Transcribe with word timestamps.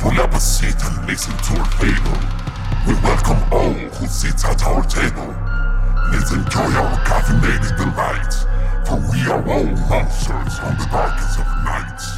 pull 0.00 0.18
up 0.18 0.32
a 0.32 0.40
seat 0.40 0.74
and 0.82 1.06
listen 1.06 1.36
to 1.36 1.60
our 1.60 1.66
fable. 1.72 2.18
We 2.88 2.94
welcome 3.02 3.52
all 3.52 3.72
who 3.72 4.06
sit 4.06 4.42
at 4.46 4.62
our 4.64 4.82
table. 4.84 5.28
Let's 6.10 6.32
enjoy 6.32 6.72
our 6.72 6.96
caffeinated 7.04 7.76
delight, 7.76 8.32
for 8.86 8.96
we 9.12 9.20
are 9.30 9.46
all 9.46 9.66
monsters 9.90 10.58
on 10.60 10.78
the 10.78 10.88
darkest 10.90 11.38
of 11.38 11.46
nights. 11.64 12.16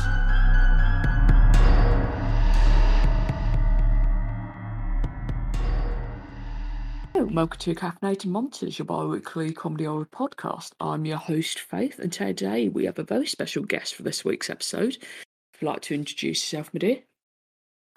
Welcome 7.35 7.59
to 7.59 7.75
Caffeinated 7.75 8.27
Monsters, 8.27 8.79
your 8.79 8.87
bi-weekly 8.87 9.53
comedy 9.53 9.85
horror 9.85 10.07
podcast. 10.07 10.71
I'm 10.81 11.05
your 11.05 11.17
host, 11.17 11.59
Faith, 11.59 11.99
and 11.99 12.13
today 12.13 12.69
we 12.69 12.85
have 12.85 13.01
a 13.01 13.05
very 13.05 13.27
special 13.27 13.65
guest 13.65 13.97
for 13.97 14.05
this 14.05 14.25
week's 14.25 14.51
episode. 14.51 14.99
If 15.53 15.61
you'd 15.61 15.69
like 15.69 15.81
to 15.83 15.95
introduce 15.95 16.41
yourself, 16.43 16.73
my 16.73 16.79
dear. 16.79 16.99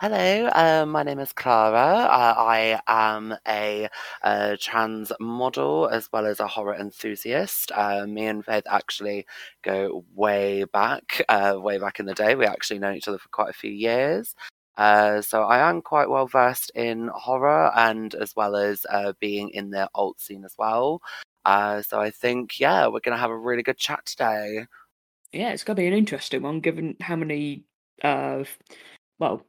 Hello, 0.02 0.48
uh, 0.48 0.85
my 0.85 1.04
name 1.04 1.20
is 1.20 1.31
Clara. 1.31 1.80
Uh, 1.80 2.34
I 2.38 2.81
am 2.86 3.34
a, 3.48 3.88
uh 4.23 4.58
trans 4.59 5.13
model 5.22 5.88
as 5.88 6.09
well 6.12 6.26
as 6.26 6.41
a 6.41 6.48
horror 6.48 6.76
enthusiast. 6.76 7.72
Uh, 7.73 8.05
me 8.05 8.26
and 8.26 8.44
Faith 8.44 8.66
actually 8.70 9.26
go 9.63 10.03
way 10.13 10.66
back, 10.66 11.23
uh, 11.30 11.55
way 11.58 11.77
back 11.77 12.02
in 12.02 12.05
the 12.05 12.13
day. 12.13 12.36
We 12.36 12.45
actually 12.45 12.80
known 12.80 12.95
each 12.95 13.08
other 13.08 13.17
for 13.17 13.30
quite 13.30 13.50
a 13.50 13.53
few 13.53 13.72
years. 13.72 14.36
Uh, 14.76 15.22
so 15.22 15.44
I 15.44 15.70
am 15.70 15.81
quite 15.81 16.09
well 16.09 16.27
versed 16.27 16.72
in 16.75 17.09
horror 17.16 17.72
and 17.73 18.14
as 18.16 18.36
well 18.36 18.58
as 18.58 18.86
uh, 18.89 19.14
being 19.22 19.50
in 19.52 19.70
the 19.70 19.89
alt 19.95 20.20
scene 20.20 20.44
as 20.44 20.55
well. 20.58 21.02
Uh, 21.45 21.81
so 21.81 22.02
I 22.02 22.12
think, 22.12 22.59
yeah, 22.59 22.86
we're 22.88 23.00
going 23.00 23.16
to 23.16 23.22
have 23.22 23.31
a 23.31 23.38
really 23.38 23.64
good 23.64 23.77
chat 23.77 24.05
today. 24.05 24.66
Yeah, 25.31 25.52
it's 25.53 25.64
going 25.64 25.77
to 25.77 25.81
be 25.81 25.88
an 25.88 25.94
interesting 25.94 26.41
one, 26.41 26.59
given 26.59 26.98
how 27.00 27.16
many, 27.16 27.64
uh, 28.03 28.44
well, 29.20 29.45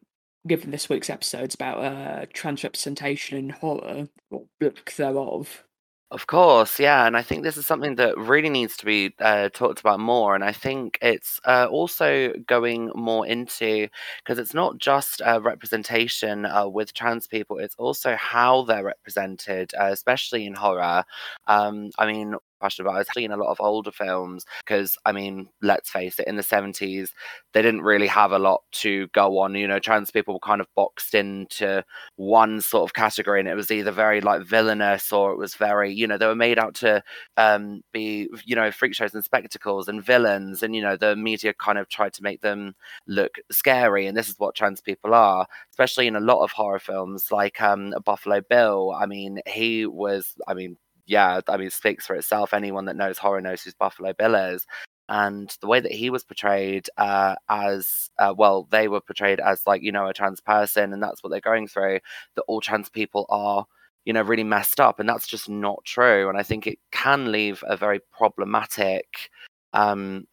given 0.46 0.70
this 0.70 0.88
week's 0.88 1.10
episode's 1.10 1.54
about 1.54 1.78
uh, 1.78 2.26
trans 2.32 2.64
representation 2.64 3.38
in 3.38 3.50
horror, 3.50 4.08
or 4.30 4.44
lack 4.60 4.94
thereof. 4.96 5.64
Of 6.12 6.28
course, 6.28 6.78
yeah, 6.78 7.04
and 7.04 7.16
I 7.16 7.22
think 7.22 7.42
this 7.42 7.56
is 7.56 7.66
something 7.66 7.96
that 7.96 8.16
really 8.16 8.48
needs 8.48 8.76
to 8.76 8.86
be 8.86 9.12
uh, 9.18 9.48
talked 9.48 9.80
about 9.80 9.98
more. 9.98 10.36
And 10.36 10.44
I 10.44 10.52
think 10.52 10.98
it's 11.02 11.40
uh, 11.44 11.66
also 11.68 12.32
going 12.46 12.92
more 12.94 13.26
into 13.26 13.88
because 14.22 14.38
it's 14.38 14.54
not 14.54 14.78
just 14.78 15.20
uh, 15.20 15.40
representation 15.42 16.46
uh, 16.46 16.68
with 16.68 16.94
trans 16.94 17.26
people; 17.26 17.58
it's 17.58 17.74
also 17.74 18.14
how 18.14 18.62
they're 18.62 18.84
represented, 18.84 19.74
uh, 19.74 19.88
especially 19.90 20.46
in 20.46 20.54
horror. 20.54 21.04
Um, 21.48 21.90
I 21.98 22.06
mean, 22.06 22.36
question 22.58 22.86
about. 22.86 22.98
I've 22.98 23.08
seen 23.14 23.30
a 23.30 23.36
lot 23.36 23.50
of 23.50 23.60
older 23.60 23.90
films 23.90 24.44
because, 24.58 24.96
I 25.04 25.12
mean, 25.12 25.48
let's 25.62 25.90
face 25.90 26.18
it, 26.18 26.26
in 26.26 26.36
the 26.36 26.42
70s, 26.42 27.10
they 27.52 27.62
didn't 27.62 27.82
really 27.82 28.06
have 28.06 28.32
a 28.32 28.38
lot 28.38 28.62
to 28.72 29.06
go 29.08 29.38
on. 29.38 29.54
You 29.54 29.68
know, 29.68 29.78
trans 29.78 30.10
people 30.10 30.34
were 30.34 30.40
kind 30.40 30.60
of 30.60 30.66
boxed 30.74 31.14
into 31.14 31.84
one 32.16 32.60
sort 32.60 32.88
of 32.88 32.94
category, 32.94 33.40
and 33.40 33.48
it 33.48 33.54
was 33.54 33.70
either 33.70 33.90
very 33.92 34.20
like 34.20 34.42
villainous 34.42 35.12
or 35.12 35.32
it 35.32 35.38
was 35.38 35.54
very, 35.54 35.92
you 35.92 36.06
know, 36.06 36.18
they 36.18 36.26
were 36.26 36.34
made 36.34 36.58
out 36.58 36.74
to 36.76 37.02
um, 37.36 37.82
be, 37.92 38.28
you 38.44 38.56
know, 38.56 38.70
freak 38.70 38.94
shows 38.94 39.14
and 39.14 39.24
spectacles 39.24 39.88
and 39.88 40.04
villains. 40.04 40.62
And, 40.62 40.74
you 40.74 40.82
know, 40.82 40.96
the 40.96 41.16
media 41.16 41.54
kind 41.54 41.78
of 41.78 41.88
tried 41.88 42.12
to 42.14 42.22
make 42.22 42.40
them 42.42 42.74
look 43.06 43.36
scary. 43.50 44.06
And 44.06 44.16
this 44.16 44.28
is 44.28 44.38
what 44.38 44.54
trans 44.54 44.80
people 44.80 45.14
are, 45.14 45.46
especially 45.70 46.06
in 46.06 46.16
a 46.16 46.20
lot 46.20 46.42
of 46.42 46.52
horror 46.52 46.78
films 46.78 47.30
like 47.30 47.60
um, 47.60 47.94
Buffalo 48.04 48.40
Bill. 48.48 48.92
I 48.98 49.06
mean, 49.06 49.40
he 49.46 49.86
was, 49.86 50.34
I 50.48 50.54
mean, 50.54 50.76
yeah, 51.06 51.40
I 51.48 51.56
mean, 51.56 51.70
speaks 51.70 52.06
for 52.06 52.14
itself. 52.16 52.52
Anyone 52.52 52.84
that 52.86 52.96
knows 52.96 53.18
horror 53.18 53.40
knows 53.40 53.62
who 53.62 53.70
Buffalo 53.78 54.12
Bill 54.12 54.34
is. 54.34 54.66
And 55.08 55.56
the 55.60 55.68
way 55.68 55.78
that 55.78 55.92
he 55.92 56.10
was 56.10 56.24
portrayed 56.24 56.88
uh, 56.96 57.36
as, 57.48 58.10
uh, 58.18 58.34
well, 58.36 58.66
they 58.70 58.88
were 58.88 59.00
portrayed 59.00 59.38
as 59.38 59.62
like, 59.66 59.82
you 59.82 59.92
know, 59.92 60.08
a 60.08 60.12
trans 60.12 60.40
person, 60.40 60.92
and 60.92 61.00
that's 61.00 61.22
what 61.22 61.30
they're 61.30 61.40
going 61.40 61.68
through, 61.68 62.00
that 62.34 62.42
all 62.48 62.60
trans 62.60 62.88
people 62.88 63.24
are, 63.28 63.66
you 64.04 64.12
know, 64.12 64.22
really 64.22 64.44
messed 64.44 64.80
up. 64.80 64.98
And 64.98 65.08
that's 65.08 65.28
just 65.28 65.48
not 65.48 65.84
true. 65.84 66.28
And 66.28 66.36
I 66.36 66.42
think 66.42 66.66
it 66.66 66.78
can 66.90 67.30
leave 67.30 67.62
a 67.68 67.76
very 67.76 68.00
problematic 68.10 69.30
um, 69.72 70.26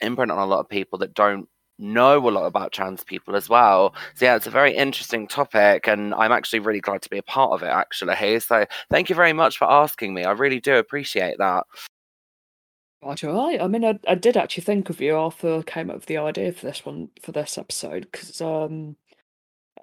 imprint 0.00 0.30
on 0.30 0.38
a 0.38 0.46
lot 0.46 0.60
of 0.60 0.68
people 0.68 0.98
that 0.98 1.14
don't 1.14 1.48
know 1.78 2.28
a 2.28 2.30
lot 2.30 2.46
about 2.46 2.72
trans 2.72 3.04
people 3.04 3.36
as 3.36 3.48
well. 3.48 3.94
So 4.14 4.24
yeah, 4.24 4.36
it's 4.36 4.46
a 4.46 4.50
very 4.50 4.74
interesting 4.74 5.26
topic, 5.28 5.86
and 5.88 6.14
I'm 6.14 6.32
actually 6.32 6.60
really 6.60 6.80
glad 6.80 7.02
to 7.02 7.10
be 7.10 7.18
a 7.18 7.22
part 7.22 7.52
of 7.52 7.62
it. 7.62 7.66
Actually, 7.66 8.40
so 8.40 8.66
thank 8.90 9.08
you 9.08 9.14
very 9.14 9.32
much 9.32 9.58
for 9.58 9.70
asking 9.70 10.14
me. 10.14 10.24
I 10.24 10.32
really 10.32 10.60
do 10.60 10.76
appreciate 10.76 11.38
that. 11.38 11.64
Right, 13.02 13.22
all 13.24 13.46
right. 13.46 13.60
I 13.60 13.68
mean, 13.68 13.84
I, 13.84 13.98
I 14.08 14.16
did 14.16 14.36
actually 14.36 14.64
think 14.64 14.90
of 14.90 15.00
you 15.00 15.16
after 15.16 15.58
I 15.58 15.62
came 15.62 15.88
up 15.88 15.96
with 15.96 16.06
the 16.06 16.18
idea 16.18 16.52
for 16.52 16.66
this 16.66 16.84
one 16.84 17.10
for 17.22 17.30
this 17.30 17.56
episode 17.56 18.08
because, 18.10 18.40
um, 18.40 18.96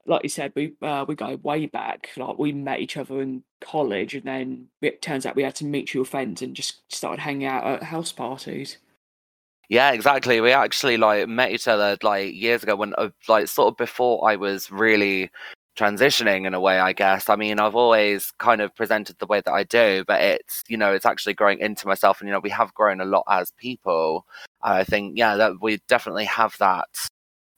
like 0.05 0.23
you 0.23 0.29
said, 0.29 0.51
we 0.55 0.73
uh, 0.81 1.05
we 1.07 1.15
go 1.15 1.37
way 1.37 1.65
back. 1.65 2.09
Like 2.17 2.37
we 2.37 2.51
met 2.51 2.81
each 2.81 2.97
other 2.97 3.21
in 3.21 3.43
college, 3.61 4.15
and 4.15 4.25
then 4.25 4.67
it 4.81 5.01
turns 5.01 5.25
out 5.25 5.35
we 5.35 5.43
had 5.43 5.57
some 5.57 5.71
mutual 5.71 6.03
friends 6.03 6.41
and 6.41 6.55
just 6.55 6.81
started 6.93 7.21
hanging 7.21 7.47
out 7.47 7.65
at 7.65 7.83
house 7.83 8.11
parties. 8.11 8.77
Yeah, 9.69 9.91
exactly. 9.91 10.41
We 10.41 10.51
actually 10.51 10.97
like 10.97 11.27
met 11.27 11.51
each 11.51 11.67
other 11.67 11.97
like 12.03 12.33
years 12.33 12.63
ago 12.63 12.75
when 12.75 12.93
uh, 12.97 13.09
like 13.27 13.47
sort 13.47 13.69
of 13.73 13.77
before 13.77 14.29
I 14.29 14.35
was 14.35 14.71
really 14.71 15.29
transitioning 15.77 16.45
in 16.47 16.53
a 16.53 16.59
way, 16.59 16.79
I 16.79 16.93
guess. 16.93 17.29
I 17.29 17.35
mean, 17.35 17.59
I've 17.59 17.75
always 17.75 18.31
kind 18.39 18.61
of 18.61 18.73
presented 18.75 19.17
the 19.19 19.25
way 19.25 19.41
that 19.41 19.51
I 19.51 19.63
do, 19.63 20.03
but 20.07 20.21
it's, 20.21 20.63
you 20.69 20.77
know, 20.77 20.93
it's 20.93 21.05
actually 21.05 21.33
growing 21.33 21.59
into 21.59 21.87
myself 21.87 22.21
and 22.21 22.27
you 22.29 22.33
know, 22.33 22.39
we 22.39 22.49
have 22.51 22.73
grown 22.73 23.01
a 23.01 23.05
lot 23.05 23.23
as 23.29 23.51
people. 23.57 24.25
I 24.61 24.83
think 24.83 25.17
yeah, 25.17 25.35
that 25.35 25.53
we 25.61 25.79
definitely 25.87 26.25
have 26.25 26.55
that 26.59 26.87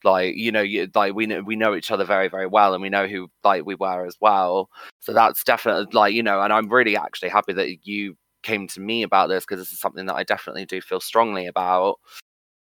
like 0.03 0.35
you 0.35 0.51
know 0.51 0.61
you, 0.61 0.87
like 0.95 1.13
we 1.15 1.25
know 1.25 1.41
we 1.41 1.55
know 1.55 1.75
each 1.75 1.91
other 1.91 2.05
very 2.05 2.27
very 2.29 2.45
well 2.47 2.73
and 2.73 2.81
we 2.83 2.89
know 2.89 3.07
who 3.07 3.29
like 3.43 3.65
we 3.65 3.75
were 3.75 4.05
as 4.05 4.15
well 4.21 4.69
so 4.99 5.11
that's 5.13 5.43
definitely 5.43 5.87
like 5.93 6.13
you 6.13 6.21
know 6.23 6.41
and 6.41 6.53
i'm 6.53 6.69
really 6.69 6.95
actually 6.95 7.29
happy 7.29 7.51
that 7.53 7.85
you 7.87 8.15
came 8.43 8.67
to 8.69 8.79
me 8.79 9.03
about 9.03 9.27
this 9.27 9.45
because 9.45 9.59
this 9.59 9.71
is 9.71 9.79
something 9.79 10.05
that 10.05 10.15
I 10.15 10.23
definitely 10.23 10.65
do 10.65 10.81
feel 10.81 10.99
strongly 10.99 11.47
about. 11.47 11.99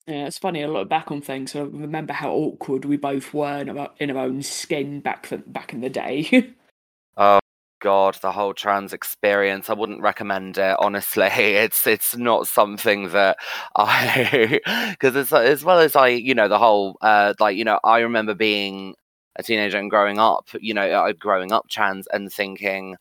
Yeah, 0.06 0.26
it's 0.26 0.38
funny. 0.38 0.62
I 0.62 0.66
look 0.66 0.88
back 0.88 1.10
on 1.10 1.20
things. 1.20 1.56
I 1.56 1.60
remember 1.60 2.12
how 2.12 2.30
awkward 2.30 2.84
we 2.84 2.96
both 2.96 3.34
were 3.34 3.58
in 3.58 3.76
our, 3.76 3.90
in 3.98 4.10
our 4.10 4.24
own 4.24 4.42
skin 4.42 5.00
back 5.00 5.32
back 5.46 5.72
in 5.72 5.80
the 5.80 5.90
day. 5.90 6.54
oh 7.16 7.40
God, 7.80 8.16
the 8.22 8.32
whole 8.32 8.54
trans 8.54 8.92
experience. 8.92 9.68
I 9.68 9.74
wouldn't 9.74 10.00
recommend 10.00 10.58
it. 10.58 10.76
Honestly, 10.78 11.26
it's 11.32 11.86
it's 11.86 12.16
not 12.16 12.46
something 12.46 13.10
that 13.10 13.36
I 13.76 14.60
because 14.90 15.16
it's 15.16 15.32
as 15.32 15.64
well 15.64 15.80
as 15.80 15.96
I, 15.96 16.08
you 16.08 16.34
know, 16.34 16.48
the 16.48 16.58
whole 16.58 16.96
uh, 17.00 17.34
like 17.40 17.56
you 17.56 17.64
know, 17.64 17.80
I 17.82 17.98
remember 17.98 18.34
being 18.34 18.94
a 19.36 19.42
teenager 19.42 19.78
and 19.78 19.90
growing 19.90 20.18
up, 20.18 20.48
you 20.60 20.72
know, 20.72 20.88
uh, 20.88 21.12
growing 21.12 21.52
up 21.52 21.68
trans 21.68 22.06
and 22.08 22.32
thinking, 22.32 22.96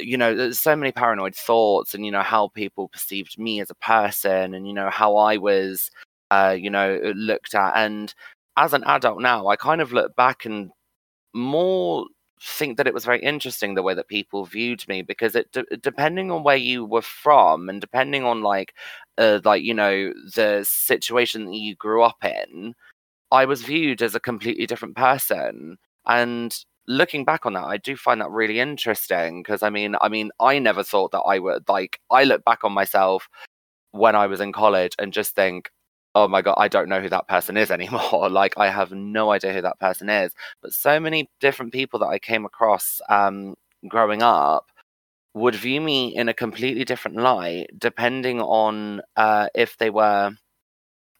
you 0.00 0.16
know, 0.16 0.34
there's 0.34 0.58
so 0.60 0.76
many 0.76 0.92
paranoid 0.92 1.34
thoughts 1.34 1.94
and, 1.94 2.04
you 2.04 2.10
know, 2.12 2.22
how 2.22 2.48
people 2.48 2.88
perceived 2.88 3.38
me 3.38 3.60
as 3.60 3.70
a 3.70 3.74
person 3.76 4.54
and, 4.54 4.66
you 4.66 4.74
know, 4.74 4.90
how 4.90 5.16
I 5.16 5.36
was, 5.38 5.90
uh, 6.30 6.56
you 6.58 6.70
know, 6.70 7.00
uh, 7.04 7.12
looked 7.16 7.54
at. 7.54 7.74
And 7.76 8.14
as 8.56 8.72
an 8.74 8.84
adult 8.84 9.20
now, 9.20 9.48
I 9.48 9.56
kind 9.56 9.80
of 9.80 9.92
look 9.92 10.16
back 10.16 10.44
and 10.44 10.70
more 11.34 12.06
think 12.42 12.76
that 12.76 12.86
it 12.86 12.94
was 12.94 13.04
very 13.04 13.20
interesting 13.22 13.74
the 13.74 13.82
way 13.82 13.94
that 13.94 14.08
people 14.08 14.44
viewed 14.44 14.86
me 14.88 15.02
because 15.02 15.34
it 15.34 15.50
de- 15.52 15.76
depending 15.82 16.30
on 16.30 16.42
where 16.42 16.56
you 16.56 16.84
were 16.84 17.02
from 17.02 17.68
and 17.68 17.80
depending 17.80 18.24
on 18.24 18.42
like 18.42 18.74
uh, 19.18 19.40
like 19.44 19.62
you 19.62 19.72
know 19.72 20.12
the 20.34 20.62
situation 20.68 21.46
that 21.46 21.54
you 21.56 21.74
grew 21.76 22.02
up 22.02 22.22
in 22.22 22.74
i 23.32 23.44
was 23.44 23.62
viewed 23.62 24.02
as 24.02 24.14
a 24.14 24.20
completely 24.20 24.66
different 24.66 24.96
person 24.96 25.78
and 26.06 26.64
looking 26.88 27.24
back 27.24 27.46
on 27.46 27.54
that, 27.54 27.64
I 27.64 27.76
do 27.78 27.96
find 27.96 28.20
that 28.20 28.30
really 28.30 28.60
interesting 28.60 29.42
because 29.42 29.62
I 29.62 29.70
mean, 29.70 29.96
I 30.00 30.08
mean, 30.08 30.30
I 30.40 30.58
never 30.58 30.82
thought 30.82 31.12
that 31.12 31.20
I 31.20 31.38
would 31.38 31.68
like. 31.68 32.00
I 32.10 32.24
look 32.24 32.44
back 32.44 32.64
on 32.64 32.72
myself 32.72 33.28
when 33.92 34.14
I 34.16 34.26
was 34.26 34.40
in 34.40 34.52
college 34.52 34.94
and 34.98 35.12
just 35.12 35.34
think, 35.34 35.70
oh 36.14 36.28
my 36.28 36.42
god, 36.42 36.56
I 36.58 36.68
don't 36.68 36.88
know 36.88 37.00
who 37.00 37.08
that 37.10 37.28
person 37.28 37.56
is 37.56 37.70
anymore. 37.72 38.28
like, 38.30 38.54
I 38.58 38.68
have 38.70 38.92
no 38.92 39.32
idea 39.32 39.52
who 39.52 39.62
that 39.62 39.80
person 39.80 40.08
is. 40.08 40.32
But 40.62 40.72
so 40.72 41.00
many 41.00 41.30
different 41.40 41.72
people 41.72 42.00
that 42.00 42.06
I 42.08 42.18
came 42.18 42.44
across 42.44 43.00
um, 43.08 43.54
growing 43.88 44.22
up 44.22 44.66
would 45.34 45.54
view 45.54 45.80
me 45.80 46.16
in 46.16 46.28
a 46.30 46.34
completely 46.34 46.84
different 46.84 47.18
light, 47.18 47.68
depending 47.78 48.40
on 48.40 49.02
uh, 49.16 49.48
if 49.54 49.76
they 49.78 49.90
were 49.90 50.32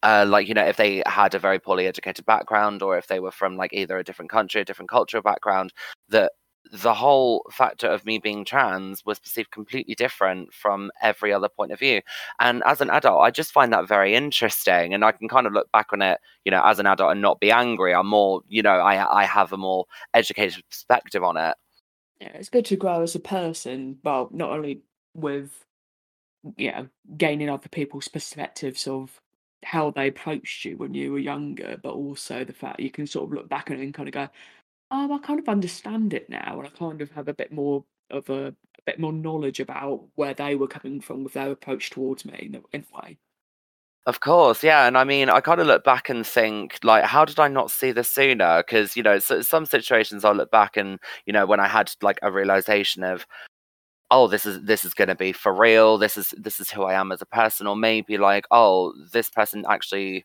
uh, 0.03 0.25
like 0.29 0.49
you 0.49 0.55
know 0.55 0.65
if 0.65 0.77
they 0.77 1.03
had 1.07 1.35
a 1.35 1.39
very 1.39 1.59
poorly 1.59 1.87
educated 1.87 2.25
background 2.27 2.83
or 2.83 2.97
if 2.99 3.07
they 3.07 3.21
were 3.21 3.31
from 3.31 3.57
like 3.57 3.73
either 3.73 3.99
a 3.99 4.05
different 4.05 4.31
country 4.31 4.61
a 4.61 4.65
different 4.65 4.91
cultural 4.91 5.23
background 5.23 5.73
that 6.09 6.33
the 6.73 6.95
whole 6.95 7.45
factor 7.53 7.87
of 7.87 8.05
me 8.05 8.19
being 8.19 8.45
trans 8.45 9.05
was 9.05 9.19
perceived 9.19 9.51
completely 9.51 9.95
different 9.95 10.53
from 10.53 10.91
every 11.01 11.33
other 11.33 11.49
point 11.49 11.71
of 11.71 11.79
view. 11.79 12.01
And 12.41 12.63
as 12.67 12.81
an 12.81 12.91
adult 12.91 13.23
i 13.23 13.31
just 13.31 13.53
find 13.53 13.73
that 13.73 13.89
very 13.89 14.15
interesting 14.15 14.93
and 14.95 15.05
i 15.05 15.13
can 15.13 15.29
kind 15.29 15.47
of 15.47 15.53
look 15.53 15.71
back 15.73 15.93
on 15.93 16.03
it 16.03 16.19
you 16.45 16.51
know 16.51 16.63
as 16.65 16.79
an 16.79 16.87
adult 16.87 17.13
and 17.13 17.23
not 17.23 17.41
be 17.41 17.51
angry. 17.51 17.95
I'm 17.95 18.09
more 18.09 18.43
you 18.49 18.63
know 18.63 18.79
i 18.79 19.23
i 19.23 19.25
have 19.25 19.53
a 19.53 19.57
more 19.57 19.87
educated 20.15 20.63
perspective 20.69 21.23
on 21.23 21.37
it. 21.37 21.57
Yeah 22.21 22.33
it's 22.35 22.49
good 22.49 22.65
to 22.67 22.77
grow 22.77 23.03
as 23.03 23.15
a 23.15 23.21
person 23.21 23.99
well 24.03 24.29
not 24.33 24.51
only 24.51 24.83
with 25.15 25.65
yeah 26.57 26.85
gaining 27.17 27.49
other 27.49 27.69
people's 27.69 28.09
perspectives 28.09 28.87
of 28.87 29.21
how 29.65 29.91
they 29.91 30.09
approached 30.09 30.65
you 30.65 30.77
when 30.77 30.95
you 30.95 31.13
were 31.13 31.19
younger, 31.19 31.77
but 31.83 31.93
also 31.95 32.45
the 32.45 32.53
fact 32.53 32.81
you 32.81 32.91
can 32.91 33.07
sort 33.07 33.27
of 33.29 33.33
look 33.35 33.49
back 33.49 33.71
and 33.71 33.95
kind 33.95 34.09
of 34.09 34.13
go, 34.15 34.29
"Oh, 34.91 35.13
I 35.15 35.19
kind 35.21 35.41
of 35.41 35.49
understand 35.49 36.15
it 36.15 36.31
now," 36.31 36.59
and 36.61 36.69
I 36.69 36.71
kind 36.73 37.01
of 37.03 37.11
have 37.13 37.29
a 37.29 37.35
bit 37.35 37.53
more 37.53 37.85
of 38.11 38.31
a 38.31 38.49
a 38.79 38.83
bit 38.87 39.01
more 39.01 39.13
knowledge 39.13 39.61
about 39.61 40.09
where 40.17 40.35
they 40.35 40.55
were 40.57 40.69
coming 40.69 41.01
from 41.01 41.25
with 41.25 41.35
their 41.35 41.51
approach 41.53 41.91
towards 41.91 42.25
me 42.27 42.39
in 42.41 42.57
a 42.57 42.63
in 42.73 42.87
a 42.93 42.97
way. 42.99 43.19
Of 44.07 44.21
course, 44.21 44.63
yeah, 44.63 44.87
and 44.87 44.97
I 44.97 45.03
mean, 45.03 45.29
I 45.29 45.41
kinda 45.41 45.65
look 45.65 45.83
back 45.83 46.09
and 46.09 46.25
think, 46.25 46.79
like, 46.85 47.05
"How 47.05 47.25
did 47.25 47.41
I 47.41 47.49
not 47.49 47.73
see 47.73 47.91
this 47.91 48.09
sooner?" 48.11 48.59
Because 48.63 48.97
you 48.97 49.03
know, 49.03 49.15
s 49.15 49.33
some 49.49 49.67
situations 49.67 50.25
I 50.25 50.31
look 50.31 50.51
back 50.53 50.77
and, 50.77 51.01
you 51.27 51.33
know, 51.33 51.45
when 51.47 51.59
I 51.61 51.67
had, 51.67 51.93
like, 52.03 52.19
a 52.23 52.31
realization 52.31 53.03
of, 53.03 53.27
"Oh, 54.11 54.29
this 54.29 54.47
is 54.47 54.63
this 54.65 54.85
is 54.85 54.95
gonna 54.95 55.15
be 55.17 55.33
for 55.33 55.53
real, 55.55 55.99
this 55.99 56.17
is 56.17 56.35
this 56.39 56.61
is 56.61 56.71
who 56.71 56.83
I 56.85 56.95
am 56.95 57.13
as 57.13 57.23
a 57.23 57.27
person," 57.27 57.67
or 57.67 57.77
maybe 57.77 58.19
like, 58.19 58.47
"Oh, 58.51 58.93
this 59.13 59.31
person 59.31 59.65
actually 59.69 60.25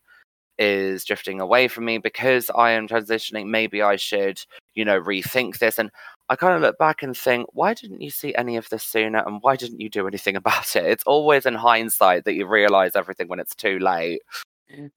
is 0.58 1.04
drifting 1.04 1.40
away 1.40 1.68
from 1.68 1.84
me 1.86 1.98
because 1.98 2.50
I 2.56 2.72
am 2.72 2.88
transitioning, 2.88 3.46
maybe 3.48 3.82
I 3.82 3.96
should, 3.96 4.40
you 4.74 4.84
know, 4.84 5.00
rethink 5.00 5.58
this," 5.58 5.78
and 5.78 5.90
I 6.30 6.36
kinda 6.36 6.58
look 6.60 6.78
back 6.78 7.02
and 7.02 7.16
think, 7.16 7.48
"Why 7.54 7.74
didn't 7.74 8.00
you 8.02 8.10
see 8.10 8.34
any 8.36 8.56
of 8.58 8.68
this 8.70 8.84
sooner, 8.84 9.20
and 9.26 9.40
why 9.42 9.56
didn't 9.56 9.80
you 9.80 9.88
do 9.90 10.06
anything 10.08 10.36
about 10.44 10.76
it?" 10.76 10.84
It's 10.86 11.04
always 11.04 11.46
in 11.46 11.54
hindsight 11.56 12.24
that 12.26 12.34
you 12.34 12.46
realize 12.46 12.96
everything 12.96 13.28
when 13.28 13.40
it's 13.40 13.54
too 13.56 13.78
late. 13.80 14.22
Yeah. 14.68 14.88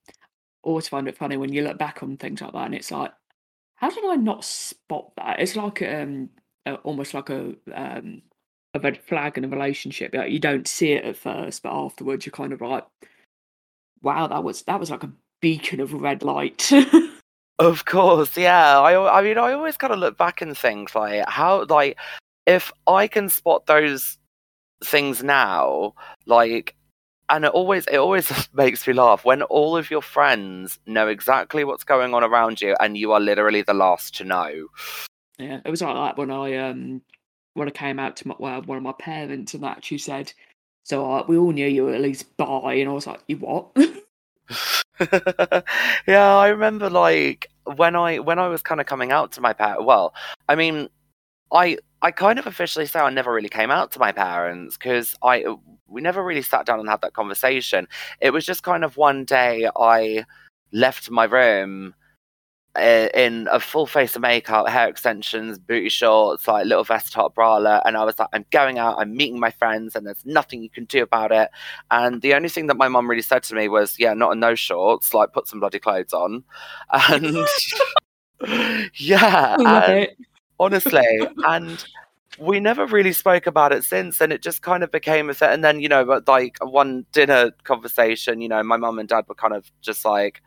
Always 0.64 0.88
find 0.90 1.08
it 1.08 1.18
funny 1.18 1.38
when 1.38 1.54
you 1.54 1.64
look 1.64 1.78
back 1.80 2.04
on 2.04 2.18
things 2.18 2.42
like 2.42 2.54
that, 2.54 2.66
and 2.68 2.76
it's 2.76 2.92
like, 2.92 3.14
"How 3.76 3.90
did 3.92 4.06
I 4.06 4.16
not 4.18 4.44
spot 4.46 5.14
that?" 5.18 5.40
It's 5.42 5.56
like, 5.58 5.82
um, 5.84 6.30
almost 6.84 7.14
like 7.16 7.30
a, 7.32 7.56
um, 7.74 8.24
a 8.76 8.80
red 8.80 9.02
flag 9.02 9.38
in 9.38 9.46
a 9.46 9.48
relationship, 9.48 10.14
like, 10.14 10.32
you 10.32 10.40
don't 10.40 10.68
see 10.68 10.92
it 10.94 11.06
at 11.06 11.18
first, 11.18 11.64
but 11.64 11.72
afterwards 11.72 12.26
you're 12.26 12.32
kind 12.32 12.54
of 12.54 12.62
like, 12.62 12.86
"Wow, 14.02 14.28
that 14.28 14.44
was 14.44 14.64
that 14.64 14.80
was 14.80 14.92
like 14.92 15.04
a 15.04 15.12
beacon 15.42 15.80
of 15.80 15.94
red 15.94 16.24
light." 16.24 16.72
Of 17.58 17.86
course, 17.86 18.36
yeah. 18.36 18.82
I 18.82 19.20
I 19.20 19.22
mean, 19.22 19.38
I 19.38 19.54
always 19.54 19.78
kinda 19.78 19.96
look 19.96 20.18
back 20.18 20.42
and 20.42 20.58
think, 20.58 20.94
like, 20.94 21.24
how 21.30 21.64
like, 21.70 21.98
if 22.46 22.70
I 22.86 23.08
can 23.08 23.30
spot 23.30 23.66
those 23.66 24.18
things 24.84 25.24
now, 25.24 25.94
like 26.26 26.76
and 27.30 27.46
it 27.46 27.52
always 27.52 27.88
it 27.88 27.98
always 27.98 28.30
makes 28.54 28.86
me 28.88 28.94
laugh 28.94 29.26
when 29.26 29.42
all 29.44 29.78
of 29.78 29.90
your 29.90 30.02
friends 30.02 30.80
know 30.86 31.08
exactly 31.08 31.64
what's 31.64 31.84
going 31.86 32.14
on 32.14 32.24
around 32.24 32.62
you, 32.62 32.76
and 32.80 32.98
you 32.98 33.14
are 33.14 33.22
literally 33.22 33.62
the 33.62 33.74
last 33.74 34.16
to 34.16 34.26
know. 34.26 34.68
Yeah, 35.38 35.62
it 35.66 35.70
was 35.70 35.82
like 35.82 35.96
that 35.96 36.18
when 36.18 36.32
I, 36.32 36.56
um, 36.58 37.02
when 37.56 37.68
I 37.68 37.72
came 37.72 38.00
out 38.00 38.18
to 38.18 38.28
my 38.30 38.36
well, 38.40 38.62
one 38.64 38.78
of 38.78 38.84
my 38.84 38.94
parents 38.94 39.54
and 39.56 39.64
that 39.64 39.84
she 39.86 39.98
said, 39.98 40.32
"So, 40.84 41.12
uh, 41.12 41.26
we 41.28 41.38
all 41.38 41.52
knew 41.54 41.68
you 41.68 41.86
were 41.86 41.94
at 41.96 42.02
least 42.02 42.38
bi," 42.38 42.76
and 42.76 42.90
I 42.90 42.94
was 42.94 43.08
like, 43.08 43.22
"You 43.28 43.38
what?" 43.38 43.68
Yeah, 46.08 46.36
I 46.36 46.48
remember, 46.50 46.90
like, 46.90 47.50
when 47.76 47.96
I 47.96 48.20
when 48.20 48.40
I 48.40 48.48
was 48.48 48.62
kinda 48.64 48.84
coming 48.84 49.12
out 49.12 49.32
to 49.34 49.42
my 49.42 49.54
par 49.54 49.82
well, 49.84 50.14
I 50.50 50.56
mean, 50.56 50.90
I 51.54 51.78
I 52.02 52.12
kind 52.12 52.40
of 52.40 52.48
officially 52.48 52.86
say 52.88 53.00
I 53.02 53.10
never 53.12 53.34
really 53.34 53.50
came 53.50 53.72
out 53.72 53.92
to 53.94 54.00
my 54.00 54.12
parents 54.14 54.78
'cause 54.78 55.16
I 55.24 55.46
we 55.88 56.02
never 56.02 56.24
really 56.24 56.42
sat 56.44 56.66
down 56.68 56.80
and 56.82 56.90
had 56.90 57.02
that 57.02 57.14
conversation. 57.14 57.88
It 58.22 58.32
was 58.32 58.46
just 58.46 58.64
kind 58.64 58.84
of 58.86 58.98
one 58.98 59.26
day 59.26 59.70
I 59.78 60.26
left 60.74 61.12
my 61.12 61.26
room, 61.26 61.96
Uh, 62.78 63.08
in 63.14 63.48
a 63.52 63.60
full 63.60 63.88
face 63.88 64.18
of 64.18 64.22
makeup, 64.22 64.68
hair 64.68 64.90
extensions, 64.90 65.58
booty 65.58 65.88
shorts, 65.88 66.46
like, 66.46 66.66
little 66.66 66.84
vest 66.84 67.14
top, 67.14 67.34
bralette, 67.34 67.82
and 67.86 67.96
I 67.96 68.04
was 68.04 68.20
like, 68.20 68.28
"I'm 68.34 68.46
going 68.52 68.78
out, 68.80 68.98
I'm 69.00 69.16
meeting 69.16 69.40
my 69.40 69.50
friends, 69.52 69.96
and 69.96 70.06
there's 70.06 70.26
nothing 70.26 70.62
you 70.62 70.70
can 70.70 70.84
do 70.84 71.02
about 71.02 71.32
it," 71.32 71.50
and 71.90 72.22
the 72.22 72.34
only 72.34 72.50
thing 72.50 72.68
that 72.68 72.76
my 72.76 72.90
mum 72.90 73.10
really 73.10 73.22
said 73.22 73.44
to 73.44 73.56
me 73.56 73.70
was, 73.70 73.98
"Yeah, 73.98 74.14
not 74.14 74.34
in 74.34 74.42
those 74.42 74.60
shorts, 74.60 75.14
like, 75.14 75.32
put 75.32 75.48
some 75.48 75.62
bloody 75.62 75.80
clothes 75.80 76.12
on," 76.12 76.44
and 77.10 77.48
yeah, 78.96 79.56
and 79.60 80.08
honestly, 80.60 81.02
and 81.48 81.86
we 82.40 82.60
never 82.60 82.86
really 82.86 83.14
spoke 83.14 83.48
about 83.48 83.72
it 83.72 83.84
since, 83.86 84.20
and 84.22 84.34
it 84.34 84.42
just 84.42 84.62
kind 84.62 84.84
of 84.84 84.92
became 84.92 85.30
a 85.30 85.34
thing 85.34 85.50
and 85.50 85.64
then, 85.64 85.80
you 85.80 85.88
know, 85.90 86.04
but, 86.06 86.28
like, 86.28 86.58
one 86.62 87.06
dinner 87.14 87.52
conversation, 87.64 88.42
you 88.42 88.50
know, 88.50 88.62
my 88.64 88.78
mum 88.78 89.00
and 89.00 89.08
dad 89.10 89.26
were 89.30 89.36
kind 89.36 89.54
of 89.54 89.72
just 89.82 90.04
like, 90.06 90.42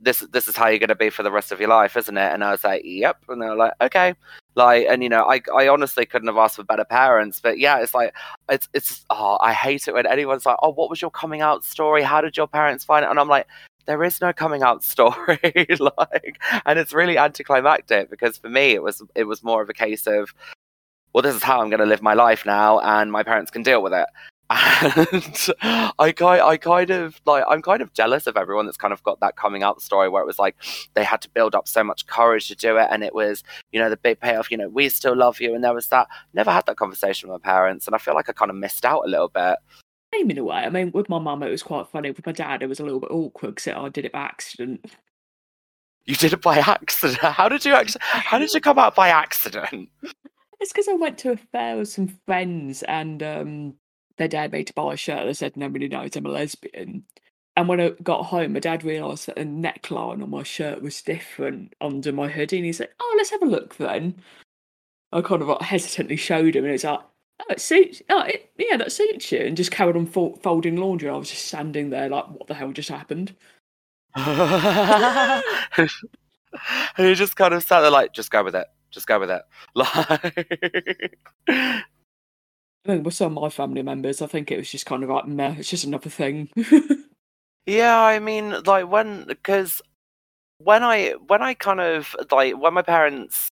"This 0.00 0.20
this 0.30 0.48
is 0.48 0.56
how 0.56 0.68
you're 0.68 0.78
gonna 0.78 0.94
be 0.94 1.10
for 1.10 1.22
the 1.22 1.32
rest 1.32 1.52
of 1.52 1.60
your 1.60 1.68
life, 1.70 1.96
isn't 1.96 2.16
it?" 2.16 2.32
And 2.32 2.44
I 2.44 2.50
was 2.52 2.64
like, 2.64 2.82
"Yep," 2.84 3.24
and 3.28 3.40
they 3.42 3.46
were 3.48 3.56
like, 3.56 3.72
"Okay." 3.80 4.14
Like, 4.54 4.86
and, 4.88 5.02
you 5.02 5.08
know, 5.10 5.24
I 5.30 5.40
I 5.54 5.68
honestly 5.68 6.06
couldn't 6.06 6.28
have 6.28 6.36
asked 6.38 6.56
for 6.56 6.64
better 6.64 6.84
parents, 6.84 7.40
but 7.40 7.58
yeah, 7.58 7.78
it's 7.80 7.94
like, 7.94 8.14
it's 8.48 8.68
it's 8.74 9.04
oh, 9.10 9.38
I 9.40 9.52
hate 9.52 9.86
it 9.88 9.94
when 9.94 10.06
anyone's 10.06 10.46
like, 10.46 10.56
"Oh, 10.62 10.70
what 10.72 10.90
was 10.90 11.00
your 11.02 11.10
coming 11.10 11.40
out 11.42 11.64
story? 11.64 12.02
How 12.02 12.20
did 12.20 12.36
your 12.36 12.46
parents 12.48 12.84
find 12.84 13.04
it?" 13.04 13.10
And 13.10 13.18
I'm 13.20 13.28
like, 13.28 13.46
"There 13.86 14.02
is 14.04 14.20
no 14.20 14.32
coming 14.32 14.62
out 14.62 14.82
story," 14.84 15.38
like, 15.80 16.38
and 16.66 16.78
it's 16.78 16.92
really 16.94 17.18
anticlimactic 17.18 18.10
because 18.10 18.38
for 18.38 18.48
me, 18.50 18.72
it 18.72 18.82
was 18.82 19.02
it 19.14 19.24
was 19.24 19.42
more 19.42 19.62
of 19.62 19.68
a 19.70 19.74
case 19.74 20.06
of, 20.06 20.32
"Well, 21.12 21.22
this 21.22 21.34
is 21.36 21.42
how 21.42 21.60
I'm 21.60 21.70
gonna 21.70 21.86
live 21.86 22.02
my 22.02 22.14
life 22.14 22.46
now, 22.46 22.80
and 22.80 23.12
my 23.12 23.22
parents 23.24 23.50
can 23.50 23.62
deal 23.62 23.82
with 23.82 23.92
it." 23.94 24.06
And 24.48 25.48
I 25.98 26.14
I 26.18 26.56
kind 26.56 26.90
of 26.90 27.20
like, 27.26 27.44
I'm 27.48 27.62
kind 27.62 27.82
of 27.82 27.92
jealous 27.92 28.26
of 28.26 28.36
everyone 28.36 28.66
that's 28.66 28.76
kind 28.76 28.92
of 28.92 29.02
got 29.02 29.18
that 29.20 29.36
coming 29.36 29.62
out 29.62 29.82
story 29.82 30.08
where 30.08 30.22
it 30.22 30.26
was 30.26 30.38
like, 30.38 30.56
they 30.94 31.02
had 31.04 31.20
to 31.22 31.30
build 31.30 31.54
up 31.54 31.66
so 31.66 31.82
much 31.82 32.06
courage 32.06 32.48
to 32.48 32.54
do 32.54 32.76
it, 32.76 32.88
and 32.90 33.02
it 33.02 33.14
was, 33.14 33.42
you 33.72 33.80
know, 33.80 33.90
the 33.90 33.96
big 33.96 34.20
payoff, 34.20 34.50
you 34.50 34.56
know, 34.56 34.68
"We 34.68 34.88
still 34.88 35.16
love 35.16 35.40
you," 35.40 35.54
and 35.54 35.64
there 35.64 35.74
was 35.74 35.88
that 35.88 36.06
never 36.32 36.50
had 36.52 36.66
that 36.66 36.76
conversation 36.76 37.28
with 37.28 37.42
my 37.42 37.50
parents, 37.52 37.86
and 37.86 37.94
I 37.94 37.98
feel 37.98 38.14
like 38.14 38.28
I 38.28 38.32
kinda 38.32 38.54
missed 38.54 38.84
out 38.84 39.02
a 39.04 39.08
little 39.08 39.28
bit. 39.28 39.56
Same 40.14 40.30
in 40.30 40.38
a 40.38 40.44
way, 40.44 40.58
I 40.58 40.70
mean, 40.70 40.92
with 40.92 41.08
my 41.08 41.18
mum, 41.18 41.42
it 41.42 41.50
was 41.50 41.62
quite 41.64 41.88
funny, 41.88 42.10
with 42.12 42.24
my 42.24 42.32
dad, 42.32 42.62
it 42.62 42.68
was 42.68 42.78
a 42.80 42.84
little 42.84 43.00
bit 43.00 43.10
awkward 43.10 43.56
because 43.56 43.72
I 43.74 43.88
did 43.88 44.04
it 44.04 44.12
by 44.12 44.20
accident. 44.20 44.84
You 46.04 46.14
did 46.14 46.32
it 46.32 46.40
by 46.42 46.58
accident? 46.58 47.18
How 47.20 47.48
did 47.48 47.64
you 47.64 47.74
actu 47.74 47.98
how 48.00 48.38
did 48.38 48.54
you 48.54 48.60
come 48.60 48.78
out 48.78 48.94
by 48.94 49.08
accident? 49.08 49.88
it's 50.60 50.72
because 50.72 50.86
I 50.88 50.92
went 50.94 51.18
to 51.18 51.32
a 51.32 51.36
fair 51.36 51.76
with 51.76 51.88
some 51.88 52.08
friends 52.26 52.84
and, 52.84 53.22
um, 53.24 53.74
they 54.16 54.28
dared 54.28 54.52
me 54.52 54.64
to 54.64 54.72
buy 54.74 54.94
a 54.94 54.96
shirt 54.96 55.26
that 55.26 55.34
said 55.36 55.56
"Nobody 55.56 55.88
knows 55.88 56.16
I'm 56.16 56.26
a 56.26 56.30
lesbian," 56.30 57.04
and 57.56 57.68
when 57.68 57.80
I 57.80 57.90
got 58.02 58.26
home, 58.26 58.52
my 58.54 58.60
dad 58.60 58.84
realised 58.84 59.26
that 59.26 59.36
the 59.36 59.42
neckline 59.44 60.22
on 60.22 60.30
my 60.30 60.42
shirt 60.42 60.82
was 60.82 61.02
different 61.02 61.74
under 61.80 62.12
my 62.12 62.28
hoodie, 62.28 62.58
and 62.58 62.66
he's 62.66 62.80
like, 62.80 62.94
"Oh, 63.00 63.14
let's 63.16 63.30
have 63.30 63.42
a 63.42 63.46
look 63.46 63.76
then." 63.76 64.16
I 65.12 65.20
kind 65.22 65.42
of, 65.42 65.48
like, 65.48 65.62
hesitantly 65.62 66.16
showed 66.16 66.56
him, 66.56 66.64
and 66.64 66.72
he's 66.72 66.84
like, 66.84 67.00
"Oh, 67.40 67.44
it 67.50 67.60
suits 67.60 68.02
oh, 68.10 68.22
it 68.22 68.50
yeah, 68.58 68.76
that 68.76 68.92
suits 68.92 69.32
you," 69.32 69.38
and 69.40 69.56
just 69.56 69.70
carried 69.72 69.96
on 69.96 70.06
fol 70.06 70.36
folding 70.42 70.76
laundry, 70.76 71.08
And 71.08 71.16
I 71.16 71.18
was 71.18 71.30
just 71.30 71.46
standing 71.46 71.90
there 71.90 72.08
like, 72.08 72.28
"What 72.28 72.46
the 72.48 72.54
hell 72.54 72.72
just 72.72 72.88
happened?" 72.90 73.34
And 76.96 77.06
you 77.08 77.14
just 77.14 77.36
kind 77.36 77.52
of 77.54 77.62
sat 77.62 77.80
there 77.82 77.90
like, 77.90 78.12
"Just 78.12 78.30
go 78.30 78.42
with 78.44 78.54
it. 78.56 78.66
Just 78.90 79.06
go 79.06 79.20
with 79.20 79.30
it." 79.30 79.42
Like 81.48 81.84
I 82.90 82.96
with 82.98 83.14
some 83.14 83.36
of 83.36 83.42
my 83.42 83.48
family 83.50 83.82
members, 83.82 84.22
I 84.22 84.26
think 84.26 84.50
it 84.50 84.56
was 84.58 84.70
just 84.70 84.86
kind 84.86 85.02
of 85.02 85.10
like, 85.10 85.26
"Meh, 85.26 85.54
it's 85.58 85.68
just 85.70 85.84
another 85.84 86.10
thing." 86.10 86.50
Yeah, 87.66 88.00
I 88.00 88.20
mean, 88.20 88.62
like, 88.64 88.88
when 88.90 89.24
because 89.26 89.82
when 90.58 90.82
I 90.84 91.12
when 91.28 91.42
I 91.42 91.54
kind 91.54 91.80
of 91.80 92.14
like, 92.30 92.56
when 92.58 92.74
my 92.74 92.82
parents 92.82 93.48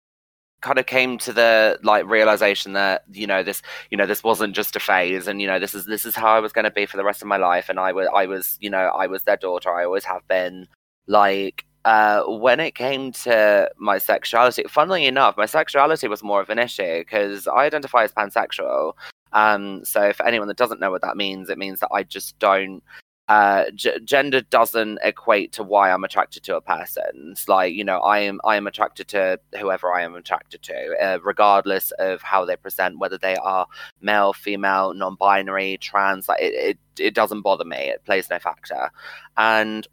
kinda 0.63 0.85
came 0.85 1.19
to 1.19 1.33
the, 1.33 1.79
like, 1.83 2.07
realization 2.07 2.75
that, 2.75 3.05
you 3.13 3.27
know, 3.27 3.43
this 3.43 3.63
you 3.91 3.97
know, 3.99 4.07
this 4.07 4.25
wasn't 4.25 4.55
just 4.55 4.77
a 4.77 4.81
phase, 4.81 5.27
and, 5.29 5.41
you 5.41 5.47
know, 5.47 5.59
this 5.61 5.75
is 5.75 5.87
this 5.87 6.05
is 6.05 6.17
how 6.17 6.31
I 6.37 6.41
was 6.41 6.53
gonna 6.53 6.71
be 6.71 6.87
for 6.87 6.97
the 6.99 7.05
rest 7.05 7.23
of 7.23 7.29
my 7.29 7.37
life, 7.39 7.69
and 7.71 7.81
I 7.81 7.93
was 7.93 8.09
I 8.15 8.27
was, 8.27 8.59
you 8.61 8.71
know, 8.71 8.89
I 8.95 9.07
was 9.07 9.25
their 9.25 9.37
daughter, 9.39 9.71
I 9.75 9.85
always 9.85 10.05
have 10.05 10.27
been. 10.29 10.69
Like, 11.09 11.65
uh, 11.85 12.25
when 12.25 12.61
it 12.61 12.75
came 12.75 13.13
to 13.13 13.71
my 13.79 13.99
sexuality 13.99 14.65
funnily 14.69 15.07
enough, 15.07 15.37
my 15.37 15.47
sexuality 15.47 16.09
was 16.09 16.23
more 16.23 16.41
of 16.41 16.51
an 16.51 16.59
issue 16.59 16.99
because 17.01 17.47
I 17.49 17.65
identify 17.67 18.05
as 18.05 18.13
pansexual, 18.13 18.95
um, 19.33 19.85
so 19.85 20.13
for 20.13 20.27
anyone 20.27 20.49
that 20.49 20.57
doesn't 20.57 20.81
know 20.81 20.91
what 20.91 21.03
that 21.03 21.17
means, 21.17 21.51
it 21.51 21.59
means 21.59 21.81
that 21.81 21.91
I 21.93 22.03
just 22.03 22.39
don't 22.39 22.83
uh, 23.31 23.71
ge 23.77 23.87
gender 24.05 24.41
doesn't 24.41 24.99
equate 25.05 25.53
to 25.53 25.63
why 25.63 25.93
I'm 25.93 26.03
attracted 26.03 26.43
to 26.43 26.57
a 26.57 26.61
person. 26.61 27.29
It's 27.31 27.49
like, 27.49 27.73
you 27.73 27.85
know, 27.85 28.01
I 28.01 28.19
am 28.19 28.41
I 28.45 28.57
am 28.57 28.67
attracted 28.67 29.07
to 29.09 29.39
whoever 29.57 29.95
I 29.95 30.03
am 30.03 30.17
attracted 30.17 30.63
to, 30.63 30.97
uh, 31.01 31.19
regardless 31.23 31.93
of 32.01 32.23
how 32.23 32.45
they 32.45 32.57
present, 32.57 32.99
whether 32.99 33.17
they 33.17 33.37
are 33.37 33.69
male, 34.01 34.33
female, 34.33 34.95
non-binary, 34.95 35.79
trans, 35.81 36.29
like, 36.29 36.43
it 36.43 36.55
it 36.55 36.79
it 36.99 37.15
doesn't 37.15 37.43
bother 37.43 37.65
me, 37.65 37.77
it 37.77 38.05
plays 38.05 38.29
no 38.31 38.41
factor, 38.41 38.91
and 39.37 39.87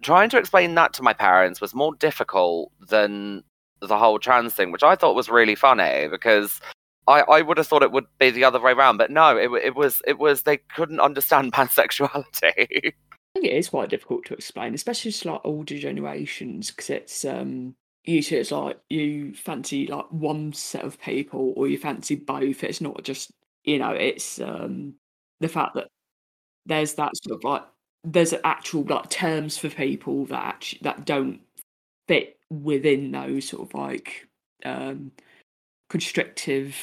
trying 0.00 0.30
to 0.30 0.38
explain 0.38 0.76
that 0.76 0.92
to 0.92 1.02
my 1.02 1.12
parents 1.12 1.60
was 1.60 1.74
more 1.74 1.96
difficult 1.96 2.70
than 2.88 3.42
the 3.80 3.98
whole 3.98 4.20
trans 4.20 4.54
thing, 4.54 4.70
which 4.70 4.84
I 4.84 4.94
thought 4.94 5.16
was 5.16 5.28
really 5.28 5.56
funny 5.56 6.06
because 6.08 6.60
I 7.08 7.20
I 7.22 7.42
would 7.42 7.58
have 7.58 7.66
thought 7.66 7.82
it 7.82 7.92
would 7.92 8.06
be 8.20 8.30
the 8.30 8.44
other 8.44 8.60
way 8.60 8.72
around, 8.72 8.98
but 8.98 9.10
no, 9.10 9.36
it 9.36 9.50
it 9.64 9.74
was 9.76 10.02
it 10.06 10.18
was 10.18 10.42
they 10.44 10.58
couldn't 10.58 11.00
understand 11.00 11.52
pansexuality. 11.54 12.92
I 13.36 13.40
think 13.40 13.46
it 13.52 13.56
is 13.56 13.68
quite 13.68 13.90
difficult 13.90 14.24
to 14.26 14.34
explain, 14.34 14.74
especially 14.74 15.12
to, 15.12 15.32
like, 15.32 15.40
older 15.44 15.78
generations 15.78 16.70
'cause 16.70 16.90
it's, 16.90 17.24
um, 17.24 17.76
usually 18.04 18.40
it's 18.40 18.50
like 18.50 18.80
you 18.88 19.34
fancy, 19.34 19.86
like, 19.86 20.10
one 20.10 20.52
set 20.52 20.84
of 20.84 21.00
people 21.00 21.52
or 21.56 21.68
you 21.68 21.78
fancy 21.78 22.16
both, 22.16 22.64
it's 22.64 22.80
not 22.80 23.02
just 23.04 23.32
you 23.64 23.78
know, 23.78 23.90
it's, 23.90 24.40
um, 24.40 24.94
the 25.40 25.48
fact 25.48 25.74
that 25.74 25.88
there's 26.66 26.94
that 26.96 27.12
sort 27.18 27.36
of, 27.38 27.44
like 27.44 27.64
there's 28.04 28.34
actual 28.44 28.84
like 28.84 29.10
terms 29.10 29.58
for 29.58 29.70
people 29.70 30.26
that 30.26 30.44
actually, 30.44 30.80
that 30.82 31.06
don't 31.06 31.40
fit 32.08 32.38
within 32.50 33.12
those 33.12 33.48
sort 33.48 33.62
of 33.68 33.74
like 33.74 34.28
um 34.64 35.12
constrictive 35.90 36.76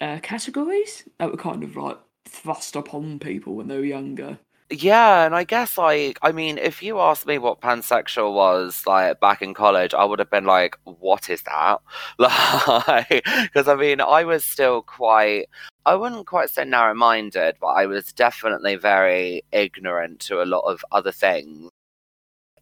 uh, 0.00 0.18
categories 0.22 1.08
that 1.18 1.30
were 1.30 1.36
kind 1.36 1.62
of 1.62 1.76
like 1.76 1.98
thrust 2.26 2.76
upon 2.76 3.18
people 3.18 3.54
when 3.54 3.68
they 3.68 3.76
were 3.76 3.84
younger. 3.84 4.38
Yeah, 4.70 5.26
and 5.26 5.34
I 5.34 5.44
guess 5.44 5.76
like 5.76 6.18
I 6.22 6.32
mean, 6.32 6.56
if 6.56 6.82
you 6.82 6.98
asked 6.98 7.26
me 7.26 7.36
what 7.36 7.60
pansexual 7.60 8.32
was 8.34 8.82
like 8.86 9.20
back 9.20 9.42
in 9.42 9.52
college, 9.52 9.92
I 9.92 10.04
would 10.04 10.18
have 10.18 10.30
been 10.30 10.46
like, 10.46 10.78
"What 10.84 11.28
is 11.28 11.42
that?" 11.42 11.80
Like, 12.18 13.24
because 13.42 13.68
I 13.68 13.74
mean, 13.74 14.00
I 14.00 14.24
was 14.24 14.44
still 14.44 14.80
quite. 14.82 15.46
I 15.84 15.94
wouldn't 15.96 16.26
quite 16.26 16.48
say 16.48 16.64
narrow-minded, 16.64 17.56
but 17.60 17.66
I 17.68 17.86
was 17.86 18.12
definitely 18.12 18.76
very 18.76 19.42
ignorant 19.52 20.20
to 20.20 20.42
a 20.42 20.46
lot 20.46 20.60
of 20.60 20.84
other 20.92 21.12
things. 21.12 21.70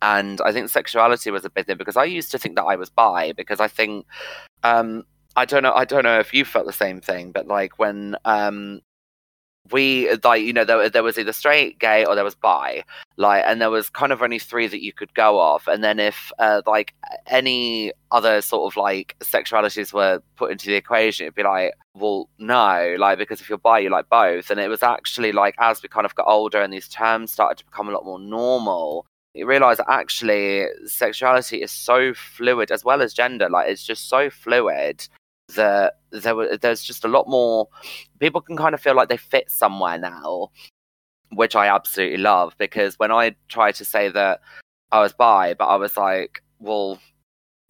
And 0.02 0.40
I 0.40 0.52
think 0.52 0.70
sexuality 0.70 1.30
was 1.30 1.44
a 1.44 1.50
big 1.50 1.66
thing 1.66 1.76
because 1.76 1.96
I 1.96 2.04
used 2.04 2.30
to 2.32 2.38
think 2.38 2.56
that 2.56 2.64
I 2.64 2.76
was 2.76 2.90
bi 2.90 3.32
because 3.32 3.60
I 3.60 3.68
think 3.68 4.06
um 4.64 5.04
I 5.36 5.44
don't 5.44 5.62
know 5.62 5.72
I 5.72 5.84
don't 5.84 6.04
know 6.04 6.18
if 6.18 6.34
you 6.34 6.44
felt 6.44 6.66
the 6.66 6.72
same 6.72 7.00
thing, 7.00 7.32
but 7.32 7.46
like 7.46 7.78
when 7.78 8.16
um 8.24 8.80
we 9.70 10.10
like 10.24 10.42
you 10.42 10.52
know 10.52 10.64
there, 10.64 10.88
there 10.88 11.02
was 11.02 11.18
either 11.18 11.32
straight 11.32 11.78
gay 11.78 12.04
or 12.04 12.14
there 12.14 12.24
was 12.24 12.34
bi 12.34 12.82
like 13.16 13.44
and 13.46 13.60
there 13.60 13.70
was 13.70 13.90
kind 13.90 14.12
of 14.12 14.22
only 14.22 14.38
three 14.38 14.66
that 14.66 14.82
you 14.82 14.92
could 14.92 15.12
go 15.14 15.38
off 15.38 15.68
and 15.68 15.84
then 15.84 15.98
if 15.98 16.32
uh, 16.38 16.62
like 16.66 16.94
any 17.26 17.92
other 18.10 18.40
sort 18.40 18.72
of 18.72 18.76
like 18.76 19.16
sexualities 19.20 19.92
were 19.92 20.20
put 20.36 20.50
into 20.50 20.66
the 20.66 20.74
equation 20.74 21.24
it'd 21.24 21.34
be 21.34 21.42
like 21.42 21.72
well 21.94 22.28
no 22.38 22.96
like 22.98 23.18
because 23.18 23.40
if 23.40 23.48
you're 23.48 23.58
bi 23.58 23.78
you 23.78 23.90
like 23.90 24.08
both 24.08 24.50
and 24.50 24.58
it 24.58 24.68
was 24.68 24.82
actually 24.82 25.32
like 25.32 25.54
as 25.58 25.82
we 25.82 25.88
kind 25.88 26.06
of 26.06 26.14
got 26.14 26.26
older 26.26 26.60
and 26.60 26.72
these 26.72 26.88
terms 26.88 27.30
started 27.30 27.58
to 27.58 27.64
become 27.64 27.88
a 27.88 27.92
lot 27.92 28.04
more 28.04 28.18
normal 28.18 29.06
you 29.34 29.46
realize 29.46 29.76
that 29.76 29.90
actually 29.90 30.66
sexuality 30.86 31.62
is 31.62 31.70
so 31.70 32.12
fluid 32.14 32.70
as 32.70 32.84
well 32.84 33.02
as 33.02 33.12
gender 33.12 33.48
like 33.48 33.68
it's 33.68 33.84
just 33.84 34.08
so 34.08 34.30
fluid 34.30 35.06
that 35.54 35.94
there 36.10 36.34
were 36.34 36.56
there's 36.56 36.82
just 36.82 37.04
a 37.04 37.08
lot 37.08 37.28
more 37.28 37.68
people 38.18 38.40
can 38.40 38.56
kind 38.56 38.74
of 38.74 38.80
feel 38.80 38.94
like 38.94 39.08
they 39.08 39.16
fit 39.16 39.50
somewhere 39.50 39.98
now 39.98 40.48
which 41.32 41.54
i 41.54 41.66
absolutely 41.66 42.16
love 42.16 42.54
because 42.58 42.98
when 42.98 43.12
i 43.12 43.34
tried 43.48 43.74
to 43.74 43.84
say 43.84 44.08
that 44.08 44.40
i 44.92 45.00
was 45.00 45.12
bi 45.12 45.54
but 45.54 45.66
i 45.66 45.76
was 45.76 45.96
like 45.96 46.42
well 46.58 46.98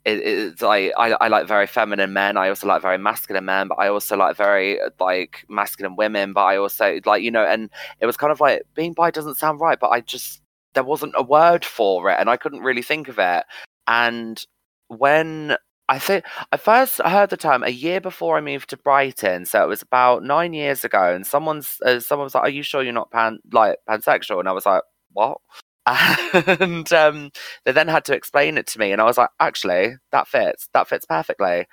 it, 0.07 0.19
it's 0.19 0.63
like 0.63 0.93
I, 0.97 1.13
I 1.13 1.29
like 1.29 1.47
very 1.47 1.67
feminine 1.67 2.15
men 2.15 2.39
i 2.39 2.49
also 2.49 2.67
like 2.67 2.81
very 2.81 2.97
masculine 2.97 3.45
men 3.45 3.69
but 3.69 3.79
i 3.79 3.89
also 3.89 4.17
like 4.17 4.35
very 4.37 4.81
like 4.99 5.45
masculine 5.49 5.95
women 5.97 6.33
but 6.33 6.45
i 6.45 6.57
also 6.57 7.01
like 7.05 7.23
you 7.23 7.31
know 7.31 7.45
and 7.45 7.69
it 8.01 8.07
was 8.07 8.17
kind 8.17 8.33
of 8.33 8.41
like 8.41 8.63
being 8.75 8.95
bi 8.95 9.11
doesn't 9.11 9.37
sound 9.37 9.61
right 9.61 9.79
but 9.79 9.91
i 9.91 10.01
just 10.01 10.41
there 10.75 10.85
wasn't 10.85 11.13
a 11.17 11.23
word 11.23 11.65
for 11.65 12.11
it 12.11 12.17
and 12.19 12.31
i 12.31 12.37
couldn't 12.37 12.61
really 12.63 12.83
think 12.83 13.09
of 13.09 13.19
it. 13.19 13.45
And 13.87 14.43
when 14.89 15.57
I 15.91 15.99
think 15.99 16.25
I 16.53 16.57
first 16.57 17.01
heard 17.05 17.31
the 17.31 17.37
term 17.37 17.65
a 17.65 17.69
year 17.71 18.01
before 18.01 18.37
I 18.37 18.41
moved 18.41 18.71
to 18.71 18.77
Brighton, 18.77 19.45
so 19.45 19.65
it 19.65 19.69
was 19.69 19.83
about 19.83 20.23
nine 20.23 20.53
years 20.53 20.85
ago. 20.85 21.13
And 21.13 21.27
someone's 21.27 21.79
uh, 21.85 21.99
someone 21.99 22.27
was 22.27 22.35
like, 22.37 22.45
"Are 22.45 22.49
you 22.49 22.63
sure 22.63 22.81
you're 22.83 22.93
not 22.93 23.11
pan 23.11 23.41
like 23.53 23.79
pansexual?" 23.89 24.39
And 24.39 24.49
I 24.49 24.53
was 24.53 24.67
like, 24.67 24.83
"What?" 25.13 25.39
and 25.87 26.91
um, 26.93 27.31
they 27.65 27.73
then 27.73 27.89
had 27.89 28.05
to 28.05 28.15
explain 28.15 28.57
it 28.57 28.69
to 28.69 28.79
me, 28.79 28.93
and 28.93 29.01
I 29.03 29.05
was 29.05 29.19
like, 29.19 29.31
"Actually, 29.41 29.97
that 30.13 30.29
fits. 30.29 30.69
That 30.75 30.87
fits 30.89 31.07
perfectly." 31.07 31.67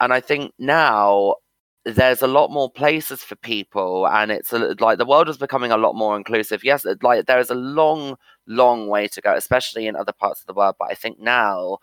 And 0.00 0.12
I 0.14 0.20
think 0.20 0.52
now 0.58 1.36
there's 1.84 2.22
a 2.22 2.26
lot 2.26 2.50
more 2.50 2.70
places 2.70 3.22
for 3.24 3.36
people, 3.36 4.06
and 4.08 4.30
it's 4.32 4.52
a, 4.52 4.76
like 4.80 4.98
the 4.98 5.06
world 5.06 5.28
is 5.28 5.38
becoming 5.38 5.72
a 5.72 5.76
lot 5.78 5.94
more 5.94 6.16
inclusive. 6.16 6.64
Yes, 6.64 6.86
like 7.02 7.26
there 7.26 7.38
is 7.40 7.50
a 7.50 7.54
long, 7.54 8.16
long 8.46 8.88
way 8.88 9.08
to 9.08 9.20
go, 9.20 9.34
especially 9.34 9.86
in 9.86 9.96
other 9.96 10.12
parts 10.12 10.40
of 10.40 10.46
the 10.46 10.54
world. 10.54 10.76
But 10.78 10.90
I 10.90 10.94
think 10.94 11.18
now 11.20 11.78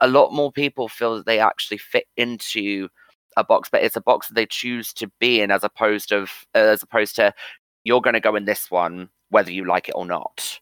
a 0.00 0.08
lot 0.08 0.32
more 0.32 0.52
people 0.52 0.88
feel 0.88 1.16
that 1.16 1.26
they 1.26 1.38
actually 1.38 1.78
fit 1.78 2.06
into 2.16 2.88
a 3.36 3.44
box, 3.44 3.68
but 3.70 3.82
it's 3.82 3.96
a 3.96 4.00
box 4.00 4.28
that 4.28 4.34
they 4.34 4.46
choose 4.46 4.92
to 4.94 5.10
be 5.20 5.40
in, 5.40 5.50
as 5.50 5.64
opposed 5.64 6.12
of 6.12 6.30
as 6.54 6.82
opposed 6.82 7.16
to 7.16 7.32
you're 7.84 8.00
going 8.00 8.14
to 8.14 8.20
go 8.20 8.36
in 8.36 8.44
this 8.44 8.70
one 8.70 9.08
whether 9.30 9.50
you 9.50 9.64
like 9.64 9.88
it 9.88 9.94
or 9.94 10.06
not. 10.06 10.60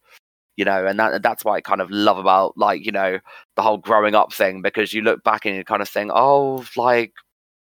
You 0.57 0.65
know, 0.65 0.87
and 0.87 0.99
that 1.01 1.23
that's 1.23 1.45
what 1.45 1.55
I 1.55 1.61
kind 1.61 1.81
of 1.81 1.91
love 1.91 2.19
about 2.19 2.57
like 2.57 2.85
you 2.85 2.93
know 2.93 3.19
the 3.57 3.63
whole 3.63 3.79
growing 3.79 4.15
up 4.15 4.33
thing 4.33 4.63
because 4.63 4.93
you 4.93 5.03
look 5.03 5.25
back 5.25 5.45
and 5.45 5.57
you 5.57 5.65
kind 5.65 5.83
of 5.83 5.89
think, 5.89 6.13
oh, 6.15 6.65
like 6.77 7.13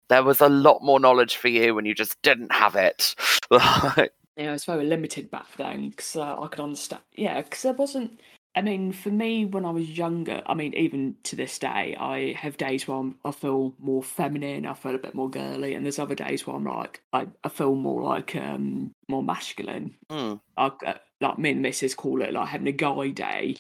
there 0.09 0.23
was 0.23 0.41
a 0.41 0.49
lot 0.49 0.81
more 0.81 0.99
knowledge 0.99 1.37
for 1.37 1.49
you 1.49 1.77
and 1.77 1.85
you 1.85 1.93
just 1.93 2.19
didn't 2.23 2.51
have 2.51 2.75
it. 2.75 3.13
yeah, 3.51 4.07
it's 4.37 4.65
very 4.65 4.85
limited 4.85 5.29
back 5.29 5.45
then 5.57 5.89
because 5.89 6.15
uh, 6.15 6.41
I 6.41 6.47
could 6.47 6.61
understand. 6.61 7.03
Yeah, 7.13 7.41
because 7.41 7.61
there 7.61 7.73
wasn't 7.73 8.19
I 8.55 8.61
mean, 8.61 8.91
for 8.91 9.09
me, 9.09 9.45
when 9.45 9.63
I 9.65 9.69
was 9.71 9.89
younger, 9.97 10.41
I 10.45 10.53
mean, 10.53 10.73
even 10.73 11.15
to 11.23 11.35
this 11.35 11.59
day, 11.59 11.95
I 11.97 12.33
have 12.33 12.57
days 12.57 12.87
where 12.87 12.97
I'm, 12.97 13.17
I 13.23 13.31
feel 13.31 13.75
more 13.79 14.03
feminine, 14.03 14.65
I 14.65 14.73
feel 14.73 14.95
a 14.95 14.99
bit 14.99 15.13
more 15.15 15.29
girly, 15.29 15.73
and 15.75 15.85
there's 15.85 15.99
other 15.99 16.15
days 16.15 16.45
where 16.45 16.55
I'm 16.55 16.65
like, 16.65 17.01
I, 17.13 17.27
I 17.43 17.49
feel 17.49 17.75
more 17.75 18.01
like 18.03 18.35
um 18.35 18.91
more 19.07 19.23
masculine. 19.23 19.95
Mm. 20.09 20.39
I, 20.57 20.67
uh, 20.85 20.97
like 21.21 21.39
me 21.39 21.51
and 21.51 21.63
Mrs. 21.65 21.95
call 21.95 22.21
it 22.21 22.33
like 22.33 22.49
having 22.49 22.67
a 22.67 22.71
guy 22.73 23.09
day. 23.09 23.57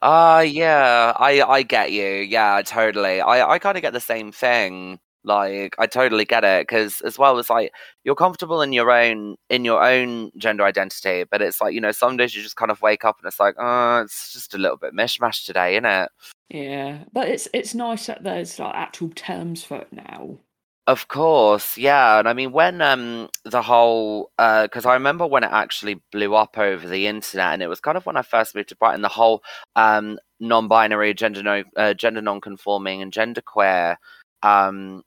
Uh 0.00 0.44
yeah, 0.48 1.12
I 1.16 1.42
I 1.42 1.62
get 1.62 1.90
you. 1.92 2.04
Yeah, 2.06 2.62
totally. 2.64 3.20
I 3.20 3.48
I 3.54 3.58
kind 3.58 3.76
of 3.76 3.82
get 3.82 3.92
the 3.92 4.00
same 4.00 4.30
thing. 4.32 5.00
Like 5.24 5.74
I 5.78 5.86
totally 5.86 6.24
get 6.24 6.44
it 6.44 6.62
because 6.62 7.00
as 7.02 7.18
well 7.18 7.38
as 7.38 7.50
like 7.50 7.72
you're 8.04 8.14
comfortable 8.14 8.62
in 8.62 8.72
your 8.72 8.90
own 8.90 9.36
in 9.50 9.64
your 9.64 9.82
own 9.82 10.30
gender 10.36 10.64
identity, 10.64 11.24
but 11.30 11.42
it's 11.42 11.60
like 11.60 11.74
you 11.74 11.80
know 11.80 11.92
some 11.92 12.16
days 12.16 12.34
you 12.34 12.42
just 12.42 12.56
kind 12.56 12.70
of 12.70 12.80
wake 12.82 13.04
up 13.04 13.18
and 13.18 13.26
it's 13.26 13.40
like 13.40 13.56
oh 13.58 14.00
it's 14.02 14.32
just 14.32 14.54
a 14.54 14.58
little 14.58 14.76
bit 14.76 14.94
mishmash 14.94 15.44
today, 15.44 15.74
isn't 15.74 15.84
it? 15.84 16.10
Yeah, 16.48 17.04
but 17.12 17.28
it's 17.28 17.48
it's 17.52 17.74
nice 17.74 18.06
that 18.06 18.22
there's 18.22 18.58
like 18.58 18.74
actual 18.74 19.10
terms 19.10 19.64
for 19.64 19.78
it 19.78 19.92
now. 19.92 20.38
Of 20.86 21.08
course, 21.08 21.76
yeah, 21.76 22.18
and 22.18 22.26
I 22.26 22.32
mean 22.32 22.50
when 22.50 22.80
um 22.80 23.28
the 23.44 23.60
whole 23.60 24.30
uh 24.38 24.62
because 24.62 24.86
uh, 24.86 24.90
I 24.90 24.94
remember 24.94 25.26
when 25.26 25.44
it 25.44 25.50
actually 25.52 26.00
blew 26.10 26.34
up 26.34 26.56
over 26.56 26.88
the 26.88 27.06
internet, 27.06 27.52
and 27.52 27.62
it 27.62 27.68
was 27.68 27.80
kind 27.80 27.98
of 27.98 28.06
when 28.06 28.16
I 28.16 28.22
first 28.22 28.54
moved 28.54 28.70
to 28.70 28.76
Brighton, 28.76 29.02
the 29.02 29.08
whole 29.08 29.42
um 29.76 30.18
non-binary, 30.40 31.12
gender 31.12 31.42
no, 31.42 31.64
uh, 31.76 31.92
gender 31.92 32.22
non-conforming, 32.22 33.02
and 33.02 33.12
gender 33.12 33.42
queer 33.42 33.98
um 34.42 35.02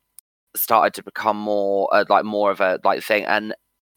started 0.56 0.94
to 0.96 1.04
become 1.04 1.38
more 1.38 1.90
uh, 1.94 2.06
like 2.10 2.26
more 2.26 2.52
of 2.52 2.62
a 2.62 2.80
like 2.84 3.04
thing. 3.04 3.26
And 3.26 3.54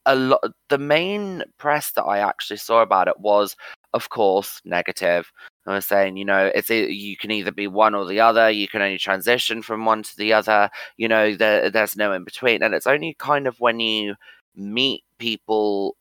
a 0.06 0.14
lot 0.14 0.40
the 0.68 0.78
main 0.78 1.42
press 1.58 1.92
that 1.92 2.02
i 2.04 2.18
actually 2.18 2.58
saw 2.58 2.82
about 2.82 3.08
it 3.08 3.18
was 3.20 3.56
of 3.94 4.10
course 4.10 4.60
negative. 4.64 5.32
I 5.66 5.74
was 5.76 5.86
saying 5.86 6.16
you 6.16 6.24
know 6.24 6.50
it's 6.54 6.68
you 6.70 7.16
can 7.16 7.30
either 7.30 7.52
be 7.52 7.68
one 7.68 7.94
or 7.94 8.04
the 8.06 8.20
other. 8.20 8.50
You 8.50 8.68
can 8.68 8.82
only 8.82 8.98
transition 8.98 9.62
from 9.62 9.84
one 9.86 10.02
to 10.02 10.16
the 10.16 10.32
other. 10.32 10.68
You 10.98 11.08
know 11.08 11.34
there, 11.36 11.70
there's 11.70 11.96
no 11.96 12.12
in 12.12 12.24
between 12.24 12.62
and 12.62 12.74
it's 12.74 12.86
only 12.86 13.14
kind 13.18 13.46
of 13.46 13.60
when 13.60 13.80
you 13.80 14.16
meet 14.56 15.04
people 15.18 15.96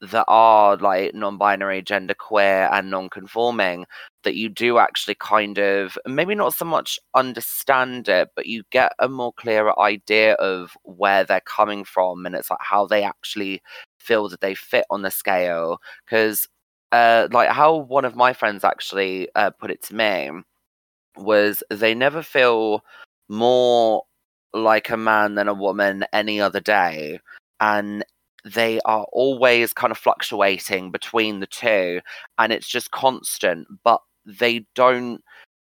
that 0.00 0.24
are 0.28 0.76
like 0.76 1.14
non-binary 1.14 1.80
gender 1.82 2.14
queer 2.14 2.68
and 2.72 2.90
non-conforming 2.90 3.86
that 4.22 4.34
you 4.34 4.48
do 4.48 4.78
actually 4.78 5.14
kind 5.14 5.58
of 5.58 5.96
maybe 6.06 6.34
not 6.34 6.52
so 6.54 6.64
much 6.64 6.98
understand 7.14 8.08
it 8.08 8.28
but 8.36 8.46
you 8.46 8.62
get 8.70 8.92
a 8.98 9.08
more 9.08 9.32
clearer 9.34 9.78
idea 9.80 10.34
of 10.34 10.76
where 10.82 11.24
they're 11.24 11.40
coming 11.40 11.84
from 11.84 12.26
and 12.26 12.34
it's 12.34 12.50
like 12.50 12.58
how 12.60 12.86
they 12.86 13.02
actually 13.02 13.62
feel 13.98 14.28
that 14.28 14.40
they 14.40 14.54
fit 14.54 14.84
on 14.90 15.02
the 15.02 15.10
scale. 15.10 15.78
Because 16.04 16.48
uh, 16.92 17.28
like 17.32 17.50
how 17.50 17.76
one 17.76 18.04
of 18.04 18.16
my 18.16 18.32
friends 18.32 18.64
actually 18.64 19.28
uh, 19.34 19.50
put 19.50 19.70
it 19.70 19.82
to 19.84 19.94
me 19.94 20.30
was 21.16 21.62
they 21.70 21.94
never 21.94 22.22
feel 22.22 22.82
more 23.28 24.02
like 24.52 24.90
a 24.90 24.96
man 24.96 25.34
than 25.34 25.48
a 25.48 25.54
woman 25.54 26.04
any 26.12 26.40
other 26.40 26.60
day. 26.60 27.20
And 27.60 28.04
they 28.44 28.80
are 28.84 29.06
always 29.12 29.72
kind 29.72 29.90
of 29.90 29.98
fluctuating 29.98 30.90
between 30.90 31.40
the 31.40 31.46
two 31.46 32.00
and 32.38 32.52
it's 32.52 32.68
just 32.68 32.90
constant 32.90 33.66
but 33.82 34.00
they 34.26 34.66
don't 34.74 35.22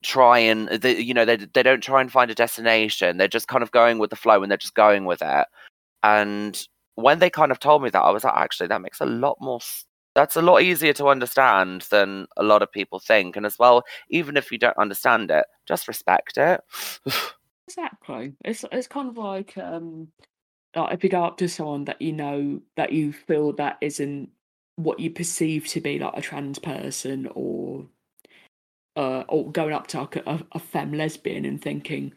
try 0.04 0.38
and 0.38 0.69
they, 0.69 1.00
you 1.00 1.14
know 1.14 1.25
they, 1.25 1.37
they 1.37 1.62
don't 1.62 1.83
try 1.83 2.00
and 2.00 2.12
find 2.12 2.31
a 2.31 2.35
destination. 2.35 3.16
They're 3.16 3.26
just 3.26 3.49
kind 3.49 3.62
of 3.62 3.73
going 3.73 3.99
with 3.99 4.11
the 4.11 4.16
flow 4.16 4.43
and 4.43 4.50
they're 4.50 4.59
just 4.59 4.75
going 4.75 5.07
with 5.07 5.23
it. 5.23 5.47
And 6.02 6.62
when 6.97 7.19
they 7.19 7.31
kind 7.31 7.50
of 7.50 7.59
told 7.59 7.83
me 7.83 7.90
that 7.90 8.02
i 8.02 8.11
was 8.11 8.23
like 8.23 8.37
actually 8.37 8.69
that 8.69 8.81
makes 8.81 9.00
a 9.00 9.07
lot 9.07 9.37
more 9.40 9.59
that's 10.14 10.37
a 10.37 10.43
lot 10.43 10.62
easier 10.62 10.93
to 10.93 11.09
understand 11.09 11.83
than 11.90 12.26
a 12.37 12.45
lot 12.45 12.62
of 12.62 12.71
people 12.71 13.00
think. 13.00 13.37
And 13.37 13.45
as 13.45 13.59
well 13.59 13.83
even 14.11 14.37
if 14.37 14.52
you 14.52 14.59
don't 14.59 14.78
understand 14.78 15.31
it 15.31 15.47
just 15.66 15.88
respect 15.88 16.37
it. 16.37 16.61
Exactly. 17.66 18.35
It's 18.45 18.62
it's 18.71 18.87
kind 18.87 19.09
of 19.09 19.16
like 19.16 19.57
um 19.57 20.09
like 20.76 20.95
if 20.95 21.04
you 21.04 21.11
go 21.11 21.25
up 21.25 21.37
to 21.38 21.49
someone 21.49 21.85
that 21.85 22.00
you 22.00 22.12
know 22.12 22.61
that 22.76 22.93
you 22.93 23.12
feel 23.12 23.52
that 23.54 23.78
isn't 23.81 24.31
what 24.76 24.99
you 25.00 25.11
perceive 25.11 25.66
to 25.69 25.81
be 25.81 25.99
like 25.99 26.16
a 26.16 26.21
trans 26.21 26.59
person 26.59 27.28
or 27.35 27.87
uh, 28.97 29.25
or 29.28 29.50
going 29.50 29.73
up 29.73 29.87
to 29.88 30.00
like 30.00 30.16
a, 30.16 30.45
a 30.52 30.59
femme 30.59 30.93
lesbian 30.93 31.45
and 31.45 31.61
thinking, 31.61 32.12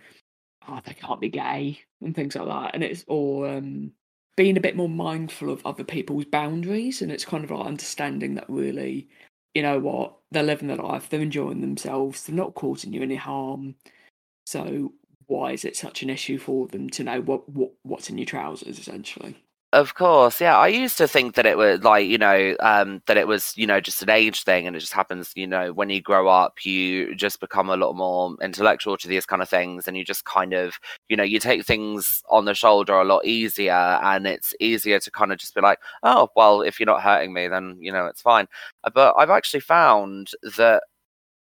oh, 0.67 0.79
they 0.85 0.93
can't 0.93 1.21
be 1.21 1.29
gay 1.29 1.79
and 2.01 2.15
things 2.15 2.35
like 2.35 2.47
that, 2.47 2.71
and 2.73 2.83
it's 2.83 3.03
or 3.07 3.47
um, 3.49 3.91
being 4.35 4.57
a 4.57 4.61
bit 4.61 4.75
more 4.75 4.89
mindful 4.89 5.49
of 5.49 5.65
other 5.65 5.83
people's 5.83 6.25
boundaries, 6.25 7.01
and 7.01 7.11
it's 7.11 7.25
kind 7.25 7.43
of 7.43 7.51
like 7.51 7.67
understanding 7.67 8.35
that 8.35 8.49
really, 8.49 9.09
you 9.53 9.63
know 9.63 9.79
what, 9.79 10.15
they're 10.31 10.43
living 10.43 10.67
their 10.67 10.77
life, 10.77 11.09
they're 11.09 11.21
enjoying 11.21 11.61
themselves, 11.61 12.23
they're 12.23 12.35
not 12.35 12.55
causing 12.55 12.93
you 12.93 13.01
any 13.01 13.15
harm. 13.15 13.75
So 14.45 14.93
why 15.27 15.51
is 15.51 15.65
it 15.65 15.75
such 15.75 16.01
an 16.03 16.09
issue 16.09 16.37
for 16.37 16.67
them 16.67 16.89
to 16.91 17.03
know 17.03 17.21
what, 17.21 17.47
what 17.49 17.71
what's 17.83 18.09
in 18.09 18.17
your 18.17 18.25
trousers, 18.25 18.79
essentially? 18.79 19.35
Of 19.73 19.95
course, 19.95 20.39
yeah. 20.39 20.57
I 20.57 20.69
used 20.69 20.97
to 20.97 21.09
think 21.09 21.35
that 21.35 21.45
it 21.45 21.57
was 21.57 21.83
like, 21.83 22.07
you 22.07 22.17
know, 22.17 22.55
um, 22.61 23.01
that 23.05 23.17
it 23.17 23.27
was, 23.27 23.51
you 23.57 23.67
know, 23.67 23.81
just 23.81 24.01
an 24.01 24.09
age 24.09 24.43
thing 24.43 24.65
and 24.65 24.77
it 24.77 24.79
just 24.79 24.93
happens, 24.93 25.33
you 25.35 25.45
know, 25.45 25.73
when 25.73 25.89
you 25.89 26.01
grow 26.01 26.29
up, 26.29 26.63
you 26.63 27.13
just 27.15 27.41
become 27.41 27.69
a 27.69 27.75
lot 27.75 27.93
more 27.93 28.33
intellectual 28.41 28.95
to 28.95 29.09
these 29.09 29.25
kind 29.25 29.41
of 29.41 29.49
things 29.49 29.85
and 29.85 29.97
you 29.97 30.05
just 30.05 30.23
kind 30.23 30.53
of, 30.53 30.79
you 31.09 31.17
know, 31.17 31.23
you 31.23 31.37
take 31.37 31.65
things 31.65 32.23
on 32.29 32.45
the 32.45 32.53
shoulder 32.53 32.93
a 32.93 33.03
lot 33.03 33.25
easier 33.25 33.73
and 33.73 34.25
it's 34.25 34.53
easier 34.61 34.99
to 35.01 35.11
kind 35.11 35.33
of 35.33 35.37
just 35.37 35.53
be 35.53 35.59
like, 35.59 35.79
oh, 36.01 36.29
well, 36.33 36.61
if 36.61 36.79
you're 36.79 36.87
not 36.87 37.03
hurting 37.03 37.33
me, 37.33 37.49
then, 37.49 37.77
you 37.81 37.91
know, 37.91 38.05
it's 38.05 38.21
fine. 38.21 38.47
But 38.93 39.15
I've 39.17 39.29
actually 39.29 39.59
found 39.59 40.31
that 40.55 40.83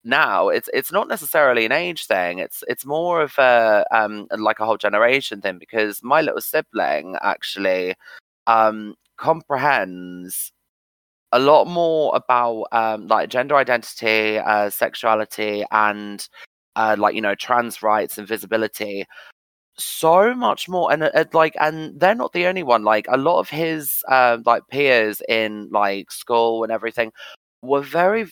now 0.03 0.49
it's 0.49 0.69
it's 0.73 0.91
not 0.91 1.07
necessarily 1.07 1.65
an 1.65 1.71
age 1.71 2.05
thing 2.07 2.39
it's 2.39 2.63
it's 2.67 2.85
more 2.85 3.21
of 3.21 3.37
a 3.37 3.85
um 3.91 4.27
like 4.37 4.59
a 4.59 4.65
whole 4.65 4.77
generation 4.77 5.41
thing 5.41 5.57
because 5.59 6.01
my 6.03 6.21
little 6.21 6.41
sibling 6.41 7.17
actually 7.21 7.93
um 8.47 8.95
comprehends 9.17 10.51
a 11.31 11.39
lot 11.39 11.65
more 11.65 12.15
about 12.15 12.65
um 12.71 13.07
like 13.07 13.29
gender 13.29 13.55
identity 13.55 14.37
uh 14.39 14.69
sexuality 14.69 15.65
and 15.71 16.27
uh 16.75 16.95
like 16.97 17.15
you 17.15 17.21
know 17.21 17.35
trans 17.35 17.83
rights 17.83 18.17
and 18.17 18.27
visibility 18.27 19.05
so 19.77 20.33
much 20.35 20.67
more 20.69 20.91
and 20.91 21.03
uh, 21.03 21.25
like 21.33 21.55
and 21.59 21.99
they're 21.99 22.15
not 22.15 22.33
the 22.33 22.45
only 22.45 22.63
one 22.63 22.83
like 22.83 23.05
a 23.09 23.17
lot 23.17 23.39
of 23.39 23.49
his 23.49 24.03
uh, 24.09 24.37
like 24.45 24.63
peers 24.69 25.21
in 25.29 25.69
like 25.71 26.11
school 26.11 26.63
and 26.63 26.71
everything 26.71 27.11
were 27.61 27.81
very 27.81 28.27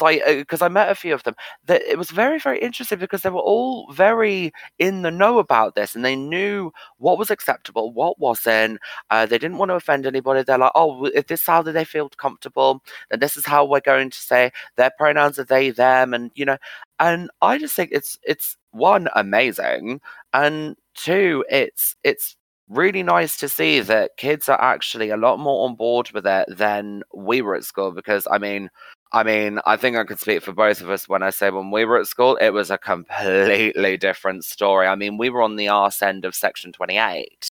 like 0.00 0.22
because 0.26 0.62
uh, 0.62 0.66
I 0.66 0.68
met 0.68 0.90
a 0.90 0.94
few 0.94 1.14
of 1.14 1.22
them 1.24 1.34
that 1.66 1.82
it 1.82 1.98
was 1.98 2.10
very 2.10 2.38
very 2.38 2.58
interesting 2.58 2.98
because 2.98 3.22
they 3.22 3.30
were 3.30 3.40
all 3.40 3.92
very 3.92 4.52
in 4.78 5.02
the 5.02 5.10
know 5.10 5.38
about 5.38 5.74
this 5.74 5.94
and 5.94 6.04
they 6.04 6.16
knew 6.16 6.72
what 6.98 7.18
was 7.18 7.30
acceptable 7.30 7.92
what 7.92 8.18
wasn't 8.18 8.78
uh, 9.10 9.26
they 9.26 9.38
didn't 9.38 9.58
want 9.58 9.70
to 9.70 9.74
offend 9.74 10.06
anybody. 10.06 10.42
They're 10.42 10.58
like 10.58 10.72
oh 10.74 11.06
if 11.06 11.26
this 11.26 11.40
is 11.40 11.46
how 11.46 11.62
they 11.62 11.84
feel 11.84 12.08
comfortable 12.10 12.82
then 13.10 13.20
this 13.20 13.36
is 13.36 13.44
how 13.46 13.64
we're 13.64 13.80
going 13.80 14.10
to 14.10 14.18
say 14.18 14.50
their 14.76 14.90
pronouns 14.98 15.38
are 15.38 15.44
they 15.44 15.70
them 15.70 16.14
and 16.14 16.30
you 16.34 16.44
know 16.44 16.56
and 16.98 17.30
I 17.42 17.58
just 17.58 17.74
think 17.74 17.90
it's 17.92 18.18
it's 18.22 18.56
one 18.70 19.08
amazing 19.14 20.00
and 20.32 20.76
two 20.94 21.44
it's 21.50 21.96
it's 22.04 22.36
really 22.68 23.02
nice 23.02 23.36
to 23.36 23.48
see 23.48 23.80
that 23.80 24.16
kids 24.16 24.48
are 24.48 24.60
actually 24.60 25.10
a 25.10 25.16
lot 25.16 25.38
more 25.38 25.68
on 25.68 25.74
board 25.74 26.10
with 26.12 26.26
it 26.26 26.46
than 26.56 27.02
we 27.14 27.42
were 27.42 27.54
at 27.54 27.64
school 27.64 27.92
because 27.92 28.26
I 28.30 28.38
mean 28.38 28.70
I 29.14 29.22
mean, 29.24 29.60
I 29.66 29.76
think 29.76 29.96
I 29.96 30.04
could 30.04 30.18
speak 30.18 30.42
for 30.42 30.52
both 30.52 30.80
of 30.80 30.88
us 30.88 31.06
when 31.06 31.22
I 31.22 31.30
say 31.30 31.50
when 31.50 31.70
we 31.70 31.84
were 31.84 31.98
at 31.98 32.06
school, 32.06 32.36
it 32.36 32.50
was 32.50 32.70
a 32.70 32.78
completely 32.78 33.98
different 33.98 34.44
story. 34.44 34.86
I 34.86 34.94
mean, 34.94 35.18
we 35.18 35.28
were 35.28 35.42
on 35.42 35.56
the 35.56 35.68
arse 35.68 36.00
end 36.00 36.24
of 36.24 36.34
Section 36.34 36.72
28. 36.72 37.50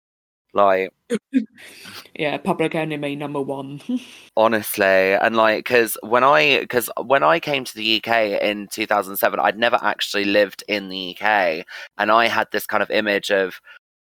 Like, 0.55 0.91
yeah, 2.15 2.37
public 2.37 2.75
enemy 2.75 3.15
number 3.15 3.41
one. 3.41 3.81
honestly, 4.37 4.83
and 5.13 5.35
like, 5.35 5.65
because 5.65 5.97
when 6.01 6.23
I 6.23 6.59
because 6.61 6.91
when 7.03 7.23
I 7.23 7.39
came 7.39 7.63
to 7.65 7.75
the 7.75 7.97
UK 7.97 8.41
in 8.41 8.67
2007, 8.67 9.39
I'd 9.39 9.57
never 9.57 9.79
actually 9.81 10.25
lived 10.25 10.63
in 10.67 10.89
the 10.89 11.17
UK, 11.17 11.65
and 11.97 12.11
I 12.11 12.27
had 12.27 12.47
this 12.51 12.67
kind 12.67 12.83
of 12.83 12.91
image 12.91 13.31
of 13.31 13.59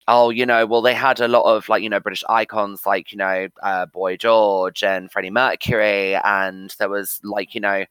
oh, 0.08 0.30
you 0.30 0.46
know, 0.46 0.66
well, 0.66 0.82
they 0.82 0.94
had 0.94 1.20
a 1.22 1.28
lot 1.28 1.44
of 1.44 1.70
like, 1.70 1.84
you 1.84 1.90
know, 1.90 2.00
British 2.00 2.24
icons 2.30 2.86
like, 2.86 3.12
you 3.12 3.18
know, 3.18 3.48
uh, 3.62 3.86
Boy 3.88 4.18
George 4.18 4.84
and 4.84 5.12
Freddie 5.12 5.30
Mercury, 5.30 6.16
and 6.16 6.76
there 6.80 6.90
was 6.90 7.20
like, 7.24 7.56
you 7.56 7.62
know, 7.62 7.86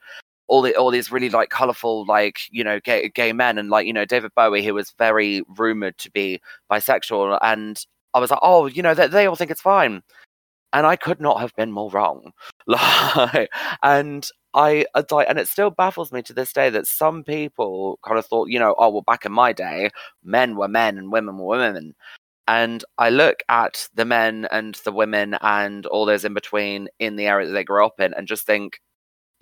all 0.49 0.61
the 0.63 0.75
all 0.77 0.91
these 0.91 1.11
really 1.11 1.31
like 1.31 1.49
colorful 1.49 2.05
like 2.07 2.41
you 2.51 2.63
know 2.63 2.79
gay, 2.81 3.09
gay 3.09 3.33
men 3.33 3.57
and 3.57 3.71
like 3.71 3.87
you 3.87 3.93
know 3.93 4.05
David 4.05 4.33
Bowie 4.35 4.63
who 4.63 4.75
was 4.75 4.93
very 4.99 5.43
rumored 5.57 5.97
to 5.99 6.11
be 6.11 6.43
bisexual 6.71 7.39
and 7.41 7.83
I 8.13 8.19
was 8.21 8.31
like 8.31 8.41
oh 8.43 8.67
you 8.67 8.83
know 8.83 8.93
they, 8.93 9.07
they 9.07 9.27
all 9.27 9.37
think 9.37 9.51
it's 9.51 9.63
fine. 9.63 10.03
And 10.75 10.87
I 10.87 10.97
could 10.97 11.21
not 11.21 11.41
have 11.41 11.55
been 11.57 11.73
more 11.73 11.91
wrong. 11.91 12.33
Like 12.67 13.51
and 13.83 14.29
I, 14.55 14.87
like, 15.11 15.27
and 15.29 15.39
it 15.39 15.49
still 15.49 15.71
baffles 15.71 16.13
me 16.13 16.23
to 16.23 16.33
this 16.33 16.53
day 16.53 16.71
that 16.71 16.87
some 16.87 17.25
people 17.25 17.99
kind 18.07 18.19
of 18.19 18.27
thought, 18.27 18.49
you 18.49 18.59
know, 18.59 18.75
oh 18.79 18.91
well, 18.91 19.03
back 19.03 19.25
in 19.25 19.33
my 19.33 19.53
day, 19.53 19.91
men 20.23 20.57
were 20.57 20.69
men 20.69 20.99
and 20.99 21.11
women 21.13 21.39
were 21.39 21.59
women, 21.59 21.95
and 22.49 22.85
I 22.99 23.11
look 23.11 23.43
at 23.49 23.89
the 23.95 24.05
men 24.05 24.47
and 24.51 24.75
the 24.85 24.93
women 24.93 25.37
and 25.41 25.87
all 25.87 26.05
those 26.07 26.25
in 26.25 26.35
between 26.35 26.89
in 26.99 27.17
the 27.17 27.27
area 27.27 27.47
that 27.47 27.53
they 27.53 27.65
grew 27.65 27.85
up 27.85 28.01
in, 28.01 28.13
and 28.15 28.29
just 28.29 28.47
think, 28.47 28.81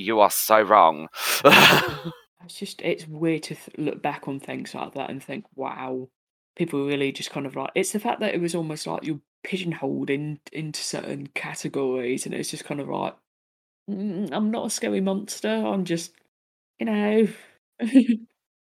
you 0.00 0.20
are 0.20 0.30
so 0.30 0.62
wrong. 0.62 1.08
it's 1.44 2.58
just 2.58 2.80
it's 2.82 3.06
weird 3.06 3.42
to 3.44 3.54
th- 3.54 3.78
look 3.78 4.02
back 4.02 4.26
on 4.28 4.40
things 4.40 4.74
like 4.74 4.94
that 4.94 5.10
and 5.10 5.22
think, 5.22 5.44
wow, 5.54 6.08
people 6.56 6.86
really 6.86 7.12
just 7.12 7.30
kind 7.30 7.46
of 7.46 7.56
like 7.56 7.70
it's 7.74 7.92
the 7.92 8.00
fact 8.00 8.20
that 8.20 8.34
it 8.34 8.40
was 8.40 8.54
almost 8.54 8.86
like 8.86 9.04
you're 9.04 9.20
pigeonholed 9.42 10.10
in 10.10 10.40
into 10.52 10.82
certain 10.82 11.26
categories, 11.34 12.26
and 12.26 12.34
it's 12.34 12.50
just 12.50 12.64
kind 12.64 12.80
of 12.80 12.88
like 12.88 13.14
I'm 14.32 14.50
not 14.50 14.66
a 14.66 14.70
scary 14.70 15.00
monster. 15.00 15.48
I'm 15.50 15.84
just, 15.84 16.12
you 16.78 16.86
know. 16.86 17.28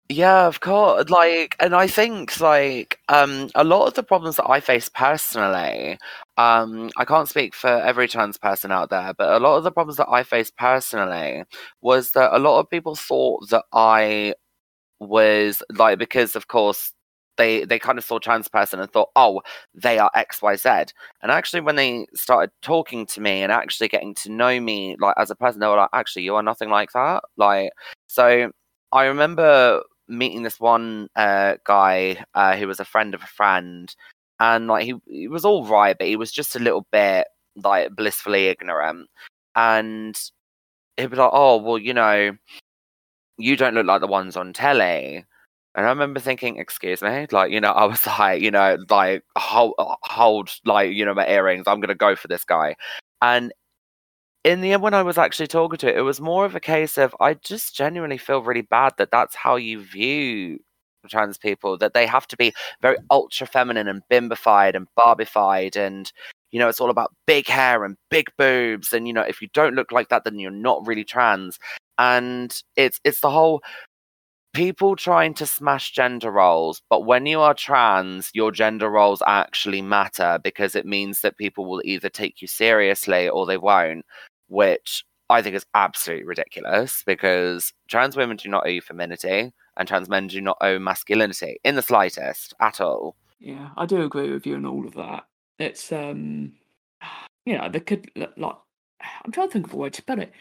Yeah, 0.09 0.45
of 0.47 0.59
course. 0.59 1.09
Like, 1.09 1.55
and 1.59 1.73
I 1.75 1.87
think 1.87 2.39
like 2.39 2.99
um 3.09 3.49
a 3.55 3.63
lot 3.63 3.87
of 3.87 3.95
the 3.95 4.03
problems 4.03 4.35
that 4.37 4.47
I 4.47 4.59
face 4.59 4.87
personally, 4.87 5.97
um, 6.37 6.91
I 6.97 7.05
can't 7.05 7.27
speak 7.27 7.55
for 7.55 7.69
every 7.69 8.07
trans 8.07 8.37
person 8.37 8.71
out 8.71 8.91
there, 8.91 9.13
but 9.17 9.33
a 9.33 9.39
lot 9.39 9.57
of 9.57 9.63
the 9.63 9.71
problems 9.71 9.97
that 9.97 10.07
I 10.09 10.21
faced 10.23 10.55
personally 10.57 11.43
was 11.81 12.11
that 12.11 12.35
a 12.35 12.39
lot 12.39 12.59
of 12.59 12.69
people 12.69 12.95
thought 12.95 13.49
that 13.49 13.65
I 13.73 14.35
was 14.99 15.63
like 15.75 15.99
because 15.99 16.35
of 16.35 16.47
course 16.47 16.93
they 17.37 17.65
they 17.65 17.79
kind 17.79 17.97
of 17.97 18.05
saw 18.05 18.19
trans 18.19 18.47
person 18.47 18.79
and 18.79 18.91
thought, 18.91 19.09
oh, 19.15 19.41
they 19.73 19.99
are 19.99 20.11
X 20.15 20.41
Y 20.41 20.55
Z. 20.55 20.69
And 21.21 21.31
actually, 21.31 21.61
when 21.61 21.75
they 21.75 22.07
started 22.13 22.51
talking 22.61 23.05
to 23.07 23.21
me 23.21 23.43
and 23.43 23.51
actually 23.51 23.87
getting 23.89 24.13
to 24.15 24.31
know 24.31 24.59
me, 24.59 24.95
like 24.99 25.15
as 25.17 25.31
a 25.31 25.35
person, 25.35 25.59
they 25.59 25.67
were 25.67 25.77
like, 25.77 25.89
actually, 25.93 26.23
you 26.23 26.35
are 26.35 26.43
nothing 26.43 26.69
like 26.69 26.91
that. 26.93 27.23
Like, 27.37 27.71
so 28.07 28.51
I 28.91 29.05
remember 29.05 29.81
meeting 30.07 30.43
this 30.43 30.59
one 30.59 31.09
uh, 31.15 31.55
guy 31.65 32.23
uh, 32.35 32.55
who 32.55 32.67
was 32.67 32.79
a 32.79 32.85
friend 32.85 33.13
of 33.13 33.23
a 33.23 33.27
friend, 33.27 33.93
and 34.39 34.67
like 34.67 34.85
he 34.85 34.95
he 35.07 35.27
was 35.27 35.45
all 35.45 35.65
right, 35.65 35.97
but 35.97 36.07
he 36.07 36.15
was 36.15 36.31
just 36.31 36.55
a 36.55 36.59
little 36.59 36.85
bit 36.91 37.27
like 37.63 37.95
blissfully 37.95 38.47
ignorant, 38.47 39.09
and 39.55 40.15
he'd 40.97 41.11
be 41.11 41.17
like, 41.17 41.31
oh, 41.33 41.57
well, 41.57 41.77
you 41.77 41.93
know. 41.93 42.31
You 43.37 43.57
don't 43.57 43.73
look 43.73 43.85
like 43.85 44.01
the 44.01 44.07
ones 44.07 44.37
on 44.37 44.53
telly 44.53 45.25
and 45.75 45.85
I 45.85 45.89
remember 45.89 46.19
thinking, 46.19 46.57
excuse 46.57 47.01
me, 47.01 47.27
like, 47.31 47.51
you 47.51 47.59
know, 47.59 47.71
I 47.71 47.85
was 47.85 48.05
like, 48.19 48.41
you 48.41 48.51
know, 48.51 48.77
like, 48.89 49.23
hold, 49.37 49.73
hold 49.77 50.49
like, 50.65 50.93
you 50.93 51.05
know, 51.05 51.13
my 51.13 51.27
earrings. 51.27 51.65
I'm 51.67 51.79
going 51.79 51.89
to 51.89 51.95
go 51.95 52.15
for 52.15 52.27
this 52.27 52.45
guy. 52.45 52.75
And 53.21 53.53
in 54.43 54.61
the 54.61 54.73
end, 54.73 54.81
when 54.81 54.93
I 54.93 55.03
was 55.03 55.17
actually 55.17 55.47
talking 55.47 55.77
to 55.79 55.89
it, 55.89 55.97
it 55.97 56.01
was 56.01 56.21
more 56.21 56.45
of 56.45 56.55
a 56.55 56.59
case 56.59 56.97
of 56.97 57.15
I 57.19 57.33
just 57.33 57.75
genuinely 57.75 58.17
feel 58.17 58.41
really 58.41 58.61
bad 58.61 58.93
that 58.97 59.11
that's 59.11 59.35
how 59.35 59.55
you 59.57 59.81
view 59.83 60.59
trans 61.09 61.37
people, 61.37 61.77
that 61.77 61.93
they 61.93 62.05
have 62.07 62.27
to 62.27 62.37
be 62.37 62.53
very 62.81 62.97
ultra 63.11 63.45
feminine 63.45 63.87
and 63.87 64.01
bimbified 64.09 64.75
and 64.75 64.87
barbified. 64.95 65.75
And, 65.75 66.11
you 66.51 66.59
know, 66.59 66.69
it's 66.69 66.79
all 66.79 66.89
about 66.89 67.13
big 67.27 67.47
hair 67.47 67.83
and 67.83 67.97
big 68.09 68.27
boobs. 68.37 68.93
And, 68.93 69.07
you 69.07 69.13
know, 69.13 69.21
if 69.21 69.41
you 69.41 69.49
don't 69.53 69.75
look 69.75 69.91
like 69.91 70.09
that, 70.09 70.23
then 70.23 70.39
you're 70.39 70.51
not 70.51 70.85
really 70.87 71.03
trans. 71.03 71.59
And 71.97 72.55
it's 72.75 72.99
it's 73.03 73.19
the 73.21 73.29
whole 73.29 73.61
people 74.55 74.95
trying 74.95 75.33
to 75.35 75.45
smash 75.45 75.91
gender 75.91 76.31
roles, 76.31 76.81
but 76.89 77.05
when 77.05 77.25
you 77.25 77.41
are 77.41 77.53
trans, 77.53 78.31
your 78.33 78.51
gender 78.51 78.89
roles 78.89 79.21
actually 79.27 79.81
matter 79.81 80.39
because 80.43 80.75
it 80.75 80.85
means 80.85 81.21
that 81.21 81.37
people 81.37 81.65
will 81.65 81.81
either 81.83 82.09
take 82.09 82.41
you 82.41 82.47
seriously 82.47 83.27
or 83.27 83.45
they 83.45 83.57
won't, 83.57 84.05
which 84.47 85.03
I 85.29 85.41
think 85.41 85.55
is 85.55 85.65
absolutely 85.75 86.25
ridiculous 86.25 87.03
because 87.05 87.73
trans 87.89 88.15
women 88.15 88.37
do 88.37 88.47
not 88.47 88.65
owe 88.65 88.79
femininity 88.79 89.51
and 89.75 89.87
trans 89.87 90.07
men 90.07 90.27
do 90.27 90.39
not 90.39 90.57
owe 90.61 90.79
masculinity 90.79 91.59
in 91.65 91.75
the 91.75 91.81
slightest 91.81 92.53
at 92.61 92.79
all. 92.79 93.17
Yeah, 93.39 93.69
I 93.75 93.85
do 93.85 94.03
agree 94.03 94.31
with 94.31 94.47
you 94.47 94.55
on 94.55 94.65
all 94.65 94.87
of 94.87 94.93
that. 94.93 95.25
It's 95.59 95.91
um 95.91 96.53
you 97.45 97.57
know, 97.57 97.67
they 97.69 97.81
could 97.81 98.09
like 98.37 98.55
I'm 99.25 99.31
trying 99.31 99.49
to 99.49 99.53
think 99.53 99.67
of 99.67 99.73
a 99.73 99.77
way 99.77 99.89
to 99.89 100.03
put 100.03 100.19
it. 100.19 100.31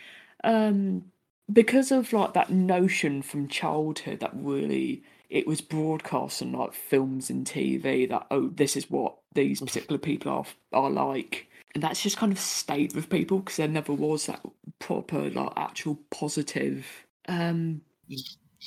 Um 0.45 1.11
because 1.53 1.93
of 1.93 2.13
like 2.13 2.33
that 2.35 2.51
notion 2.51 3.23
from 3.23 3.49
childhood 3.49 4.21
that 4.21 4.33
really 4.35 5.03
it 5.31 5.47
was 5.47 5.61
broadcast 5.61 6.43
on 6.43 6.53
like 6.53 6.73
films 6.73 7.31
and 7.31 7.47
TV 7.47 8.09
that 8.09 8.27
oh 8.31 8.49
this 8.49 8.77
is 8.77 8.91
what 8.91 9.17
these 9.35 9.61
particular 9.61 9.99
people 9.99 10.33
are 10.33 10.47
are 10.73 10.91
like. 10.91 11.49
And 11.75 11.83
that's 11.83 12.03
just 12.03 12.17
kind 12.17 12.33
of 12.33 12.39
stayed 12.39 12.95
with 12.95 13.11
people 13.11 13.41
because 13.41 13.57
there 13.57 13.69
never 13.69 13.93
was 13.93 14.27
that 14.27 14.41
proper 14.79 15.29
like 15.31 15.53
actual 15.57 15.99
positive 16.11 16.87
um 17.29 17.81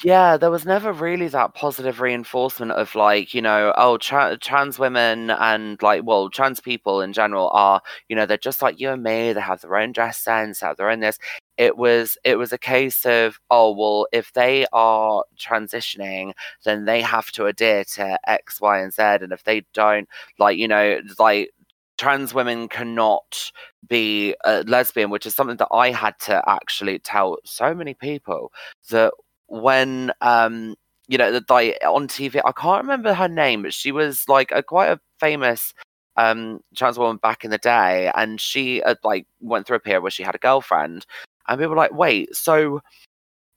Yeah, 0.03 0.37
there 0.37 0.51
was 0.51 0.65
never 0.65 0.91
really 0.91 1.27
that 1.29 1.53
positive 1.53 2.01
reinforcement 2.01 2.71
of 2.73 2.93
like, 2.93 3.33
you 3.33 3.41
know, 3.41 3.73
oh, 3.77 3.97
tra- 3.97 4.37
trans 4.37 4.77
women 4.77 5.29
and 5.31 5.81
like, 5.81 6.01
well, 6.05 6.29
trans 6.29 6.59
people 6.59 7.01
in 7.01 7.13
general 7.13 7.49
are, 7.53 7.81
you 8.09 8.15
know, 8.15 8.25
they're 8.25 8.37
just 8.37 8.61
like 8.61 8.79
you 8.79 8.89
and 8.91 9.01
me. 9.01 9.31
They 9.33 9.39
have 9.41 9.61
their 9.61 9.75
own 9.77 9.93
dress 9.93 10.17
sense, 10.19 10.59
have 10.59 10.77
their 10.77 10.89
own 10.89 10.99
this. 10.99 11.17
It 11.57 11.77
was, 11.77 12.17
it 12.25 12.35
was 12.37 12.51
a 12.51 12.57
case 12.57 13.05
of, 13.05 13.39
oh, 13.49 13.71
well, 13.75 14.07
if 14.11 14.33
they 14.33 14.67
are 14.73 15.23
transitioning, 15.39 16.33
then 16.65 16.85
they 16.85 17.01
have 17.01 17.31
to 17.31 17.45
adhere 17.45 17.83
to 17.95 18.19
X, 18.29 18.59
Y, 18.61 18.79
and 18.79 18.93
Z, 18.93 19.01
and 19.01 19.31
if 19.31 19.43
they 19.45 19.63
don't, 19.73 20.07
like, 20.37 20.57
you 20.57 20.67
know, 20.67 20.99
like 21.17 21.49
trans 21.97 22.33
women 22.33 22.67
cannot 22.67 23.51
be 23.87 24.35
a 24.45 24.63
lesbian, 24.63 25.09
which 25.09 25.25
is 25.25 25.33
something 25.33 25.57
that 25.57 25.69
I 25.71 25.91
had 25.91 26.19
to 26.21 26.41
actually 26.47 26.99
tell 26.99 27.37
so 27.45 27.73
many 27.73 27.93
people 27.95 28.51
that 28.91 29.13
when 29.47 30.11
um 30.21 30.75
you 31.07 31.17
know 31.17 31.31
the 31.31 31.43
like 31.49 31.77
on 31.85 32.07
TV 32.07 32.41
I 32.43 32.51
can't 32.51 32.83
remember 32.83 33.13
her 33.13 33.27
name 33.27 33.63
but 33.63 33.73
she 33.73 33.91
was 33.91 34.25
like 34.27 34.51
a 34.51 34.63
quite 34.63 34.91
a 34.91 34.99
famous 35.19 35.73
um 36.17 36.59
trans 36.75 36.97
woman 36.97 37.17
back 37.17 37.43
in 37.45 37.51
the 37.51 37.57
day 37.57 38.11
and 38.15 38.41
she 38.41 38.81
like 39.03 39.25
went 39.39 39.67
through 39.67 39.77
a 39.77 39.79
period 39.81 40.01
where 40.01 40.11
she 40.11 40.23
had 40.23 40.35
a 40.35 40.39
girlfriend 40.39 41.05
and 41.47 41.59
people 41.59 41.71
were 41.71 41.75
like 41.75 41.93
wait 41.93 42.35
so 42.35 42.81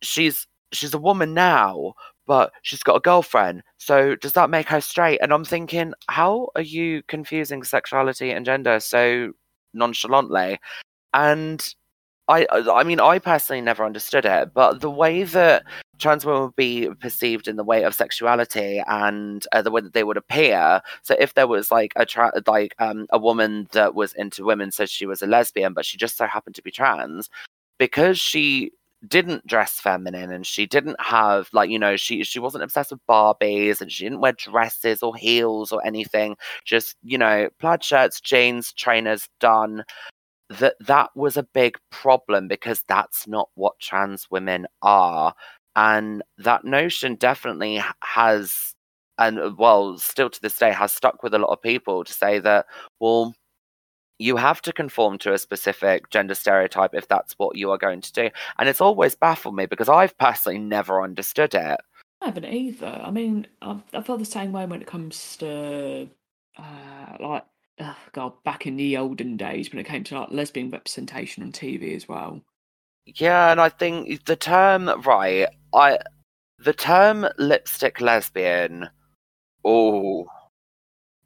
she's 0.03 0.47
she's 0.73 0.95
a 0.95 0.99
woman 0.99 1.35
now 1.35 1.95
but 2.27 2.53
she's 2.63 2.83
got 2.83 2.97
a 2.97 3.01
girlfriend 3.01 3.63
so 3.81 4.15
does 4.15 4.35
that 4.35 4.51
make 4.51 4.69
her 4.69 4.81
straight? 4.81 5.19
And 5.23 5.33
I'm 5.33 5.45
thinking 5.45 5.95
how 6.09 6.51
are 6.55 6.63
you 6.63 7.03
confusing 7.09 7.65
sexuality 7.65 8.31
and 8.31 8.45
gender 8.45 8.79
so 8.79 9.33
nonchalantly? 9.73 10.61
And 11.15 11.75
I 12.31 12.47
I 12.73 12.85
mean 12.85 13.01
I 13.01 13.19
personally 13.19 13.61
never 13.61 13.85
understood 13.85 14.25
it, 14.25 14.55
but 14.55 14.81
the 14.81 14.91
way 14.91 15.25
that 15.25 15.65
trans 15.99 16.25
women 16.25 16.43
would 16.43 16.57
be 16.57 16.89
perceived 17.01 17.49
in 17.49 17.57
the 17.57 17.65
way 17.65 17.83
of 17.85 17.95
sexuality 17.95 18.83
and 18.87 19.47
uh, 19.53 19.63
the 19.63 19.71
way 19.71 19.81
that 19.83 19.93
they 19.93 20.05
would 20.05 20.17
appear. 20.17 20.81
So 21.03 21.15
if 21.19 21.35
there 21.35 21.47
was 21.47 21.71
like 21.71 21.93
a 21.97 22.07
tra- 22.07 22.33
like 22.47 22.75
um, 22.79 23.07
a 23.11 23.19
woman 23.19 23.69
that 23.73 23.95
was 23.95 24.15
into 24.15 24.45
women, 24.45 24.71
so 24.73 24.87
she 24.87 25.07
was 25.07 25.23
a 25.23 25.27
lesbian, 25.27 25.75
but 25.75 25.85
she 25.85 25.99
just 25.99 26.17
so 26.17 26.27
happened 26.27 26.55
to 26.57 26.63
be 26.63 26.71
trans, 26.71 27.29
because 27.79 28.19
she 28.19 28.73
didn't 29.09 29.47
dress 29.47 29.81
feminine 29.81 30.31
and 30.31 30.47
she 30.47 30.67
didn't 30.67 31.01
have 31.01 31.49
like 31.55 31.71
you 31.71 31.79
know 31.79 31.97
she 31.97 32.23
she 32.23 32.39
wasn't 32.39 32.63
obsessed 32.63 32.91
with 32.91 33.01
barbies 33.09 33.81
and 33.81 33.91
she 33.91 34.05
didn't 34.05 34.21
wear 34.21 34.33
dresses 34.33 35.03
or 35.03 35.17
heels 35.17 35.73
or 35.73 35.85
anything 35.87 36.37
just 36.67 36.97
you 37.03 37.17
know 37.17 37.49
plaid 37.59 37.83
shirts 37.83 38.21
jeans 38.21 38.75
trainers 38.75 39.27
done 39.41 39.83
that 40.51 40.75
that 40.81 41.11
was 41.15 41.37
a 41.37 41.43
big 41.43 41.79
problem 41.91 42.49
because 42.49 42.83
that's 42.89 43.27
not 43.27 43.49
what 43.55 43.79
trans 43.79 44.31
women 44.31 44.67
are. 44.83 45.35
And 45.77 46.23
that 46.39 46.65
notion 46.65 47.15
definitely 47.15 47.83
has 48.03 48.75
and 49.19 49.39
uh, 49.39 49.53
well 49.57 49.97
still 49.99 50.31
to 50.31 50.41
this 50.43 50.59
day 50.59 50.73
has 50.73 50.93
stuck 50.93 51.23
with 51.23 51.35
a 51.35 51.39
lot 51.39 51.53
of 51.53 51.63
people 51.63 52.03
to 52.05 52.13
say 52.13 52.39
that 52.39 52.67
well 53.01 53.35
you 54.19 54.37
have 54.37 54.61
to 54.63 54.73
conform 54.73 55.19
to 55.19 55.33
a 55.33 55.39
specific 55.39 56.11
gender 56.11 56.35
stereotype 56.35 56.91
if 56.95 57.09
that's 57.09 57.35
what 57.39 57.57
you 57.57 57.71
are 57.71 57.79
going 57.79 58.03
to 58.03 58.13
do. 58.13 58.29
And 58.59 58.69
it's 58.69 58.81
always 58.81 59.15
baffled 59.15 59.55
me 59.57 59.67
because 59.67 59.89
i've 59.89 60.17
personally 60.19 60.59
never 60.59 61.03
understood 61.03 61.55
it. 61.55 61.81
I 62.21 62.27
haven't 62.27 62.45
either. 62.45 63.01
I 63.03 63.11
mean, 63.11 63.47
I, 63.63 63.81
I 63.95 64.03
feel 64.03 64.19
the 64.19 64.27
same 64.27 64.53
way 64.53 64.67
when 64.67 64.83
it 64.83 64.87
comes 64.87 65.37
to 65.39 66.09
uh, 66.59 67.17
like 67.19 67.45
oh 67.81 67.97
God, 68.13 68.33
back 68.45 68.67
in 68.67 68.77
the 68.77 68.97
olden 68.97 69.37
days 69.37 69.71
when 69.71 69.81
it 69.81 69.87
came 69.87 70.05
to 70.05 70.21
like 70.21 70.31
lesbian 70.31 70.71
representation 70.71 71.43
on 71.43 71.53
TV 71.53 71.97
as 71.97 72.09
well. 72.09 72.41
Yeah, 73.07 73.51
and 73.51 73.61
I 73.61 73.69
think 73.69 74.25
the 74.27 74.37
term 74.37 74.89
right, 75.03 75.49
I 75.75 75.99
the 76.59 76.73
term 76.73 77.27
lipstick 77.39 78.01
lesbian. 78.01 78.89
Oh, 79.65 80.27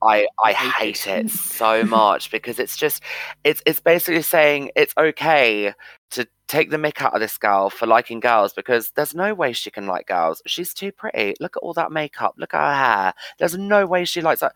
I 0.02 0.26
I 0.42 0.52
hate 0.52 1.06
it 1.06 1.30
so 1.32 1.84
much 1.84 2.30
because 2.30 2.58
it's 2.58 2.76
just 2.76 3.02
it's 3.42 3.62
it's 3.66 3.80
basically 3.80 4.22
saying 4.22 4.70
it's 4.76 4.94
okay 4.96 5.72
to 6.12 6.26
take 6.46 6.70
the 6.70 6.76
mick 6.76 7.00
out 7.00 7.14
of 7.14 7.20
this 7.20 7.38
girl 7.38 7.70
for 7.70 7.86
liking 7.86 8.20
girls 8.20 8.52
because 8.52 8.92
there's 8.94 9.14
no 9.14 9.34
way 9.34 9.52
she 9.52 9.70
can 9.70 9.86
like 9.86 10.06
girls. 10.06 10.42
She's 10.46 10.74
too 10.74 10.92
pretty. 10.92 11.34
Look 11.40 11.56
at 11.56 11.62
all 11.62 11.72
that 11.74 11.90
makeup. 11.90 12.34
Look 12.38 12.54
at 12.54 12.60
her 12.60 12.84
hair. 12.84 13.14
There's 13.38 13.56
no 13.58 13.86
way 13.86 14.04
she 14.04 14.20
likes 14.20 14.40
that 14.40 14.54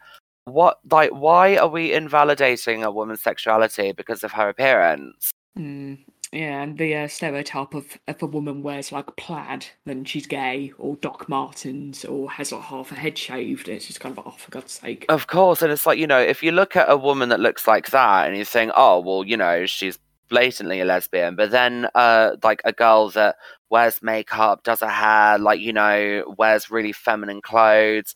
what 0.53 0.79
like 0.91 1.11
why 1.11 1.57
are 1.57 1.69
we 1.69 1.93
invalidating 1.93 2.85
a 2.85 2.91
woman's 2.91 3.23
sexuality 3.23 3.93
because 3.93 4.25
of 4.25 4.33
her 4.33 4.49
appearance? 4.49 5.31
Mm, 5.59 5.99
yeah 6.33 6.63
and 6.63 6.77
the 6.77 6.95
uh, 6.95 7.09
stereotype 7.09 7.75
of 7.75 7.99
if 8.07 8.23
a 8.23 8.27
woman 8.27 8.63
wears 8.63 8.93
like 8.93 9.17
plaid 9.17 9.67
then 9.87 10.05
she's 10.05 10.27
gay 10.27 10.73
or 10.79 10.97
doc 10.97 11.29
martens 11.29 12.05
or 12.05 12.31
has 12.31 12.53
like 12.53 12.63
half 12.63 12.93
a 12.93 12.95
head 12.95 13.17
shaved 13.17 13.69
it's 13.69 13.87
just 13.87 14.01
kind 14.01 14.17
of 14.17 14.25
like, 14.25 14.35
oh 14.35 14.37
for 14.39 14.51
god's 14.51 14.73
sake. 14.73 15.07
Of 15.09 15.27
course 15.27 15.63
and 15.63 15.73
it's 15.73 15.87
like 15.87 15.99
you 15.99 16.07
know 16.07 16.21
if 16.21 16.43
you 16.43 16.53
look 16.53 16.77
at 16.77 16.91
a 16.91 16.97
woman 16.97 17.31
that 17.31 17.41
looks 17.41 17.67
like 17.67 17.91
that 17.91 18.27
and 18.27 18.37
you're 18.37 18.45
saying 18.45 18.73
oh 18.77 19.01
well 19.01 19.25
you 19.25 19.37
know 19.37 19.67
she's 19.67 19.99
blatantly 20.29 20.81
a 20.81 20.85
lesbian 20.85 21.35
but 21.35 21.51
then 21.51 21.89
uh 21.95 22.37
like 22.43 22.61
a 22.65 22.73
girl 22.73 23.09
that 23.11 23.37
wears 23.71 24.03
makeup 24.03 24.63
does 24.63 24.81
her 24.81 24.87
hair 24.87 25.39
like 25.39 25.61
you 25.61 25.73
know 25.73 26.23
wears 26.37 26.71
really 26.71 26.93
feminine 26.93 27.41
clothes 27.41 28.15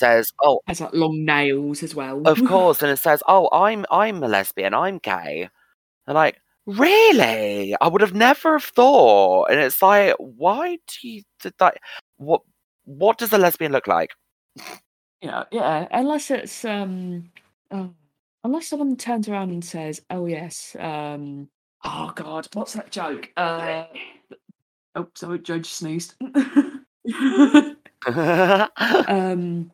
says, 0.00 0.32
"Oh, 0.42 0.60
has 0.66 0.80
like 0.80 0.92
long 0.92 1.24
nails 1.24 1.82
as 1.82 1.94
well." 1.94 2.26
of 2.26 2.44
course, 2.48 2.82
and 2.82 2.90
it 2.90 2.98
says, 2.98 3.22
"Oh, 3.28 3.48
I'm 3.52 3.86
I'm 3.90 4.22
a 4.22 4.28
lesbian. 4.28 4.74
I'm 4.74 4.98
gay." 4.98 5.48
And 6.06 6.14
like, 6.14 6.40
really? 6.66 7.76
I 7.80 7.88
would 7.88 8.00
have 8.00 8.14
never 8.14 8.52
have 8.58 8.64
thought. 8.64 9.46
And 9.50 9.60
it's 9.60 9.82
like, 9.82 10.14
why 10.18 10.76
do 10.76 11.08
you 11.08 11.22
like 11.60 11.78
what? 12.16 12.42
What 12.84 13.18
does 13.18 13.32
a 13.32 13.38
lesbian 13.38 13.72
look 13.72 13.86
like? 13.86 14.10
Yeah, 15.20 15.44
yeah. 15.52 15.86
Unless 15.92 16.30
it's 16.30 16.64
um, 16.64 17.30
oh, 17.70 17.94
unless 18.44 18.68
someone 18.68 18.96
turns 18.96 19.28
around 19.28 19.50
and 19.50 19.64
says, 19.64 20.00
"Oh 20.10 20.26
yes, 20.26 20.76
um, 20.78 21.48
oh 21.84 22.12
god, 22.14 22.48
what's 22.54 22.72
that 22.72 22.90
joke?" 22.90 23.30
Uh, 23.36 23.84
oh, 24.96 25.08
sorry, 25.14 25.38
Judge 25.40 25.66
sneezed. 25.66 26.14
um, 29.08 29.70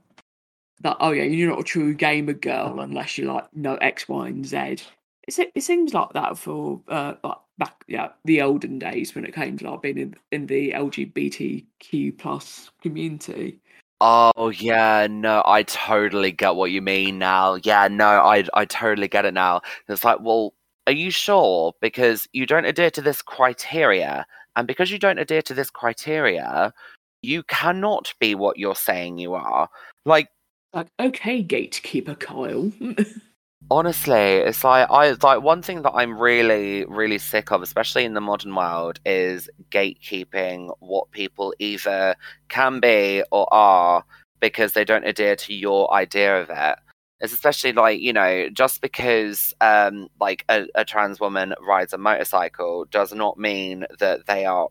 that 0.80 0.96
oh 1.00 1.12
yeah, 1.12 1.24
you're 1.24 1.50
not 1.50 1.60
a 1.60 1.64
true 1.64 1.94
gamer 1.94 2.34
girl 2.34 2.80
unless 2.80 3.18
you 3.18 3.32
like 3.32 3.54
know 3.54 3.76
X, 3.76 4.08
Y, 4.08 4.28
and 4.28 4.46
Z. 4.46 4.78
It, 5.26 5.52
it 5.54 5.62
seems 5.62 5.94
like 5.94 6.12
that 6.12 6.38
for 6.38 6.80
uh, 6.88 7.14
like 7.24 7.38
back 7.58 7.84
yeah 7.88 8.08
the 8.24 8.42
olden 8.42 8.78
days 8.78 9.14
when 9.14 9.24
it 9.24 9.34
came 9.34 9.56
to 9.58 9.70
like 9.70 9.82
being 9.82 9.98
in, 9.98 10.14
in 10.32 10.46
the 10.46 10.72
LGBTQ 10.72 12.18
plus 12.18 12.70
community. 12.82 13.58
Oh 14.00 14.50
yeah, 14.50 15.06
no, 15.10 15.42
I 15.46 15.62
totally 15.62 16.30
get 16.30 16.54
what 16.54 16.70
you 16.70 16.82
mean 16.82 17.18
now. 17.18 17.54
Yeah, 17.54 17.88
no, 17.88 18.06
I 18.06 18.44
I 18.54 18.66
totally 18.66 19.08
get 19.08 19.24
it 19.24 19.34
now. 19.34 19.62
It's 19.88 20.04
like, 20.04 20.20
well, 20.20 20.52
are 20.86 20.92
you 20.92 21.10
sure? 21.10 21.72
Because 21.80 22.28
you 22.32 22.44
don't 22.46 22.66
adhere 22.66 22.90
to 22.90 23.02
this 23.02 23.22
criteria, 23.22 24.26
and 24.54 24.66
because 24.66 24.90
you 24.90 24.98
don't 24.98 25.18
adhere 25.18 25.42
to 25.42 25.54
this 25.54 25.70
criteria, 25.70 26.74
you 27.22 27.42
cannot 27.44 28.12
be 28.20 28.34
what 28.34 28.58
you're 28.58 28.74
saying 28.74 29.18
you 29.18 29.34
are. 29.34 29.68
Like 30.04 30.28
like, 30.76 30.88
okay, 31.00 31.42
gatekeeper 31.42 32.14
Kyle. 32.14 32.70
Honestly, 33.70 34.14
it's 34.14 34.62
like 34.62 34.88
I 34.90 35.16
like 35.22 35.42
one 35.42 35.62
thing 35.62 35.82
that 35.82 35.92
I'm 35.92 36.16
really, 36.16 36.84
really 36.84 37.18
sick 37.18 37.50
of, 37.50 37.62
especially 37.62 38.04
in 38.04 38.14
the 38.14 38.20
modern 38.20 38.54
world, 38.54 39.00
is 39.04 39.50
gatekeeping 39.70 40.70
what 40.78 41.10
people 41.10 41.52
either 41.58 42.14
can 42.48 42.78
be 42.78 43.24
or 43.32 43.52
are 43.52 44.04
because 44.38 44.74
they 44.74 44.84
don't 44.84 45.06
adhere 45.06 45.34
to 45.34 45.54
your 45.54 45.92
idea 45.92 46.40
of 46.40 46.50
it. 46.50 46.78
It's 47.18 47.32
especially 47.32 47.72
like, 47.72 47.98
you 48.00 48.12
know, 48.12 48.48
just 48.50 48.82
because 48.82 49.52
um 49.60 50.08
like 50.20 50.44
a, 50.48 50.66
a 50.76 50.84
trans 50.84 51.18
woman 51.18 51.54
rides 51.66 51.92
a 51.92 51.98
motorcycle 51.98 52.84
does 52.90 53.12
not 53.12 53.38
mean 53.38 53.86
that 53.98 54.26
they 54.26 54.44
are, 54.44 54.68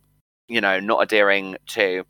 you 0.48 0.62
know, 0.62 0.80
not 0.80 1.04
adhering 1.04 1.58
to 1.68 2.06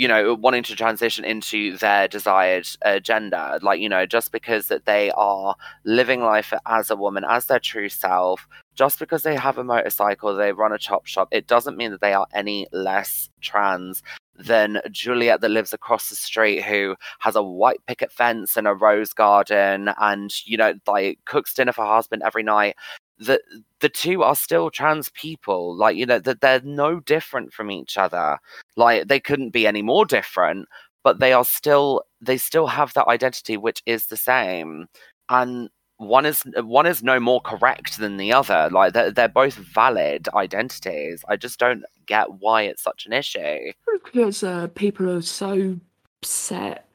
you 0.00 0.08
know 0.08 0.32
wanting 0.32 0.62
to 0.62 0.74
transition 0.74 1.26
into 1.26 1.76
their 1.76 2.08
desired 2.08 2.66
uh, 2.86 2.98
gender 2.98 3.58
like 3.60 3.80
you 3.80 3.88
know 3.88 4.06
just 4.06 4.32
because 4.32 4.68
that 4.68 4.86
they 4.86 5.10
are 5.10 5.54
living 5.84 6.22
life 6.22 6.54
as 6.64 6.88
a 6.88 6.96
woman 6.96 7.22
as 7.28 7.44
their 7.44 7.58
true 7.58 7.90
self 7.90 8.48
just 8.74 8.98
because 8.98 9.24
they 9.24 9.36
have 9.36 9.58
a 9.58 9.62
motorcycle 9.62 10.34
they 10.34 10.52
run 10.52 10.72
a 10.72 10.78
chop 10.78 11.04
shop 11.04 11.28
it 11.30 11.46
doesn't 11.46 11.76
mean 11.76 11.90
that 11.90 12.00
they 12.00 12.14
are 12.14 12.26
any 12.32 12.66
less 12.72 13.28
trans 13.42 14.02
than 14.36 14.80
Juliet 14.90 15.42
that 15.42 15.50
lives 15.50 15.74
across 15.74 16.08
the 16.08 16.16
street 16.16 16.62
who 16.62 16.96
has 17.18 17.36
a 17.36 17.42
white 17.42 17.84
picket 17.86 18.10
fence 18.10 18.56
and 18.56 18.66
a 18.66 18.72
rose 18.72 19.12
garden 19.12 19.90
and 19.98 20.32
you 20.46 20.56
know 20.56 20.72
like 20.86 21.18
cooks 21.26 21.52
dinner 21.52 21.72
for 21.72 21.84
her 21.84 21.92
husband 21.92 22.22
every 22.24 22.42
night 22.42 22.74
the 23.20 23.40
the 23.80 23.88
two 23.88 24.22
are 24.22 24.34
still 24.34 24.70
trans 24.70 25.10
people 25.10 25.76
like 25.76 25.96
you 25.96 26.06
know 26.06 26.18
that 26.18 26.40
they're 26.40 26.62
no 26.62 27.00
different 27.00 27.52
from 27.52 27.70
each 27.70 27.98
other 27.98 28.38
like 28.76 29.06
they 29.08 29.20
couldn't 29.20 29.50
be 29.50 29.66
any 29.66 29.82
more 29.82 30.06
different 30.06 30.66
but 31.04 31.20
they 31.20 31.32
are 31.32 31.44
still 31.44 32.02
they 32.20 32.38
still 32.38 32.66
have 32.66 32.92
that 32.94 33.06
identity 33.06 33.56
which 33.56 33.82
is 33.86 34.06
the 34.06 34.16
same 34.16 34.86
and 35.28 35.68
one 36.00 36.24
is 36.24 36.42
one 36.56 36.86
is 36.86 37.02
no 37.02 37.20
more 37.20 37.42
correct 37.42 37.98
than 37.98 38.16
the 38.16 38.32
other. 38.32 38.70
Like 38.72 38.94
they're, 38.94 39.10
they're 39.10 39.28
both 39.28 39.54
valid 39.54 40.30
identities. 40.34 41.22
I 41.28 41.36
just 41.36 41.58
don't 41.58 41.84
get 42.06 42.32
why 42.38 42.62
it's 42.62 42.82
such 42.82 43.04
an 43.04 43.12
issue. 43.12 43.72
Because 44.02 44.42
uh, 44.42 44.68
people 44.68 45.10
are 45.10 45.20
so 45.20 45.76
set 46.22 46.88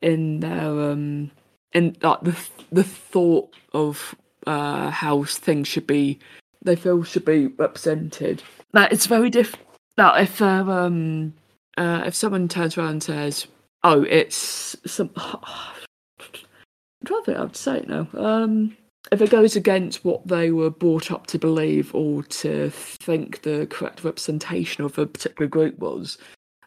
in 0.00 0.40
their 0.40 0.90
um 0.90 1.30
in 1.74 1.96
like 2.00 2.22
the 2.22 2.36
the 2.72 2.82
thought 2.84 3.54
of 3.74 4.14
uh 4.46 4.90
how 4.90 5.24
things 5.24 5.68
should 5.68 5.86
be 5.86 6.18
they 6.66 6.76
feel 6.76 7.02
should 7.04 7.24
be 7.24 7.46
represented. 7.46 8.42
That 8.72 8.92
it's 8.92 9.06
very 9.06 9.30
diff. 9.30 9.54
That 9.96 10.20
if 10.20 10.42
uh, 10.42 10.64
um 10.68 11.32
uh, 11.76 12.02
if 12.06 12.14
someone 12.14 12.48
turns 12.48 12.76
around 12.76 12.90
and 12.90 13.02
says, 13.02 13.46
"Oh, 13.82 14.02
it's 14.02 14.76
some," 14.84 15.10
I'd 15.16 17.08
how 17.08 17.46
to 17.46 17.54
say 17.54 17.78
it 17.78 17.88
now. 17.88 18.08
Um, 18.14 18.76
if 19.12 19.22
it 19.22 19.30
goes 19.30 19.54
against 19.54 20.04
what 20.04 20.26
they 20.26 20.50
were 20.50 20.70
brought 20.70 21.12
up 21.12 21.26
to 21.28 21.38
believe 21.38 21.94
or 21.94 22.24
to 22.24 22.70
think 22.70 23.42
the 23.42 23.66
correct 23.70 24.02
representation 24.02 24.84
of 24.84 24.98
a 24.98 25.06
particular 25.06 25.46
group 25.46 25.78
was, 25.78 26.18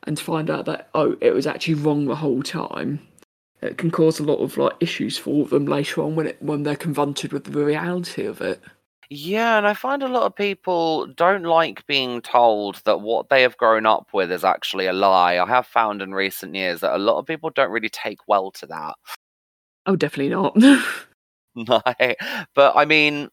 and 0.03 0.17
to 0.17 0.23
find 0.23 0.49
out 0.49 0.65
that 0.65 0.89
oh, 0.95 1.17
it 1.21 1.31
was 1.31 1.45
actually 1.45 1.75
wrong 1.75 2.05
the 2.05 2.15
whole 2.15 2.41
time, 2.41 2.99
it 3.61 3.77
can 3.77 3.91
cause 3.91 4.19
a 4.19 4.23
lot 4.23 4.37
of 4.39 4.57
like 4.57 4.73
issues 4.79 5.17
for 5.17 5.45
them 5.45 5.65
later 5.65 6.01
on 6.01 6.15
when 6.15 6.27
it 6.27 6.41
when 6.41 6.63
they're 6.63 6.75
confronted 6.75 7.33
with 7.33 7.45
the 7.45 7.65
reality 7.65 8.25
of 8.25 8.41
it. 8.41 8.61
Yeah, 9.11 9.57
and 9.57 9.67
I 9.67 9.73
find 9.73 10.03
a 10.03 10.07
lot 10.07 10.23
of 10.23 10.35
people 10.35 11.07
don't 11.07 11.43
like 11.43 11.85
being 11.87 12.21
told 12.21 12.75
that 12.85 13.01
what 13.01 13.29
they 13.29 13.41
have 13.41 13.57
grown 13.57 13.87
up 13.87 14.09
with 14.13 14.31
is 14.31 14.43
actually 14.43 14.85
a 14.85 14.93
lie. 14.93 15.39
I 15.39 15.47
have 15.47 15.65
found 15.65 16.03
in 16.03 16.13
recent 16.13 16.53
years 16.53 16.81
that 16.81 16.95
a 16.95 16.99
lot 16.99 17.17
of 17.17 17.25
people 17.25 17.49
don't 17.49 17.71
really 17.71 17.89
take 17.89 18.19
well 18.27 18.51
to 18.51 18.67
that. 18.67 18.95
Oh, 19.87 19.95
definitely 19.95 20.29
not. 20.29 20.55
No, 21.55 21.81
but 22.55 22.75
I 22.75 22.85
mean, 22.85 23.27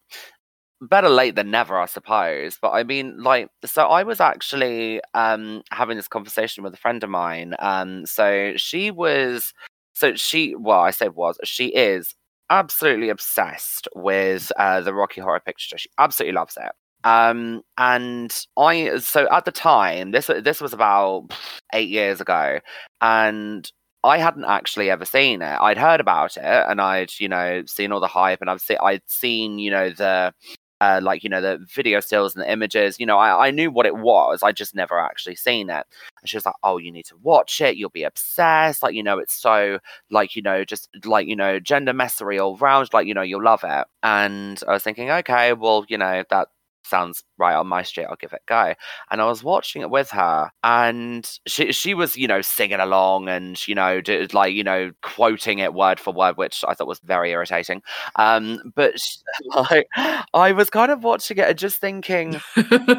better 0.81 1.09
late 1.09 1.35
than 1.37 1.51
never, 1.51 1.79
I 1.79 1.87
suppose. 1.87 2.59
But 2.61 2.73
I 2.73 2.83
mean, 2.85 3.23
like, 3.23 3.49
so 3.65 3.87
I 3.87 4.03
was 4.03 4.21
actually 4.21 5.01
um 5.15 5.63
having 5.73 5.97
this 5.97 6.09
conversation 6.09 6.65
with 6.65 6.75
a 6.75 6.79
friend 6.79 7.03
of 7.05 7.11
mine. 7.11 7.55
Um, 7.59 8.07
so 8.07 8.55
she 8.57 8.91
was, 8.91 9.53
so 9.97 10.15
she, 10.15 10.55
well, 10.55 10.81
I 10.81 10.91
say 10.91 11.09
was, 11.09 11.39
she 11.43 11.69
is 11.69 12.15
absolutely 12.51 13.09
obsessed 13.09 13.89
with 13.95 14.53
uh, 14.59 14.83
the 14.83 14.93
Rocky 14.93 15.23
Horror 15.23 15.41
Picture 15.41 15.69
Show. 15.69 15.77
She 15.79 15.89
absolutely 15.97 16.35
loves 16.35 16.59
it. 16.61 16.71
Um, 17.03 17.63
and 17.79 18.39
I, 18.59 18.99
so 18.99 19.27
at 19.33 19.47
the 19.47 19.53
time, 19.53 20.11
this 20.11 20.27
this 20.27 20.61
was 20.61 20.75
about 20.75 21.29
eight 21.73 21.89
years 21.89 22.21
ago, 22.21 22.61
and 23.01 23.71
I 24.05 24.19
hadn't 24.19 24.45
actually 24.45 24.91
ever 24.91 25.07
seen 25.07 25.41
it. 25.41 25.59
I'd 25.63 25.79
heard 25.79 26.01
about 26.01 26.37
it 26.37 26.43
and 26.45 26.79
I'd, 26.79 27.13
you 27.19 27.29
know, 27.29 27.63
seen 27.67 27.91
all 27.91 28.01
the 28.01 28.07
hype 28.07 28.43
and 28.43 28.51
I've 28.51 28.61
seen 28.61 28.79
I'd 28.83 29.03
seen, 29.07 29.59
you 29.59 29.71
know, 29.71 29.91
the 29.91 30.35
uh, 30.81 31.01
like 31.03 31.25
you 31.25 31.31
know 31.31 31.41
the 31.41 31.59
video 31.75 32.01
stills 32.01 32.35
and 32.35 32.45
the 32.45 32.51
images 32.51 32.99
you 33.01 33.07
know 33.07 33.19
I, 33.19 33.49
I 33.49 33.51
knew 33.51 33.71
what 33.71 33.87
it 33.87 33.97
was 33.97 34.43
i 34.43 34.53
just 34.53 34.75
never 34.75 34.99
actually 34.99 35.37
seen 35.37 35.71
it 35.71 35.87
and 36.21 36.29
she 36.29 36.37
was 36.37 36.45
like 36.47 36.55
oh 36.63 36.79
you 36.79 36.93
need 36.93 37.07
to 37.07 37.17
watch 37.23 37.61
it 37.61 37.77
you'll 37.77 37.91
be 37.91 38.03
obsessed 38.05 38.83
like 38.83 38.95
you 38.95 39.03
know 39.03 39.19
it's 39.19 39.35
so 39.35 39.79
like 40.11 40.37
you 40.37 40.43
know 40.43 40.65
just 40.65 40.89
like 41.05 41.27
you 41.27 41.37
know 41.37 41.59
gender 41.61 41.93
messery 41.93 42.39
all 42.41 42.57
round 42.57 42.89
like 42.93 43.07
you 43.07 43.15
know 43.15 43.23
you'll 43.23 43.43
love 43.43 43.65
it. 43.65 43.87
And 44.03 44.63
i 44.69 44.73
was 44.73 44.83
thinking 44.83 45.11
okay 45.11 45.53
well 45.55 45.85
you 45.89 45.99
know 45.99 46.25
that 46.31 46.49
sounds 46.87 47.25
right 47.39 47.55
on 47.55 47.67
my 47.67 47.83
street. 47.83 48.07
I'll 48.07 48.17
give 48.17 48.33
it 48.33 48.43
a 48.43 48.49
go. 48.49 48.75
And 49.11 49.21
I 49.21 49.27
was 49.27 49.43
watching 49.43 49.83
it 49.83 49.91
with 49.91 50.11
her, 50.11 50.51
and 50.65 51.29
she 51.47 51.73
she 51.73 51.95
was 51.95 52.17
you 52.17 52.29
know 52.29 52.41
singing 52.41 52.81
along 52.81 53.29
and 53.29 53.67
you 53.67 53.75
know 53.75 54.01
did, 54.01 54.35
like 54.35 54.55
you 54.55 54.65
know 54.65 54.93
quoting 55.03 55.59
it 55.59 55.75
word 55.75 56.01
for 56.01 56.13
word, 56.13 56.37
which 56.37 56.65
I 56.67 56.75
thought 56.75 56.87
was 56.87 57.01
very 57.01 57.31
irritating. 57.31 57.83
Um, 58.17 58.73
but 58.75 58.99
she, 59.01 59.19
like 59.71 59.89
I 60.35 60.53
was 60.53 60.71
kind 60.71 60.91
of 60.91 61.05
watching 61.05 61.39
it 61.39 61.49
and 61.49 61.59
just 61.59 61.81
thinking, 61.81 62.35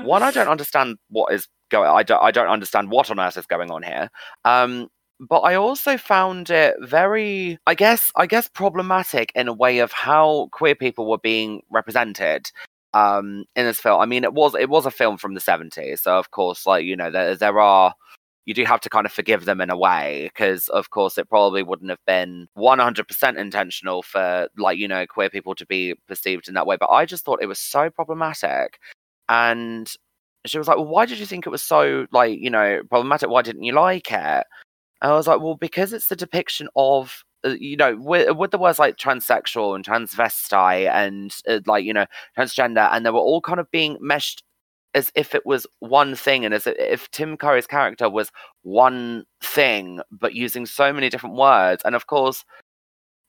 one, 0.03 0.23
I 0.23 0.31
don't 0.31 0.47
understand 0.49 0.97
what 1.09 1.33
is 1.33 1.47
going. 1.69 1.89
I 1.89 2.03
don't 2.03 2.21
I 2.21 2.31
don't 2.31 2.49
understand 2.49 2.91
what 2.91 3.11
on 3.11 3.19
earth 3.19 3.37
is 3.37 3.45
going 3.45 3.71
on 3.71 3.83
here. 3.83 4.09
Um, 4.45 4.89
but 5.19 5.39
I 5.39 5.55
also 5.55 5.97
found 5.97 6.49
it 6.49 6.75
very, 6.79 7.57
I 7.65 7.73
guess, 7.73 8.11
I 8.15 8.27
guess 8.27 8.47
problematic 8.47 9.31
in 9.35 9.47
a 9.47 9.53
way 9.53 9.79
of 9.79 9.91
how 9.91 10.49
queer 10.51 10.75
people 10.75 11.09
were 11.09 11.17
being 11.17 11.63
represented 11.71 12.51
um, 12.97 13.45
in 13.55 13.65
this 13.65 13.79
film. 13.79 14.01
I 14.01 14.05
mean, 14.05 14.23
it 14.23 14.33
was 14.33 14.55
it 14.55 14.69
was 14.69 14.85
a 14.85 14.91
film 14.91 15.17
from 15.17 15.33
the 15.33 15.39
seventies, 15.39 16.01
so 16.01 16.17
of 16.17 16.31
course, 16.31 16.65
like 16.65 16.85
you 16.85 16.95
know, 16.95 17.11
there 17.11 17.35
there 17.35 17.59
are 17.59 17.93
you 18.45 18.53
do 18.53 18.63
have 18.63 18.79
to 18.79 18.89
kind 18.89 19.05
of 19.05 19.11
forgive 19.11 19.43
them 19.43 19.59
in 19.59 19.69
a 19.69 19.77
way 19.77 20.31
because 20.33 20.69
of 20.69 20.89
course 20.89 21.17
it 21.17 21.29
probably 21.29 21.61
wouldn't 21.63 21.89
have 21.89 22.03
been 22.07 22.47
100% 22.57 23.37
intentional 23.37 24.01
for 24.01 24.47
like 24.57 24.77
you 24.77 24.87
know 24.87 25.05
queer 25.05 25.29
people 25.29 25.53
to 25.53 25.65
be 25.65 25.95
perceived 26.07 26.47
in 26.47 26.53
that 26.53 26.65
way 26.65 26.77
but 26.79 26.89
i 26.89 27.03
just 27.05 27.25
thought 27.25 27.41
it 27.41 27.47
was 27.47 27.59
so 27.59 27.89
problematic. 27.89 28.79
And 29.29 29.91
she 30.45 30.57
was 30.57 30.67
like 30.69 30.77
well 30.77 30.87
why 30.87 31.05
did 31.05 31.19
you 31.19 31.25
think 31.25 31.45
it 31.45 31.49
was 31.49 31.61
so 31.63 32.07
like 32.11 32.39
you 32.39 32.49
know 32.49 32.81
problematic? 32.89 33.29
Why 33.29 33.41
didn't 33.41 33.63
you 33.63 33.73
like 33.73 34.11
it? 34.11 34.45
And 35.01 35.11
i 35.11 35.13
was 35.13 35.27
like 35.27 35.41
well 35.41 35.55
because 35.55 35.93
it's 35.93 36.07
the 36.07 36.15
depiction 36.15 36.69
of 36.75 37.23
you 37.45 37.77
know, 37.77 37.95
with, 37.97 38.35
with 38.35 38.51
the 38.51 38.57
words 38.57 38.79
like 38.79 38.97
transsexual 38.97 39.75
and 39.75 39.85
transvestite 39.85 40.89
and 40.91 41.35
uh, 41.47 41.59
like, 41.65 41.85
you 41.85 41.93
know, 41.93 42.05
transgender, 42.37 42.89
and 42.91 43.05
they 43.05 43.09
were 43.09 43.19
all 43.19 43.41
kind 43.41 43.59
of 43.59 43.69
being 43.71 43.97
meshed 44.01 44.43
as 44.95 45.11
if 45.15 45.35
it 45.35 45.45
was 45.45 45.67
one 45.79 46.15
thing 46.15 46.43
and 46.45 46.53
as 46.53 46.65
if 46.65 47.09
Tim 47.11 47.37
Curry's 47.37 47.67
character 47.67 48.09
was 48.09 48.31
one 48.63 49.25
thing, 49.41 50.01
but 50.11 50.33
using 50.33 50.65
so 50.65 50.91
many 50.91 51.09
different 51.09 51.35
words. 51.35 51.83
And 51.85 51.95
of 51.95 52.07
course, 52.07 52.43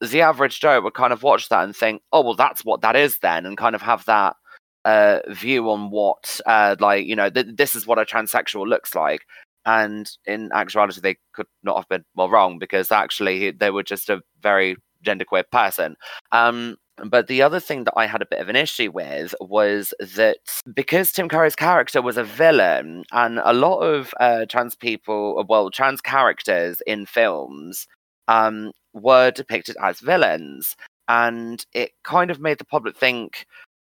the 0.00 0.22
average 0.22 0.60
Joe 0.60 0.80
would 0.80 0.94
kind 0.94 1.12
of 1.12 1.22
watch 1.22 1.48
that 1.48 1.64
and 1.64 1.76
think, 1.76 2.02
oh, 2.12 2.22
well, 2.22 2.34
that's 2.34 2.64
what 2.64 2.80
that 2.82 2.96
is 2.96 3.18
then, 3.18 3.44
and 3.44 3.56
kind 3.56 3.74
of 3.74 3.82
have 3.82 4.04
that 4.06 4.36
uh, 4.84 5.18
view 5.28 5.68
on 5.70 5.90
what, 5.90 6.40
uh, 6.46 6.76
like, 6.80 7.06
you 7.06 7.16
know, 7.16 7.28
th- 7.28 7.56
this 7.56 7.74
is 7.74 7.86
what 7.86 7.98
a 7.98 8.04
transsexual 8.04 8.66
looks 8.66 8.94
like 8.94 9.22
and 9.66 10.10
in 10.26 10.50
actuality 10.52 11.00
they 11.00 11.16
could 11.32 11.46
not 11.62 11.76
have 11.76 11.88
been 11.88 12.04
more 12.16 12.30
wrong 12.30 12.58
because 12.58 12.90
actually 12.92 13.50
they 13.50 13.70
were 13.70 13.82
just 13.82 14.08
a 14.08 14.20
very 14.42 14.76
genderqueer 15.04 15.44
person 15.50 15.96
um, 16.32 16.76
but 17.04 17.26
the 17.28 17.42
other 17.42 17.60
thing 17.60 17.84
that 17.84 17.94
I 17.96 18.06
had 18.06 18.22
a 18.22 18.26
bit 18.26 18.40
of 18.40 18.48
an 18.48 18.56
issue 18.56 18.90
with 18.90 19.34
was 19.40 19.94
that 20.00 20.38
because 20.74 21.12
Tim 21.12 21.28
Curry's 21.28 21.56
character 21.56 22.02
was 22.02 22.16
a 22.16 22.24
villain, 22.24 23.04
and 23.12 23.40
a 23.44 23.52
lot 23.52 23.80
of 23.80 24.12
uh, 24.18 24.46
trans 24.46 24.74
people, 24.74 25.44
well, 25.48 25.70
trans 25.70 26.00
characters 26.00 26.82
in 26.86 27.06
films 27.06 27.86
um, 28.26 28.72
were 28.92 29.30
depicted 29.30 29.76
as 29.82 30.00
villains. 30.00 30.76
And 31.08 31.64
it 31.72 31.92
kind 32.04 32.30
of 32.30 32.40
made 32.40 32.58
the 32.58 32.66
public 32.66 32.96
think, 32.96 33.46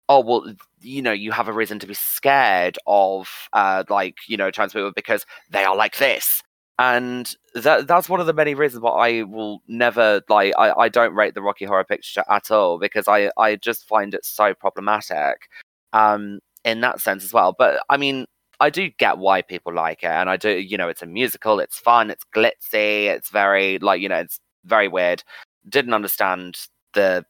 oh 0.10 0.22
well 0.22 0.54
you 0.82 1.02
know 1.02 1.12
you 1.13 1.32
have 1.32 1.48
a 1.48 1.54
reason 1.54 1.80
to 1.80 1.88
be 1.88 1.93
scared 1.93 2.78
of 2.88 3.30
uh 3.54 3.84
like 3.89 4.17
you 4.28 4.38
know 4.38 4.52
trans 4.52 4.74
people 4.74 4.91
because 4.95 5.26
they 5.52 5.63
are 5.65 5.76
like 5.76 5.98
this. 6.00 6.43
And 6.80 7.36
that 7.56 7.88
that's 7.88 8.10
one 8.10 8.22
of 8.22 8.28
the 8.28 8.34
many 8.34 8.56
reasons 8.56 8.82
why 8.84 8.91
I 9.19 9.24
will 9.24 9.62
never 9.67 10.22
like 10.30 10.54
I, 10.58 10.72
I 10.74 10.89
don't 10.89 11.13
rate 11.15 11.34
the 11.36 11.41
Rocky 11.41 11.65
Horror 11.65 11.84
Picture 11.84 12.24
at 12.30 12.52
all 12.52 12.80
because 12.80 13.08
I 13.08 13.32
I 13.38 13.58
just 13.58 13.88
find 13.88 14.13
it 14.13 14.26
so 14.26 14.54
problematic 14.54 15.50
um 15.93 16.39
in 16.65 16.82
that 16.82 17.02
sense 17.02 17.24
as 17.26 17.34
well. 17.34 17.54
But 17.58 17.82
I 17.89 17.98
mean 17.98 18.26
I 18.62 18.69
do 18.69 18.89
get 18.98 19.17
why 19.17 19.41
people 19.41 19.74
like 19.74 20.04
it 20.04 20.08
and 20.08 20.30
I 20.30 20.38
do 20.38 20.52
you 20.58 20.78
know 20.78 20.89
it's 20.89 21.02
a 21.02 21.06
musical 21.06 21.60
it's 21.60 21.78
fun 21.80 22.12
it's 22.12 22.26
glitzy 22.36 23.06
it's 23.08 23.30
very 23.30 23.80
like 23.80 24.02
you 24.02 24.10
know 24.10 24.17
it's 24.19 24.39
very 24.65 24.88
weird. 24.88 25.24
Didn't 25.69 25.93
understand 25.93 26.58
the 26.93 27.26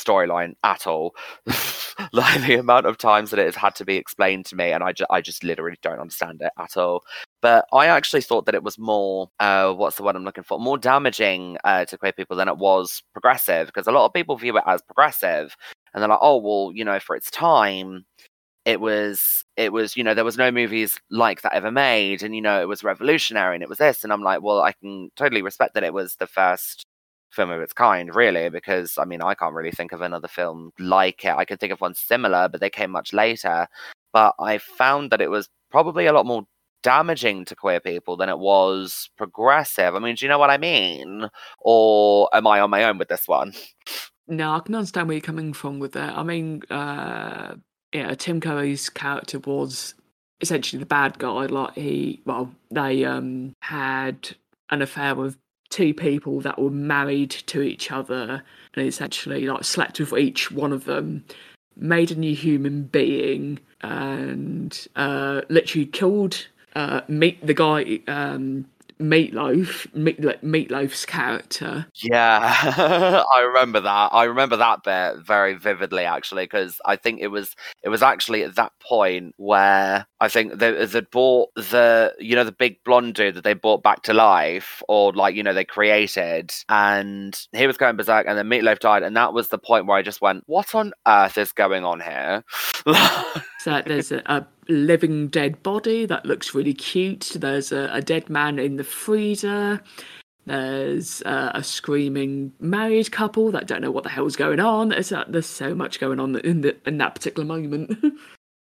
storyline 0.00 0.54
at 0.64 0.86
all. 0.86 1.14
like 2.12 2.42
the 2.46 2.54
amount 2.54 2.86
of 2.86 2.98
times 2.98 3.30
that 3.30 3.40
it 3.40 3.46
has 3.46 3.56
had 3.56 3.74
to 3.76 3.84
be 3.84 3.96
explained 3.96 4.46
to 4.46 4.56
me, 4.56 4.70
and 4.72 4.84
I, 4.84 4.92
ju- 4.92 5.06
I 5.10 5.20
just 5.20 5.42
literally 5.42 5.76
don't 5.82 5.98
understand 6.00 6.40
it 6.42 6.52
at 6.58 6.76
all. 6.76 7.02
But 7.40 7.66
I 7.72 7.86
actually 7.86 8.22
thought 8.22 8.46
that 8.46 8.54
it 8.54 8.62
was 8.62 8.78
more, 8.78 9.30
uh, 9.40 9.72
what's 9.72 9.96
the 9.96 10.02
word 10.02 10.16
I'm 10.16 10.24
looking 10.24 10.44
for? 10.44 10.58
More 10.60 10.78
damaging 10.78 11.58
uh, 11.64 11.84
to 11.86 11.98
queer 11.98 12.12
people 12.12 12.36
than 12.36 12.48
it 12.48 12.58
was 12.58 13.02
progressive, 13.12 13.66
because 13.66 13.86
a 13.86 13.92
lot 13.92 14.06
of 14.06 14.12
people 14.12 14.36
view 14.36 14.56
it 14.56 14.64
as 14.66 14.82
progressive, 14.82 15.56
and 15.92 16.02
they're 16.02 16.08
like, 16.08 16.18
oh 16.22 16.36
well, 16.38 16.72
you 16.74 16.84
know, 16.84 17.00
for 17.00 17.16
its 17.16 17.30
time, 17.30 18.04
it 18.64 18.80
was 18.80 19.44
it 19.56 19.72
was 19.72 19.96
you 19.96 20.04
know 20.04 20.14
there 20.14 20.24
was 20.24 20.36
no 20.36 20.50
movies 20.50 21.00
like 21.10 21.42
that 21.42 21.54
ever 21.54 21.70
made 21.72 22.22
and 22.22 22.34
you 22.34 22.42
know 22.42 22.60
it 22.60 22.68
was 22.68 22.84
revolutionary 22.84 23.54
and 23.56 23.62
it 23.62 23.68
was 23.68 23.78
this 23.78 24.04
and 24.04 24.12
i'm 24.12 24.22
like 24.22 24.42
well 24.42 24.60
i 24.60 24.72
can 24.72 25.10
totally 25.16 25.42
respect 25.42 25.74
that 25.74 25.84
it 25.84 25.94
was 25.94 26.16
the 26.16 26.26
first 26.26 26.84
film 27.30 27.50
of 27.50 27.60
its 27.60 27.72
kind, 27.72 28.14
really, 28.14 28.48
because 28.48 28.98
I 28.98 29.04
mean, 29.04 29.22
I 29.22 29.34
can't 29.34 29.54
really 29.54 29.70
think 29.70 29.92
of 29.92 30.00
another 30.00 30.28
film 30.28 30.72
like 30.78 31.24
it. 31.24 31.34
I 31.36 31.44
could 31.44 31.60
think 31.60 31.72
of 31.72 31.80
one 31.80 31.94
similar, 31.94 32.48
but 32.48 32.60
they 32.60 32.70
came 32.70 32.90
much 32.90 33.12
later. 33.12 33.68
But 34.12 34.34
I 34.38 34.58
found 34.58 35.10
that 35.10 35.20
it 35.20 35.30
was 35.30 35.48
probably 35.70 36.06
a 36.06 36.12
lot 36.12 36.26
more 36.26 36.44
damaging 36.82 37.44
to 37.44 37.56
queer 37.56 37.80
people 37.80 38.16
than 38.16 38.28
it 38.28 38.38
was 38.38 39.10
progressive. 39.16 39.94
I 39.94 39.98
mean, 39.98 40.14
do 40.14 40.24
you 40.24 40.28
know 40.28 40.38
what 40.38 40.50
I 40.50 40.58
mean? 40.58 41.28
Or 41.58 42.28
am 42.32 42.46
I 42.46 42.60
on 42.60 42.70
my 42.70 42.84
own 42.84 42.98
with 42.98 43.08
this 43.08 43.26
one? 43.26 43.52
No, 44.26 44.52
I 44.52 44.60
can 44.60 44.74
understand 44.74 45.08
where 45.08 45.16
you're 45.16 45.22
coming 45.22 45.52
from 45.52 45.78
with 45.78 45.92
that. 45.92 46.16
I 46.16 46.22
mean, 46.22 46.62
uh, 46.70 47.56
yeah, 47.92 48.14
Tim 48.14 48.40
Curry's 48.40 48.88
character 48.88 49.38
was 49.38 49.94
essentially 50.40 50.78
the 50.78 50.86
bad 50.86 51.18
guy. 51.18 51.46
Like 51.46 51.74
he, 51.74 52.22
well, 52.24 52.52
they 52.70 53.04
um 53.04 53.54
had 53.60 54.36
an 54.70 54.82
affair 54.82 55.14
with 55.14 55.36
two 55.70 55.92
people 55.94 56.40
that 56.40 56.58
were 56.58 56.70
married 56.70 57.30
to 57.30 57.62
each 57.62 57.90
other 57.90 58.42
and 58.74 58.86
essentially 58.86 59.46
like 59.46 59.64
slept 59.64 60.00
with 60.00 60.12
each 60.14 60.50
one 60.50 60.72
of 60.72 60.84
them, 60.84 61.24
made 61.76 62.10
a 62.10 62.14
new 62.14 62.34
human 62.34 62.84
being, 62.84 63.58
and 63.82 64.88
uh, 64.96 65.42
literally 65.48 65.86
killed 65.86 66.46
uh, 66.74 67.00
meet 67.08 67.44
the 67.46 67.54
guy 67.54 68.00
um, 68.06 68.66
Meatloaf, 68.98 69.94
Meat, 69.94 70.20
Meatloaf's 70.20 71.06
character. 71.06 71.86
Yeah, 71.94 72.40
I 73.34 73.40
remember 73.46 73.80
that. 73.80 74.10
I 74.12 74.24
remember 74.24 74.56
that 74.56 74.82
bit 74.82 75.24
very 75.24 75.54
vividly, 75.54 76.04
actually, 76.04 76.44
because 76.44 76.80
I 76.84 76.96
think 76.96 77.20
it 77.20 77.28
was 77.28 77.54
it 77.82 77.88
was 77.88 78.02
actually 78.02 78.42
at 78.42 78.56
that 78.56 78.72
point 78.80 79.34
where 79.36 80.06
I 80.20 80.28
think 80.28 80.58
they 80.58 80.84
they 80.84 81.00
bought 81.00 81.54
the 81.54 82.14
you 82.18 82.34
know 82.34 82.44
the 82.44 82.52
big 82.52 82.82
blonde 82.84 83.14
dude 83.14 83.34
that 83.34 83.44
they 83.44 83.54
brought 83.54 83.82
back 83.82 84.02
to 84.02 84.14
life, 84.14 84.82
or 84.88 85.12
like 85.12 85.34
you 85.34 85.42
know 85.42 85.54
they 85.54 85.64
created, 85.64 86.52
and 86.68 87.38
he 87.52 87.66
was 87.66 87.76
going 87.76 87.96
berserk, 87.96 88.26
and 88.26 88.36
then 88.36 88.48
Meatloaf 88.48 88.80
died, 88.80 89.02
and 89.02 89.16
that 89.16 89.32
was 89.32 89.48
the 89.48 89.58
point 89.58 89.86
where 89.86 89.96
I 89.96 90.02
just 90.02 90.20
went, 90.20 90.44
"What 90.46 90.74
on 90.74 90.92
earth 91.06 91.38
is 91.38 91.52
going 91.52 91.84
on 91.84 92.00
here?" 92.00 92.44
so 93.60 93.82
there's 93.86 94.12
a, 94.12 94.22
a 94.26 94.46
living 94.68 95.28
dead 95.28 95.62
body 95.62 96.06
that 96.06 96.26
looks 96.26 96.54
really 96.54 96.74
cute. 96.74 97.32
There's 97.34 97.72
a, 97.72 97.88
a 97.92 98.02
dead 98.02 98.28
man 98.28 98.58
in 98.58 98.76
the 98.76 98.84
freezer. 98.84 99.80
There's 100.46 101.22
uh, 101.22 101.52
a 101.54 101.62
screaming 101.62 102.52
married 102.58 103.12
couple 103.12 103.50
that 103.50 103.66
don't 103.66 103.82
know 103.82 103.90
what 103.90 104.04
the 104.04 104.10
hell's 104.10 104.36
going 104.36 104.60
on. 104.60 104.90
There's, 104.90 105.12
uh, 105.12 105.24
there's 105.28 105.46
so 105.46 105.74
much 105.74 106.00
going 106.00 106.20
on 106.20 106.36
in 106.36 106.62
the 106.62 106.76
in 106.86 106.98
that 106.98 107.14
particular 107.14 107.46
moment. 107.46 107.92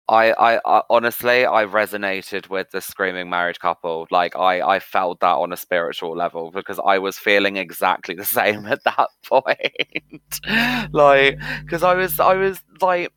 I, 0.09 0.33
I, 0.33 0.59
I, 0.65 0.81
honestly 0.89 1.45
I 1.45 1.65
resonated 1.65 2.49
with 2.49 2.69
the 2.71 2.81
screaming 2.81 3.29
married 3.29 3.59
couple. 3.59 4.05
Like 4.11 4.35
I, 4.35 4.61
I 4.61 4.79
felt 4.79 5.21
that 5.21 5.35
on 5.35 5.53
a 5.53 5.57
spiritual 5.57 6.15
level 6.15 6.51
because 6.51 6.79
I 6.85 6.99
was 6.99 7.17
feeling 7.17 7.55
exactly 7.55 8.13
the 8.13 8.25
same 8.39 8.65
at 8.65 8.83
that 8.83 9.09
point. 9.25 10.91
like 10.93 11.39
because 11.63 11.83
I 11.83 11.93
was 11.93 12.19
I 12.19 12.35
was 12.35 12.61
like 12.81 13.11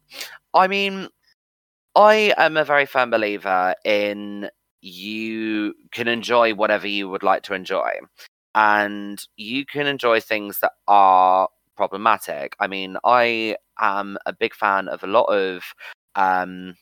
I 0.55 0.69
mean 0.69 1.09
I 1.97 2.35
am 2.37 2.57
a 2.59 2.65
very 2.65 2.87
firm 2.87 3.11
believer 3.11 3.75
in 3.85 4.51
you 4.83 5.75
can 5.93 6.09
enjoy 6.09 6.55
whatever 6.55 6.87
you 6.87 7.09
would 7.09 7.23
like 7.23 7.43
to 7.45 7.55
enjoy. 7.55 7.91
And 8.55 9.19
you 9.37 9.67
can 9.67 9.87
enjoy 9.87 10.21
things 10.21 10.61
that 10.61 10.73
are 10.89 11.49
problematic. 11.77 12.55
I 12.61 12.67
mean, 12.69 12.99
I 13.05 13.57
am 13.81 14.19
a 14.27 14.33
big 14.35 14.55
fan 14.55 14.89
of 14.89 15.03
a 15.03 15.09
lot 15.09 15.25
of 15.25 15.65
um, 16.15 16.75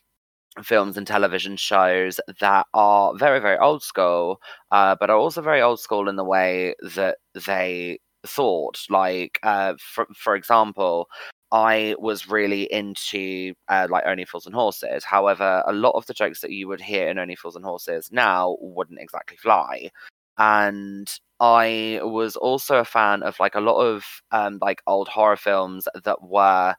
films 0.62 0.96
and 0.96 1.07
television 1.07 1.57
shows 1.57 2.20
that 2.40 2.66
are 2.74 3.14
very, 3.16 3.40
very 3.40 3.59
old 3.59 3.83
school, 3.83 4.40
uh, 4.72 4.96
but 5.00 5.11
are 5.11 5.18
also 5.18 5.42
very 5.42 5.62
old 5.62 5.81
school 5.81 6.09
in 6.09 6.16
the 6.16 6.24
way 6.24 6.74
that 6.96 7.18
they 7.46 7.98
thought. 8.27 8.79
Like, 8.90 9.38
uh, 9.42 9.74
for, 9.81 10.07
for 10.16 10.37
example, 10.37 11.09
I 11.52 11.94
was 11.98 12.28
really 12.28 12.64
into 12.72 13.54
uh, 13.68 13.87
like 13.90 14.04
Only 14.07 14.24
Fools 14.24 14.46
and 14.46 14.54
Horses. 14.54 15.04
However, 15.04 15.62
a 15.66 15.72
lot 15.72 15.92
of 15.92 16.07
the 16.07 16.14
jokes 16.14 16.40
that 16.40 16.50
you 16.50 16.68
would 16.68 16.80
hear 16.80 17.09
in 17.09 17.18
Only 17.18 17.37
Fools 17.37 17.57
and 17.57 17.64
Horses 17.64 18.11
now 18.12 18.57
wouldn't 18.61 19.00
exactly 19.00 19.37
fly. 19.37 19.90
And 20.38 21.09
I 21.40 22.00
was 22.02 22.37
also 22.37 22.76
a 22.78 22.85
fan 22.85 23.22
of 23.22 23.38
like 23.38 23.54
a 23.54 23.61
lot 23.61 23.80
of 23.80 24.04
um, 24.33 24.59
like 24.61 24.83
old 24.87 25.09
horror 25.09 25.37
films 25.37 25.87
that 26.04 26.22
were 26.22 26.74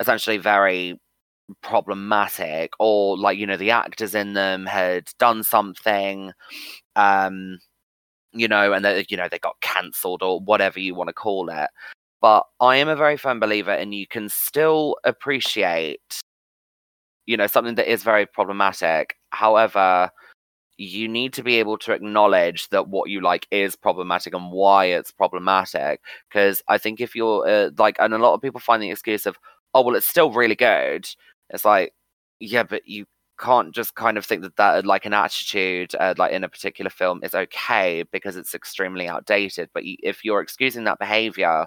essentially 0.00 0.38
very 0.38 0.98
problematic 1.62 2.72
or 2.78 3.16
like 3.16 3.38
you 3.38 3.46
know 3.46 3.56
the 3.56 3.70
actors 3.70 4.14
in 4.14 4.34
them 4.34 4.66
had 4.66 5.08
done 5.18 5.42
something 5.42 6.32
um 6.96 7.58
you 8.32 8.48
know 8.48 8.72
and 8.72 8.84
they 8.84 9.04
you 9.08 9.16
know 9.16 9.28
they 9.30 9.38
got 9.38 9.60
cancelled 9.60 10.22
or 10.22 10.40
whatever 10.40 10.78
you 10.80 10.94
want 10.94 11.08
to 11.08 11.14
call 11.14 11.48
it 11.50 11.70
but 12.20 12.44
I 12.60 12.76
am 12.76 12.88
a 12.88 12.96
very 12.96 13.16
firm 13.16 13.40
believer 13.40 13.70
and 13.70 13.94
you 13.94 14.06
can 14.06 14.28
still 14.28 14.96
appreciate, 15.04 16.20
you 17.26 17.36
know, 17.36 17.46
something 17.46 17.76
that 17.76 17.90
is 17.90 18.02
very 18.02 18.26
problematic. 18.26 19.14
However, 19.30 20.10
you 20.78 21.08
need 21.08 21.32
to 21.34 21.42
be 21.42 21.56
able 21.56 21.76
to 21.78 21.92
acknowledge 21.92 22.68
that 22.70 22.88
what 22.88 23.10
you 23.10 23.20
like 23.20 23.46
is 23.50 23.76
problematic 23.76 24.34
and 24.34 24.50
why 24.52 24.86
it's 24.86 25.12
problematic. 25.12 26.00
Because 26.28 26.62
I 26.68 26.78
think 26.78 27.00
if 27.00 27.14
you're 27.14 27.46
uh, 27.48 27.70
like, 27.78 27.96
and 27.98 28.14
a 28.14 28.18
lot 28.18 28.34
of 28.34 28.42
people 28.42 28.60
find 28.60 28.82
the 28.82 28.90
excuse 28.90 29.26
of, 29.26 29.36
oh, 29.74 29.82
well, 29.82 29.96
it's 29.96 30.06
still 30.06 30.30
really 30.30 30.54
good. 30.54 31.08
It's 31.50 31.64
like, 31.64 31.94
yeah, 32.40 32.62
but 32.62 32.86
you 32.86 33.06
can't 33.38 33.74
just 33.74 33.94
kind 33.94 34.18
of 34.18 34.24
think 34.26 34.42
that 34.42 34.56
that 34.56 34.84
like 34.84 35.06
an 35.06 35.14
attitude 35.14 35.94
uh, 35.98 36.14
like 36.18 36.32
in 36.32 36.44
a 36.44 36.48
particular 36.48 36.90
film 36.90 37.20
is 37.22 37.34
okay 37.34 38.04
because 38.10 38.36
it's 38.36 38.54
extremely 38.54 39.06
outdated 39.06 39.70
but 39.72 39.84
if 39.84 40.24
you're 40.24 40.40
excusing 40.40 40.84
that 40.84 40.98
behavior 40.98 41.66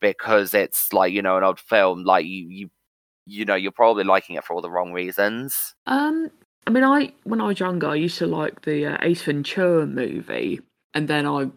because 0.00 0.54
it's 0.54 0.92
like 0.92 1.12
you 1.12 1.22
know 1.22 1.36
an 1.36 1.44
old 1.44 1.60
film 1.60 2.04
like 2.04 2.26
you 2.26 2.46
you 2.48 2.70
you 3.26 3.44
know 3.44 3.54
you're 3.54 3.72
probably 3.72 4.04
liking 4.04 4.36
it 4.36 4.44
for 4.44 4.54
all 4.54 4.62
the 4.62 4.70
wrong 4.70 4.92
reasons. 4.92 5.74
Um 5.86 6.30
i 6.68 6.70
mean 6.70 6.84
i 6.84 7.10
when 7.24 7.40
i 7.40 7.46
was 7.46 7.58
younger 7.58 7.88
i 7.88 7.94
used 7.94 8.18
to 8.18 8.26
like 8.26 8.62
the 8.62 8.84
uh, 8.84 8.98
ace 9.00 9.22
ventura 9.22 9.86
movie 9.86 10.60
and 10.92 11.08
then 11.08 11.26
i 11.26 11.50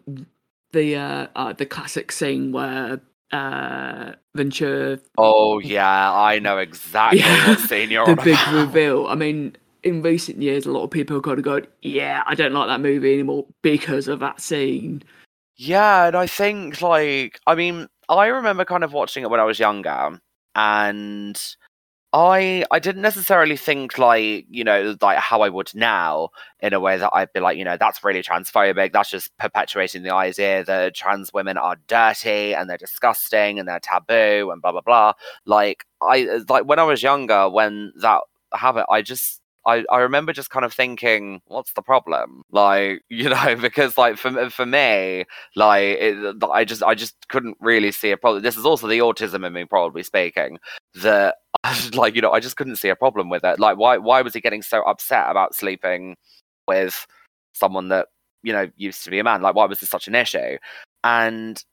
the 0.72 0.96
uh, 0.96 1.28
uh 1.36 1.54
the 1.54 1.66
classic 1.66 2.12
scene 2.12 2.54
where 2.54 3.02
uh 3.34 4.14
ventura 4.36 4.98
oh 5.18 5.60
yeah 5.60 6.14
i 6.14 6.40
know 6.40 6.58
exactly 6.58 7.20
yeah, 7.20 7.50
what 7.50 7.60
scene 7.60 7.92
you're 7.92 8.06
the 8.06 8.16
big 8.24 8.40
reveal. 8.54 9.08
I 9.08 9.16
mean 9.16 9.56
in 9.84 10.02
recent 10.02 10.42
years 10.42 10.66
a 10.66 10.72
lot 10.72 10.84
of 10.84 10.92
people 10.92 11.18
have 11.18 11.24
kind 11.24 11.40
of 11.40 11.44
gone 11.44 11.68
yeah 11.82 12.24
i 12.26 12.36
don't 12.36 12.54
like 12.54 12.68
that 12.68 12.80
movie 12.80 13.14
anymore 13.14 13.46
because 13.62 14.08
of 14.08 14.20
that 14.20 14.40
scene. 14.40 15.04
Yeah 15.58 16.08
and 16.08 16.16
i 16.16 16.28
think 16.28 16.82
like 16.82 17.40
i 17.48 17.56
mean 17.56 17.88
I 18.12 18.28
remember 18.28 18.66
kind 18.66 18.84
of 18.84 18.94
watching 18.94 19.24
it 19.24 19.30
when 19.30 19.40
I 19.40 19.46
was 19.46 19.60
younger, 19.60 20.20
and 20.56 21.42
I 22.14 22.66
I 22.72 22.80
didn't 22.80 23.04
necessarily 23.04 23.58
think 23.58 23.98
like 23.98 24.46
you 24.50 24.64
know 24.66 24.98
like 25.02 25.18
how 25.20 25.42
I 25.44 25.50
would 25.50 25.74
now 25.76 26.30
in 26.62 26.74
a 26.74 26.80
way 26.82 26.98
that 26.98 27.12
I'd 27.14 27.34
be 27.34 27.40
like 27.42 27.58
you 27.58 27.66
know 27.66 27.78
that's 27.78 28.04
really 28.04 28.24
transphobic. 28.24 28.94
That's 28.94 29.10
just 29.12 29.38
perpetuating 29.38 30.04
the 30.04 30.14
idea 30.16 30.64
that 30.66 30.96
trans 30.96 31.34
women 31.34 31.58
are 31.58 31.78
dirty 31.88 32.54
and 32.56 32.70
they're 32.70 32.78
disgusting 32.78 33.60
and 33.60 33.68
they're 33.68 33.80
taboo 33.82 34.52
and 34.52 34.62
blah 34.62 34.74
blah 34.74 34.82
blah. 34.82 35.14
Like 35.46 35.86
I 36.02 36.42
like 36.50 36.66
when 36.66 36.80
I 36.80 36.84
was 36.84 37.04
younger 37.04 37.50
when 37.50 37.94
that 38.02 38.22
happened, 38.54 38.88
I 38.90 39.02
just 39.04 39.41
I, 39.66 39.84
I 39.92 40.00
remember 40.00 40.34
just 40.34 40.50
kind 40.50 40.66
of 40.66 40.74
thinking, 40.74 41.42
what's 41.46 41.74
the 41.74 41.82
problem? 41.82 42.44
Like, 42.52 43.04
you 43.10 43.30
know, 43.30 43.56
because 43.56 43.98
like 43.98 44.18
for 44.18 44.50
for 44.50 44.66
me, 44.66 45.26
like 45.56 45.98
it, 46.00 46.44
I 46.52 46.66
just 46.66 46.84
I 46.84 46.96
just 46.96 47.16
couldn't 47.30 47.58
really 47.60 47.92
see 47.92 48.12
a 48.12 48.18
problem. 48.18 48.44
This 48.44 48.58
is 48.58 48.66
also 48.66 48.88
the 48.88 49.00
autism 49.00 49.46
in 49.46 49.54
me, 49.54 49.66
probably 49.66 50.04
speaking, 50.04 50.60
that 50.96 51.36
like 51.94 52.16
you 52.16 52.22
know 52.22 52.32
I 52.32 52.40
just 52.40 52.58
couldn't 52.58 52.78
see 52.78 52.90
a 52.90 52.96
problem 52.96 53.30
with 53.30 53.44
it. 53.44 53.60
Like, 53.60 53.78
why 53.78 53.98
why 53.98 54.22
was 54.22 54.34
he 54.34 54.42
getting 54.42 54.62
so 54.62 54.82
upset 54.84 55.30
about 55.30 55.56
sleeping 55.56 56.16
with 56.68 57.06
someone 57.54 57.90
that 57.90 58.08
you 58.44 58.54
know 58.54 58.70
used 58.78 59.04
to 59.04 59.12
be 59.12 59.20
a 59.20 59.24
man? 59.24 59.42
Like, 59.42 59.56
why 59.56 59.66
was 59.66 59.80
this 59.80 59.90
such 59.90 60.08
an 60.08 60.16
issue? 60.16 60.58
And 61.04 61.64